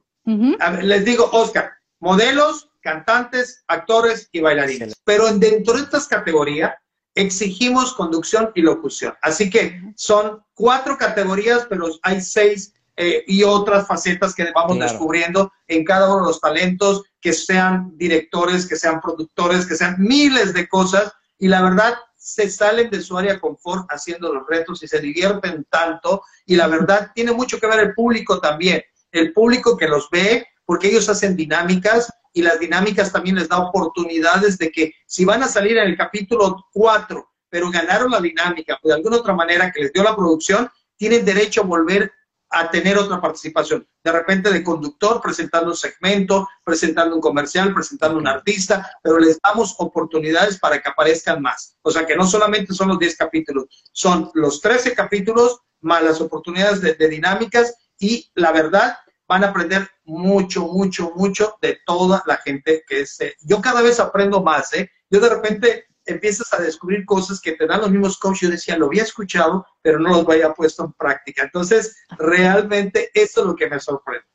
les 0.81 1.05
digo, 1.05 1.30
Oscar, 1.31 1.72
modelos, 1.99 2.69
cantantes, 2.81 3.64
actores 3.68 4.27
y 4.31 4.41
bailarines. 4.41 4.95
Pero 5.03 5.31
dentro 5.34 5.73
de 5.76 5.84
estas 5.84 6.07
categorías 6.07 6.73
exigimos 7.18 7.94
conducción 7.94 8.52
y 8.56 8.61
locución. 8.61 9.14
Así 9.22 9.49
que 9.49 9.81
son 9.95 10.44
cuatro 10.53 10.98
categorías, 10.98 11.65
pero 11.69 11.88
hay 12.03 12.22
seis 12.22 12.73
eh, 12.95 13.23
y 13.27 13.44
otras 13.44 13.88
facetas 13.88 14.34
que 14.34 14.52
vamos 14.53 14.80
descubriendo 14.80 15.52
en 15.68 15.84
cada 15.84 16.07
uno 16.07 16.22
de 16.22 16.27
los 16.27 16.39
talentos, 16.39 17.03
que 17.19 17.34
sean 17.34 17.91
directores, 17.98 18.68
que 18.68 18.76
sean 18.76 19.02
productores, 19.02 19.65
que 19.65 19.76
sean 19.76 19.95
miles 19.99 20.53
de 20.53 20.68
cosas. 20.68 21.11
Y 21.39 21.48
la 21.48 21.61
verdad, 21.61 21.95
se 22.15 22.49
salen 22.49 22.89
de 22.89 23.02
su 23.02 23.18
área 23.18 23.34
de 23.34 23.39
confort 23.39 23.85
haciendo 23.89 24.34
los 24.34 24.45
retos 24.48 24.84
y 24.84 24.88
se 24.88 24.99
divierten 24.99 25.65
tanto. 25.69 26.23
Y 26.45 26.56
la 26.56 26.68
verdad, 26.68 27.11
tiene 27.15 27.31
mucho 27.31 27.60
que 27.60 27.68
ver 27.68 27.80
el 27.80 27.94
público 27.94 28.39
también. 28.39 28.84
El 29.11 29.34
público 29.34 29.77
que 29.77 29.88
los 29.88 30.10
ve, 30.10 30.45
porque 30.65 30.88
ellos 30.89 31.10
hacen 31.10 31.35
dinámicas 31.35 32.11
y 32.38 32.43
las 32.43 32.59
dinámicas 32.59 33.11
también 33.11 33.35
les 33.35 33.49
da 33.49 33.57
oportunidades 33.57 34.59
de 34.59 34.72
que 34.72 34.93
si 35.07 35.26
van 35.26 35.41
a 35.41 35.47
salir 35.47 35.76
en 35.76 35.88
el 35.88 35.97
capítulo 35.97 36.68
4, 36.72 37.27
pero 37.49 37.72
ganaron 37.72 38.11
la 38.11 38.22
dinámica 38.22 38.80
de 38.84 38.93
alguna 38.93 39.18
otra 39.18 39.34
manera 39.34 39.72
que 39.72 39.81
les 39.81 39.91
dio 39.91 40.03
la 40.03 40.15
producción, 40.15 40.69
tienen 40.97 41.26
derecho 41.26 41.61
a 41.61 41.65
volver 41.65 42.11
a 42.51 42.69
tener 42.69 42.95
otra 42.95 43.19
participación. 43.19 43.88
De 44.03 44.11
repente 44.11 44.53
de 44.53 44.64
conductor, 44.64 45.19
presentando 45.19 45.72
un 45.72 45.76
segmento, 45.76 46.47
presentando 46.64 47.15
un 47.15 47.22
comercial, 47.22 47.73
presentando 47.73 48.19
un 48.19 48.27
artista, 48.27 48.88
pero 49.01 49.18
les 49.18 49.39
damos 49.41 49.73
oportunidades 49.80 50.59
para 50.59 50.80
que 50.80 50.89
aparezcan 50.89 51.41
más. 51.41 51.76
O 51.81 51.89
sea 51.89 52.05
que 52.05 52.15
no 52.15 52.27
solamente 52.27 52.72
son 52.72 52.89
los 52.89 52.99
10 52.99 53.18
capítulos, 53.18 53.65
son 53.91 54.30
los 54.35 54.61
13 54.61 54.93
capítulos 54.93 55.59
más 55.81 56.03
las 56.03 56.22
oportunidades 56.22 56.81
de, 56.81 56.93
de 56.93 57.09
dinámicas 57.09 57.73
y 57.97 58.30
la 58.35 58.51
verdad 58.51 58.95
van 59.28 59.44
a 59.44 59.49
aprender 59.49 59.88
mucho, 60.06 60.68
mucho, 60.68 61.12
mucho 61.16 61.58
de 61.62 61.80
toda 61.86 62.24
la 62.26 62.38
gente 62.38 62.84
que 62.88 63.02
es. 63.02 63.20
Eh, 63.22 63.36
yo 63.41 63.62
cada 63.62 63.82
vez 63.82 63.99
aprendo 63.99 64.41
más, 64.41 64.74
¿eh? 64.74 64.90
Yo 65.10 65.20
de 65.20 65.30
repente 65.30 65.86
empiezas 66.06 66.54
a 66.54 66.62
descubrir 66.62 67.06
cosas 67.06 67.41
que 67.41 67.54
te 67.54 67.68
dan 67.68 67.82
los 67.82 67.91
mismos 67.91 68.18
coaches. 68.18 68.41
Yo 68.41 68.49
decía, 68.49 68.78
lo 68.78 68.88
había 68.88 69.04
escuchado, 69.04 69.66
pero 69.82 69.99
no 69.99 70.10
los 70.10 70.28
había 70.28 70.54
puesto 70.54 70.86
en 70.86 70.94
práctica. 70.94 71.44
Entonces, 71.44 71.98
realmente 72.18 73.12
eso 73.14 73.41
es 73.41 73.48
lo 73.48 73.56
que 73.56 73.70
me 73.70 73.80
sorprende. 73.80 74.26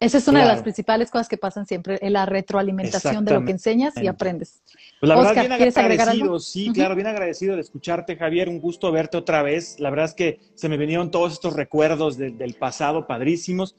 Esa 0.00 0.18
es 0.18 0.28
una 0.28 0.42
de 0.42 0.46
las 0.46 0.62
principales 0.62 1.10
cosas 1.10 1.28
que 1.28 1.36
pasan 1.36 1.66
siempre, 1.66 1.98
en 2.00 2.12
la 2.12 2.24
retroalimentación 2.24 3.24
de 3.24 3.34
lo 3.34 3.44
que 3.44 3.50
enseñas 3.50 3.94
y 4.00 4.06
aprendes. 4.06 4.62
Pues 5.00 5.08
la 5.08 5.16
verdad, 5.16 5.34
bien 5.34 5.52
agradecido, 5.52 6.38
sí, 6.38 6.70
claro, 6.72 6.94
bien 6.94 7.08
agradecido 7.08 7.56
de 7.56 7.62
escucharte, 7.62 8.16
Javier, 8.16 8.48
un 8.48 8.60
gusto 8.60 8.92
verte 8.92 9.16
otra 9.16 9.42
vez. 9.42 9.80
La 9.80 9.90
verdad 9.90 10.04
es 10.04 10.14
que 10.14 10.38
se 10.54 10.68
me 10.68 10.76
vinieron 10.76 11.10
todos 11.10 11.32
estos 11.32 11.54
recuerdos 11.54 12.16
del 12.16 12.54
pasado 12.54 13.08
padrísimos. 13.08 13.74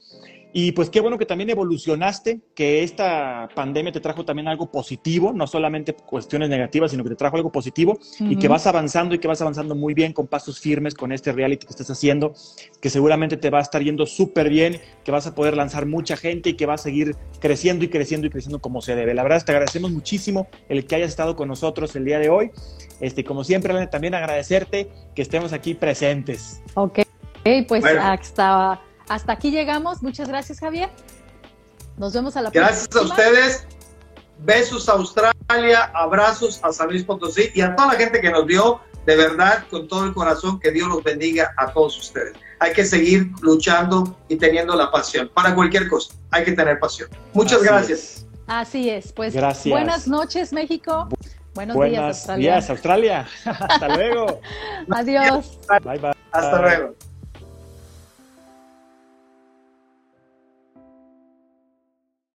Y 0.52 0.72
pues 0.72 0.90
qué 0.90 1.00
bueno 1.00 1.18
que 1.18 1.26
también 1.26 1.50
evolucionaste, 1.50 2.40
que 2.54 2.82
esta 2.82 3.48
pandemia 3.54 3.92
te 3.92 4.00
trajo 4.00 4.24
también 4.24 4.48
algo 4.48 4.70
positivo, 4.70 5.32
no 5.32 5.46
solamente 5.46 5.94
cuestiones 5.94 6.48
negativas, 6.48 6.90
sino 6.90 7.04
que 7.04 7.10
te 7.10 7.16
trajo 7.16 7.36
algo 7.36 7.52
positivo 7.52 7.98
y 8.18 8.36
que 8.36 8.48
vas 8.48 8.66
avanzando 8.66 9.14
y 9.14 9.18
que 9.18 9.28
vas 9.28 9.40
avanzando 9.40 9.74
muy 9.74 9.94
bien 9.94 10.12
con 10.12 10.26
pasos 10.26 10.58
firmes 10.58 10.94
con 10.94 11.12
este 11.12 11.32
reality 11.32 11.66
que 11.66 11.72
estás 11.72 11.90
haciendo, 11.90 12.34
que 12.80 12.90
seguramente 12.90 13.36
te 13.36 13.50
va 13.50 13.58
a 13.58 13.62
estar 13.62 13.82
yendo 13.82 14.06
súper 14.06 14.48
bien, 14.48 14.80
que 15.04 15.12
vas 15.12 15.26
a 15.26 15.34
poder 15.34 15.56
lanzar 15.56 15.86
mucha 15.86 16.16
gente 16.16 16.50
y 16.50 16.54
que 16.54 16.66
va 16.66 16.74
a 16.74 16.78
seguir 16.78 17.16
creciendo 17.40 17.84
y 17.84 17.88
creciendo 17.88 18.26
y 18.26 18.30
creciendo 18.30 18.60
como 18.60 18.80
se 18.82 18.96
debe. 18.96 19.14
La 19.14 19.22
verdad, 19.22 19.44
te 19.44 19.52
agradecemos 19.52 19.90
muchísimo 19.90 20.48
el 20.68 20.84
que 20.86 20.96
hayas 20.96 21.10
estado 21.10 21.36
con 21.36 21.48
nosotros 21.48 21.94
el 21.96 22.04
día 22.04 22.18
de 22.18 22.28
hoy. 22.28 22.50
Este, 23.00 23.24
como 23.24 23.44
siempre, 23.44 23.86
también 23.86 24.14
agradecerte 24.14 24.90
que 25.14 25.22
estemos 25.22 25.52
aquí 25.52 25.74
presentes. 25.74 26.62
Ok, 26.74 27.00
pues 27.66 27.84
hasta 27.84 28.80
hasta 29.10 29.32
aquí 29.32 29.50
llegamos. 29.50 30.02
Muchas 30.02 30.28
gracias, 30.28 30.60
Javier. 30.60 30.88
Nos 31.98 32.14
vemos 32.14 32.36
a 32.36 32.42
la 32.42 32.50
próxima. 32.52 32.68
Gracias 32.68 32.96
a 32.96 33.00
ustedes. 33.02 33.66
Besos 34.38 34.88
a 34.88 34.92
Australia, 34.92 35.90
abrazos 35.92 36.60
a 36.62 36.72
San 36.72 36.88
Luis 36.88 37.02
Potosí 37.02 37.50
y 37.52 37.60
a 37.60 37.74
toda 37.74 37.92
la 37.92 37.98
gente 37.98 38.20
que 38.20 38.30
nos 38.30 38.46
vio. 38.46 38.80
De 39.06 39.16
verdad, 39.16 39.64
con 39.68 39.88
todo 39.88 40.04
el 40.04 40.14
corazón, 40.14 40.60
que 40.60 40.70
Dios 40.70 40.88
los 40.88 41.02
bendiga 41.02 41.52
a 41.56 41.72
todos 41.72 41.98
ustedes. 41.98 42.34
Hay 42.60 42.72
que 42.72 42.84
seguir 42.84 43.30
luchando 43.40 44.16
y 44.28 44.36
teniendo 44.36 44.76
la 44.76 44.92
pasión. 44.92 45.28
Para 45.34 45.54
cualquier 45.56 45.88
cosa, 45.88 46.14
hay 46.30 46.44
que 46.44 46.52
tener 46.52 46.78
pasión. 46.78 47.08
Muchas 47.32 47.62
gracias. 47.64 48.26
Así 48.46 48.90
es. 48.90 49.12
Pues 49.12 49.34
gracias. 49.34 49.72
buenas 49.72 50.06
noches, 50.06 50.52
México. 50.52 51.08
Buenos 51.54 51.76
días, 51.82 52.02
Australia. 52.02 52.52
Días, 52.52 52.70
Australia. 52.70 53.28
Hasta 53.44 53.88
luego. 53.88 54.40
Adiós. 54.90 55.58
Bye, 55.82 55.98
bye. 55.98 56.12
Hasta 56.30 56.62
luego. 56.62 56.94